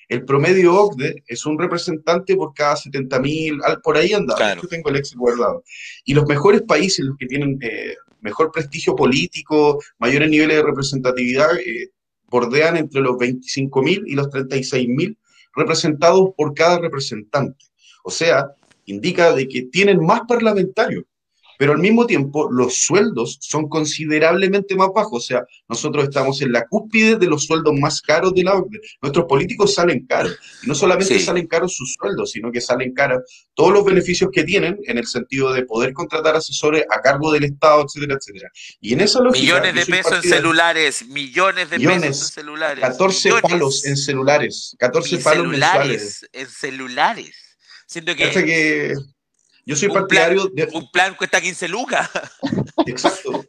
El 0.10 0.26
promedio 0.26 0.76
OCDE 0.76 1.24
es 1.28 1.46
un 1.46 1.58
representante 1.58 2.36
por 2.36 2.54
cada 2.54 2.76
70.000, 2.76 3.82
por 3.82 3.96
ahí 3.96 4.12
anda, 4.12 4.36
yo 4.62 4.68
tengo 4.68 4.90
el 4.90 4.98
Excel 4.98 5.18
guardado. 5.18 5.64
Y 6.04 6.14
los 6.14 6.26
mejores 6.26 6.64
países, 6.64 7.06
los 7.06 7.16
que 7.18 7.28
tienen 7.28 7.58
eh, 7.62 7.96
mejor 8.22 8.52
prestigio 8.52 8.96
político, 8.96 9.80
mayores 10.00 10.30
niveles 10.30 10.58
de 10.58 10.64
representatividad, 10.64 11.58
eh, 11.58 11.92
bordean 12.28 12.78
entre 12.78 13.02
los 13.02 13.18
25.000 13.18 14.04
y 14.06 14.16
los 14.16 14.28
36.000 14.30 15.18
representados 15.56 16.30
por 16.38 16.54
cada 16.54 16.80
representante. 16.80 17.66
O 18.04 18.10
sea, 18.10 18.52
indica 18.86 19.34
de 19.34 19.48
que 19.48 19.64
tienen 19.64 20.04
más 20.04 20.22
parlamentarios 20.28 21.04
pero 21.62 21.74
al 21.74 21.78
mismo 21.78 22.08
tiempo 22.08 22.52
los 22.52 22.74
sueldos 22.74 23.38
son 23.40 23.70
considerablemente 23.70 24.76
más 24.76 24.90
bajos. 24.96 25.24
O 25.24 25.28
sea, 25.28 25.46
nosotros 25.70 26.06
estamos 26.06 26.42
en 26.42 26.52
la 26.54 26.66
cúspide 26.66 27.18
de 27.18 27.28
los 27.28 27.46
sueldos 27.46 27.76
más 27.80 28.02
caros 28.02 28.34
de 28.34 28.44
la 28.44 28.56
OCDE. 28.56 28.82
Nuestros 29.00 29.28
políticos 29.28 29.76
salen 29.76 30.08
caros. 30.08 30.36
Y 30.64 30.68
no 30.68 30.74
solamente 30.74 31.20
salen 31.20 31.46
caros 31.46 31.76
sus 31.76 31.94
sueldos, 31.94 32.32
sino 32.32 32.52
que 32.52 32.62
salen 32.62 32.96
caros 32.96 33.22
todos 33.54 33.74
los 33.74 33.86
beneficios 33.86 34.32
que 34.34 34.44
tienen 34.44 34.80
en 34.88 34.98
el 34.98 35.06
sentido 35.06 35.54
de 35.54 35.64
poder 35.64 35.94
contratar 35.94 36.36
asesores 36.36 36.84
a 36.90 37.00
cargo 37.00 37.32
del 37.32 37.44
Estado, 37.44 37.86
etcétera, 37.86 38.18
etcétera. 38.20 38.50
Y 38.80 38.94
en 38.94 39.02
esa 39.02 39.22
Millones 39.22 39.76
de 39.76 39.86
pesos 39.86 40.26
en 40.26 40.32
celulares, 40.32 41.06
millones 41.10 41.70
de 41.70 41.80
pesos 41.80 42.04
en 42.04 42.14
celulares. 42.16 42.84
14 42.84 43.34
palos 43.40 43.86
en 43.86 43.98
celulares. 43.98 44.76
14 44.80 45.18
palos 45.20 45.48
mensuales. 45.48 46.28
En 46.34 46.50
celulares. 46.50 47.36
Siento 47.86 48.16
que... 48.16 48.32
que 48.32 48.96
yo 49.66 49.76
soy 49.76 49.90
partidario 49.90 50.48
de. 50.48 50.68
Un 50.74 50.90
plan 50.92 51.16
cuesta 51.16 51.42
15 51.42 51.68
lucas. 51.68 52.10
Exacto. 52.86 53.46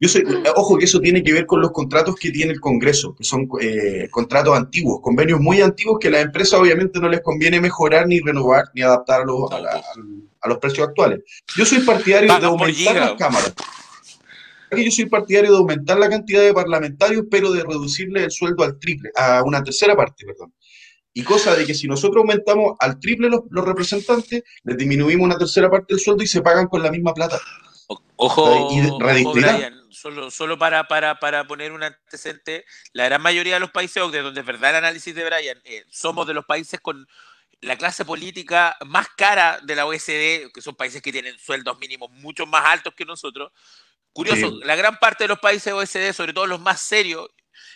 Yo 0.00 0.08
soy, 0.08 0.22
ojo 0.54 0.78
que 0.78 0.84
eso 0.84 1.00
tiene 1.00 1.24
que 1.24 1.32
ver 1.32 1.44
con 1.44 1.60
los 1.60 1.72
contratos 1.72 2.14
que 2.14 2.30
tiene 2.30 2.52
el 2.52 2.60
Congreso, 2.60 3.16
que 3.16 3.24
son 3.24 3.48
eh, 3.60 4.08
contratos 4.12 4.56
antiguos, 4.56 5.00
convenios 5.02 5.40
muy 5.40 5.60
antiguos 5.60 5.98
que 5.98 6.06
a 6.06 6.12
las 6.12 6.24
empresas 6.24 6.60
obviamente 6.60 7.00
no 7.00 7.08
les 7.08 7.20
conviene 7.20 7.60
mejorar 7.60 8.06
ni 8.06 8.20
renovar 8.20 8.66
ni 8.74 8.82
adaptar 8.82 9.22
a 9.22 9.24
los, 9.24 9.50
a, 9.50 10.48
los 10.48 10.58
precios 10.58 10.86
actuales. 10.86 11.22
Yo 11.56 11.64
soy 11.64 11.80
partidario 11.80 12.32
de 12.38 12.46
aumentar 12.46 12.94
las 12.94 13.14
cámaras. 13.14 13.54
Yo 14.70 14.90
soy 14.92 15.06
partidario 15.06 15.50
de 15.50 15.58
aumentar 15.58 15.98
la 15.98 16.08
cantidad 16.08 16.42
de 16.42 16.54
parlamentarios, 16.54 17.24
pero 17.28 17.50
de 17.50 17.64
reducirle 17.64 18.22
el 18.22 18.30
sueldo 18.30 18.62
al 18.62 18.78
triple, 18.78 19.10
a 19.16 19.42
una 19.42 19.64
tercera 19.64 19.96
parte, 19.96 20.24
perdón. 20.24 20.52
Y 21.18 21.24
cosa 21.24 21.56
de 21.56 21.66
que 21.66 21.74
si 21.74 21.88
nosotros 21.88 22.20
aumentamos 22.20 22.76
al 22.78 23.00
triple 23.00 23.28
los, 23.28 23.42
representantes, 23.50 24.44
les 24.62 24.76
disminuimos 24.76 25.24
una 25.24 25.36
tercera 25.36 25.68
parte 25.68 25.86
del 25.92 25.98
sueldo 25.98 26.22
y 26.22 26.28
se 26.28 26.42
pagan 26.42 26.68
con 26.68 26.80
la 26.80 26.92
misma 26.92 27.12
plata. 27.12 27.40
Ojo, 28.14 28.70
solo, 29.90 30.30
solo 30.30 30.56
para, 30.56 30.86
para, 30.86 31.18
para, 31.18 31.44
poner 31.48 31.72
un 31.72 31.82
antecedente, 31.82 32.64
la 32.92 33.06
gran 33.06 33.20
mayoría 33.20 33.54
de 33.54 33.60
los 33.60 33.72
países, 33.72 34.12
de 34.12 34.22
donde 34.22 34.42
es 34.42 34.46
verdad 34.46 34.70
el 34.70 34.76
análisis 34.76 35.12
de 35.12 35.24
Brian, 35.24 35.60
eh, 35.64 35.84
somos 35.90 36.24
de 36.24 36.34
los 36.34 36.44
países 36.44 36.78
con 36.78 37.08
la 37.62 37.76
clase 37.76 38.04
política 38.04 38.76
más 38.86 39.08
cara 39.16 39.58
de 39.64 39.74
la 39.74 39.86
OECD, 39.86 40.52
que 40.54 40.62
son 40.62 40.76
países 40.76 41.02
que 41.02 41.10
tienen 41.10 41.36
sueldos 41.36 41.80
mínimos 41.80 42.12
mucho 42.12 42.46
más 42.46 42.64
altos 42.64 42.94
que 42.94 43.04
nosotros. 43.04 43.50
Curioso, 44.12 44.60
la 44.62 44.76
gran 44.76 45.00
parte 45.00 45.24
de 45.24 45.28
los 45.28 45.40
países 45.40 45.72
OECD, 45.72 46.12
sobre 46.12 46.32
todo 46.32 46.46
los 46.46 46.60
más 46.60 46.80
serios, 46.80 47.28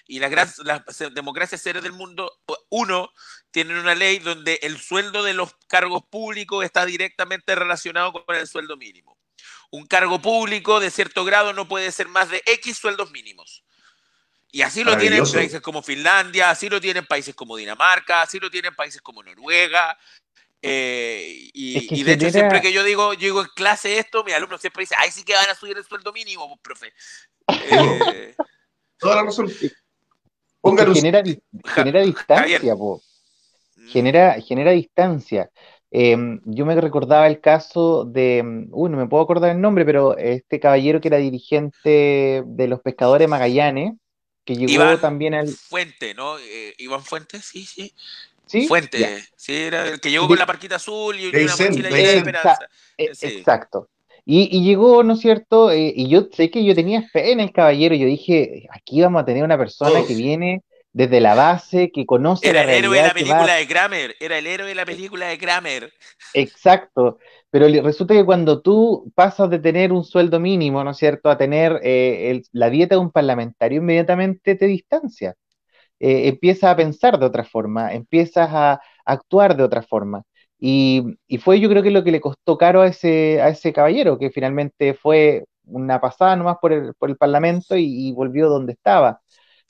y 0.07 0.19
las, 0.19 0.59
las 0.59 0.83
democracias 1.15 1.61
serias 1.61 1.83
del 1.83 1.93
mundo, 1.93 2.41
uno, 2.69 3.13
tienen 3.51 3.77
una 3.77 3.95
ley 3.95 4.19
donde 4.19 4.59
el 4.63 4.81
sueldo 4.81 5.23
de 5.23 5.35
los 5.35 5.55
cargos 5.69 6.03
públicos 6.05 6.65
está 6.65 6.85
directamente 6.87 7.55
relacionado 7.55 8.13
con 8.13 8.37
el 8.37 8.47
sueldo 8.47 8.77
mínimo. 8.77 9.19
Un 9.71 9.87
cargo 9.87 10.21
público 10.21 10.81
de 10.81 10.91
cierto 10.91 11.25
grado 11.25 11.53
no 11.53 11.69
puede 11.69 11.91
ser 11.93 12.09
más 12.09 12.31
de 12.31 12.43
X 12.47 12.79
sueldos 12.79 13.11
mínimos. 13.11 13.65
Y 14.55 14.61
así 14.61 14.85
lo 14.85 14.99
tienen 14.99 15.25
países 15.25 15.63
como 15.63 15.83
Finlandia, 15.83 16.51
así 16.51 16.69
lo 16.69 16.79
tienen 16.79 17.07
países 17.07 17.35
como 17.35 17.57
Dinamarca, 17.57 18.21
así 18.21 18.39
lo 18.39 18.51
tienen 18.51 18.75
países 18.75 19.01
como 19.01 19.23
Noruega. 19.23 19.99
Eh, 20.61 21.51
y, 21.55 22.05
de 22.05 22.13
hecho, 22.13 22.31
siempre 22.31 22.61
que 22.61 22.73
yo 22.73 22.85
digo, 22.85 23.15
yo 23.15 23.21
digo 23.21 23.41
en 23.41 23.49
clase 23.57 23.99
esto, 23.99 24.23
mi 24.23 24.33
alumno 24.33 24.59
siempre 24.59 24.83
dice, 24.83 24.95
ay, 24.99 25.11
sí 25.11 25.25
que 25.25 25.35
van 25.35 25.49
a 25.49 25.55
subir 25.55 25.77
el 25.77 25.85
sueldo 25.85 26.13
mínimo, 26.13 26.59
profe. 26.63 26.93
Eh, 27.49 28.37
Toda 29.03 29.17
la 29.17 29.23
razón 29.25 29.49
genera, 30.95 31.23
genera 31.75 32.01
distancia, 32.03 32.77
po. 32.77 33.03
Genera, 33.89 34.41
genera 34.41 34.71
distancia. 34.71 35.51
Em, 35.91 36.41
yo 36.45 36.65
me 36.65 36.81
recordaba 36.81 37.27
el 37.27 37.41
caso 37.41 38.05
de, 38.05 38.39
em, 38.39 38.69
uy, 38.71 38.89
no 38.91 38.97
me 38.97 39.09
puedo 39.09 39.25
acordar 39.25 39.51
el 39.51 39.61
nombre, 39.61 39.85
pero 39.85 40.17
este 40.17 40.61
caballero 40.61 41.01
que 41.01 41.09
era 41.09 41.19
dirigente 41.19 42.45
de 42.47 42.69
los 42.69 42.81
pescadores 42.81 43.29
Magallanes, 43.29 43.95
que 44.45 44.55
llegó 44.57 44.99
también 44.99 45.35
al... 45.35 45.49
Fuente, 45.49 46.15
¿no? 46.15 46.39
Eh, 46.39 46.75
Iván 46.79 47.03
Fuente, 47.03 47.41
sí, 47.41 47.67
sí. 47.67 47.93
¿Sí? 48.47 48.69
Fuente, 48.69 49.25
sí, 49.37 49.55
era 49.55 49.89
el 49.89 50.01
que 50.01 50.11
llegó 50.11 50.29
con 50.29 50.39
la 50.39 50.47
parquita 50.47 50.77
azul 50.77 51.19
y 51.19 51.27
una 51.29 51.57
mochila 51.57 51.91
llena 51.91 51.97
de 51.97 52.17
esperanza. 52.19 52.59
Eh, 52.99 53.13
exacto. 53.21 53.89
Y, 54.25 54.63
llegó, 54.63 55.03
¿no 55.03 55.15
es 55.15 55.21
cierto? 55.21 55.71
Eh, 55.73 55.93
y 55.97 56.09
yo 56.09 56.29
sé 56.33 56.51
que 56.51 56.65
yo 56.65 56.75
tenía 56.75 57.03
fe 57.03 57.33
en 57.33 57.41
el 57.41 57.53
caballero. 57.53 57.95
Yo 57.95 58.07
dije, 58.07 58.69
aquí 58.71 59.01
vamos 59.01 59.23
a 59.23 59.25
tener 59.25 59.43
una 59.43 59.59
persona 59.59 60.07
que 60.07 60.15
viene 60.15 60.63
desde 60.93 61.21
la 61.21 61.35
base, 61.35 61.91
que 61.91 62.05
conoce 62.05 62.49
era 62.49 62.63
el 62.63 62.71
héroe 62.71 62.99
de 62.99 63.03
la 63.03 63.15
película 63.15 63.55
de 63.55 63.67
Kramer, 63.67 64.15
era 64.21 64.39
el 64.39 64.47
héroe 64.47 64.69
de 64.69 64.75
la 64.75 64.85
película 64.85 65.27
de 65.27 65.39
Kramer. 65.39 65.93
Exacto, 66.35 67.19
pero 67.51 67.67
resulta 67.83 68.15
que 68.15 68.25
cuando 68.25 68.61
tú 68.61 69.11
pasas 69.15 69.49
de 69.51 69.59
tener 69.59 69.93
un 69.93 70.05
sueldo 70.05 70.39
mínimo, 70.39 70.85
¿no 70.85 70.91
es 70.91 70.99
cierto?, 70.99 71.31
a 71.31 71.39
tener 71.39 71.81
eh, 71.83 72.43
la 72.53 72.69
dieta 72.69 72.95
de 72.95 73.01
un 73.01 73.11
parlamentario, 73.11 73.79
inmediatamente 73.79 74.55
te 74.55 74.67
distancia. 74.67 75.35
Eh, 75.99 76.29
empiezas 76.29 76.71
a 76.71 76.77
pensar 76.77 77.19
de 77.19 77.27
otra 77.27 77.45
forma, 77.45 77.93
empiezas 77.93 78.49
a, 78.53 78.81
actuar 79.05 79.57
de 79.57 79.65
otra 79.65 79.83
forma. 79.83 80.23
Y, 80.65 81.17
fue 81.41 81.61
yo 81.61 81.69
creo 81.69 81.83
que 81.83 81.91
lo 81.91 82.05
que 82.05 82.13
le 82.13 82.21
costó 82.21 82.57
caro 82.57 82.83
a 82.83 82.87
ese, 82.87 83.41
a 83.43 83.49
ese 83.49 83.73
caballero, 83.73 84.17
que 84.19 84.31
finalmente 84.31 84.95
fue 84.95 85.45
una 85.65 86.01
pasada 86.01 86.37
nomás 86.37 86.59
por 86.61 86.73
el, 86.73 86.95
por 86.95 87.11
el 87.11 87.17
Parlamento 87.17 87.77
y 87.77 88.13
volvió 88.13 88.49
donde 88.49 88.75
estaba. 88.75 89.21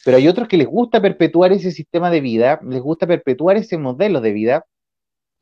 Pero 0.04 0.18
hay 0.18 0.28
otros 0.28 0.48
que 0.48 0.56
les 0.58 0.66
gusta 0.66 1.00
perpetuar 1.00 1.52
ese 1.52 1.70
sistema 1.70 2.10
de 2.10 2.20
vida, 2.20 2.60
les 2.64 2.82
gusta 2.82 3.06
perpetuar 3.06 3.56
ese 3.56 3.78
modelo 3.78 4.20
de 4.20 4.32
vida 4.32 4.66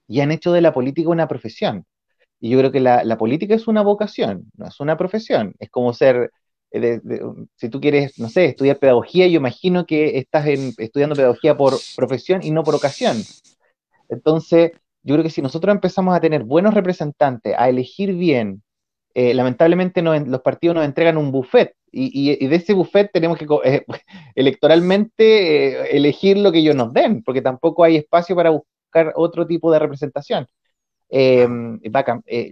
y 0.08 0.20
han 0.20 0.32
hecho 0.32 0.52
de 0.52 0.60
la 0.62 0.72
política 0.72 1.10
una 1.10 1.28
profesión. 1.28 1.86
Y 2.40 2.50
yo 2.50 2.58
creo 2.58 2.72
que 2.72 2.80
la, 2.80 3.18
política 3.18 3.54
es 3.54 3.68
una 3.68 3.82
vocación, 3.82 4.50
no 4.56 4.68
es 4.68 4.80
una 4.80 4.96
profesión. 4.96 5.54
Es 5.58 5.70
como 5.70 5.92
ser, 5.94 6.30
eh, 6.72 7.00
si 7.56 7.68
tú 7.70 7.80
quieres, 7.80 8.18
no 8.18 8.28
sé, 8.28 8.46
estudiar 8.46 8.78
pedagogía, 8.78 9.26
yo 9.28 9.38
imagino 9.38 9.86
que 9.86 10.18
estás 10.18 10.46
estudiando 10.46 11.16
pedagogía 11.16 11.56
por 11.56 11.74
profesión 11.96 12.42
y 12.44 12.50
no 12.52 12.64
por 12.64 12.74
ocasión. 12.74 13.18
Entonces, 14.08 14.72
yo 15.02 15.14
creo 15.14 15.22
que 15.22 15.30
si 15.30 15.42
nosotros 15.42 15.74
empezamos 15.74 16.14
a 16.14 16.20
tener 16.20 16.44
buenos 16.44 16.74
representantes, 16.74 17.54
a 17.56 17.68
elegir 17.68 18.14
bien, 18.14 18.62
eh, 19.14 19.34
lamentablemente 19.34 20.02
los 20.02 20.40
partidos 20.42 20.76
nos 20.76 20.84
entregan 20.84 21.16
un 21.16 21.32
buffet 21.32 21.74
y, 21.92 22.46
de 22.46 22.56
ese 22.56 22.74
buffet 22.74 23.10
tenemos 23.12 23.36
que 23.38 23.46
eh, 23.64 23.84
electoralmente 24.34 25.68
eh, 25.68 25.96
elegir 25.96 26.38
lo 26.38 26.52
que 26.52 26.58
ellos 26.58 26.76
nos 26.76 26.92
den, 26.92 27.22
porque 27.22 27.42
tampoco 27.42 27.84
hay 27.84 27.96
espacio 27.96 28.36
para 28.36 28.50
buscar 28.50 29.12
otro 29.16 29.46
tipo 29.46 29.72
de 29.72 29.78
representación. 29.78 30.46
Em, 31.12 31.80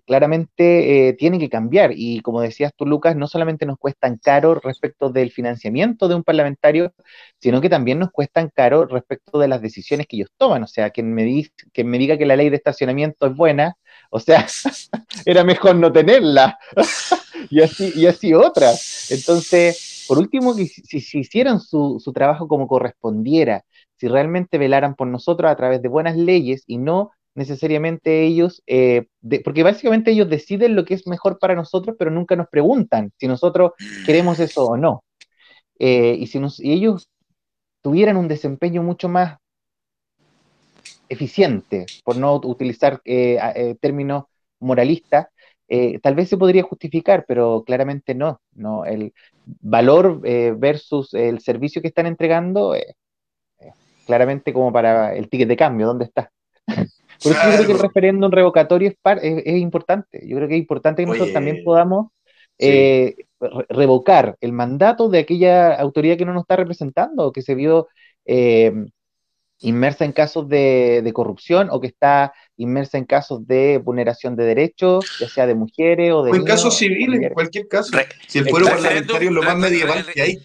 claramente 0.05 1.15
tiene 1.17 1.39
que 1.39 1.49
cambiar 1.49 1.93
y 1.95 2.21
como 2.21 2.41
decías 2.41 2.73
tú, 2.75 2.87
Lucas, 2.87 3.15
no 3.15 3.29
solamente 3.29 3.67
nos 3.67 3.79
cuestan 3.79 4.19
caro 4.19 4.57
respecto 4.57 5.11
del 5.11 5.31
financiamiento 5.31 6.09
de 6.09 6.17
un 6.17 6.25
parlamentario, 6.25 6.93
sino 7.39 7.61
que 7.61 7.69
también 7.69 7.99
nos 8.01 8.11
cuestan 8.11 8.51
caro 8.53 8.87
respecto 8.87 9.39
de 9.39 9.49
las 9.49 9.63
decisiones 9.63 10.07
que 10.07 10.17
ellos 10.17 10.31
toman. 10.37 10.65
O 10.65 10.67
sea, 10.67 10.91
quien 10.91 11.15
me, 11.15 11.49
quien 11.73 11.89
me 11.89 11.99
diga 11.99 12.19
que 12.19 12.27
la 12.27 12.37
ley 12.37 12.51
de 12.51 12.57
estacionamiento 12.57 13.27
es 13.27 13.37
buena, 13.37 13.77
o 14.11 14.21
sea, 14.21 14.47
era 15.27 15.45
mejor 15.45 15.77
no 15.77 15.93
tenerla. 15.93 16.59
y, 17.51 17.63
así, 17.63 17.93
y 17.95 18.07
así 18.07 18.35
otras. 18.35 19.11
Entonces, 19.11 20.05
por 20.09 20.19
último, 20.19 20.55
si, 20.55 20.67
si 20.67 21.19
hicieran 21.19 21.61
su, 21.61 22.01
trabajo 22.15 22.49
como 22.49 22.67
correspondiera, 22.67 23.65
si 23.97 24.09
realmente 24.09 24.59
velaran 24.59 24.95
por 24.95 25.09
nosotros 25.09 25.51
a 25.51 25.57
través 25.57 25.83
de 25.83 25.89
buenas 25.89 26.17
leyes 26.17 26.65
y 26.67 26.79
no 26.79 27.11
necesariamente 27.39 28.25
ellos, 28.25 28.63
eh, 28.67 29.07
porque 29.45 29.63
básicamente 29.63 30.11
ellos 30.11 30.29
deciden 30.29 30.75
lo 30.75 30.85
que 30.85 30.95
es 30.95 31.07
mejor 31.07 31.39
para 31.39 31.55
nosotros, 31.55 31.95
pero 31.99 32.11
nunca 32.11 32.35
nos 32.37 32.49
preguntan 32.49 33.13
si 33.17 33.29
nosotros 33.29 33.73
queremos 34.05 34.41
eso 34.41 34.67
o 34.67 34.77
no. 34.77 35.05
Eh, 35.79 36.17
y 36.19 36.27
si 36.27 36.41
y 36.59 36.73
ellos 36.73 37.09
tuvieran 37.81 38.17
un 38.17 38.27
desempeño 38.27 38.83
mucho 38.83 39.09
más 39.09 39.39
eficiente, 41.09 41.87
por 42.05 42.17
no 42.17 42.35
utilizar 42.35 43.01
eh, 43.05 43.39
eh, 43.55 43.77
términos 43.81 44.25
moralistas, 44.59 45.29
tal 46.03 46.15
vez 46.15 46.29
se 46.31 46.39
podría 46.39 46.63
justificar, 46.63 47.25
pero 47.29 47.63
claramente 47.65 48.15
no. 48.15 48.41
no 48.55 48.85
el 48.85 49.13
valor 49.45 50.21
versus 50.59 51.13
el 51.15 51.41
servicio 51.41 51.83
que 51.83 51.89
están 51.89 52.07
entregando, 52.07 52.75
claramente 54.07 54.53
como 54.55 54.73
para 54.73 55.15
el 55.15 55.29
ticket 55.29 55.49
de 55.49 55.57
cambio, 55.57 55.87
¿dónde 55.87 56.07
está? 56.07 56.33
Por 57.23 57.33
eso 57.33 57.43
yo 57.43 57.55
creo 57.55 57.67
que 57.67 57.73
el 57.73 57.79
referéndum 57.79 58.31
revocatorio 58.31 58.89
es, 58.89 58.97
es, 59.23 59.57
importante. 59.57 60.21
Yo 60.27 60.37
creo 60.37 60.49
que 60.49 60.55
es 60.55 60.61
importante 60.61 61.03
que 61.03 61.07
nosotros 61.07 61.33
también 61.33 61.63
podamos 61.65 62.09
revocar 63.69 64.37
el 64.41 64.53
mandato 64.53 65.09
de 65.09 65.21
aquella 65.21 65.75
autoridad 65.75 66.17
que 66.17 66.25
no 66.25 66.33
nos 66.33 66.43
está 66.43 66.57
representando, 66.57 67.33
que 67.33 67.43
se 67.43 67.55
vio 67.55 67.89
inmersa 69.61 70.05
en 70.05 70.13
casos 70.13 70.49
de, 70.49 71.11
corrupción 71.15 71.69
o 71.71 71.81
que 71.81 71.89
está 71.89 72.33
inmersa 72.57 72.99
en 72.99 73.05
casos 73.05 73.47
de 73.47 73.79
vulneración 73.79 74.37
de 74.37 74.45
derechos, 74.45 75.19
ya 75.21 75.29
sea 75.29 75.47
de 75.47 75.55
mujeres 75.55 76.13
o 76.13 76.23
de... 76.23 76.33
O 76.33 76.35
en 76.35 76.45
casos 76.45 76.77
civiles, 76.77 77.21
en 77.21 77.33
cualquier 77.33 77.67
caso. 77.69 77.97
si 78.27 78.39
el 78.39 78.49
fuero 78.49 78.67
parlamentario 78.67 79.29
es 79.29 79.35
lo 79.35 79.43
más 79.43 79.57
medieval 79.57 80.05
que 80.13 80.23
hay. 80.23 80.39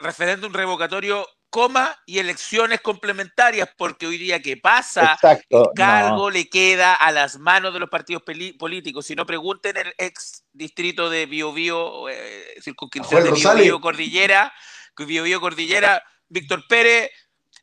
Referéndum 0.00 0.52
revocatorio, 0.52 1.26
coma 1.50 1.96
y 2.06 2.18
elecciones 2.18 2.80
complementarias, 2.80 3.68
porque 3.76 4.06
hoy 4.06 4.18
día 4.18 4.42
que 4.42 4.56
pasa, 4.56 5.16
el 5.48 5.66
cargo 5.74 6.30
le 6.30 6.48
queda 6.48 6.94
a 6.94 7.10
las 7.12 7.38
manos 7.38 7.72
de 7.72 7.80
los 7.80 7.88
partidos 7.88 8.22
políticos. 8.58 9.06
Si 9.06 9.14
no, 9.14 9.24
pregunten 9.24 9.76
el 9.76 9.94
ex 9.96 10.44
distrito 10.52 11.08
de 11.08 11.26
Biobío, 11.26 12.08
eh, 12.08 12.56
circunscripción 12.60 13.24
de 13.24 13.32
Biobío 13.32 13.80
Cordillera, 13.80 14.52
Biobío 14.96 15.40
Cordillera, 15.40 16.02
Víctor 16.28 16.66
Pérez 16.68 17.10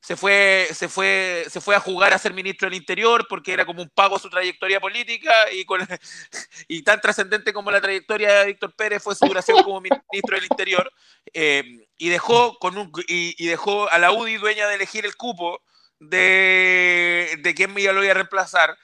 se 0.03 0.17
fue, 0.17 0.67
se 0.73 0.89
fue, 0.89 1.45
se 1.49 1.61
fue 1.61 1.77
a 1.77 1.79
jugar 1.79 2.13
a 2.13 2.17
ser 2.17 2.33
ministro 2.33 2.67
del 2.69 2.77
Interior 2.77 3.25
porque 3.29 3.53
era 3.53 3.65
como 3.65 3.81
un 3.81 3.89
pago 3.89 4.17
a 4.17 4.19
su 4.19 4.29
trayectoria 4.29 4.81
política 4.81 5.33
y, 5.53 5.63
con, 5.63 5.79
y 6.67 6.83
tan 6.83 6.99
trascendente 6.99 7.53
como 7.53 7.71
la 7.71 7.79
trayectoria 7.79 8.39
de 8.39 8.47
Víctor 8.47 8.75
Pérez 8.75 9.01
fue 9.01 9.15
su 9.15 9.25
duración 9.25 9.63
como 9.63 9.79
ministro 9.79 10.35
del 10.35 10.43
Interior 10.43 10.91
eh, 11.33 11.87
y 11.97 12.09
dejó 12.09 12.59
con 12.59 12.77
un, 12.77 12.91
y, 13.07 13.45
dejó 13.45 13.89
a 13.89 13.97
la 13.97 14.11
UDI 14.11 14.35
dueña 14.35 14.67
de 14.67 14.75
elegir 14.75 15.05
el 15.05 15.15
cupo 15.15 15.61
de, 15.99 17.39
de 17.39 17.55
quién 17.55 17.73
lo 17.73 18.03
iba 18.03 18.11
a 18.11 18.15
reemplazar 18.15 18.77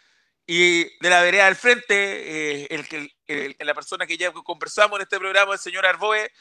y 0.48 0.86
de 1.00 1.10
la 1.10 1.22
vereda 1.22 1.48
al 1.48 1.58
frente, 1.58 2.64
eh, 2.64 2.86
el, 3.28 3.56
la 3.60 3.74
persona 3.74 4.08
que 4.08 4.18
ya 4.18 4.32
conversamos 4.32 4.98
en 4.98 5.04
este 5.04 5.20
programa, 5.20 5.52
el 5.52 5.60
señor 5.60 5.86
Arboe, 5.86 6.32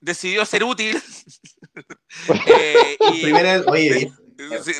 decidió 0.00 0.44
ser 0.44 0.64
útil. 0.64 1.00
eh, 2.46 2.96
y, 3.12 3.22
primera, 3.22 3.62
oye, 3.68 4.12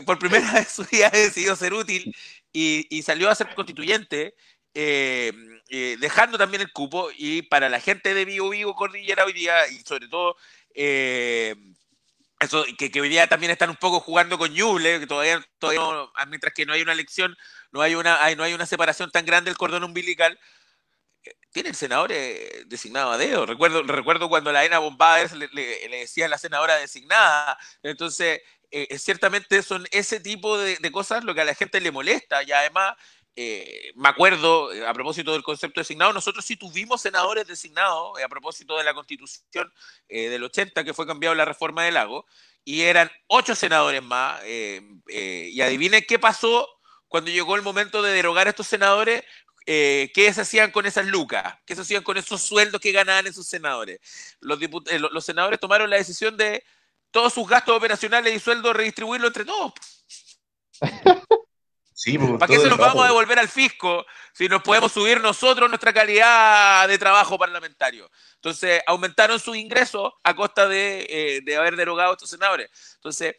por 0.04 0.18
primera 0.18 0.52
vez 0.52 0.68
su 0.68 0.84
día 0.84 1.10
decidió 1.10 1.56
ser 1.56 1.74
útil 1.74 2.14
y, 2.52 3.02
salió 3.02 3.30
a 3.30 3.34
ser 3.34 3.54
constituyente, 3.54 4.34
eh, 4.74 5.32
eh, 5.68 5.96
dejando 6.00 6.38
también 6.38 6.62
el 6.62 6.72
cupo. 6.72 7.10
Y 7.16 7.42
para 7.42 7.68
la 7.68 7.80
gente 7.80 8.14
de 8.14 8.24
Vivo 8.24 8.50
Vivo 8.50 8.74
Cordillera 8.74 9.24
hoy 9.24 9.32
día, 9.32 9.66
y 9.68 9.78
sobre 9.80 10.08
todo, 10.08 10.36
eh, 10.74 11.54
eso, 12.38 12.64
que, 12.78 13.00
hoy 13.00 13.08
día 13.08 13.26
también 13.26 13.50
están 13.50 13.70
un 13.70 13.76
poco 13.76 14.00
jugando 14.00 14.38
con 14.38 14.52
Ñuble, 14.52 15.00
que 15.00 15.06
todavía, 15.06 15.44
todavía 15.58 15.82
mientras 16.28 16.54
que 16.54 16.66
no 16.66 16.72
hay 16.72 16.82
una 16.82 16.92
elección, 16.92 17.36
no 17.72 17.80
hay 17.80 17.94
una, 17.94 18.18
no 18.36 18.44
hay 18.44 18.54
una 18.54 18.66
separación 18.66 19.10
tan 19.10 19.24
grande 19.26 19.50
del 19.50 19.58
cordón 19.58 19.84
umbilical 19.84 20.38
tienen 21.52 21.74
senadores 21.74 22.68
designados 22.68 23.14
a 23.14 23.18
dedo. 23.18 23.46
Recuerdo, 23.46 23.82
recuerdo 23.84 24.28
cuando 24.28 24.50
la 24.52 24.64
ENA 24.64 24.80
Bombada 24.80 25.24
le, 25.34 25.48
le, 25.52 25.88
le, 25.88 25.98
decía 25.98 26.26
a 26.26 26.28
la 26.28 26.36
senadora 26.36 26.76
designada. 26.76 27.56
Entonces, 27.82 28.40
eh, 28.76 28.88
eh, 28.90 28.98
ciertamente 28.98 29.62
son 29.62 29.86
ese 29.92 30.18
tipo 30.18 30.58
de, 30.58 30.90
cosas 30.90 31.22
lo 31.22 31.32
que 31.32 31.42
a 31.42 31.44
la 31.44 31.54
gente 31.54 31.80
le 31.80 31.92
molesta 31.92 32.42
y 32.42 32.50
además 32.50 32.96
eh, 33.36 33.92
me 33.94 34.08
acuerdo, 34.08 34.68
a 34.88 34.92
propósito 34.92 35.32
del 35.32 35.44
concepto 35.44 35.80
designado, 35.80 36.12
nosotros 36.12 36.44
sí 36.44 36.56
tuvimos 36.56 37.00
senadores 37.00 37.46
designados 37.46 38.20
a 38.20 38.28
propósito 38.28 38.76
de 38.76 38.82
la 38.82 38.92
constitución 38.92 39.72
del 40.08 40.42
80 40.42 40.82
que 40.82 40.92
fue 40.92 41.06
cambiado 41.06 41.36
la 41.36 41.44
reforma 41.44 41.84
del 41.84 41.94
lago 41.94 42.26
y 42.64 42.80
eran 42.80 43.12
ocho 43.28 43.54
senadores 43.54 44.02
más 44.02 44.42
y 44.44 45.60
adivinen 45.60 46.04
qué 46.08 46.18
pasó 46.18 46.68
cuando 47.06 47.30
llegó 47.30 47.54
el 47.54 47.62
momento 47.62 48.02
de 48.02 48.12
derogar 48.12 48.48
a 48.48 48.50
estos 48.50 48.66
senadores, 48.66 49.22
¿qué 49.64 50.32
se 50.34 50.40
hacían 50.40 50.72
con 50.72 50.84
esas 50.84 51.06
lucas? 51.06 51.58
¿Qué 51.64 51.76
se 51.76 51.82
hacían 51.82 52.02
con 52.02 52.16
esos 52.16 52.42
sueldos 52.42 52.80
que 52.80 52.90
ganaban 52.90 53.28
esos 53.28 53.46
senadores? 53.46 54.00
Los, 54.40 54.58
los 55.12 55.24
senadores 55.24 55.60
tomaron 55.60 55.90
la 55.90 55.96
decisión 55.96 56.36
de 56.36 56.64
todos 57.14 57.32
sus 57.32 57.46
gastos 57.46 57.76
operacionales 57.76 58.34
y 58.34 58.40
sueldos 58.40 58.74
redistribuirlo 58.74 59.28
entre 59.28 59.44
todos. 59.44 59.72
Sí, 61.96 62.18
¿Para 62.18 62.52
qué 62.52 62.58
se 62.58 62.68
nos 62.68 62.76
vamos 62.76 63.04
a 63.04 63.06
devolver 63.06 63.38
al 63.38 63.48
fisco 63.48 64.04
si 64.32 64.48
nos 64.48 64.64
podemos 64.64 64.90
subir 64.90 65.20
nosotros 65.20 65.68
nuestra 65.68 65.92
calidad 65.92 66.88
de 66.88 66.98
trabajo 66.98 67.38
parlamentario? 67.38 68.10
Entonces, 68.34 68.82
aumentaron 68.88 69.38
sus 69.38 69.56
ingresos 69.56 70.12
a 70.24 70.34
costa 70.34 70.66
de, 70.66 71.42
eh, 71.46 71.56
haber 71.56 71.76
derogado 71.76 72.10
a 72.10 72.14
estos 72.14 72.30
senadores. 72.30 72.68
Entonces, 72.96 73.36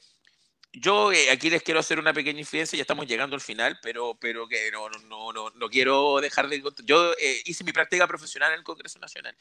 yo 0.71 1.11
eh, 1.11 1.29
aquí 1.29 1.49
les 1.49 1.61
quiero 1.61 1.81
hacer 1.81 1.99
una 1.99 2.13
pequeña 2.13 2.39
infidencia, 2.39 2.77
ya 2.77 2.83
estamos 2.83 3.07
llegando 3.07 3.35
al 3.35 3.41
final, 3.41 3.77
pero, 3.81 4.17
pero 4.21 4.47
que 4.47 4.71
no, 4.71 4.89
no, 4.89 5.33
no, 5.33 5.49
no 5.49 5.69
quiero 5.69 6.21
dejar 6.21 6.47
de... 6.47 6.63
Yo 6.85 7.11
eh, 7.19 7.41
hice 7.43 7.65
mi 7.65 7.73
práctica 7.73 8.07
profesional 8.07 8.53
en 8.53 8.59
el 8.59 8.63
Congreso 8.63 8.99
Nacional 8.99 9.35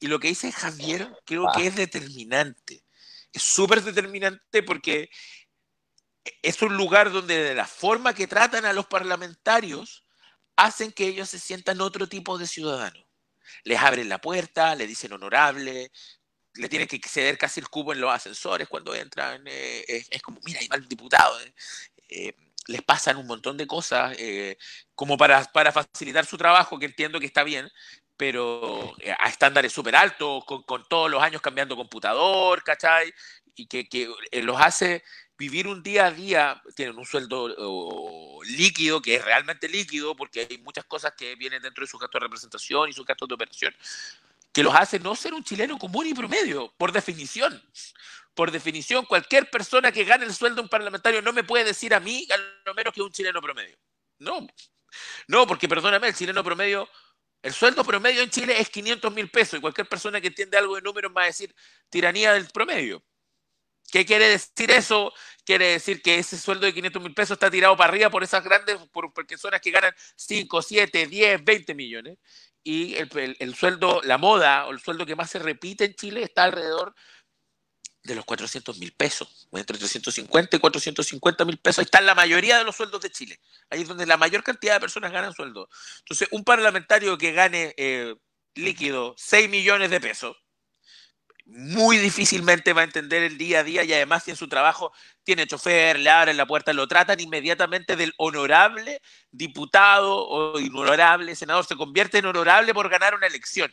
y 0.00 0.08
lo 0.08 0.18
que 0.18 0.28
hice 0.28 0.50
Javier 0.50 1.08
creo 1.24 1.46
que 1.54 1.68
es 1.68 1.76
determinante 1.76 2.85
es 3.32 3.42
súper 3.42 3.82
determinante 3.82 4.62
porque 4.62 5.10
es 6.42 6.60
un 6.62 6.76
lugar 6.76 7.12
donde 7.12 7.42
de 7.42 7.54
la 7.54 7.66
forma 7.66 8.14
que 8.14 8.26
tratan 8.26 8.64
a 8.64 8.72
los 8.72 8.86
parlamentarios 8.86 10.04
hacen 10.56 10.92
que 10.92 11.06
ellos 11.06 11.28
se 11.28 11.38
sientan 11.38 11.80
otro 11.80 12.08
tipo 12.08 12.38
de 12.38 12.46
ciudadanos. 12.46 13.04
Les 13.64 13.78
abren 13.78 14.08
la 14.08 14.20
puerta, 14.20 14.74
le 14.74 14.86
dicen 14.86 15.12
honorable, 15.12 15.90
le 16.54 16.68
tienen 16.68 16.88
que 16.88 17.00
ceder 17.06 17.38
casi 17.38 17.60
el 17.60 17.68
cubo 17.68 17.92
en 17.92 18.00
los 18.00 18.12
ascensores 18.12 18.68
cuando 18.68 18.94
entran. 18.94 19.42
Eh, 19.46 20.06
es, 20.10 20.22
como, 20.22 20.40
mira, 20.44 20.60
hay 20.60 20.68
mal 20.68 20.86
diputado. 20.88 21.38
Eh, 21.40 21.54
eh, 22.08 22.36
les 22.68 22.82
pasan 22.82 23.16
un 23.16 23.26
montón 23.26 23.56
de 23.56 23.66
cosas 23.66 24.16
como 24.94 25.16
para, 25.16 25.44
para 25.44 25.70
facilitar 25.70 26.26
su 26.26 26.36
trabajo, 26.36 26.80
que 26.80 26.86
entiendo 26.86 27.20
que 27.20 27.26
está 27.26 27.44
bien, 27.44 27.70
pero 28.16 28.94
a 29.18 29.28
estándares 29.28 29.72
súper 29.72 29.96
altos, 29.96 30.44
con, 30.44 30.62
con, 30.62 30.84
todos 30.88 31.10
los 31.10 31.22
años 31.22 31.42
cambiando 31.42 31.76
computador, 31.76 32.62
¿cachai? 32.62 33.12
Y 33.54 33.66
que, 33.66 33.88
que 33.88 34.08
los 34.42 34.60
hace 34.60 35.02
vivir 35.38 35.66
un 35.68 35.82
día 35.82 36.06
a 36.06 36.10
día, 36.10 36.62
tienen 36.74 36.98
un 36.98 37.04
sueldo 37.04 38.40
líquido, 38.44 39.02
que 39.02 39.16
es 39.16 39.24
realmente 39.24 39.68
líquido, 39.68 40.16
porque 40.16 40.46
hay 40.48 40.58
muchas 40.58 40.84
cosas 40.84 41.12
que 41.16 41.34
vienen 41.36 41.62
dentro 41.62 41.82
de 41.82 41.90
su 41.90 41.98
gasto 41.98 42.18
de 42.18 42.24
representación 42.24 42.88
y 42.88 42.92
sus 42.92 43.04
gastos 43.04 43.28
de 43.28 43.34
operación, 43.34 43.74
que 44.52 44.62
los 44.62 44.74
hace 44.74 44.98
no 44.98 45.14
ser 45.14 45.34
un 45.34 45.44
chileno 45.44 45.78
común 45.78 46.06
y 46.06 46.14
promedio, 46.14 46.72
por 46.78 46.92
definición. 46.92 47.62
Por 48.34 48.50
definición, 48.50 49.06
cualquier 49.06 49.48
persona 49.50 49.90
que 49.92 50.04
gane 50.04 50.26
el 50.26 50.34
sueldo 50.34 50.56
de 50.56 50.62
un 50.62 50.68
parlamentario 50.68 51.22
no 51.22 51.32
me 51.32 51.42
puede 51.42 51.64
decir 51.64 51.94
a 51.94 52.00
mí, 52.00 52.26
a 52.30 52.36
lo 52.66 52.74
menos 52.74 52.92
que 52.92 53.00
un 53.00 53.10
chileno 53.10 53.40
promedio. 53.40 53.76
No, 54.18 54.46
no, 55.28 55.46
porque 55.46 55.68
perdóname, 55.68 56.08
el 56.08 56.14
chileno 56.14 56.44
promedio, 56.44 56.88
el 57.46 57.52
sueldo 57.52 57.84
promedio 57.84 58.22
en 58.22 58.30
Chile 58.30 58.60
es 58.60 58.68
500 58.70 59.14
mil 59.14 59.30
pesos 59.30 59.58
y 59.58 59.60
cualquier 59.60 59.88
persona 59.88 60.20
que 60.20 60.26
entiende 60.26 60.56
algo 60.56 60.74
de 60.74 60.82
números 60.82 61.12
va 61.16 61.22
a 61.22 61.26
decir 61.26 61.54
tiranía 61.88 62.32
del 62.32 62.48
promedio. 62.48 63.04
¿Qué 63.92 64.04
quiere 64.04 64.28
decir 64.28 64.68
eso? 64.72 65.12
Quiere 65.44 65.66
decir 65.66 66.02
que 66.02 66.18
ese 66.18 66.38
sueldo 66.38 66.66
de 66.66 66.74
500 66.74 67.00
mil 67.00 67.14
pesos 67.14 67.36
está 67.36 67.48
tirado 67.48 67.76
para 67.76 67.90
arriba 67.90 68.10
por 68.10 68.24
esas 68.24 68.42
grandes 68.42 68.76
por 68.90 69.12
personas 69.12 69.60
que 69.60 69.70
ganan 69.70 69.94
5, 70.16 70.60
7, 70.60 71.06
10, 71.06 71.44
20 71.44 71.74
millones. 71.76 72.18
Y 72.64 72.96
el, 72.96 73.54
sueldo, 73.54 74.00
la 74.02 74.18
moda 74.18 74.66
o 74.66 74.72
el 74.72 74.80
sueldo 74.80 75.06
que 75.06 75.14
más 75.14 75.30
se 75.30 75.38
repite 75.38 75.84
en 75.84 75.94
Chile 75.94 76.24
está 76.24 76.42
alrededor 76.42 76.96
de 78.06 78.14
los 78.14 78.24
400 78.24 78.78
mil 78.78 78.92
pesos, 78.92 79.48
entre 79.52 79.78
350 79.78 80.56
y 80.56 80.60
450 80.60 81.44
mil 81.44 81.58
pesos. 81.58 81.80
Ahí 81.80 81.84
están 81.84 82.06
la 82.06 82.14
mayoría 82.14 82.58
de 82.58 82.64
los 82.64 82.76
sueldos 82.76 83.00
de 83.02 83.10
Chile. 83.10 83.40
Ahí 83.70 83.82
es 83.82 83.88
donde 83.88 84.06
la 84.06 84.16
mayor 84.16 84.42
cantidad 84.42 84.74
de 84.74 84.80
personas 84.80 85.12
ganan 85.12 85.34
sueldo. 85.34 85.68
Entonces, 85.98 86.28
un 86.30 86.44
parlamentario 86.44 87.18
que 87.18 87.32
gane 87.32 87.74
eh, 87.76 88.14
líquido 88.54 89.14
6 89.18 89.50
millones 89.50 89.90
de 89.90 90.00
pesos, 90.00 90.36
muy 91.46 91.96
difícilmente 91.98 92.72
va 92.72 92.80
a 92.80 92.84
entender 92.84 93.22
el 93.22 93.38
día 93.38 93.60
a 93.60 93.64
día 93.64 93.84
y 93.84 93.92
además 93.92 94.24
si 94.24 94.32
en 94.32 94.36
su 94.36 94.48
trabajo 94.48 94.92
tiene 95.22 95.46
chofer, 95.46 95.98
le 95.98 96.10
abren 96.10 96.36
la 96.36 96.46
puerta, 96.46 96.72
lo 96.72 96.88
tratan 96.88 97.20
inmediatamente 97.20 97.94
del 97.94 98.14
honorable 98.16 99.00
diputado 99.30 100.16
o 100.16 100.54
honorable 100.56 101.36
senador, 101.36 101.64
se 101.64 101.76
convierte 101.76 102.18
en 102.18 102.26
honorable 102.26 102.74
por 102.74 102.88
ganar 102.88 103.14
una 103.14 103.28
elección, 103.28 103.72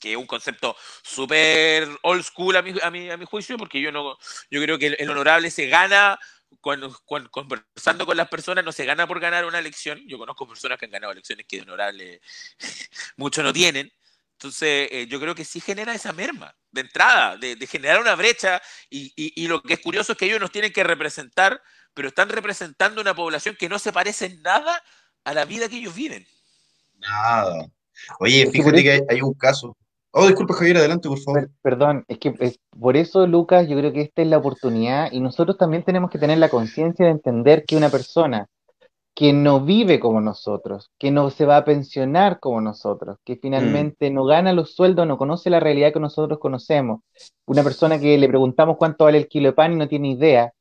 que 0.00 0.12
es 0.12 0.16
un 0.16 0.26
concepto 0.26 0.76
súper 1.02 1.88
old 2.02 2.24
school 2.24 2.56
a 2.56 2.62
mi, 2.62 2.74
a, 2.82 2.90
mi, 2.90 3.10
a 3.10 3.16
mi, 3.16 3.24
juicio, 3.24 3.56
porque 3.56 3.80
yo, 3.80 3.92
no, 3.92 4.16
yo 4.50 4.60
creo 4.62 4.78
que 4.78 4.86
el, 4.98 5.10
honorable 5.10 5.50
se 5.50 5.68
gana 5.68 6.18
cuando, 6.60 6.98
conversando 7.04 8.06
con 8.06 8.16
las 8.16 8.28
personas 8.28 8.64
no 8.64 8.72
se 8.72 8.84
gana 8.84 9.06
por 9.06 9.20
ganar 9.20 9.44
una 9.44 9.58
elección. 9.58 10.02
Yo 10.08 10.18
conozco 10.18 10.48
personas 10.48 10.78
que 10.78 10.86
han 10.86 10.90
ganado 10.90 11.12
elecciones 11.12 11.46
que 11.46 11.58
de 11.58 11.62
honorable 11.62 12.20
muchos 13.16 13.44
no 13.44 13.52
tienen. 13.52 13.92
Entonces, 14.32 14.88
eh, 14.90 15.06
yo 15.06 15.20
creo 15.20 15.34
que 15.34 15.44
sí 15.44 15.60
genera 15.60 15.94
esa 15.94 16.14
merma 16.14 16.56
de 16.70 16.80
entrada, 16.80 17.36
de, 17.36 17.66
generar 17.66 18.00
una 18.00 18.14
brecha, 18.14 18.62
y, 18.88 19.46
lo 19.46 19.60
que 19.62 19.74
es 19.74 19.80
curioso 19.80 20.12
es 20.12 20.18
que 20.18 20.24
ellos 20.24 20.40
nos 20.40 20.50
tienen 20.50 20.72
que 20.72 20.82
representar, 20.82 21.62
pero 21.92 22.08
están 22.08 22.30
representando 22.30 23.02
una 23.02 23.14
población 23.14 23.54
que 23.54 23.68
no 23.68 23.78
se 23.78 23.92
parece 23.92 24.26
en 24.26 24.40
nada 24.40 24.82
a 25.24 25.34
la 25.34 25.44
vida 25.44 25.68
que 25.68 25.76
ellos 25.76 25.94
viven. 25.94 26.26
Nada. 26.94 27.66
Oye, 28.18 28.50
fíjate 28.50 28.82
que 28.82 29.04
hay, 29.10 29.20
un 29.20 29.34
caso. 29.34 29.76
Oh, 30.12 30.26
disculpa, 30.26 30.54
Javier, 30.54 30.78
adelante, 30.78 31.08
por 31.08 31.20
favor. 31.20 31.50
Perdón, 31.62 32.04
es 32.08 32.18
que 32.18 32.34
por 32.78 32.96
eso, 32.96 33.26
Lucas, 33.26 33.68
yo 33.68 33.76
creo 33.76 33.92
que 33.92 34.00
esta 34.00 34.22
es 34.22 34.28
la 34.28 34.38
oportunidad 34.38 35.12
y 35.12 35.20
nosotros 35.20 35.56
también 35.56 35.84
tenemos 35.84 36.10
que 36.10 36.18
tener 36.18 36.38
la 36.38 36.48
conciencia 36.48 37.06
de 37.06 37.12
entender 37.12 37.64
que 37.64 37.76
una 37.76 37.90
persona 37.90 38.48
que 39.14 39.32
no 39.32 39.60
vive 39.60 40.00
como 40.00 40.20
nosotros, 40.20 40.90
que 40.98 41.10
no 41.10 41.30
se 41.30 41.44
va 41.44 41.58
a 41.58 41.64
pensionar 41.64 42.40
como 42.40 42.60
nosotros, 42.60 43.18
que 43.24 43.36
finalmente 43.36 44.10
mm. 44.10 44.14
no 44.14 44.24
gana 44.24 44.52
los 44.52 44.74
sueldos, 44.74 45.06
no 45.06 45.18
conoce 45.18 45.50
la 45.50 45.60
realidad 45.60 45.92
que 45.92 46.00
nosotros 46.00 46.38
conocemos. 46.38 47.02
Una 47.46 47.62
persona 47.62 48.00
que 48.00 48.16
le 48.18 48.28
preguntamos 48.28 48.78
cuánto 48.78 49.04
vale 49.04 49.18
el 49.18 49.28
kilo 49.28 49.48
de 49.48 49.52
pan 49.52 49.72
y 49.74 49.76
no 49.76 49.88
tiene 49.88 50.12
idea, 50.12 50.52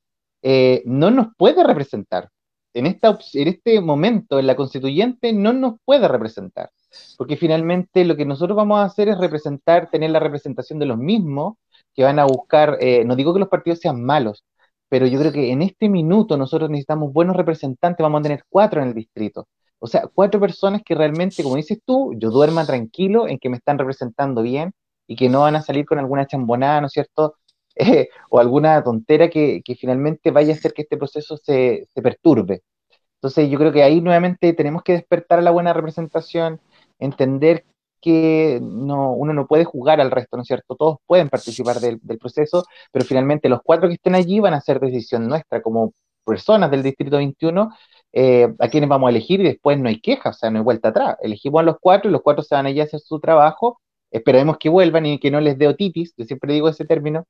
eh, 0.42 0.84
no 0.86 1.10
nos 1.10 1.28
puede 1.38 1.64
representar. 1.64 2.30
En, 2.74 2.86
esta, 2.86 3.18
en 3.34 3.48
este 3.48 3.82
momento, 3.82 4.38
en 4.40 4.48
la 4.48 4.56
constituyente, 4.56 5.34
no 5.34 5.54
nos 5.54 5.76
puede 5.86 6.08
representar. 6.08 6.70
Porque 7.18 7.38
finalmente 7.38 8.06
lo 8.06 8.16
que 8.16 8.26
nosotros 8.26 8.56
vamos 8.56 8.80
a 8.80 8.86
hacer 8.86 9.10
es 9.10 9.18
representar, 9.18 9.90
tener 9.90 10.12
la 10.12 10.20
representación 10.20 10.80
de 10.80 10.86
los 10.86 10.98
mismos 10.98 11.56
que 11.94 12.04
van 12.04 12.20
a 12.20 12.26
buscar, 12.26 12.78
eh, 12.80 13.04
no 13.06 13.16
digo 13.16 13.34
que 13.34 13.40
los 13.40 13.50
partidos 13.50 13.80
sean 13.80 14.04
malos, 14.04 14.44
pero 14.90 15.06
yo 15.08 15.20
creo 15.20 15.32
que 15.32 15.52
en 15.52 15.62
este 15.62 15.90
minuto 15.90 16.38
nosotros 16.38 16.70
necesitamos 16.70 17.14
buenos 17.14 17.36
representantes, 17.36 18.04
vamos 18.04 18.20
a 18.20 18.24
tener 18.24 18.44
cuatro 18.50 18.82
en 18.82 18.90
el 18.90 18.94
distrito. 18.94 19.48
O 19.80 19.88
sea, 19.88 20.08
cuatro 20.14 20.40
personas 20.40 20.82
que 20.84 20.96
realmente, 20.96 21.44
como 21.44 21.56
dices 21.56 21.80
tú, 21.86 22.14
yo 22.18 22.32
duerma 22.32 22.66
tranquilo 22.66 23.28
en 23.28 23.40
que 23.40 23.50
me 23.50 23.58
están 23.58 23.78
representando 23.78 24.42
bien 24.42 24.74
y 25.08 25.16
que 25.16 25.30
no 25.30 25.42
van 25.42 25.56
a 25.56 25.62
salir 25.62 25.86
con 25.86 26.00
alguna 26.00 26.28
chambonada, 26.28 26.82
¿no 26.82 26.88
es 26.88 26.94
cierto? 26.94 27.36
Eh, 27.82 28.10
o 28.30 28.40
alguna 28.40 28.84
tontera 28.84 29.30
que, 29.30 29.62
finalmente 29.80 30.32
vaya 30.32 30.54
a 30.54 30.58
hacer 30.58 30.74
que 30.74 30.82
este 30.82 30.98
proceso 30.98 31.38
se, 31.38 31.88
se 31.94 32.02
perturbe. 32.02 32.64
Entonces 33.16 33.50
yo 33.50 33.60
creo 33.60 33.72
que 33.72 33.84
ahí 33.84 34.02
nuevamente 34.02 34.54
tenemos 34.54 34.84
que 34.84 34.94
despertar 34.94 35.40
a 35.40 35.42
la 35.42 35.52
buena 35.52 35.74
representación, 35.74 36.60
entender 37.00 37.66
que 38.02 38.60
no, 38.62 39.14
uno 39.14 39.34
no 39.34 39.48
puede 39.48 39.66
jugar 39.66 40.00
al 40.02 40.12
resto, 40.12 40.38
¿no 40.38 40.44
es 40.44 40.48
cierto? 40.48 40.76
Todos 40.76 40.98
pueden 41.06 41.30
participar 41.30 41.80
del, 41.80 42.00
proceso, 42.20 42.66
pero 42.92 43.06
finalmente 43.06 43.50
los 43.50 43.62
cuatro 43.64 43.88
que 43.88 43.96
estén 43.96 44.16
allí 44.16 44.40
van 44.40 44.54
a 44.54 44.62
ser 44.62 44.80
decisión 44.80 45.28
nuestra 45.28 45.62
como 45.62 45.94
personas 46.26 46.72
del 46.72 46.84
Distrito 46.84 47.18
21 47.18 47.70
eh, 48.14 48.54
a 48.60 48.70
quienes 48.70 48.90
vamos 48.90 49.08
a 49.08 49.12
elegir 49.12 49.42
y 49.42 49.44
después 49.44 49.80
no 49.80 49.90
hay 49.90 50.00
queja, 50.00 50.30
o 50.30 50.34
sea, 50.34 50.50
no 50.50 50.60
hay 50.60 50.64
vuelta 50.64 50.90
atrás. 50.90 51.18
Elegimos 51.22 51.60
a 51.62 51.64
los 51.64 51.78
cuatro 51.80 52.10
y 52.10 52.14
los 52.14 52.22
cuatro 52.22 52.44
se 52.44 52.56
van 52.56 52.66
allí 52.66 52.80
a 52.80 52.86
hacer 52.86 53.00
su 53.00 53.20
trabajo, 53.20 53.80
esperemos 54.12 54.58
que 54.58 54.70
vuelvan 54.70 55.06
y 55.06 55.20
que 55.20 55.32
no 55.32 55.42
les 55.42 55.58
dé 55.58 55.68
otitis, 55.68 56.14
yo 56.18 56.26
siempre 56.26 56.54
digo 56.54 56.70
ese 56.70 56.86
término. 56.86 57.26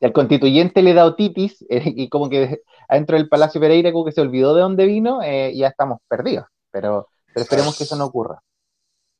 Y 0.00 0.04
al 0.04 0.12
constituyente 0.12 0.82
le 0.82 0.94
da 0.94 1.04
otitis 1.06 1.64
eh, 1.70 1.82
y 1.84 2.08
como 2.08 2.28
que 2.28 2.62
adentro 2.88 3.16
del 3.16 3.28
Palacio 3.28 3.60
Pereira 3.60 3.92
como 3.92 4.04
que 4.04 4.12
se 4.12 4.20
olvidó 4.20 4.54
de 4.54 4.62
dónde 4.62 4.86
vino, 4.86 5.22
eh, 5.22 5.52
ya 5.54 5.68
estamos 5.68 5.98
perdidos, 6.08 6.46
pero, 6.70 7.08
pero 7.32 7.42
esperemos 7.42 7.76
que 7.76 7.84
eso 7.84 7.96
no 7.96 8.06
ocurra. 8.06 8.40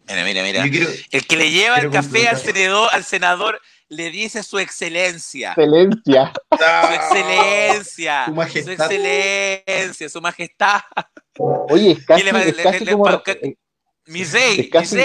Mira, 0.09 0.25
mira, 0.25 0.43
mira. 0.43 0.65
el 0.65 1.27
que 1.27 1.37
le 1.37 1.51
lleva 1.51 1.77
el 1.79 1.91
café 1.91 2.29
al 2.29 2.39
senador, 2.39 2.89
al 2.93 3.05
senador 3.05 3.61
le 3.89 4.11
dice 4.11 4.43
su 4.43 4.59
excelencia. 4.59 5.51
Excelencia. 5.51 6.33
su 6.51 6.95
excelencia. 6.95 8.25
Su 8.27 8.35
majestad. 8.35 8.65
Su 8.65 8.83
excelencia, 8.83 10.09
su 10.09 10.21
majestad. 10.21 10.81
Oye, 11.39 11.93
es 11.93 12.05
casi, 12.05 12.29
es 12.29 12.57
casi 12.57 12.87
como... 12.87 13.05
mi 14.07 14.25
rey, 14.25 14.61
es 14.61 14.69
casi, 14.71 15.01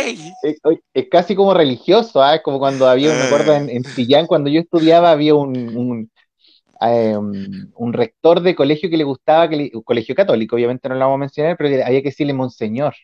Es, 0.94 1.08
casi 1.10 1.36
como 1.36 1.54
religioso, 1.54 2.22
¿ah? 2.22 2.42
como 2.42 2.60
cuando 2.60 2.88
había, 2.88 3.14
me 3.14 3.24
acuerdo 3.24 3.56
en, 3.56 3.70
en 3.70 3.84
Chillán, 3.84 4.28
cuando 4.28 4.50
yo 4.50 4.62
estudiaba, 4.62 5.12
había 5.12 5.36
un, 5.36 5.76
un, 5.76 6.12
em, 6.80 7.72
un, 7.76 7.94
rector 7.94 8.42
de 8.42 8.56
colegio 8.56 8.90
que 8.90 8.98
le 8.98 9.04
gustaba, 9.04 9.50
que 9.50 9.72
un 9.74 9.84
colegio 9.84 10.16
católico, 10.16 10.56
obviamente 10.56 10.88
no 10.90 10.96
lo 10.96 11.02
vamos 11.02 11.16
a 11.16 11.20
mencionar, 11.20 11.58
pero 11.58 11.86
había 11.86 12.02
que 12.02 12.10
decirle 12.10 12.34
monseñor. 12.34 12.96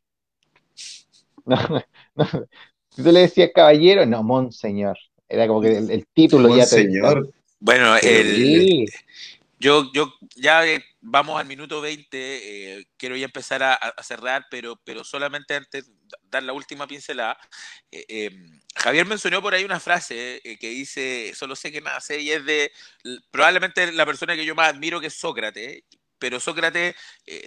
No, 2.16 2.26
no. 2.26 2.48
Si 2.90 3.04
tú 3.04 3.12
le 3.12 3.22
decías 3.22 3.52
caballero, 3.54 4.06
no, 4.06 4.24
monseñor. 4.24 4.98
Era 5.30 5.48
como 5.48 5.62
que 5.62 5.78
el, 5.78 6.08
título 6.14 6.56
ya 6.56 6.68
te. 6.68 6.88
Bueno, 7.60 7.96
el, 7.98 8.88
yo, 9.60 9.92
yo 9.92 10.14
ya 10.36 10.66
eh, 10.68 10.86
vamos 11.02 11.40
al 11.40 11.48
minuto 11.48 11.82
20, 11.82 12.08
eh, 12.12 12.88
quiero 12.96 13.16
ya 13.16 13.26
empezar 13.26 13.64
a, 13.64 13.80
cerrar, 14.04 14.46
pero, 14.52 14.80
pero 14.84 15.04
solamente 15.04 15.56
antes 15.56 15.90
dar 16.24 16.44
la 16.44 16.54
última 16.54 16.88
pincelada. 16.88 17.38
Eh, 17.92 18.06
em, 18.08 18.62
Javier 18.76 19.06
mencionó 19.08 19.42
por 19.42 19.56
ahí 19.56 19.64
una 19.64 19.80
frase 19.80 20.42
que 20.60 20.70
dice, 20.70 21.34
solo 21.34 21.56
sé 21.56 21.72
que 21.72 21.82
nada 21.82 22.00
sé, 22.00 22.20
y 22.20 22.32
es 22.32 22.46
de 22.46 22.72
probablemente 23.32 23.92
la 23.92 24.06
persona 24.06 24.36
que 24.36 24.46
yo 24.46 24.54
más 24.54 24.70
admiro 24.70 25.00
que 25.02 25.08
es 25.08 25.14
Sócrates, 25.16 25.84
pero 26.20 26.40
Sócrates 26.40 26.96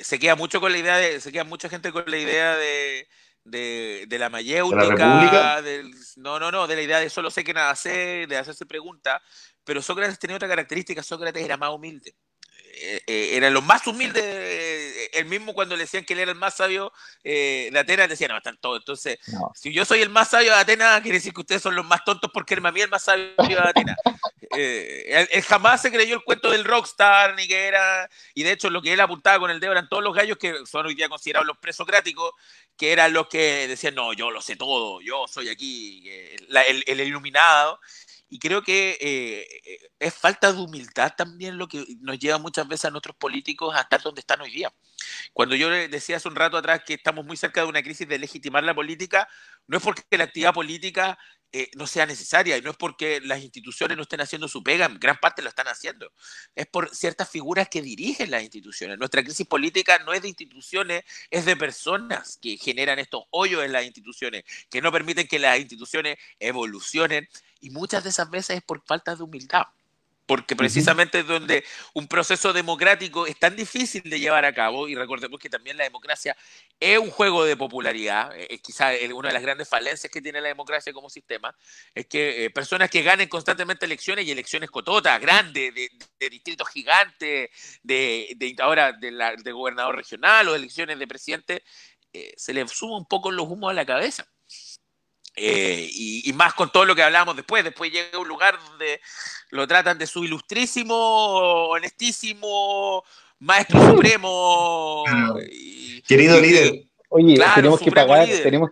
se 0.03 0.19
queda 0.19 0.35
mucho 0.35 0.61
con 0.61 0.73
la 0.73 0.79
idea 0.79 0.97
de, 0.97 1.21
se 1.21 1.31
queda 1.31 1.45
mucha 1.45 1.69
gente 1.69 1.93
con 1.93 2.05
la 2.07 2.19
idea 2.19 2.57
de 2.57 3.07
de, 3.45 4.07
de 4.09 4.19
la 4.19 4.29
mayéutica, 4.29 5.63
del, 5.63 5.95
no, 6.17 6.39
no, 6.39 6.51
no, 6.51 6.67
de 6.67 6.77
la 6.77 6.83
idea 6.83 7.01
de 7.01 7.11
solo 7.11 7.31
sé 7.31 7.45
que 7.45 7.55
nada 7.55 7.75
sé, 7.75 8.27
de 8.29 8.37
hacerse 8.37 8.67
preguntas, 8.67 9.21
pero 9.65 9.83
Sócrates 9.83 10.19
tenía 10.19 10.37
otra 10.37 10.49
característica, 10.49 11.03
Sócrates 11.03 11.45
era 11.45 11.57
más 11.57 11.71
humilde. 11.71 12.15
Eh, 12.73 13.03
eh, 13.07 13.31
era 13.33 13.51
lo 13.51 13.63
más 13.63 13.87
humilde 13.87 15.11
el 15.13 15.25
mismo 15.27 15.55
cuando 15.55 15.77
le 15.77 15.83
decían 15.83 16.05
que 16.05 16.13
él 16.13 16.21
era 16.21 16.31
el 16.31 16.39
más 16.39 16.57
sabio 16.57 16.93
de 17.23 17.73
Atenas, 17.77 18.09
decía, 18.09 18.29
no, 18.29 18.37
están 18.37 18.57
todos. 18.59 18.79
Entonces, 18.79 19.19
si 19.55 19.73
yo 19.73 19.85
soy 19.85 20.03
el 20.03 20.09
más 20.09 20.31
sabio 20.31 20.53
de 20.53 20.59
Atenas, 20.59 21.01
quiere 21.01 21.19
decir 21.19 21.33
que 21.33 21.41
ustedes 21.41 21.63
son 21.63 21.75
los 21.75 21.85
más 21.85 22.05
tontos 22.05 22.31
porque 22.33 22.55
él 22.55 22.65
a 22.65 22.73
mí 22.73 22.81
el 22.81 22.91
más 22.91 23.03
sabio 23.03 23.35
de 23.37 23.59
Atenas. 23.59 23.97
él, 24.51 25.43
jamás 25.43 25.83
se 25.83 25.91
creyó 25.91 26.15
el 26.17 26.25
cuento 26.25 26.51
del 26.51 26.65
rockstar, 26.65 27.35
ni 27.35 27.47
que 27.47 27.67
era, 27.67 28.09
y 28.35 28.43
de 28.43 28.53
hecho 28.53 28.71
lo 28.71 28.83
que 28.83 28.93
él 28.93 29.01
apuntaba 29.01 29.39
con 29.39 29.51
el 29.51 29.61
dedo 29.61 29.73
eran 29.73 29.89
todos 29.89 30.03
los 30.03 30.15
gallos 30.15 30.39
que 30.39 30.55
son 30.67 30.87
hoy 30.87 30.95
día 30.95 31.09
considerados 31.09 31.47
los 31.47 31.59
presocráticos, 31.59 32.33
que 32.77 32.93
eran 32.93 33.13
los 33.13 33.29
que 33.29 33.69
decían, 33.69 33.95
no, 33.95 34.13
yo 34.13 34.31
lo 34.31 34.41
sé 34.43 34.57
todo, 34.57 35.01
yo 35.01 35.27
soy 35.29 35.49
aquí 35.49 36.09
el 36.09 37.01
iluminado, 37.01 37.81
y 38.31 38.39
creo 38.39 38.63
que 38.63 38.97
eh, 39.01 39.91
es 39.99 40.15
falta 40.15 40.53
de 40.53 40.61
humildad 40.61 41.13
también 41.17 41.59
lo 41.59 41.67
que 41.67 41.85
nos 42.01 42.19
lleva 42.19 42.39
muchas 42.39 42.67
veces 42.69 42.85
a 42.87 42.91
nuestros 42.91 43.17
políticos 43.17 43.75
a 43.75 43.81
estar 43.81 44.01
donde 44.01 44.21
están 44.21 44.41
hoy 44.41 44.53
día. 44.53 44.73
Cuando 45.33 45.57
yo 45.57 45.69
decía 45.69 46.17
hace 46.17 46.29
un 46.29 46.37
rato 46.37 46.57
atrás 46.57 46.83
que 46.87 46.95
estamos 46.95 47.25
muy 47.27 47.37
cerca 47.37 47.63
de 47.63 47.67
una 47.67 47.83
crisis 47.83 48.07
de 48.09 48.21
legitimar 48.21 48.63
la 48.63 48.75
política, 48.75 49.29
no 49.67 49.79
es 49.79 49.83
porque 49.83 50.05
la 50.17 50.25
actividad 50.25 50.55
política 50.55 51.19
eh, 51.53 51.69
no 51.75 51.87
sea 51.87 52.07
necesaria 52.07 52.57
y 52.57 52.63
no 52.63 52.71
es 52.71 52.77
porque 52.77 53.21
las 53.21 53.43
instituciones 53.43 53.97
no 53.97 54.05
estén 54.05 54.21
haciendo 54.21 54.47
su 54.47 54.63
pega, 54.63 54.89
gran 55.01 55.19
parte 55.19 55.43
lo 55.43 55.49
están 55.49 55.67
haciendo. 55.67 56.13
Es 56.55 56.67
por 56.67 56.95
ciertas 56.95 57.29
figuras 57.29 57.69
que 57.69 57.83
dirigen 57.83 58.31
las 58.31 58.43
instituciones. 58.43 58.99
Nuestra 58.99 59.25
crisis 59.25 59.47
política 59.47 59.99
no 60.01 60.13
es 60.13 60.23
de 60.23 60.29
instituciones, 60.29 61.03
es 61.29 61.45
de 61.45 61.57
personas 61.57 62.39
que 62.41 62.57
generan 62.57 62.99
estos 63.01 63.25
hoyos 63.31 63.65
en 63.65 63.73
las 63.73 63.85
instituciones, 63.85 64.45
que 64.71 64.81
no 64.81 64.93
permiten 64.93 65.27
que 65.27 65.39
las 65.41 65.59
instituciones 65.59 66.19
evolucionen 66.39 67.29
y 67.61 67.71
muchas 67.71 68.05
de 68.05 68.11
esas 68.11 68.31
veces 68.31 68.59
es 68.59 68.63
por 68.63 68.83
falta 68.85 69.17
de 69.17 69.23
humildad. 69.23 69.65
Porque 70.31 70.55
precisamente 70.55 71.19
es 71.19 71.27
donde 71.27 71.65
un 71.93 72.07
proceso 72.07 72.53
democrático 72.53 73.27
es 73.27 73.37
tan 73.37 73.57
difícil 73.57 74.01
de 74.05 74.21
llevar 74.21 74.45
a 74.45 74.55
cabo, 74.55 74.87
y 74.87 74.95
recordemos 74.95 75.41
que 75.41 75.51
también 75.51 75.77
la 75.77 75.83
democracia 75.83 76.37
es 76.79 77.01
un 77.01 77.11
juego 77.11 77.45
de 77.45 77.57
popularidad, 77.57 78.33
es 78.37 78.47
eh, 78.49 78.61
quizás 78.63 78.95
una 79.13 79.31
de 79.31 79.35
las 79.35 79.43
grandes 79.43 79.69
falencias 79.69 80.09
que 80.09 80.23
tiene 80.23 80.41
la 80.41 80.47
democracia 80.47 80.93
como 80.93 81.11
sistema, 81.11 81.53
es 81.93 82.07
que 82.07 82.45
eh, 82.45 82.51
personas 82.51 82.89
que 82.91 83.03
ganen 83.03 83.29
constantemente 83.29 83.87
elecciones 83.87 84.25
y 84.25 84.31
elecciones 84.31 84.71
cototas, 84.71 85.21
grandes, 85.21 85.75
de, 85.75 86.31
distritos 86.31 86.69
gigantes, 86.69 87.51
de, 87.83 88.55
ahora 88.61 88.93
de, 88.93 89.51
gobernador 89.51 89.97
regional 89.97 90.47
o 90.47 90.55
elecciones 90.55 90.97
de 90.97 91.09
presidente, 91.09 91.65
eh, 92.13 92.35
se 92.37 92.55
les 92.55 92.71
suma 92.71 92.99
un 92.99 93.07
poco 93.07 93.33
los 93.33 93.49
humos 93.49 93.73
a 93.73 93.75
la 93.75 93.85
cabeza. 93.85 94.30
Eh, 95.37 95.89
y, 95.91 96.33
más 96.35 96.55
con 96.55 96.71
todo 96.71 96.85
lo 96.85 96.95
que 96.95 97.03
hablábamos 97.03 97.37
después. 97.37 97.65
Después 97.65 97.91
llega 97.91 98.09
a 98.15 98.19
un 98.19 98.29
lugar 98.29 98.59
donde 98.69 99.01
lo 99.51 99.67
tratan 99.67 99.99
de 99.99 100.07
su 100.07 100.25
ilustrísimo, 100.25 100.95
honestísimo, 101.69 103.05
maestro 103.39 103.81
supremo. 103.91 105.05
Querido 106.07 106.41
líder. 106.41 106.85
Oye, 107.09 107.39
tenemos 107.55 107.81
que 107.81 107.91
pagar, 107.91 108.29
tenemos, 108.43 108.71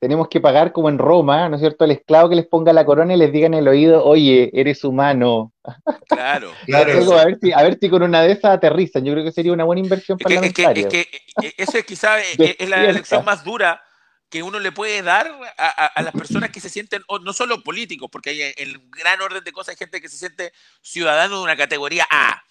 tenemos 0.00 0.28
que 0.28 0.40
pagar 0.40 0.72
como 0.72 0.88
en 0.88 0.98
Roma, 0.98 1.48
¿no 1.48 1.56
es 1.56 1.60
cierto? 1.60 1.84
Al 1.84 1.92
esclavo 1.92 2.28
que 2.28 2.36
les 2.36 2.46
ponga 2.46 2.72
la 2.72 2.84
corona 2.84 3.14
y 3.14 3.16
les 3.16 3.32
diga 3.32 3.46
en 3.46 3.54
el 3.54 3.68
oído, 3.68 4.04
oye, 4.04 4.50
eres 4.52 4.84
humano. 4.84 5.52
Claro, 6.08 6.52
claro. 6.66 7.18
a, 7.18 7.24
ver 7.24 7.38
si, 7.40 7.52
a 7.52 7.62
ver 7.62 7.78
si 7.80 7.90
con 7.90 8.02
una 8.02 8.22
de 8.22 8.32
esas 8.32 8.52
aterrizan. 8.52 9.04
Yo 9.04 9.12
creo 9.12 9.24
que 9.24 9.32
sería 9.32 9.52
una 9.52 9.64
buena 9.64 9.80
inversión 9.80 10.16
para 10.16 10.34
es 10.36 10.52
que, 10.52 10.62
es 10.62 10.86
que, 10.86 11.00
eh, 11.42 11.54
eso 11.56 11.78
es 11.78 11.84
quizás 11.84 12.22
es 12.38 12.68
la 12.68 12.84
elección 12.84 13.24
más 13.24 13.44
dura 13.44 13.82
que 14.28 14.42
uno 14.42 14.58
le 14.58 14.72
puede 14.72 15.02
dar 15.02 15.30
a, 15.56 16.02
las 16.02 16.12
personas 16.12 16.50
que 16.50 16.60
se 16.60 16.68
sienten, 16.68 17.02
no 17.22 17.32
solo 17.32 17.62
políticos, 17.62 18.08
porque 18.10 18.30
hay 18.30 18.42
el 18.56 18.80
gran 18.90 19.20
orden 19.20 19.44
de 19.44 19.52
cosas, 19.52 19.70
hay 19.70 19.76
gente 19.76 20.00
que 20.00 20.08
se 20.08 20.18
siente 20.18 20.52
ciudadano 20.82 21.38
de 21.38 21.44
una 21.44 21.56
categoría 21.56 22.06
A, 22.10 22.42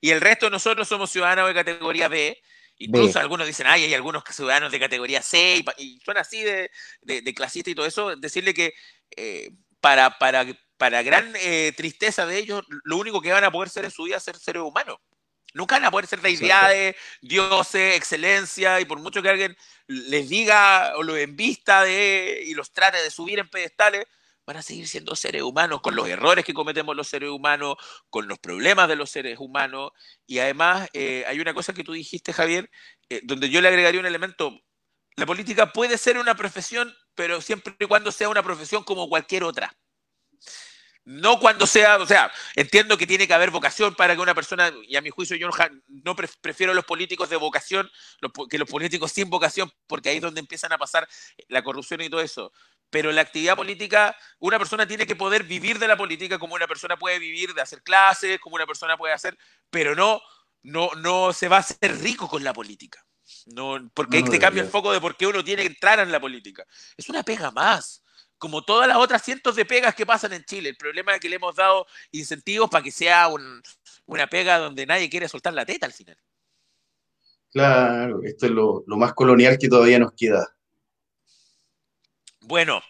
y 0.00 0.10
el 0.10 0.20
resto 0.20 0.46
de 0.46 0.50
nosotros 0.50 0.88
somos 0.88 1.10
ciudadanos 1.10 1.46
de 1.48 1.54
categoría 1.54 2.08
B, 2.08 2.40
incluso 2.78 3.18
algunos 3.18 3.46
dicen, 3.46 3.66
ay, 3.66 3.84
hay 3.84 3.94
algunos 3.94 4.24
ciudadanos 4.30 4.72
de 4.72 4.80
categoría 4.80 5.20
C, 5.20 5.62
y, 5.76 6.00
son 6.00 6.16
así 6.16 6.42
de, 6.42 6.70
de, 7.02 7.34
clasista 7.34 7.70
y 7.70 7.74
todo 7.74 7.86
eso, 7.86 8.16
decirle 8.16 8.54
que 8.54 8.72
eh, 9.16 9.50
para, 9.80 10.18
para, 10.18 10.46
para 10.78 11.02
gran 11.02 11.34
eh, 11.36 11.72
tristeza 11.76 12.24
de 12.24 12.38
ellos, 12.38 12.64
lo 12.84 12.96
único 12.96 13.20
que 13.20 13.32
van 13.32 13.44
a 13.44 13.50
poder 13.50 13.68
ser 13.68 13.84
en 13.84 13.90
su 13.90 14.04
vida 14.04 14.16
es 14.16 14.22
ser 14.22 14.36
seres 14.36 14.62
humanos. 14.62 14.98
Nunca 15.54 15.76
van 15.76 15.84
a 15.86 15.90
poder 15.90 16.06
ser 16.06 16.20
deidades, 16.20 16.96
dioses, 17.20 17.96
excelencia, 17.96 18.80
y 18.80 18.84
por 18.84 19.00
mucho 19.00 19.22
que 19.22 19.28
alguien 19.28 19.56
les 19.86 20.28
diga 20.28 20.92
o 20.96 21.02
lo 21.02 21.16
envista 21.16 21.82
de 21.82 22.42
y 22.46 22.54
los 22.54 22.72
trate 22.72 23.02
de 23.02 23.10
subir 23.10 23.38
en 23.38 23.48
pedestales, 23.48 24.06
van 24.46 24.56
a 24.56 24.62
seguir 24.62 24.88
siendo 24.88 25.14
seres 25.14 25.42
humanos 25.42 25.80
con 25.80 25.94
los 25.94 26.08
errores 26.08 26.44
que 26.44 26.54
cometemos 26.54 26.96
los 26.96 27.08
seres 27.08 27.30
humanos, 27.30 27.76
con 28.08 28.26
los 28.26 28.38
problemas 28.38 28.88
de 28.88 28.96
los 28.96 29.10
seres 29.10 29.38
humanos. 29.38 29.92
Y 30.26 30.38
además 30.38 30.88
eh, 30.92 31.24
hay 31.26 31.40
una 31.40 31.54
cosa 31.54 31.72
que 31.72 31.84
tú 31.84 31.92
dijiste, 31.92 32.32
Javier, 32.32 32.70
eh, 33.08 33.20
donde 33.22 33.48
yo 33.50 33.60
le 33.60 33.68
agregaría 33.68 34.00
un 34.00 34.06
elemento. 34.06 34.60
La 35.16 35.26
política 35.26 35.72
puede 35.72 35.98
ser 35.98 36.18
una 36.18 36.34
profesión, 36.34 36.92
pero 37.14 37.40
siempre 37.40 37.76
y 37.78 37.86
cuando 37.86 38.10
sea 38.10 38.28
una 38.28 38.42
profesión 38.42 38.84
como 38.84 39.08
cualquier 39.08 39.44
otra. 39.44 39.76
No 41.10 41.40
cuando 41.40 41.66
sea, 41.66 41.96
o 41.96 42.06
sea, 42.06 42.30
entiendo 42.54 42.96
que 42.96 43.04
tiene 43.04 43.26
que 43.26 43.34
haber 43.34 43.50
vocación 43.50 43.96
para 43.96 44.14
que 44.14 44.20
una 44.20 44.32
persona, 44.32 44.72
y 44.86 44.94
a 44.94 45.00
mi 45.00 45.10
juicio 45.10 45.36
yo 45.36 45.48
no, 45.88 46.16
prefiero 46.40 46.72
los 46.72 46.84
políticos 46.84 47.28
de 47.28 47.34
vocación 47.34 47.90
que 48.48 48.58
los 48.58 48.68
políticos 48.68 49.10
sin 49.10 49.28
vocación, 49.28 49.72
porque 49.88 50.10
ahí 50.10 50.16
es 50.16 50.22
donde 50.22 50.38
empiezan 50.38 50.72
a 50.72 50.78
pasar 50.78 51.08
la 51.48 51.64
corrupción 51.64 52.00
y 52.00 52.08
todo 52.08 52.20
eso. 52.20 52.52
Pero 52.90 53.10
la 53.10 53.22
actividad 53.22 53.56
política, 53.56 54.16
una 54.38 54.56
persona 54.56 54.86
tiene 54.86 55.04
que 55.04 55.16
poder 55.16 55.42
vivir 55.42 55.80
de 55.80 55.88
la 55.88 55.96
política 55.96 56.38
como 56.38 56.54
una 56.54 56.68
persona 56.68 56.96
puede 56.96 57.18
vivir 57.18 57.54
de 57.54 57.60
hacer 57.60 57.82
clases, 57.82 58.38
como 58.38 58.54
una 58.54 58.66
persona 58.66 58.96
puede 58.96 59.12
hacer, 59.12 59.36
pero 59.68 59.96
no, 59.96 60.22
no, 60.62 60.90
no 60.94 61.32
se 61.32 61.48
va 61.48 61.56
a 61.56 61.60
hacer 61.60 61.98
rico 61.98 62.28
con 62.28 62.44
la 62.44 62.52
política. 62.52 63.04
No, 63.46 63.90
porque 63.94 64.18
ahí 64.18 64.24
te 64.24 64.38
cambia 64.38 64.62
el 64.62 64.68
foco 64.68 64.92
de 64.92 65.00
por 65.00 65.16
qué 65.16 65.26
uno 65.26 65.42
tiene 65.42 65.62
que 65.62 65.68
entrar 65.68 65.98
en 65.98 66.12
la 66.12 66.20
política. 66.20 66.64
Es 66.96 67.08
una 67.08 67.24
pega 67.24 67.50
más 67.50 68.04
como 68.40 68.62
todas 68.62 68.88
las 68.88 68.96
otras 68.96 69.22
cientos 69.22 69.54
de 69.54 69.66
pegas 69.66 69.94
que 69.94 70.06
pasan 70.06 70.32
en 70.32 70.44
Chile. 70.44 70.70
El 70.70 70.76
problema 70.76 71.14
es 71.14 71.20
que 71.20 71.28
le 71.28 71.36
hemos 71.36 71.54
dado 71.54 71.86
incentivos 72.10 72.70
para 72.70 72.82
que 72.82 72.90
sea 72.90 73.28
una 74.06 74.26
pega 74.28 74.58
donde 74.58 74.86
nadie 74.86 75.10
quiere 75.10 75.28
soltar 75.28 75.52
la 75.52 75.66
teta 75.66 75.84
al 75.84 75.92
final. 75.92 76.16
Claro, 77.52 78.22
esto 78.24 78.46
es 78.46 78.52
lo, 78.52 78.82
lo 78.86 78.96
más 78.96 79.12
colonial 79.12 79.58
que 79.58 79.68
todavía 79.68 79.98
nos 79.98 80.12
queda. 80.14 80.56
Bueno, 82.40 82.80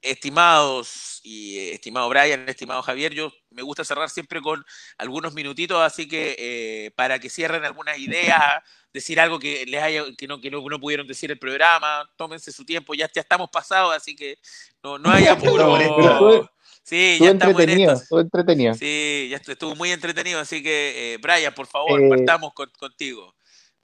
estimados 0.00 1.20
y 1.22 1.58
eh, 1.58 1.74
estimado 1.74 2.08
Brian, 2.08 2.48
estimado 2.48 2.82
Javier, 2.82 3.12
yo 3.12 3.30
me 3.50 3.62
gusta 3.62 3.84
cerrar 3.84 4.08
siempre 4.08 4.40
con 4.40 4.64
algunos 4.96 5.34
minutitos, 5.34 5.80
así 5.82 6.08
que 6.08 6.34
eh, 6.38 6.90
para 6.92 7.18
que 7.18 7.28
cierren 7.28 7.64
algunas 7.64 7.98
ideas, 7.98 8.62
decir 8.94 9.18
algo 9.18 9.40
que 9.40 9.66
les 9.66 9.82
haya, 9.82 10.04
que 10.16 10.28
no, 10.28 10.40
que 10.40 10.50
no, 10.50 10.62
pudieron 10.80 11.06
decir 11.06 11.30
el 11.32 11.38
programa, 11.38 12.08
tómense 12.16 12.52
su 12.52 12.64
tiempo, 12.64 12.94
ya, 12.94 13.10
ya 13.12 13.22
estamos 13.22 13.50
pasados, 13.50 13.94
así 13.94 14.14
que 14.14 14.38
no, 14.82 14.98
no 14.98 15.10
hay 15.10 15.26
apuro. 15.26 16.48
Sí, 16.84 17.18
ya 17.20 17.30
estamos 17.30 17.60
entretenido, 17.60 18.00
entretenido. 18.10 18.74
Sí, 18.74 19.28
ya 19.30 19.38
estuvo 19.38 19.74
muy 19.74 19.90
entretenido, 19.90 20.38
así 20.38 20.62
que 20.62 21.14
eh, 21.14 21.18
Brian, 21.20 21.52
por 21.52 21.66
favor, 21.66 22.00
partamos 22.08 22.52
contigo, 22.54 23.34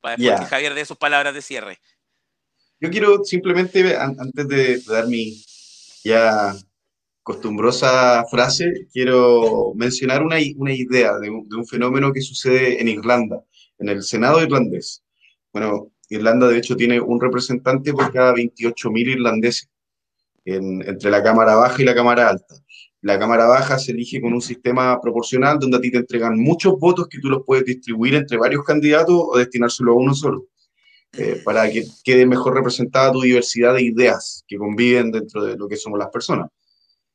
para 0.00 0.16
después 0.16 0.40
que 0.40 0.46
Javier 0.46 0.74
dé 0.74 0.84
sus 0.84 0.96
palabras 0.96 1.34
de 1.34 1.42
cierre. 1.42 1.78
Yo 2.78 2.88
quiero 2.88 3.24
simplemente, 3.24 3.96
antes 3.96 4.48
de 4.48 4.80
dar 4.86 5.08
mi, 5.08 5.42
ya 6.04 6.54
costumbrosa 7.22 8.24
frase, 8.30 8.86
quiero 8.92 9.72
mencionar 9.74 10.22
una, 10.22 10.36
una 10.56 10.72
idea 10.72 11.18
de 11.18 11.30
un, 11.30 11.48
de 11.48 11.56
un, 11.56 11.66
fenómeno 11.66 12.12
que 12.12 12.20
sucede 12.20 12.80
en 12.80 12.88
Irlanda, 12.88 13.42
en 13.80 13.88
el 13.88 14.02
Senado 14.02 14.42
irlandés. 14.42 15.02
Bueno, 15.52 15.90
Irlanda 16.08 16.48
de 16.48 16.58
hecho 16.58 16.76
tiene 16.76 17.00
un 17.00 17.20
representante 17.20 17.92
por 17.92 18.12
cada 18.12 18.34
28.000 18.34 19.08
irlandeses 19.08 19.68
en, 20.44 20.82
entre 20.86 21.10
la 21.10 21.22
Cámara 21.22 21.56
Baja 21.56 21.82
y 21.82 21.84
la 21.84 21.94
Cámara 21.94 22.28
Alta. 22.28 22.54
La 23.02 23.18
Cámara 23.18 23.46
Baja 23.46 23.78
se 23.78 23.92
elige 23.92 24.20
con 24.20 24.34
un 24.34 24.42
sistema 24.42 25.00
proporcional 25.00 25.58
donde 25.58 25.78
a 25.78 25.80
ti 25.80 25.90
te 25.90 25.98
entregan 25.98 26.38
muchos 26.38 26.78
votos 26.78 27.08
que 27.08 27.18
tú 27.18 27.28
los 27.30 27.42
puedes 27.44 27.64
distribuir 27.64 28.14
entre 28.14 28.36
varios 28.36 28.62
candidatos 28.64 29.16
o 29.16 29.38
destinárselo 29.38 29.92
a 29.92 29.96
uno 29.96 30.14
solo. 30.14 30.46
Eh, 31.14 31.40
para 31.44 31.68
que 31.68 31.84
quede 32.04 32.24
mejor 32.24 32.54
representada 32.54 33.10
tu 33.10 33.22
diversidad 33.22 33.74
de 33.74 33.82
ideas 33.82 34.44
que 34.46 34.56
conviven 34.56 35.10
dentro 35.10 35.42
de 35.42 35.56
lo 35.56 35.66
que 35.66 35.76
somos 35.76 35.98
las 35.98 36.08
personas. 36.10 36.48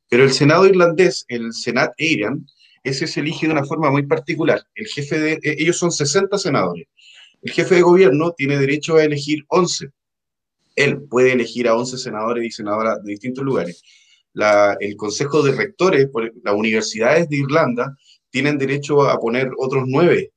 Pero 0.10 0.24
el 0.24 0.34
Senado 0.34 0.66
irlandés, 0.66 1.24
el 1.30 1.54
Senat 1.54 1.94
Éireann, 1.98 2.46
ese 2.86 3.08
se 3.08 3.20
elige 3.20 3.48
de 3.48 3.54
una 3.54 3.66
forma 3.66 3.92
muy 3.92 4.04
particular. 4.04 4.62
El 4.76 4.88
jefe 4.88 5.20
de, 5.20 5.34
eh, 5.34 5.56
ellos 5.60 5.78
son 5.78 5.92
60 5.92 6.38
senadores. 6.38 6.88
El 7.42 7.52
jefe 7.52 7.76
de 7.76 7.82
gobierno 7.82 8.32
tiene 8.32 8.58
derecho 8.58 8.96
a 8.96 9.04
elegir 9.04 9.44
11. 9.50 9.90
Él 10.76 11.02
puede 11.10 11.34
elegir 11.34 11.68
a 11.68 11.76
11 11.76 11.98
senadores 11.98 12.46
y 12.46 12.52
senadoras 12.52 13.04
de 13.04 13.12
distintos 13.12 13.44
lugares. 13.44 13.82
El 14.80 14.96
Consejo 14.98 15.42
de 15.44 15.54
Rectores, 15.54 16.10
las 16.44 16.54
universidades 16.54 17.30
de 17.30 17.38
Irlanda, 17.38 17.96
tienen 18.30 18.58
derecho 18.58 19.08
a 19.10 19.18
poner 19.18 19.50
otros 19.58 19.86
nueve 19.88 20.34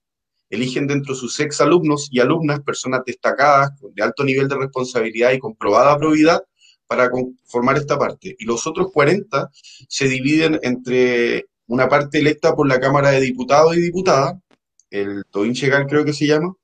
eligen 0.50 0.86
dentro 0.86 1.14
de 1.14 1.20
sus 1.20 1.38
ex 1.40 1.60
alumnos 1.60 2.08
y 2.10 2.20
alumnas 2.20 2.60
personas 2.60 3.02
destacadas, 3.04 3.70
de 3.94 4.02
alto 4.02 4.24
nivel 4.24 4.48
de 4.48 4.56
responsabilidad 4.56 5.32
y 5.32 5.38
comprobada 5.38 5.98
probidad 5.98 6.42
para 6.86 7.10
formar 7.44 7.76
esta 7.76 7.98
parte. 7.98 8.34
Y 8.38 8.44
los 8.44 8.66
otros 8.66 8.90
40 8.92 9.50
se 9.52 10.08
dividen 10.08 10.58
entre 10.62 11.46
una 11.68 11.88
parte 11.88 12.18
electa 12.18 12.54
por 12.54 12.66
la 12.66 12.80
Cámara 12.80 13.10
de 13.10 13.20
Diputados 13.20 13.76
y 13.76 13.80
Diputadas, 13.80 14.36
el 14.90 15.24
Tobin 15.30 15.52
Chegal 15.54 15.86
creo 15.86 16.04
que 16.04 16.12
se 16.12 16.26
llama, 16.26 16.54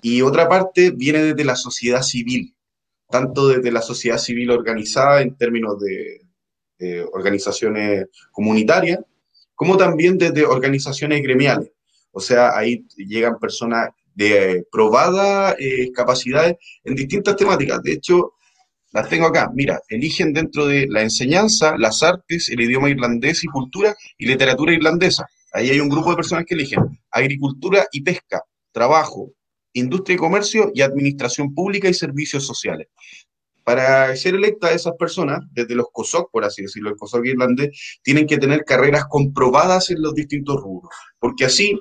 y 0.00 0.22
otra 0.22 0.48
parte 0.48 0.90
viene 0.90 1.22
desde 1.22 1.44
la 1.44 1.54
sociedad 1.54 2.02
civil, 2.02 2.54
tanto 3.08 3.48
desde 3.48 3.70
la 3.70 3.82
sociedad 3.82 4.18
civil 4.18 4.50
organizada 4.50 5.22
en 5.22 5.36
términos 5.36 5.78
de, 5.80 6.20
organizaciones 7.12 8.06
comunitarias, 8.32 8.98
como 9.54 9.76
también 9.76 10.18
desde 10.18 10.44
organizaciones 10.44 11.22
gremiales. 11.22 11.70
O 12.10 12.18
sea, 12.18 12.58
ahí 12.58 12.84
llegan 12.96 13.38
personas 13.38 13.90
de 14.16 14.66
probadas 14.68 15.54
eh, 15.60 15.92
capacidades 15.92 16.56
en 16.82 16.96
distintas 16.96 17.36
temáticas. 17.36 17.80
De 17.84 17.92
hecho, 17.92 18.32
las 18.92 19.08
tengo 19.08 19.26
acá. 19.26 19.50
Mira, 19.54 19.80
eligen 19.88 20.32
dentro 20.32 20.66
de 20.66 20.86
la 20.88 21.02
enseñanza, 21.02 21.76
las 21.78 22.02
artes, 22.02 22.48
el 22.50 22.60
idioma 22.60 22.90
irlandés 22.90 23.42
y 23.44 23.48
cultura 23.48 23.94
y 24.18 24.26
literatura 24.26 24.72
irlandesa. 24.72 25.26
Ahí 25.52 25.70
hay 25.70 25.80
un 25.80 25.88
grupo 25.88 26.10
de 26.10 26.16
personas 26.16 26.44
que 26.46 26.54
eligen 26.54 26.80
agricultura 27.10 27.86
y 27.92 28.02
pesca, 28.02 28.42
trabajo, 28.70 29.32
industria 29.72 30.14
y 30.14 30.18
comercio 30.18 30.70
y 30.74 30.82
administración 30.82 31.54
pública 31.54 31.88
y 31.88 31.94
servicios 31.94 32.46
sociales. 32.46 32.88
Para 33.64 34.14
ser 34.16 34.34
electa 34.34 34.72
esas 34.72 34.94
personas, 34.98 35.40
desde 35.52 35.74
los 35.74 35.86
COSOC, 35.92 36.30
por 36.32 36.44
así 36.44 36.62
decirlo, 36.62 36.90
el 36.90 36.96
COSOC 36.96 37.26
irlandés, 37.26 37.98
tienen 38.02 38.26
que 38.26 38.38
tener 38.38 38.64
carreras 38.64 39.04
comprobadas 39.08 39.90
en 39.90 40.02
los 40.02 40.14
distintos 40.14 40.56
rubros, 40.56 40.92
porque 41.20 41.44
así 41.44 41.78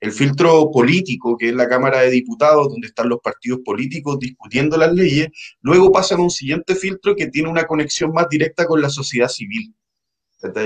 el 0.00 0.12
filtro 0.12 0.70
político, 0.70 1.36
que 1.36 1.50
es 1.50 1.54
la 1.54 1.68
Cámara 1.68 2.00
de 2.00 2.10
Diputados, 2.10 2.68
donde 2.68 2.88
están 2.88 3.08
los 3.08 3.20
partidos 3.20 3.60
políticos 3.64 4.18
discutiendo 4.18 4.76
las 4.78 4.92
leyes, 4.92 5.28
luego 5.60 5.92
pasan 5.92 6.20
a 6.20 6.22
un 6.22 6.30
siguiente 6.30 6.74
filtro 6.74 7.14
que 7.14 7.26
tiene 7.26 7.50
una 7.50 7.66
conexión 7.66 8.12
más 8.12 8.28
directa 8.28 8.66
con 8.66 8.80
la 8.80 8.88
sociedad 8.88 9.28
civil 9.28 9.74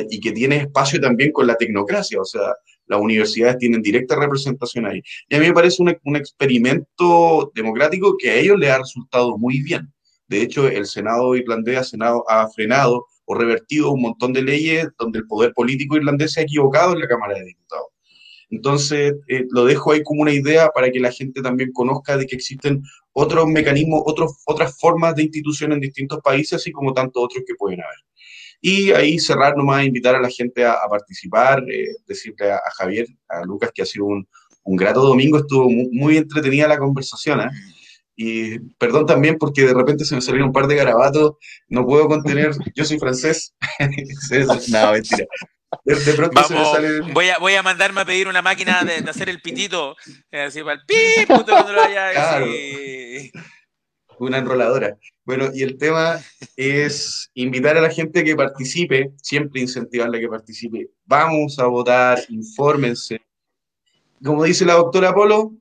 y 0.09 0.21
que 0.21 0.31
tiene 0.31 0.57
espacio 0.59 1.01
también 1.01 1.33
con 1.33 1.49
la 1.49 1.57
tecnocracia, 1.57 2.21
o 2.21 2.25
sea, 2.25 2.55
las 2.87 3.01
universidades 3.01 3.59
tienen 3.59 3.83
directa 3.83 4.15
representación 4.15 4.87
ahí. 4.87 5.03
Y 5.29 5.35
a 5.35 5.41
mí 5.41 5.47
me 5.47 5.53
parece 5.55 5.83
un, 5.83 6.17
experimento 6.17 7.51
democrático 7.55 8.17
que 8.17 8.31
a 8.31 8.37
ellos 8.37 8.59
les 8.59 8.71
ha 8.71 8.79
resultado 8.79 9.37
muy 9.39 9.63
bien. 9.63 9.93
De 10.29 10.43
hecho, 10.43 10.69
el 10.69 10.87
Senado 10.87 11.35
irlandés 11.35 11.93
ha 12.29 12.49
frenado 12.49 13.07
o 13.25 13.35
revertido 13.35 13.91
un 13.91 14.03
montón 14.03 14.33
de 14.33 14.43
leyes 14.43 14.89
donde 14.99 15.21
el 15.21 15.27
poder 15.27 15.53
político 15.55 15.97
irlandés 15.97 16.33
se 16.33 16.41
ha 16.41 16.45
equivocado 16.45 16.93
en 16.93 17.01
la 17.01 17.09
Cámara 17.09 17.35
de 17.35 17.45
Diputados. 17.45 17.94
Entonces, 18.55 19.15
eh, 19.29 19.47
lo 19.51 19.65
dejo 19.65 19.93
ahí 19.93 20.03
como 20.05 20.23
una 20.23 20.33
idea 20.33 20.69
para 20.69 20.91
que 20.91 21.01
la 21.01 21.11
gente 21.11 21.43
también 21.43 21.73
conozca 21.73 22.17
de 22.17 22.27
que 22.27 22.37
existen 22.37 22.83
otros 23.13 23.47
mecanismos, 23.49 24.03
otros, 24.07 24.33
otras 24.47 24.79
formas 24.79 25.17
de 25.17 25.25
institución 25.25 25.73
en 25.73 25.81
distintos 25.81 26.21
países, 26.23 26.55
así 26.55 26.71
como 26.71 26.93
tantos 26.93 27.25
otros 27.25 27.43
que 27.47 27.55
pueden 27.57 27.81
haber. 27.81 27.99
Y 28.61 28.93
ahí 28.93 29.19
cerrar 29.19 29.57
nomás, 29.57 29.85
invitar 29.85 30.15
a 30.15 30.21
la 30.21 30.31
gente 30.31 30.65
a, 30.65 30.77
participar, 30.89 31.65
eh, 31.69 31.97
decirle 32.07 32.53
a, 32.53 32.61
Javier, 32.79 33.07
a 33.29 33.45
Lucas, 33.45 33.71
que 33.75 33.83
ha 33.83 33.87
sido 33.87 34.07
un, 34.07 34.27
un 34.63 34.77
grato 34.77 35.01
domingo, 35.01 35.39
estuvo 35.39 35.69
muy, 35.69 36.17
entretenida 36.17 36.69
la 36.69 36.79
conversación. 36.79 37.41
¿eh? 37.41 37.51
Y 38.17 38.61
perdón 38.79 39.07
también 39.07 39.37
porque 39.37 39.63
de 39.63 39.75
repente 39.75 40.05
se 40.05 40.15
me 40.15 40.21
salieron 40.21 40.49
un 40.49 40.53
par 40.53 40.69
de 40.69 40.77
garabatos, 40.77 41.33
no 41.69 41.85
puedo 41.85 42.07
contener, 42.07 42.53
yo 42.75 42.85
soy 42.85 42.99
francés. 42.99 43.55
no, 44.71 44.93
mentira. 44.93 45.27
De, 45.85 46.15
pronto 46.15 46.45
se 46.45 46.55
me 46.55 46.65
sale... 46.65 47.01
voy, 47.13 47.29
a, 47.29 47.39
voy 47.39 47.55
a 47.55 47.63
mandarme 47.63 48.01
a 48.01 48.05
pedir 48.05 48.29
una 48.29 48.43
máquina 48.43 48.83
de, 48.85 49.09
hacer 49.09 49.29
el 49.29 49.41
pitito, 49.41 49.97
así 50.33 50.63
para 50.63 50.75
el 50.75 50.87
pip, 50.87 51.27
cuando 51.27 51.73
lo 51.73 51.83
claro. 51.83 52.47
Una 54.19 54.39
enroladora. 54.39 54.97
Bueno, 55.25 55.49
y 55.53 55.63
el 55.63 55.79
tema 55.79 56.21
es 56.57 57.31
invitar 57.35 57.77
a 57.77 57.81
la 57.81 57.91
gente 57.91 58.23
que 58.23 58.37
participe, 58.37 59.13
siempre 59.23 59.63
incentivarla 59.63 60.19
a 60.19 60.21
que 60.21 60.29
participe. 60.29 60.91
Vamos 61.07 61.59
a 61.59 61.67
votar, 61.67 62.21
infórmense. 62.29 63.23
Como 64.23 64.45
dice 64.45 64.65
la 64.65 64.75
doctora 64.75 65.15
Polo, 65.15 65.53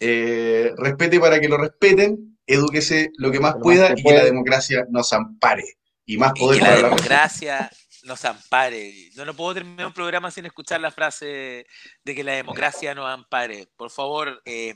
eh, 0.00 0.72
respete 0.76 1.18
para 1.18 1.40
que 1.40 1.48
lo 1.48 1.58
respeten, 1.58 2.38
edúquese 2.46 3.10
lo 3.16 3.30
que 3.30 3.40
más 3.40 3.56
pueda 3.60 3.92
y 3.96 4.02
que 4.02 4.14
la 4.14 4.24
democracia 4.24 4.86
nos 4.90 5.12
ampare. 5.12 5.64
Y 6.04 6.16
más 6.18 6.32
poder 6.38 6.58
y 6.58 6.64
que 6.64 6.70
la 6.70 6.88
democracia 6.88 7.70
nos 8.06 8.24
ampare. 8.24 9.10
No, 9.16 9.24
no 9.24 9.34
puedo 9.34 9.54
terminar 9.54 9.86
un 9.86 9.92
programa 9.92 10.30
sin 10.30 10.46
escuchar 10.46 10.80
la 10.80 10.90
frase 10.90 11.66
de 12.04 12.14
que 12.14 12.24
la 12.24 12.32
democracia 12.32 12.94
nos 12.94 13.06
ampare. 13.06 13.68
Por 13.76 13.90
favor, 13.90 14.40
eh, 14.44 14.74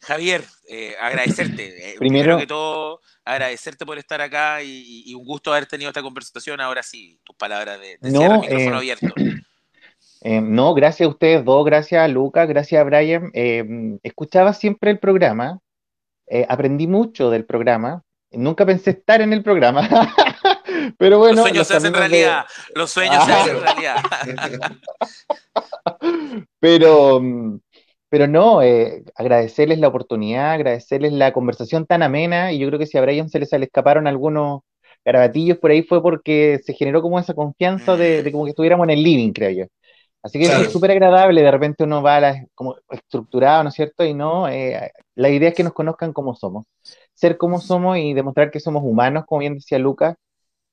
Javier, 0.00 0.44
eh, 0.68 0.96
agradecerte. 1.00 1.94
primero, 1.98 2.38
que 2.38 2.46
todo, 2.46 3.00
agradecerte 3.24 3.86
por 3.86 3.98
estar 3.98 4.20
acá 4.20 4.62
y, 4.62 5.14
un 5.14 5.24
gusto 5.24 5.52
haber 5.52 5.66
tenido 5.66 5.90
esta 5.90 6.02
conversación. 6.02 6.60
Ahora 6.60 6.82
sí, 6.82 7.20
tus 7.24 7.36
palabras 7.36 7.78
de, 7.80 7.98
de 8.00 8.10
no, 8.10 8.40
micrófono 8.40 8.76
abierto. 8.78 9.06
Eh, 10.24 10.40
no, 10.40 10.72
gracias 10.72 11.06
a 11.06 11.10
ustedes 11.10 11.44
dos, 11.44 11.66
gracias 11.66 12.02
a 12.02 12.08
Lucas, 12.08 12.48
gracias 12.48 12.80
a 12.80 12.84
Brian. 12.84 13.30
Eh, 13.34 13.98
escuchaba 14.02 14.54
siempre 14.54 14.90
el 14.90 14.98
programa, 14.98 15.60
eh, 16.26 16.46
aprendí 16.48 16.86
mucho 16.86 17.28
del 17.28 17.44
programa. 17.44 18.02
Nunca 18.30 18.64
pensé 18.64 18.92
estar 18.92 19.20
en 19.20 19.34
el 19.34 19.42
programa, 19.42 19.86
pero 20.98 21.18
bueno. 21.18 21.36
Los 21.36 21.44
sueños 21.44 21.66
se 21.66 21.76
hacen 21.76 21.94
realidad, 21.94 22.44
los 22.74 22.90
sueños 22.90 23.24
se 23.24 23.32
hacen 23.32 23.60
realidad. 23.60 23.96
pero, 26.60 27.20
pero 28.08 28.26
no, 28.26 28.60
agradecerles 29.14 29.78
la 29.78 29.88
oportunidad, 29.88 30.52
agradecerles 30.52 31.12
la 31.12 31.32
conversación 31.32 31.86
tan 31.86 32.02
amena, 32.02 32.52
y 32.52 32.58
yo 32.58 32.68
creo 32.68 32.78
que 32.78 32.86
si 32.86 32.98
a 32.98 33.02
Brian 33.02 33.28
se 33.28 33.38
les 33.38 33.52
escaparon 33.52 34.06
algunos 34.06 34.60
garabatillos 35.04 35.58
por 35.58 35.70
ahí 35.70 35.82
fue 35.82 36.02
porque 36.02 36.60
se 36.64 36.72
generó 36.72 37.02
como 37.02 37.18
esa 37.18 37.34
confianza 37.34 37.96
de, 37.96 38.22
de 38.22 38.32
como 38.32 38.44
que 38.44 38.50
estuviéramos 38.50 38.84
en 38.84 38.90
el 38.90 39.02
living, 39.02 39.32
creo 39.32 39.50
yo. 39.50 39.64
Así 40.24 40.38
que 40.38 40.46
es 40.46 40.72
súper 40.72 40.90
agradable, 40.90 41.42
de 41.42 41.50
repente 41.50 41.84
uno 41.84 42.02
va 42.02 42.16
a 42.16 42.46
como 42.54 42.76
estructurado, 42.88 43.62
¿no 43.62 43.68
es 43.68 43.74
cierto? 43.74 44.06
Y 44.06 44.14
no, 44.14 44.48
eh, 44.48 44.90
la 45.16 45.28
idea 45.28 45.50
es 45.50 45.54
que 45.54 45.62
nos 45.62 45.74
conozcan 45.74 46.14
como 46.14 46.34
somos, 46.34 46.64
ser 47.12 47.36
como 47.36 47.60
somos 47.60 47.98
y 47.98 48.14
demostrar 48.14 48.50
que 48.50 48.58
somos 48.58 48.82
humanos, 48.82 49.24
como 49.26 49.40
bien 49.40 49.54
decía 49.56 49.78
Lucas, 49.78 50.16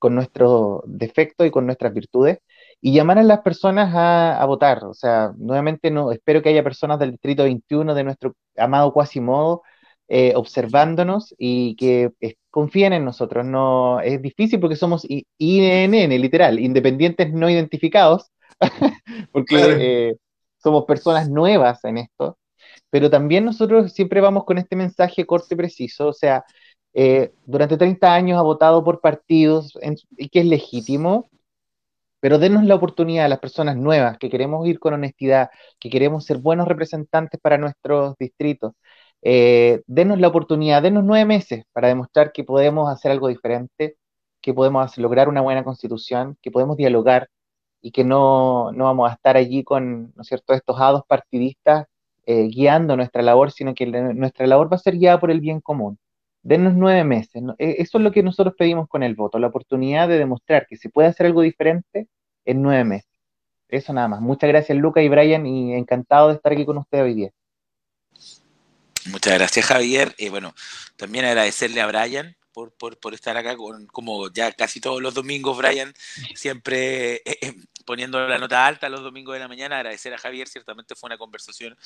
con 0.01 0.15
nuestros 0.15 0.81
defectos 0.87 1.45
y 1.45 1.51
con 1.51 1.67
nuestras 1.67 1.93
virtudes, 1.93 2.39
y 2.81 2.93
llamar 2.93 3.19
a 3.19 3.23
las 3.23 3.41
personas 3.41 3.93
a, 3.95 4.43
votar. 4.47 4.83
O 4.85 4.95
sea, 4.95 5.31
nuevamente 5.37 5.91
no, 5.91 6.11
espero 6.11 6.41
que 6.41 6.49
haya 6.49 6.63
personas 6.63 6.97
del 6.99 7.11
Distrito 7.11 7.43
21, 7.43 7.93
de 7.93 8.03
nuestro 8.03 8.35
amado 8.57 8.93
Quasimodo, 8.93 9.61
eh, 10.07 10.33
observándonos 10.35 11.35
y 11.37 11.75
que 11.75 12.11
confíen 12.49 12.93
en 12.93 13.05
nosotros. 13.05 13.45
No, 13.45 13.99
es 14.01 14.19
difícil 14.23 14.59
porque 14.59 14.75
somos 14.75 15.05
INN, 15.37 16.09
literal, 16.19 16.59
independientes 16.59 17.31
no 17.31 17.47
identificados, 17.47 18.31
porque 19.31 19.55
eh, 19.79 20.15
somos 20.57 20.85
personas 20.85 21.29
nuevas 21.29 21.83
en 21.85 21.99
esto, 21.99 22.39
pero 22.89 23.09
también 23.11 23.45
nosotros 23.45 23.93
siempre 23.93 24.19
vamos 24.19 24.45
con 24.45 24.57
este 24.57 24.75
mensaje 24.75 25.27
corto 25.27 25.53
y 25.53 25.57
preciso, 25.57 26.07
o 26.07 26.13
sea, 26.13 26.43
eh, 26.93 27.33
durante 27.45 27.77
30 27.77 28.13
años 28.13 28.37
ha 28.39 28.41
votado 28.41 28.83
por 28.83 29.01
partidos 29.01 29.77
y 30.17 30.29
que 30.29 30.41
es 30.41 30.45
legítimo, 30.45 31.29
pero 32.19 32.39
denos 32.39 32.63
la 32.65 32.75
oportunidad 32.75 33.25
a 33.25 33.29
las 33.29 33.39
personas 33.39 33.77
nuevas 33.77 34.17
que 34.17 34.29
queremos 34.29 34.67
ir 34.67 34.79
con 34.79 34.93
honestidad, 34.93 35.49
que 35.79 35.89
queremos 35.89 36.25
ser 36.25 36.37
buenos 36.39 36.67
representantes 36.67 37.39
para 37.41 37.57
nuestros 37.57 38.15
distritos. 38.19 38.73
Eh, 39.23 39.81
denos 39.87 40.19
la 40.19 40.27
oportunidad, 40.29 40.81
denos 40.83 41.03
nueve 41.03 41.25
meses 41.25 41.65
para 41.73 41.87
demostrar 41.89 42.31
que 42.31 42.43
podemos 42.43 42.91
hacer 42.91 43.11
algo 43.11 43.27
diferente, 43.27 43.97
que 44.41 44.53
podemos 44.53 44.97
lograr 44.97 45.29
una 45.29 45.41
buena 45.41 45.63
constitución, 45.63 46.37
que 46.41 46.51
podemos 46.51 46.77
dialogar, 46.77 47.29
y 47.81 47.91
que 47.91 48.03
no, 48.03 48.71
no, 48.73 48.85
vamos 48.85 49.09
a 49.09 49.13
estar 49.15 49.37
allí 49.37 49.63
con, 49.63 50.13
¿no 50.15 50.21
es 50.21 50.27
cierto?, 50.27 50.53
estos 50.53 50.79
hados 50.79 51.03
partidistas 51.07 51.87
eh, 52.25 52.47
guiando 52.47 52.95
nuestra 52.95 53.21
labor, 53.23 53.51
sino 53.51 53.73
que 53.73 53.85
nuestra 53.87 54.47
labor 54.47 54.71
va 54.71 54.75
a 54.77 54.79
ser 54.79 54.97
guiada 54.97 55.19
por 55.19 55.31
el 55.31 55.41
bien 55.41 55.61
común. 55.61 55.97
Denos 56.43 56.73
nueve 56.73 57.03
meses. 57.03 57.43
E, 57.57 57.75
eso 57.79 57.97
es 57.97 58.03
lo 58.03 58.11
que 58.11 58.23
nosotros 58.23 58.55
pedimos 58.57 58.87
con 58.87 59.03
el 59.03 59.15
voto, 59.15 59.39
la 59.39 59.47
oportunidad 59.47 60.07
de 60.07 60.17
demostrar 60.17 60.65
que 60.67 60.77
se 60.77 60.89
puede 60.89 61.09
hacer 61.09 61.27
algo 61.27 61.41
diferente 61.41 62.07
en 62.45 62.61
nueve 62.61 62.83
meses. 62.83 63.09
Eso 63.69 63.93
nada 63.93 64.07
más. 64.07 64.21
Muchas 64.21 64.49
gracias, 64.49 64.77
Luca 64.77 65.01
y 65.01 65.09
Brian, 65.09 65.45
y 65.45 65.73
encantado 65.73 66.29
de 66.29 66.35
estar 66.35 66.51
aquí 66.51 66.65
con 66.65 66.77
ustedes 66.77 67.03
hoy 67.05 67.13
día. 67.13 67.31
Muchas 69.09 69.33
gracias, 69.33 69.65
Javier. 69.65 70.13
Y 70.17 70.29
bueno, 70.29 70.53
también 70.95 71.25
agradecerle 71.25 71.81
a 71.81 71.87
Brian 71.87 72.35
por, 72.51 72.73
por, 72.73 72.99
por, 72.99 73.13
estar 73.13 73.37
acá 73.37 73.55
con, 73.55 73.87
como 73.87 74.31
ya 74.31 74.51
casi 74.51 74.81
todos 74.81 75.01
los 75.01 75.13
domingos, 75.13 75.57
Brian, 75.57 75.93
siempre 76.35 77.15
eh, 77.15 77.37
eh, 77.41 77.55
poniendo 77.85 78.27
la 78.27 78.37
nota 78.37 78.65
alta 78.65 78.89
los 78.89 79.01
domingos 79.01 79.33
de 79.33 79.39
la 79.39 79.47
mañana. 79.47 79.77
Agradecer 79.77 80.13
a 80.13 80.17
Javier, 80.17 80.47
ciertamente 80.47 80.95
fue 80.95 81.07
una 81.07 81.17
conversación 81.17 81.77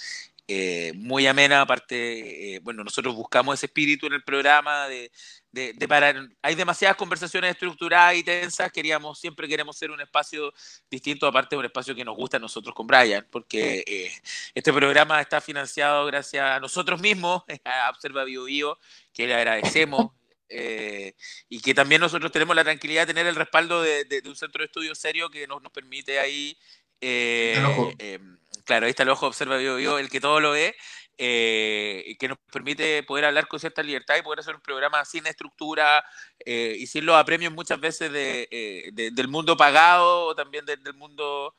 eh, 0.47 0.93
muy 0.95 1.27
amena. 1.27 1.61
Aparte, 1.61 2.59
bueno, 2.63 2.83
nosotros 2.83 3.15
buscamos 3.15 3.55
ese 3.55 3.67
espíritu 3.67 4.07
en 4.07 4.13
el 4.13 4.23
programa 4.23 4.87
de, 4.87 5.11
de, 5.51 5.73
de 5.73 5.87
para, 5.87 6.27
hay 6.41 6.55
demasiadas 6.55 6.97
conversaciones 6.97 7.51
estructuradas 7.51 8.15
y 8.15 8.23
tensas. 8.23 8.71
Queríamos, 8.71 9.19
siempre 9.19 9.47
queremos 9.47 9.77
ser 9.77 9.91
un 9.91 10.01
espacio 10.01 10.53
distinto, 10.89 11.27
aparte 11.27 11.55
de 11.55 11.59
un 11.59 11.65
espacio 11.65 11.95
que 11.95 12.05
nos 12.05 12.15
gusta 12.15 12.37
a 12.37 12.39
nosotros 12.39 12.75
con 12.75 12.87
Brian, 12.87 13.25
porque 13.29 14.11
este 14.53 14.73
programa 14.73 15.21
está 15.21 15.41
financiado 15.41 16.05
gracias 16.05 16.43
a 16.43 16.59
nosotros 16.59 17.01
mismos, 17.01 17.43
a 17.65 17.89
Observa 17.89 18.23
Bio 18.23 18.45
Bio, 18.45 18.77
que 19.13 19.27
le 19.27 19.35
agradecemos. 19.35 20.11
Eh, 20.49 21.13
y 21.49 21.59
que 21.59 21.73
también 21.73 22.01
nosotros 22.01 22.31
tenemos 22.31 22.55
la 22.55 22.63
tranquilidad 22.63 23.01
de 23.01 23.13
tener 23.13 23.27
el 23.27 23.35
respaldo 23.35 23.81
de, 23.81 24.21
un 24.25 24.35
centro 24.35 24.61
de 24.61 24.67
estudio 24.67 24.93
serio 24.93 25.29
que 25.29 25.47
nos, 25.47 25.61
nos 25.61 25.71
permite 25.71 26.19
ahí, 26.19 26.57
eh, 27.01 27.55
eh, 27.99 28.19
claro, 28.65 28.85
ahí 28.85 28.91
está 28.91 29.03
el 29.03 29.09
ojo, 29.09 29.27
observa, 29.27 29.61
yo, 29.61 29.99
el 29.99 30.09
que 30.09 30.19
todo 30.19 30.39
lo 30.39 30.51
ve, 30.51 30.75
eh, 31.17 32.15
que 32.19 32.27
nos 32.27 32.37
permite 32.51 33.03
poder 33.03 33.25
hablar 33.25 33.47
con 33.47 33.59
cierta 33.59 33.83
libertad 33.83 34.17
y 34.17 34.21
poder 34.21 34.39
hacer 34.39 34.55
un 34.55 34.61
programa 34.61 35.03
sin 35.05 35.25
estructura 35.27 36.03
eh, 36.45 36.75
y 36.77 36.87
sin 36.87 37.05
los 37.05 37.15
apremios 37.15 37.53
muchas 37.53 37.79
veces 37.79 38.11
de, 38.11 38.91
del 39.13 39.27
mundo 39.27 39.55
pagado 39.55 40.25
o 40.25 40.35
también 40.35 40.65
del 40.65 40.93
mundo 40.95 41.55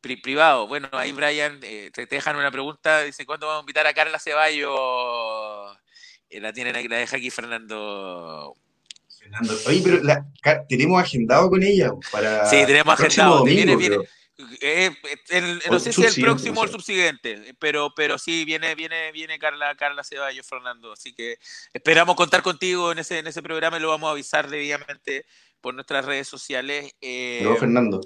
privado. 0.00 0.66
Bueno, 0.66 0.88
ahí 0.92 1.12
Brian 1.12 1.60
te, 1.60 1.90
dejan 2.06 2.36
una 2.36 2.50
pregunta, 2.50 3.02
dice, 3.02 3.24
¿cuándo 3.26 3.46
vamos 3.46 3.60
a 3.60 3.64
invitar 3.64 3.86
a 3.86 3.94
Carla 3.94 4.18
Ceballos? 4.18 5.78
La 6.40 6.52
tienen 6.52 6.88
la 6.88 6.96
deja 6.96 7.16
aquí 7.16 7.30
Fernando 7.30 8.56
Oye, 9.66 9.80
pero 9.82 10.02
la, 10.02 10.26
tenemos 10.68 11.02
agendado 11.02 11.48
con 11.50 11.62
ella 11.62 11.92
para. 12.12 12.46
Sí, 12.46 12.56
tenemos 12.66 12.92
agendado. 12.94 13.44
viene, 13.44 13.76
viene, 13.76 13.98
eh, 14.60 14.90
no 15.70 15.78
sé 15.78 15.92
si 15.92 16.04
es 16.04 16.16
el 16.16 16.24
próximo 16.24 16.60
o 16.60 16.64
el 16.64 16.70
subsiguiente, 16.70 17.54
pero, 17.58 17.92
pero 17.94 18.18
sí, 18.18 18.44
viene, 18.44 18.74
viene, 18.74 19.12
viene 19.12 19.38
Carla, 19.38 19.74
Carla 19.76 20.04
Ceballos, 20.04 20.46
Fernando. 20.46 20.92
Así 20.92 21.14
que 21.14 21.38
esperamos 21.72 22.16
contar 22.16 22.42
contigo 22.42 22.92
en 22.92 22.98
ese, 22.98 23.18
en 23.18 23.26
ese 23.26 23.42
programa 23.42 23.78
y 23.78 23.80
lo 23.80 23.88
vamos 23.88 24.08
a 24.08 24.12
avisar 24.12 24.48
debidamente 24.48 25.24
por 25.60 25.74
nuestras 25.74 26.04
redes 26.04 26.28
sociales. 26.28 26.92
Eh, 27.00 27.46
Fernando. 27.58 28.00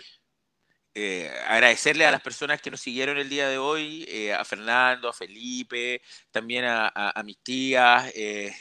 Eh, 1.01 1.31
agradecerle 1.47 2.05
a 2.07 2.11
las 2.11 2.20
personas 2.20 2.61
que 2.61 2.73
nos 2.73 2.81
siguieron 2.81 3.19
el 3.19 3.29
día 3.29 3.49
de 3.49 3.57
hoy, 3.57 4.05
eh, 4.09 4.35
a 4.35 4.45
Fernando, 4.45 5.09
a 5.09 5.12
Felipe, 5.12 6.03
también 6.33 6.65
a, 6.66 7.23
mis 7.25 7.39
tías, 7.39 8.11
eh, 8.16 8.53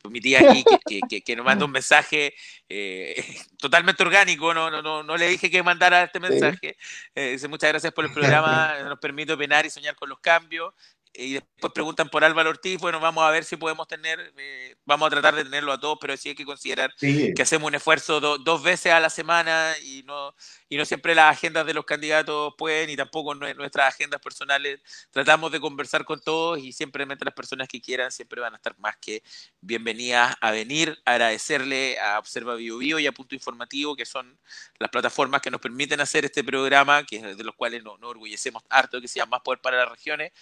pues 0.00 0.12
mi 0.12 0.20
tía 0.20 0.38
aquí 0.38 0.62
que, 1.08 1.20
que, 1.20 1.34
nos 1.34 1.44
manda 1.44 1.64
un 1.64 1.72
mensaje 1.72 2.32
totalmente 3.58 4.04
orgánico, 4.04 4.54
no, 4.54 4.70
no, 4.70 4.82
no, 4.82 5.02
no 5.02 5.16
le 5.16 5.26
dije 5.26 5.50
que 5.50 5.60
mandara 5.64 6.04
este 6.04 6.20
mensaje. 6.20 6.76
dice 7.12 7.48
muchas 7.48 7.70
gracias 7.70 7.92
por 7.92 8.04
el 8.04 8.12
programa, 8.12 8.78
nos 8.84 9.00
permite 9.00 9.32
opinar 9.32 9.66
y 9.66 9.70
soñar 9.70 9.96
con 9.96 10.08
los 10.10 10.20
cambios 10.20 10.72
y 11.12 11.34
después 11.34 11.72
preguntan 11.72 12.08
por 12.08 12.24
Álvaro 12.24 12.50
Ortiz, 12.50 12.78
bueno, 12.78 13.00
vamos 13.00 13.24
a 13.24 13.30
ver 13.30 13.44
si 13.44 13.56
podemos 13.56 13.88
tener, 13.88 14.32
eh, 14.36 14.76
vamos 14.84 15.06
a 15.06 15.10
tratar 15.10 15.34
de 15.34 15.44
tenerlo 15.44 15.72
a 15.72 15.80
todos, 15.80 15.98
pero 16.00 16.16
sí 16.16 16.30
hay 16.30 16.34
que 16.34 16.44
considerar 16.44 16.94
que 16.98 17.42
hacemos 17.42 17.68
un 17.68 17.74
esfuerzo 17.74 18.20
dos 18.20 18.62
veces 18.62 18.92
a 18.92 19.00
la 19.00 19.10
semana 19.10 19.74
y 19.82 20.02
no, 20.04 20.34
y 20.68 20.76
no 20.76 20.84
siempre 20.84 21.14
las 21.14 21.36
agendas 21.36 21.66
de 21.66 21.74
los 21.74 21.84
candidatos 21.84 22.54
pueden 22.56 22.90
y 22.90 22.96
tampoco 22.96 23.34
nuestras 23.34 23.94
agendas 23.94 24.20
personales. 24.20 24.80
Tratamos 25.10 25.50
de 25.50 25.60
conversar 25.60 26.04
con 26.04 26.20
todos 26.20 26.58
y 26.58 26.72
siempre 26.72 27.06
las 27.06 27.34
personas 27.34 27.68
que 27.68 27.80
quieran 27.80 28.12
siempre 28.12 28.40
van 28.40 28.54
a 28.54 28.56
estar 28.56 28.78
más 28.78 28.96
que 28.98 29.22
bienvenidas 29.60 30.36
a 30.40 30.50
venir, 30.50 30.98
agradecerle 31.04 31.98
a 31.98 32.18
Observa 32.18 32.54
Bio, 32.54 32.78
Bio 32.78 32.98
y 32.98 33.06
a 33.06 33.12
Punto 33.12 33.34
Informativo, 33.34 33.96
que 33.96 34.06
son 34.06 34.38
las 34.78 34.90
plataformas 34.90 35.42
que 35.42 35.50
nos 35.50 35.60
permiten 35.60 36.00
hacer 36.00 36.24
este 36.24 36.44
programa, 36.44 37.04
que 37.04 37.20
de 37.20 37.44
los 37.44 37.54
cuales 37.54 37.82
nos, 37.82 37.98
nos 37.98 38.10
orgullecemos 38.10 38.62
harto, 38.68 39.00
que 39.00 39.08
sea 39.08 39.26
Más 39.26 39.40
Poder 39.40 39.60
para 39.60 39.78
las 39.78 39.90
Regiones 39.90 40.32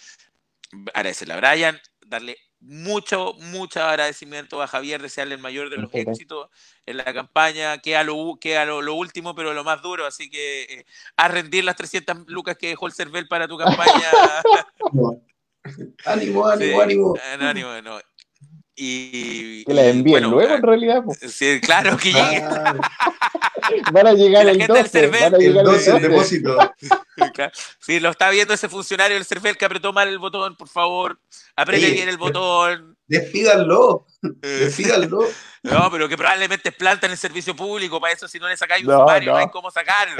agradecerle 0.93 1.33
a 1.33 1.37
Brian, 1.37 1.79
darle 2.05 2.37
mucho, 2.59 3.33
mucho 3.39 3.83
agradecimiento 3.83 4.61
a 4.61 4.67
Javier, 4.67 5.01
desearle 5.01 5.35
el 5.35 5.41
mayor 5.41 5.69
de 5.69 5.77
los 5.77 5.93
éxitos 5.93 6.49
en 6.85 6.97
la 6.97 7.13
campaña, 7.13 7.77
que 7.79 7.95
a 7.95 8.03
lo, 8.03 8.37
que 8.39 8.57
a 8.57 8.65
lo, 8.65 8.95
último, 8.95 9.35
pero 9.35 9.53
lo 9.53 9.63
más 9.63 9.81
duro, 9.81 10.05
así 10.05 10.29
que 10.29 10.63
eh, 10.63 10.85
a 11.15 11.27
rendir 11.27 11.63
las 11.63 11.75
300 11.75 12.27
lucas 12.27 12.57
que 12.57 12.69
dejó 12.69 12.87
el 12.87 12.93
Cervel 12.93 13.27
para 13.27 13.47
tu 13.47 13.57
campaña. 13.57 14.11
ánimo, 16.05 16.47
ánimo, 16.47 16.81
ánimo. 16.81 17.15
ánimo 17.39 17.81
no. 17.81 17.99
Y, 18.79 19.65
que 19.65 19.73
la 19.73 19.85
envíen 19.87 20.29
luego, 20.29 20.53
en 20.53 20.61
realidad. 20.61 21.03
Sí, 21.27 21.59
claro 21.59 21.97
que 21.97 22.13
llegue. 22.13 22.43
van 23.91 24.07
a 24.07 24.13
llegar 24.13 24.47
el 24.47 24.67
12, 24.67 25.07
van 25.07 25.35
a 25.35 25.37
llegar 25.37 25.65
el, 25.65 25.95
el 25.95 26.01
depósito. 26.01 26.57
Sí, 27.79 27.99
lo 27.99 28.09
está 28.09 28.29
viendo 28.29 28.53
ese 28.53 28.69
funcionario 28.69 29.15
del 29.15 29.25
CERFEL 29.25 29.57
que 29.57 29.65
apretó 29.65 29.93
mal 29.93 30.07
el 30.07 30.19
botón, 30.19 30.55
por 30.55 30.67
favor. 30.67 31.19
Apriete 31.55 31.91
bien 31.91 32.09
el 32.09 32.17
botón. 32.17 32.97
Despídanlo. 33.07 34.05
Despídanlo. 34.21 35.27
No, 35.63 35.91
pero 35.91 36.07
que 36.07 36.17
probablemente 36.17 36.71
planta 36.71 37.07
en 37.07 37.13
el 37.13 37.17
servicio 37.17 37.55
público, 37.55 37.99
para 37.99 38.13
eso 38.13 38.27
si 38.27 38.39
no 38.39 38.47
le 38.47 38.55
sacáis 38.55 38.85
un 38.85 38.93
sumario, 38.93 39.31
no. 39.31 39.37
hay 39.37 39.49
cómo 39.49 39.71
sacarlo. 39.71 40.15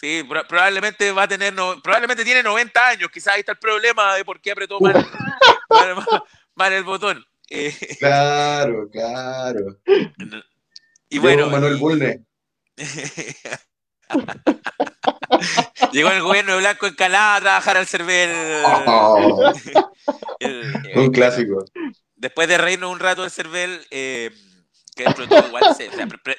Sí, 0.00 0.26
probablemente 0.48 1.12
va 1.12 1.24
a 1.24 1.28
tener, 1.28 1.54
probablemente 1.82 2.24
tiene 2.24 2.42
90 2.42 2.88
años, 2.88 3.10
quizás 3.12 3.34
ahí 3.34 3.40
está 3.40 3.52
el 3.52 3.58
problema 3.58 4.14
de 4.16 4.24
por 4.24 4.40
qué 4.40 4.52
apretó 4.52 4.80
mal, 4.80 5.06
mal, 6.54 6.72
el 6.72 6.84
botón. 6.84 7.24
Eh, 7.50 7.74
claro, 7.98 8.88
claro. 8.90 9.78
Y 11.08 11.18
bueno. 11.18 11.50
Manuel 11.50 11.76
Bulne. 11.76 12.24
Llegó 15.92 16.10
el 16.10 16.22
gobierno 16.22 16.54
de 16.54 16.58
Blanco 16.58 16.86
Encalada 16.86 17.36
a 17.36 17.40
trabajar 17.40 17.76
al 17.76 17.86
CERVEL. 17.86 18.64
un 20.96 21.12
clásico. 21.12 21.64
Después 22.16 22.48
de 22.48 22.58
reírnos 22.58 22.90
un 22.90 23.00
rato 23.00 23.22
del 23.22 23.30
CERVEL, 23.30 23.86
eh, 23.90 24.30
que 24.94 25.04
dentro 25.04 25.26
de 25.26 25.28
todo 25.28 25.48
igual, 25.48 25.64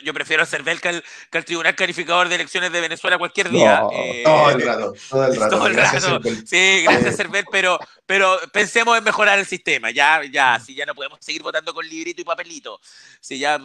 yo 0.03 0.13
prefiero 0.13 0.45
CERVEL 0.45 0.81
que 0.81 0.89
al, 0.89 1.45
Tribunal 1.45 1.75
Calificador 1.75 2.29
de 2.29 2.35
Elecciones 2.35 2.71
de 2.71 2.81
Venezuela 2.81 3.17
cualquier 3.17 3.49
día. 3.49 3.83
Eh, 3.93 4.23
todo 4.23 4.49
el 4.51 4.61
rato, 4.61 4.93
todo 5.09 5.25
el 5.25 5.35
rato. 5.39 5.57
Todo 5.57 5.67
el 5.67 5.75
rato. 5.75 6.21
Sí, 6.45 6.83
gracias 6.83 7.17
CERVEL, 7.17 7.45
pero, 7.51 7.79
pero 8.05 8.39
pensemos 8.51 8.97
en 8.97 9.03
mejorar 9.03 9.39
el 9.39 9.45
sistema. 9.45 9.91
Ya, 9.91 10.21
ya, 10.23 10.59
si 10.59 10.75
ya 10.75 10.85
no 10.85 10.95
podemos 10.95 11.19
seguir 11.21 11.43
votando 11.43 11.73
con 11.73 11.87
librito 11.87 12.21
y 12.21 12.25
papelito. 12.25 12.79
Si 13.19 13.39
ya, 13.39 13.59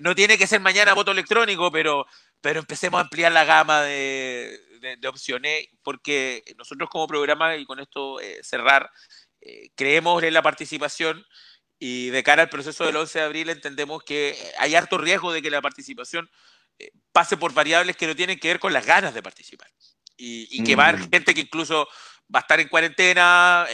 no 0.00 0.14
tiene 0.14 0.36
que 0.36 0.46
ser 0.46 0.60
mañana 0.60 0.94
voto 0.94 1.12
electrónico, 1.12 1.70
pero 1.70 2.06
pero 2.42 2.60
empecemos 2.60 2.98
a 2.98 3.02
ampliar 3.02 3.32
la 3.32 3.44
gama 3.44 3.82
de, 3.82 4.60
opciones, 5.08 5.68
porque 5.82 6.42
nosotros 6.58 6.90
como 6.90 7.06
programa, 7.06 7.56
y 7.56 7.64
con 7.64 7.78
esto 7.78 8.20
eh, 8.20 8.40
cerrar, 8.42 8.90
eh, 9.40 9.70
creemos 9.76 10.22
en 10.22 10.34
la 10.34 10.42
participación 10.42 11.24
y 11.84 12.10
de 12.10 12.22
cara 12.22 12.44
al 12.44 12.48
proceso 12.48 12.86
del 12.86 12.94
11 12.94 13.18
de 13.18 13.24
abril 13.24 13.50
entendemos 13.50 14.04
que 14.04 14.38
hay 14.56 14.76
harto 14.76 14.98
riesgo 14.98 15.32
de 15.32 15.42
que 15.42 15.50
la 15.50 15.60
participación 15.60 16.30
eh, 16.78 16.92
pase 17.10 17.36
por 17.36 17.52
variables 17.54 17.96
que 17.96 18.06
no 18.06 18.14
tienen 18.14 18.38
que 18.38 18.46
ver 18.46 18.60
con 18.60 18.72
las 18.72 18.86
ganas 18.86 19.14
de 19.14 19.20
participar. 19.20 19.68
Y, 20.16 20.62
que 20.62 20.76
va 20.76 20.84
a 20.84 20.88
haber 20.90 21.00
mm. 21.00 21.10
gente 21.10 21.34
que 21.34 21.40
incluso 21.40 21.88
va 22.32 22.38
a 22.38 22.42
estar 22.42 22.60
en 22.60 22.68
cuarentena, 22.68 23.66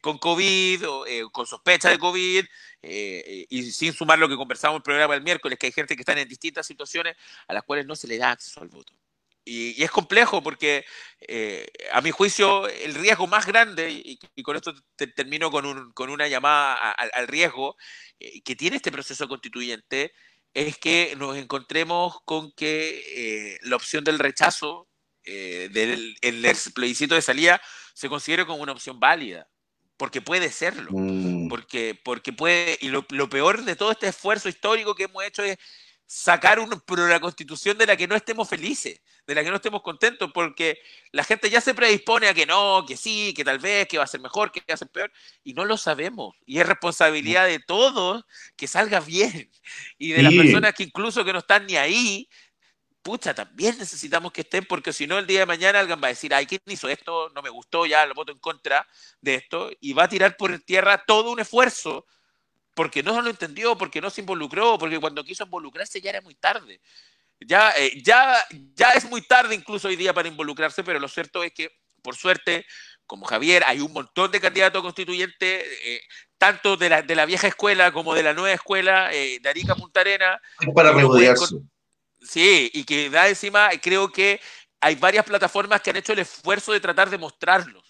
con 0.00 0.16
COVID, 0.16 0.88
o, 0.88 1.04
con 1.30 1.46
sospecha 1.46 1.90
de 1.90 1.98
COVID, 1.98 2.46
eh, 2.80 3.44
y 3.50 3.70
sin 3.70 3.92
sumar 3.92 4.18
lo 4.18 4.30
que 4.30 4.36
conversamos 4.36 4.76
en 4.76 4.78
el 4.78 4.82
programa 4.82 5.14
el 5.14 5.22
miércoles, 5.22 5.58
que 5.58 5.66
hay 5.66 5.72
gente 5.72 5.94
que 5.94 6.00
está 6.00 6.18
en 6.18 6.26
distintas 6.26 6.66
situaciones 6.66 7.16
a 7.46 7.52
las 7.52 7.64
cuales 7.64 7.84
no 7.84 7.96
se 7.96 8.08
le 8.08 8.16
da 8.16 8.30
acceso 8.30 8.62
al 8.62 8.68
voto. 8.68 8.94
Y, 9.46 9.82
es 9.82 9.90
complejo 9.90 10.42
porque, 10.42 10.84
eh, 11.20 11.66
a 11.92 12.02
mi 12.02 12.10
juicio, 12.10 12.68
el 12.68 12.94
riesgo 12.94 13.26
más 13.26 13.46
grande, 13.46 13.90
y, 13.90 14.18
con 14.42 14.56
esto 14.56 14.74
termino 15.14 15.50
con, 15.50 15.64
un, 15.64 15.92
con, 15.92 16.10
una 16.10 16.28
llamada 16.28 16.92
al 16.92 17.28
riesgo 17.28 17.76
eh, 18.20 18.42
que 18.42 18.56
tiene 18.56 18.76
este 18.76 18.92
proceso 18.92 19.28
constituyente, 19.28 20.12
es 20.52 20.76
que 20.78 21.14
nos 21.16 21.36
encontremos 21.36 22.18
con 22.24 22.52
que 22.52 23.58
la 23.62 23.76
opción 23.76 24.04
del 24.04 24.18
rechazo 24.18 24.88
del 25.24 26.16
el 26.22 26.56
plebiscito 26.74 27.14
de 27.14 27.22
salida 27.22 27.60
se 27.94 28.08
considere 28.08 28.46
como 28.46 28.62
una 28.62 28.72
opción 28.72 28.98
válida 28.98 29.48
porque 29.96 30.20
puede 30.20 30.50
serlo, 30.50 30.90
mm. 30.92 31.48
porque, 31.48 31.98
porque 32.02 32.32
puede, 32.32 32.78
y 32.80 32.88
lo, 32.88 33.06
peor 33.06 33.64
de 33.64 33.76
todo 33.76 33.92
este 33.92 34.08
esfuerzo 34.08 34.48
histórico 34.48 34.94
que 34.94 35.04
hemos 35.04 35.24
hecho 35.24 35.42
es 35.42 35.56
sacar 36.06 36.60
una, 36.60 36.80
una 36.88 37.20
constitución 37.20 37.76
de 37.76 37.86
la 37.86 37.96
que 37.96 38.06
no 38.06 38.14
estemos 38.14 38.48
felices, 38.48 39.00
de 39.26 39.34
la 39.34 39.42
que 39.42 39.50
no 39.50 39.56
estemos 39.56 39.82
contentos, 39.82 40.30
porque 40.32 40.78
la 41.10 41.24
gente 41.24 41.50
ya 41.50 41.60
se 41.60 41.74
predispone 41.74 42.28
a 42.28 42.34
que 42.34 42.46
no, 42.46 42.84
que 42.86 42.96
sí, 42.96 43.34
que 43.34 43.44
tal 43.44 43.58
vez, 43.58 43.88
que 43.88 43.98
va 43.98 44.04
a 44.04 44.08
ser 44.08 44.20
mejor, 44.20 44.52
que 44.52 44.60
va 44.60 44.74
a 44.74 44.76
ser 44.76 44.88
peor, 44.88 45.12
y 45.42 45.52
no 45.54 45.64
lo 45.64 45.76
sabemos. 45.76 46.36
Y 46.46 46.60
es 46.60 46.66
responsabilidad 46.66 47.46
de 47.46 47.58
todos 47.58 48.24
que 48.56 48.68
salga 48.68 49.00
bien, 49.00 49.50
y 49.98 50.12
de 50.12 50.22
las 50.22 50.32
personas 50.32 50.74
que 50.74 50.84
incluso 50.84 51.24
que 51.24 51.32
no 51.32 51.40
están 51.40 51.66
ni 51.66 51.76
ahí, 51.76 52.28
pucha, 53.02 53.34
también 53.34 53.76
necesitamos 53.78 54.32
que 54.32 54.40
estén, 54.42 54.64
porque 54.64 54.92
si 54.92 55.06
no, 55.06 55.18
el 55.18 55.26
día 55.26 55.40
de 55.40 55.46
mañana 55.46 55.80
alguien 55.80 56.00
va 56.02 56.06
a 56.06 56.10
decir, 56.10 56.32
ay, 56.34 56.46
¿quién 56.46 56.60
hizo 56.66 56.88
esto? 56.88 57.30
No 57.34 57.42
me 57.42 57.50
gustó, 57.50 57.86
ya 57.86 58.06
lo 58.06 58.14
voto 58.14 58.32
en 58.32 58.38
contra 58.38 58.86
de 59.20 59.36
esto, 59.36 59.70
y 59.80 59.92
va 59.92 60.04
a 60.04 60.08
tirar 60.08 60.36
por 60.36 60.56
tierra 60.60 61.04
todo 61.04 61.30
un 61.30 61.40
esfuerzo, 61.40 62.06
porque 62.76 63.02
no 63.02 63.22
lo 63.22 63.30
entendió, 63.30 63.76
porque 63.76 64.02
no 64.02 64.10
se 64.10 64.20
involucró, 64.20 64.76
porque 64.78 65.00
cuando 65.00 65.24
quiso 65.24 65.44
involucrarse 65.44 65.98
ya 65.98 66.10
era 66.10 66.20
muy 66.20 66.34
tarde. 66.34 66.78
Ya, 67.40 67.72
eh, 67.72 68.02
ya, 68.04 68.36
ya 68.74 68.90
es 68.90 69.06
muy 69.06 69.22
tarde 69.22 69.54
incluso 69.54 69.88
hoy 69.88 69.96
día 69.96 70.12
para 70.12 70.28
involucrarse, 70.28 70.84
pero 70.84 71.00
lo 71.00 71.08
cierto 71.08 71.42
es 71.42 71.52
que, 71.52 71.70
por 72.02 72.16
suerte, 72.16 72.66
como 73.06 73.24
Javier, 73.24 73.64
hay 73.66 73.80
un 73.80 73.94
montón 73.94 74.30
de 74.30 74.42
candidatos 74.42 74.82
constituyentes, 74.82 75.64
eh, 75.84 76.02
tanto 76.36 76.76
de 76.76 76.90
la, 76.90 77.02
de 77.02 77.14
la 77.14 77.24
vieja 77.24 77.48
escuela 77.48 77.92
como 77.92 78.14
de 78.14 78.22
la 78.22 78.34
nueva 78.34 78.52
escuela, 78.52 79.10
eh, 79.10 79.38
de 79.40 79.48
Arica 79.48 79.74
Punta 79.74 80.00
Arena. 80.00 80.38
Para 80.74 80.92
regodearse 80.92 81.56
Sí, 82.20 82.70
y 82.74 82.84
que 82.84 83.08
da 83.08 83.28
encima, 83.28 83.70
creo 83.80 84.12
que 84.12 84.40
hay 84.80 84.96
varias 84.96 85.24
plataformas 85.24 85.80
que 85.80 85.90
han 85.90 85.96
hecho 85.96 86.12
el 86.12 86.18
esfuerzo 86.18 86.72
de 86.72 86.80
tratar 86.80 87.08
de 87.08 87.16
mostrarlos. 87.16 87.85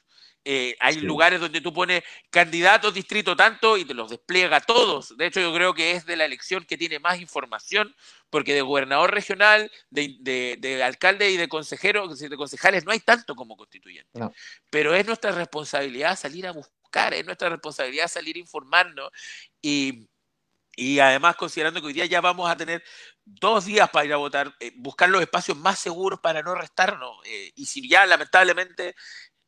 Eh, 0.48 0.77
hay 0.78 1.01
lugares 1.01 1.40
donde 1.40 1.60
tú 1.60 1.73
pones 1.73 2.05
candidatos 2.31 2.94
distrito 2.94 3.35
tanto 3.35 3.77
y 3.77 3.85
te 3.85 3.94
los 3.94 4.10
despliega 4.10 4.60
todos. 4.60 5.16
De 5.16 5.27
hecho, 5.27 5.40
yo 5.40 5.52
creo 5.52 5.74
que 5.74 5.90
es 5.90 6.06
de 6.06 6.14
la 6.14 6.24
elección 6.24 6.64
que 6.64 6.78
tiene 6.78 7.01
más 7.01 7.20
información, 7.20 7.93
porque 8.31 8.55
de 8.55 8.60
gobernador 8.60 9.12
regional, 9.12 9.73
de, 9.90 10.82
alcalde 10.85 11.32
y 11.32 11.36
de 11.36 11.48
consejero, 11.48 12.06
de 12.06 12.36
concejales 12.36 12.85
no 12.85 12.93
hay 12.93 13.01
tanto 13.01 13.35
como 13.35 13.56
constituyente. 13.56 14.20
Pero 14.70 14.94
es 14.94 15.05
nuestra 15.05 15.32
responsabilidad 15.32 16.16
salir 16.16 16.47
a 16.47 16.52
buscar, 16.52 17.12
es 17.12 17.27
nuestra 17.27 17.48
responsabilidad 17.48 18.06
salir 18.06 18.36
a 18.36 18.39
informarnos 18.39 19.10
y, 19.60 20.09
además 21.01 21.35
considerando 21.35 21.81
que 21.81 21.89
hoy 21.89 21.93
día 21.93 22.06
ya 22.06 22.20
vamos 22.20 22.48
a 22.48 22.56
tener 22.56 22.85
dos 23.24 23.64
días 23.64 23.90
para 23.90 24.06
ir 24.06 24.12
a 24.12 24.18
votar, 24.18 24.55
eh, 24.60 24.70
buscar 24.77 25.09
los 25.09 25.23
espacios 25.23 25.56
más 25.56 25.81
seguros 25.81 26.20
para 26.20 26.40
no 26.40 26.55
restarnos. 26.55 27.16
Eh, 27.24 27.51
y 27.56 27.66
si 27.66 27.89
ya 27.89 28.06
lamentablemente 28.06 28.94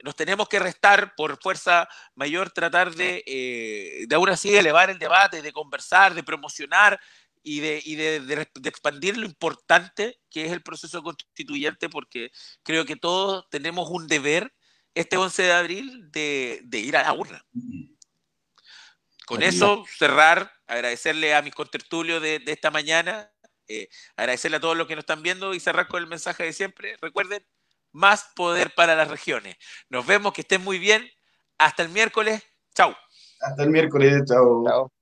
nos 0.03 0.17
tenemos 0.17 0.49
que 0.49 0.59
restar 0.59 1.15
por 1.17 1.41
fuerza 1.43 1.89
mayor, 2.15 2.51
tratar 2.51 2.95
de, 2.95 3.23
eh, 3.27 4.05
de 4.07 4.15
aún 4.15 4.29
así 4.29 4.55
elevar 4.55 4.91
el 4.91 4.99
debate, 4.99 5.43
de 5.43 5.53
conversar, 5.53 6.15
de 6.15 6.23
promocionar 6.23 7.01
y, 7.43 7.61
de, 7.61 7.83
y 7.85 7.97
de, 7.97 8.49
expandir 8.65 9.17
lo 9.17 9.27
importante 9.27 10.21
que 10.31 10.45
es 10.45 10.53
el 10.53 10.63
proceso 10.63 11.03
constituyente, 11.03 11.89
porque 11.89 12.31
creo 12.63 12.85
que 12.85 12.97
todos 12.97 13.49
tenemos 13.51 13.89
un 13.91 14.07
deber 14.07 14.53
este 14.95 15.17
11 15.17 15.43
de 15.43 15.53
abril 15.53 16.11
de, 16.11 16.63
ir 16.73 16.97
a 16.97 17.03
la 17.03 17.13
urna. 17.13 17.45
Con 19.27 19.43
eso, 19.43 19.85
cerrar, 19.99 20.53
agradecerle 20.67 21.35
a 21.35 21.43
mis 21.43 21.55
contertulios 21.55 22.23
de, 22.23 22.39
de 22.39 22.53
esta 22.53 22.71
mañana, 22.71 23.31
eh, 23.69 23.89
agradecerle 24.17 24.57
a 24.57 24.61
todos 24.61 24.77
los 24.77 24.87
que 24.87 24.97
nos 24.97 25.03
están 25.03 25.23
viendo 25.23 25.53
y 25.53 25.61
cerrar 25.61 25.89
con 25.89 26.03
el 26.03 26.09
mensaje 26.09 26.45
de 26.45 26.55
siempre. 26.55 26.97
Recuerden, 27.03 27.45
más 27.93 28.31
poder 28.35 28.75
para 28.75 28.95
las 28.95 29.09
regiones. 29.09 29.57
Nos 29.89 30.07
vemos, 30.07 30.33
que 30.33 30.43
estén 30.43 30.63
muy 30.63 30.79
bien. 30.79 31.09
Hasta 31.59 31.83
el 31.83 31.89
miércoles. 31.89 32.43
Chau. 32.75 32.95
Hasta 33.41 33.63
el 33.63 33.71
miércoles. 33.71 34.23
Chao. 34.27 34.65
Chao. 34.67 34.93